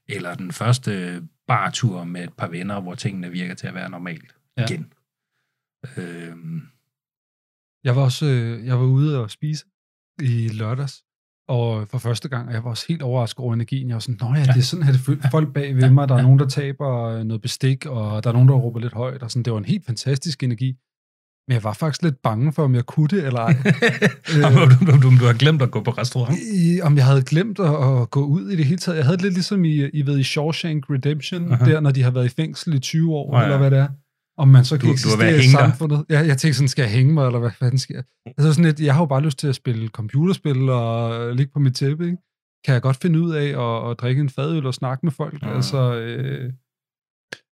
eller 0.08 0.36
den 0.36 0.52
første 0.52 1.24
bartur 1.48 2.04
med 2.04 2.24
et 2.24 2.34
par 2.34 2.48
venner, 2.48 2.80
hvor 2.82 2.96
tingene 2.96 3.32
virker 3.32 3.54
til 3.54 3.68
at 3.68 3.74
være 3.74 3.90
normalt 3.90 4.36
Ja. 4.58 4.66
igen. 4.66 4.94
Øhm, 5.98 6.62
Jeg 7.84 7.96
var 7.96 8.02
også 8.02 8.26
øh, 8.26 8.66
jeg 8.66 8.80
var 8.80 8.86
ude 8.86 9.24
og 9.24 9.32
spise 9.32 9.66
i 10.22 10.48
lørdags, 10.48 11.04
og 11.48 11.88
for 11.88 11.98
første 11.98 12.30
gang, 12.30 12.48
og 12.48 12.54
jeg 12.54 12.64
var 12.64 12.70
også 12.70 12.86
helt 12.90 13.02
overrasket 13.02 13.40
over 13.40 13.54
energien. 13.54 13.88
Jeg 13.88 13.94
var 13.94 14.00
sådan, 14.00 14.18
nå 14.22 14.36
ja, 14.36 14.42
det 14.42 14.58
er 14.58 14.62
sådan 14.62 14.84
her, 14.84 14.92
det 14.92 15.02
føles. 15.02 15.26
Folk 15.32 15.54
bag 15.54 15.76
ved 15.76 15.90
mig, 15.90 16.10
der 16.10 16.16
er 16.16 16.22
nogen, 16.22 16.40
der 16.40 16.48
taber 16.48 17.04
øh, 17.04 17.24
noget 17.24 17.42
bestik, 17.42 17.86
og 17.86 18.24
der 18.24 18.30
er 18.30 18.34
nogen, 18.34 18.48
der 18.48 18.56
råber 18.56 18.80
lidt 18.80 18.94
højt, 18.94 19.24
og 19.24 19.32
sådan, 19.32 19.44
det 19.44 19.54
var 19.54 19.60
en 19.60 19.66
helt 19.66 19.86
fantastisk 19.86 20.44
energi. 20.44 20.76
Men 21.48 21.54
jeg 21.54 21.64
var 21.64 21.74
faktisk 21.74 22.04
lidt 22.04 22.22
bange 22.24 22.54
for, 22.54 22.64
om 22.64 22.76
jeg 22.76 22.86
kunne 22.86 23.08
det 23.08 23.26
eller 23.26 23.40
ej. 23.40 23.56
Om 24.46 25.02
du, 25.02 25.10
du, 25.20 25.26
har 25.26 25.38
glemt 25.38 25.62
at 25.62 25.72
gå 25.72 25.84
på 25.84 25.92
restaurant. 25.92 26.38
I, 26.54 26.82
om 26.82 26.98
jeg 26.98 27.06
havde 27.06 27.22
glemt 27.22 27.60
at, 27.60 27.66
at 27.66 28.10
gå 28.10 28.26
ud 28.26 28.50
i 28.50 28.56
det 28.56 28.66
hele 28.66 28.78
taget. 28.78 28.98
Jeg 28.98 29.06
havde 29.06 29.22
lidt 29.22 29.34
ligesom 29.34 29.66
i, 29.66 29.90
I 29.94 30.06
ved, 30.06 30.20
i 30.20 30.24
Shawshank 30.24 30.90
Redemption, 30.90 31.54
Aha. 31.54 31.72
der 31.72 31.80
når 31.80 31.92
de 31.92 32.04
har 32.04 32.12
været 32.12 32.26
i 32.26 32.30
fængsel 32.30 32.74
i 32.74 32.80
20 32.80 33.16
år, 33.16 33.32
Nå 33.32 33.38
ja. 33.38 33.44
eller 33.44 33.58
hvad 33.58 33.72
det 33.72 33.80
er. 33.80 33.88
Om 34.40 34.48
man 34.48 34.66
så 34.66 34.78
kan 34.78 34.82
Du- 34.82 34.86
du 34.86 34.90
er 34.92 34.94
eksistere 34.94 35.28
at 35.30 35.40
i 35.46 35.50
samfundet. 35.52 36.06
Ja, 36.10 36.20
jeg 36.20 36.38
tænkte 36.38 36.54
sådan, 36.54 36.68
skal 36.68 36.82
jeg 36.84 36.92
hænge 36.92 37.14
mig, 37.14 37.26
eller 37.26 37.40
hvad 37.40 37.52
fanden 37.52 37.80
sker? 37.80 38.02
Altså 38.26 38.54
sådan 38.54 38.66
lidt, 38.66 38.80
jeg 38.80 38.94
har 38.94 39.02
jo 39.02 39.06
bare 39.06 39.22
lyst 39.22 39.40
til 39.40 39.48
at 39.48 39.56
spille 39.56 39.88
computerspil 39.88 40.70
og 40.70 41.36
ligge 41.36 41.52
på 41.54 41.60
mit 41.60 41.76
tæppe, 41.76 42.06
ikke? 42.06 42.18
Kan 42.66 42.74
jeg 42.74 42.82
godt 42.82 42.98
finde 42.98 43.20
ud 43.22 43.32
af 43.34 43.46
at, 43.46 43.92
at 43.92 44.00
drikke 44.00 44.22
en 44.22 44.30
fadøl 44.30 44.66
og 44.66 44.74
snakke 44.74 45.06
med 45.06 45.12
folk? 45.12 45.42
Ja. 45.42 45.56
Altså, 45.56 45.94
øh, 45.96 46.54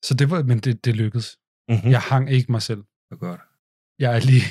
så 0.05 0.14
det 0.14 0.30
var, 0.31 0.43
men 0.43 0.59
det, 0.59 0.85
det 0.85 0.95
lykkedes. 0.95 1.38
Mm-hmm. 1.69 1.91
Jeg 1.91 1.99
hang 2.01 2.31
ikke 2.31 2.51
mig 2.51 2.61
selv. 2.61 2.84
Det 3.11 3.19
godt. 3.19 3.41
Jeg 3.99 4.15
er 4.15 4.19
lige... 4.19 4.43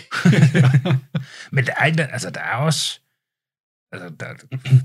Men 1.55 1.65
der 1.67 1.73
er, 1.79 2.07
altså, 2.07 2.31
der 2.31 2.41
er 2.41 2.57
også... 2.57 3.01
Altså, 3.93 4.09
der, 4.21 4.27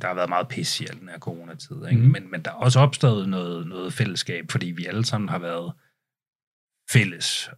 der 0.02 0.08
har 0.08 0.14
været 0.14 0.30
meget 0.30 0.48
pis 0.48 0.82
i 0.82 0.86
al 0.86 1.00
den 1.00 1.10
her 1.10 1.20
coronatid, 1.20 1.76
ikke? 1.92 2.02
Mm. 2.02 2.08
Men, 2.12 2.32
men 2.32 2.42
der 2.42 2.52
er 2.52 2.56
også 2.56 2.80
opstået 2.80 3.30
noget, 3.30 3.68
noget 3.68 3.94
fællesskab, 3.94 4.52
fordi 4.52 4.72
vi 4.72 4.86
alle 4.86 5.06
sammen 5.06 5.30
har 5.30 5.40
været 5.40 5.74
fælles 6.94 7.50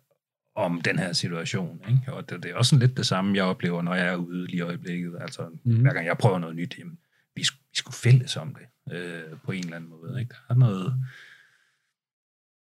om 0.55 0.81
den 0.81 0.99
her 0.99 1.13
situation. 1.13 1.81
Ikke? 1.89 2.13
Og 2.13 2.29
det, 2.29 2.43
det 2.43 2.51
er 2.51 2.55
også 2.55 2.69
sådan 2.69 2.87
lidt 2.87 2.97
det 2.97 3.05
samme, 3.05 3.35
jeg 3.35 3.43
oplever, 3.43 3.81
når 3.81 3.95
jeg 3.95 4.07
er 4.07 4.15
ude 4.15 4.45
lige 4.45 4.57
i 4.57 4.61
øjeblikket. 4.61 5.17
Altså, 5.21 5.49
mm. 5.63 5.81
hver 5.81 5.93
gang 5.93 6.05
jeg 6.05 6.17
prøver 6.17 6.39
noget 6.39 6.55
nyt, 6.55 6.75
jamen, 6.79 6.99
vi, 7.35 7.41
vi 7.41 7.75
skulle 7.75 7.95
fælles 7.95 8.37
om 8.37 8.55
det 8.55 8.95
øh, 8.95 9.39
på 9.45 9.51
en 9.51 9.63
eller 9.63 9.75
anden 9.75 9.89
måde. 9.89 10.19
Ikke? 10.19 10.35
Der 10.47 10.53
er 10.53 10.57
noget 10.57 10.93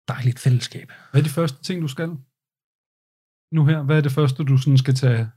dejligt 0.08 0.40
fællesskab. 0.40 0.92
Hvad 1.12 1.22
er 1.22 1.24
de 1.24 1.30
første 1.30 1.64
ting, 1.64 1.82
du 1.82 1.88
skal? 1.88 2.10
Nu 3.52 3.66
her, 3.66 3.82
hvad 3.82 3.98
er 3.98 4.02
det 4.02 4.12
første, 4.12 4.44
du 4.44 4.58
sådan 4.58 4.78
skal 4.78 4.96
tage? 4.96 5.30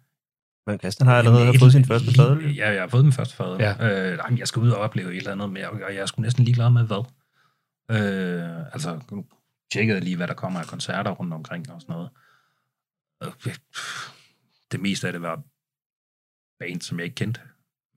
Men 0.67 0.79
Christian 0.79 1.07
har 1.07 1.17
allerede 1.17 1.45
Jamen, 1.45 1.61
fået 1.61 1.73
sin 1.73 1.85
første 1.85 2.15
fadøl. 2.15 2.55
Ja, 2.55 2.71
jeg 2.71 2.83
har 2.83 2.89
fået 2.89 3.05
den 3.05 3.13
første 3.13 3.37
fadøl. 3.37 3.61
Ja. 3.61 4.11
Øh, 4.11 4.17
nej, 4.17 4.31
men 4.31 4.39
jeg 4.39 4.49
skal 4.49 4.63
ud 4.63 4.71
og 4.71 4.79
opleve 4.79 5.11
et 5.11 5.17
eller 5.17 5.33
andet, 5.33 5.51
med, 5.51 5.65
og 5.65 5.95
jeg 5.95 6.03
er 6.03 6.07
sgu 6.07 6.23
næsten 6.23 6.45
ligeglad 6.45 6.71
med 6.71 6.87
hvad. 6.87 7.05
Øh, 7.91 8.67
altså, 8.73 9.01
tjekkede 9.73 10.01
lige, 10.01 10.17
hvad 10.17 10.29
der 10.29 10.35
kommer 10.35 10.61
af 10.61 10.67
koncerter 10.67 11.11
rundt 11.11 11.35
omkring 11.35 11.71
og 11.71 11.81
sådan 11.81 11.93
noget. 11.93 12.11
Øh, 13.23 13.55
Det 14.73 14.81
meste 14.81 15.07
af 15.07 15.13
det 15.13 15.23
var 15.23 15.43
band, 16.59 16.81
som 16.81 16.99
jeg 16.99 17.05
ikke 17.05 17.15
kendte. 17.15 17.41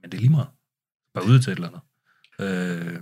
Men 0.01 0.11
det 0.11 0.17
er 0.17 0.21
lige 0.21 0.31
meget. 0.31 0.47
Bare 1.13 1.25
ud 1.25 1.39
til 1.39 1.51
et 1.51 1.55
eller 1.55 1.67
andet. 1.67 1.81
Øh, 2.39 3.01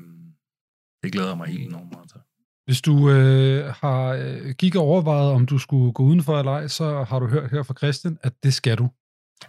det 1.04 1.12
glæder 1.12 1.36
mig 1.36 1.48
helt 1.48 1.64
enormt 1.68 1.92
meget 1.92 2.10
til. 2.10 2.20
Hvis 2.66 2.82
du 2.82 3.10
øh, 3.10 3.74
har 3.82 4.04
øh, 4.08 4.50
gik 4.50 4.76
og 4.76 4.82
overvejet, 4.82 5.32
om 5.32 5.46
du 5.46 5.58
skulle 5.58 5.94
gå 5.94 6.04
udenfor 6.04 6.40
eller 6.40 6.52
ej, 6.52 6.68
så 6.68 7.04
har 7.04 7.20
du 7.20 7.28
hørt 7.28 7.52
her 7.52 7.64
fra 7.64 7.74
Christian, 7.74 8.18
at 8.22 8.44
det 8.44 8.54
skal 8.54 8.78
du. 8.78 8.90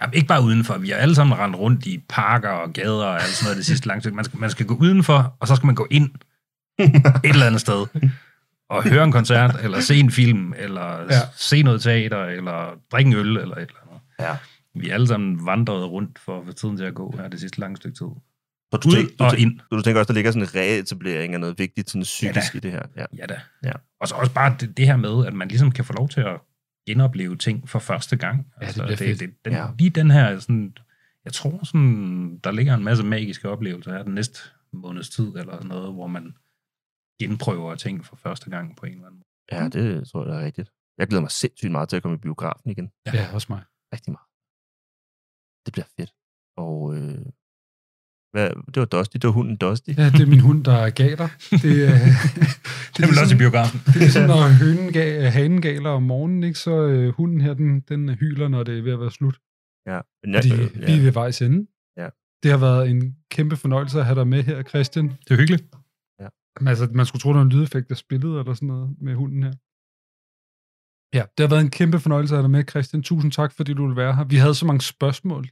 Jamen, 0.01 0.15
ikke 0.15 0.27
bare 0.29 0.43
udenfor. 0.43 0.79
Vi 0.79 0.91
har 0.91 0.97
alle 0.97 1.15
sammen 1.15 1.39
rendt 1.39 1.57
rundt 1.57 1.87
i 1.87 2.05
parker 2.09 2.49
og 2.49 2.73
gader 2.73 3.05
og 3.05 3.15
alt 3.23 3.33
sådan 3.33 3.47
noget 3.47 3.57
det 3.57 3.67
sidste 3.67 4.01
stykke. 4.01 4.17
Man 4.17 4.25
skal, 4.25 4.39
man 4.39 4.51
skal 4.51 4.67
gå 4.67 4.75
udenfor, 4.75 5.37
og 5.41 5.49
så 5.49 5.57
skal 5.57 5.67
man 5.67 5.75
gå 5.75 5.87
ind 5.91 6.15
et 6.79 7.31
eller 7.31 7.47
andet 7.47 7.61
sted 7.61 7.87
og 8.77 8.83
høre 8.89 9.05
en 9.05 9.13
koncert, 9.13 9.57
eller 9.65 9.81
se 9.81 9.97
en 9.97 10.11
film, 10.11 10.55
eller 10.57 10.99
Ja. 10.99 11.05
ja. 11.05 11.21
se 11.37 11.63
noget 11.63 11.83
teater, 11.83 12.25
eller 12.25 12.79
drikke 12.93 13.09
en 13.11 13.17
øl, 13.17 13.37
eller 13.37 13.57
et 13.57 13.61
eller 13.61 13.81
andet. 13.91 14.01
Ja. 14.21 14.37
Vi 14.81 14.91
alle 14.91 15.07
sammen 15.07 15.47
vandret 15.47 15.91
rundt 15.91 16.19
for 16.19 16.41
at 16.41 16.47
få 16.47 16.53
tiden 16.53 16.77
til 16.77 16.85
at 16.85 16.95
gå 16.95 17.15
her 17.19 17.29
det 17.29 17.41
sidste 17.41 17.61
lange 17.61 17.77
stykke 17.77 17.97
tid. 17.97 18.07
Så 18.73 18.79
du, 18.85 18.91
tænker, 18.91 19.13
du, 19.19 19.25
og 19.25 19.39
ind. 19.39 19.61
du 19.71 19.83
tænker 19.83 20.01
også, 20.01 20.09
der 20.09 20.15
ligger 20.15 20.31
sådan 20.31 20.43
en 20.49 20.55
reetablering 20.55 21.35
af 21.35 21.41
noget 21.41 21.59
vigtigt 21.59 21.91
sådan 21.91 22.03
psykisk 22.03 22.55
i 22.55 22.59
det 22.59 22.71
her. 22.73 22.83
Ja. 22.97 23.05
Ja 23.19 23.27
da. 23.27 23.41
Ja. 23.65 23.73
Og 24.01 24.09
så 24.09 24.15
også 24.15 24.33
bare 24.33 24.57
det, 24.61 24.77
det 24.77 24.87
her 24.87 24.97
med, 24.97 25.27
at 25.27 25.33
man 25.35 25.49
ligesom 25.49 25.73
kan 25.73 25.85
få 25.85 25.93
lov 25.93 26.09
til 26.09 26.21
at 26.21 26.41
genopleve 26.89 27.37
ting 27.37 27.69
for 27.69 27.79
første 27.79 28.17
gang. 28.17 28.47
Altså, 28.61 28.83
Ja, 28.83 28.89
det 28.89 28.99
bliver 28.99 29.09
det, 29.13 29.19
fedt. 29.19 29.31
det, 29.31 29.45
den, 29.45 29.53
Ja. 29.53 29.59
ja. 29.65 29.67
Lige 29.79 29.91
den 29.91 30.11
her, 30.11 30.39
sådan, 30.39 30.77
jeg 31.25 31.33
tror, 31.33 31.61
sådan, 31.65 32.41
der 32.45 32.51
ligger 32.51 32.75
en 32.75 32.85
masse 32.85 33.05
magiske 33.05 33.49
oplevelser 33.49 33.93
her 33.93 34.03
den 34.03 34.15
næste 34.15 34.39
måneds 34.73 35.09
tid, 35.11 35.27
eller 35.37 35.65
noget, 35.65 35.93
hvor 35.93 36.07
man 36.07 36.35
genprøver 37.23 37.75
ting 37.75 38.05
for 38.05 38.17
første 38.17 38.51
gang 38.51 38.77
på 38.77 38.87
en 38.87 38.93
eller 38.93 39.07
anden 39.07 39.19
måde. 39.21 39.63
ja, 39.63 39.69
det 39.69 40.09
tror 40.09 40.25
jeg, 40.25 40.33
der 40.33 40.41
er 40.41 40.45
rigtigt. 40.45 40.71
Jeg 40.99 41.07
glæder 41.09 41.21
mig 41.21 41.31
sindssygt 41.31 41.73
meget 41.73 41.89
til 41.89 41.97
at 41.97 42.03
komme 42.03 42.15
i 42.15 42.21
biografen 42.21 42.71
igen. 42.71 42.91
Ja, 43.07 43.13
ja 43.15 43.35
også 43.35 43.47
mig. 43.51 43.63
Rigtig 43.95 44.13
meget. 44.13 44.29
Det 45.67 45.73
bliver 45.73 45.87
fedt. 45.99 46.13
Og 46.57 46.97
øh, 46.97 47.27
hvad, 48.33 48.49
det 48.75 48.81
var 48.81 48.85
Dusty, 48.85 49.17
det 49.17 49.25
var 49.25 49.31
hunden 49.33 49.57
Dusty. 49.57 49.91
Ja, 49.97 50.07
det 50.11 50.21
er 50.21 50.27
min 50.27 50.41
hund, 50.41 50.65
der 50.65 50.91
gav 50.91 51.17
dig. 51.17 51.31
Det, 51.51 51.65
øh, 51.65 51.91
det, 52.37 52.97
Det 52.97 53.03
vil 53.09 53.19
også 53.23 53.35
i 53.35 53.39
biografen. 53.39 53.79
det 53.87 53.95
er 53.95 53.99
ligesom, 53.99 54.25
når 54.33 54.43
hønen 54.63 54.93
ga, 54.93 55.29
hanen 55.29 55.61
galer 55.61 55.91
om 55.91 56.03
morgenen, 56.03 56.45
ikke, 56.45 56.59
så 56.59 56.75
øh, 56.87 57.15
hunden 57.15 57.41
her, 57.41 57.55
den, 57.55 57.81
den 57.81 58.09
hyler, 58.09 58.49
når 58.49 58.63
det 58.63 58.79
er 58.79 58.83
ved 58.83 58.93
at 58.93 59.01
være 59.01 59.11
slut. 59.11 59.37
Ja. 59.87 60.01
Men 60.23 60.35
jeg, 60.35 60.43
Fordi 60.43 60.63
øh, 60.63 60.87
vi 60.89 60.93
er 60.99 61.03
ved 61.03 61.13
vejs 61.13 61.43
ende. 61.43 61.67
Ja. 61.97 62.09
Det 62.43 62.51
har 62.51 62.59
været 62.59 62.91
en 62.91 63.17
kæmpe 63.31 63.57
fornøjelse 63.57 63.99
at 63.99 64.05
have 64.05 64.19
dig 64.19 64.29
med 64.29 64.43
her, 64.43 64.63
Christian. 64.63 65.09
Det 65.09 65.31
er 65.31 65.37
hyggeligt. 65.37 65.65
Men 66.61 66.69
altså, 66.69 66.89
man 66.95 67.07
skulle 67.07 67.21
tro, 67.21 67.29
der 67.31 67.35
var 67.37 67.43
en 67.43 67.49
lydeffekt, 67.49 67.89
der 67.89 67.95
spillede, 67.95 68.39
eller 68.39 68.55
sådan 68.55 68.69
noget 68.69 68.97
med 69.01 69.15
hunden 69.15 69.43
her. 69.43 69.55
Ja, 71.19 71.25
det 71.35 71.41
har 71.45 71.49
været 71.55 71.61
en 71.69 71.71
kæmpe 71.71 71.99
fornøjelse 72.01 72.35
at 72.35 72.39
have 72.39 72.43
dig 72.43 72.51
med, 72.51 72.65
Christian. 72.71 73.03
Tusind 73.03 73.33
tak, 73.33 73.53
fordi 73.53 73.75
du 73.75 73.83
ville 73.87 73.97
være 73.97 74.15
her. 74.17 74.25
Vi 74.25 74.37
havde 74.37 74.55
så 74.55 74.67
mange 74.67 74.81
spørgsmål. 74.81 75.45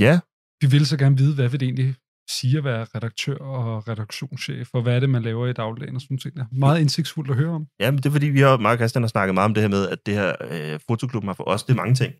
ja, 0.00 0.20
Vi 0.60 0.66
ville 0.70 0.86
så 0.86 0.96
gerne 0.98 1.16
vide, 1.16 1.34
hvad 1.34 1.48
vil 1.48 1.60
det 1.60 1.66
egentlig 1.66 1.94
sige 2.30 2.58
at 2.58 2.64
være 2.64 2.84
redaktør 2.94 3.36
og 3.36 3.88
redaktionschef, 3.88 4.68
og 4.72 4.82
hvad 4.82 4.96
er 4.96 5.00
det, 5.00 5.10
man 5.10 5.22
laver 5.22 5.46
i 5.46 5.52
dagligdagen 5.52 5.96
og 5.96 6.00
sådan 6.00 6.18
ting. 6.18 6.36
der. 6.36 6.44
Meget 6.52 6.80
indsigtsfuldt 6.80 7.30
at 7.30 7.36
høre 7.36 7.50
om. 7.50 7.66
Ja, 7.80 7.90
men 7.90 7.98
det 7.98 8.06
er 8.06 8.10
fordi, 8.10 8.26
vi 8.26 8.40
har, 8.40 8.56
Mark 8.56 8.78
Christian 8.78 9.02
har 9.02 9.08
snakket 9.08 9.34
meget 9.34 9.44
om 9.44 9.54
det 9.54 9.62
her 9.62 9.70
med, 9.70 9.88
at 9.88 9.98
det 10.06 10.14
her 10.14 10.30
øh, 10.50 10.80
fotoklubben 10.88 11.28
har 11.28 11.34
for 11.34 11.44
os, 11.44 11.62
det 11.64 11.72
er 11.72 11.76
mange 11.76 11.94
ting. 11.94 12.12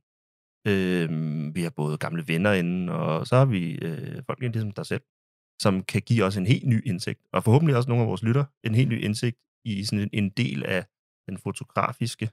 Øh, 0.70 1.07
vi 1.55 1.62
har 1.62 1.70
både 1.77 1.99
gamle 1.99 2.24
venner 2.28 2.53
inde, 2.53 2.93
og 2.93 3.27
så 3.27 3.36
har 3.36 3.45
vi 3.45 3.73
øh, 3.73 4.23
folk 4.27 4.43
ind 4.43 4.53
ligesom 4.53 4.70
dig 4.73 4.86
selv, 4.86 5.03
som 5.62 5.82
kan 5.82 6.02
give 6.02 6.24
os 6.24 6.36
en 6.36 6.47
helt 6.47 6.66
ny 6.66 6.86
indsigt, 6.86 7.20
og 7.32 7.44
forhåbentlig 7.44 7.76
også 7.76 7.89
nogle 7.89 8.02
af 8.02 8.09
vores 8.09 8.22
lytter, 8.22 8.44
en 8.64 8.74
helt 8.74 8.89
ny 8.89 9.05
indsigt 9.05 9.36
i 9.64 9.85
sådan 9.85 9.98
en, 9.98 10.09
en 10.12 10.31
del 10.31 10.64
af 10.66 10.85
den 11.28 11.39
fotografiske 11.39 12.31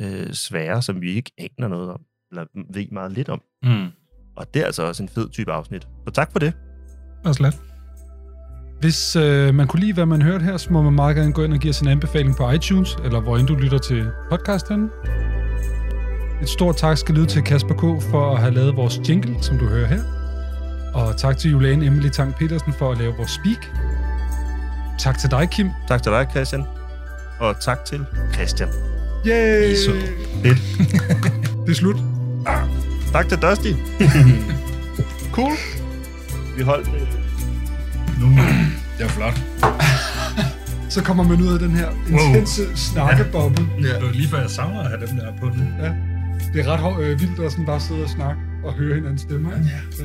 øh, 0.00 0.32
sfære, 0.32 0.82
som 0.82 1.00
vi 1.00 1.10
ikke 1.10 1.30
aner 1.38 1.68
noget 1.68 1.90
om, 1.90 2.00
eller 2.30 2.46
ved 2.72 2.86
meget 2.92 3.12
lidt 3.12 3.28
om. 3.28 3.42
Mm. 3.62 3.86
Og 4.36 4.54
det 4.54 4.62
er 4.62 4.66
altså 4.66 4.82
også 4.82 5.02
en 5.02 5.08
fed 5.08 5.28
type 5.28 5.52
afsnit. 5.52 5.88
Så 6.06 6.10
tak 6.14 6.32
for 6.32 6.38
det. 6.38 6.52
Også 7.24 7.42
let. 7.42 7.60
Hvis 8.80 9.16
øh, 9.16 9.54
man 9.54 9.66
kunne 9.66 9.80
lide, 9.80 9.92
hvad 9.92 10.06
man 10.06 10.22
hørte 10.22 10.44
her, 10.44 10.56
så 10.56 10.72
må 10.72 10.82
man 10.82 10.92
meget 10.92 11.16
gerne 11.16 11.32
gå 11.32 11.44
ind 11.44 11.52
og 11.52 11.58
give 11.58 11.70
os 11.70 11.80
en 11.80 11.88
anbefaling 11.88 12.36
på 12.36 12.50
iTunes, 12.50 12.96
eller 13.04 13.20
hvor 13.20 13.36
end 13.36 13.46
du 13.46 13.54
lytter 13.54 13.78
til 13.78 14.10
podcasten. 14.30 14.90
Et 16.42 16.48
stort 16.48 16.76
tak 16.76 16.98
skal 16.98 17.14
lyde 17.14 17.26
til 17.26 17.42
Kasper 17.42 17.74
K. 17.74 18.02
for 18.10 18.32
at 18.32 18.40
have 18.40 18.54
lavet 18.54 18.76
vores 18.76 19.00
jingle, 19.08 19.42
som 19.42 19.58
du 19.58 19.66
hører 19.66 19.86
her. 19.86 20.15
Og 20.96 21.16
tak 21.16 21.38
til 21.38 21.50
Juliane 21.50 21.86
Emily 21.86 22.08
Tang 22.08 22.34
Petersen 22.34 22.72
for 22.72 22.92
at 22.92 22.98
lave 22.98 23.14
vores 23.16 23.30
speak. 23.30 23.70
Tak 24.98 25.18
til 25.18 25.30
dig, 25.30 25.48
Kim. 25.50 25.70
Tak 25.88 26.02
til 26.02 26.12
dig, 26.12 26.26
Christian. 26.30 26.64
Og 27.38 27.60
tak 27.60 27.84
til 27.84 28.06
Christian. 28.32 28.68
Yay! 29.26 29.72
Er 29.72 29.76
søde. 29.86 30.02
Fedt. 30.42 30.58
Det 31.66 31.70
er 31.70 31.74
slut. 31.74 31.96
Tak 33.12 33.28
til 33.28 33.38
Dusty. 33.38 33.72
cool. 35.36 35.52
Vi 36.56 36.62
holdt 36.62 36.86
det. 36.86 37.08
Det 38.98 39.04
var 39.04 39.08
flot. 39.08 39.40
Så 40.94 41.02
kommer 41.02 41.24
man 41.24 41.40
ud 41.40 41.52
af 41.52 41.58
den 41.58 41.70
her 41.70 41.88
intense 42.08 42.76
snakkeboble. 42.76 43.66
Ja. 43.82 43.94
Det 43.94 44.02
var 44.02 44.12
lige 44.12 44.28
før 44.28 44.40
jeg 44.40 44.50
savner 44.50 44.80
at 44.80 44.88
have 44.88 45.06
dem 45.06 45.16
der 45.16 45.32
på 45.40 45.46
nu. 45.46 45.64
Det 46.52 46.66
er 46.66 46.66
ret 46.66 47.04
øh, 47.04 47.20
vildt 47.20 47.40
at 47.40 47.52
sådan 47.52 47.66
bare 47.66 47.80
sidde 47.80 48.02
og 48.02 48.10
snakke 48.10 48.40
og 48.64 48.72
høre 48.72 48.94
hinandens 48.94 49.20
stemmer. 49.20 49.52
ikke? 49.52 49.70
Ja. 49.98 50.04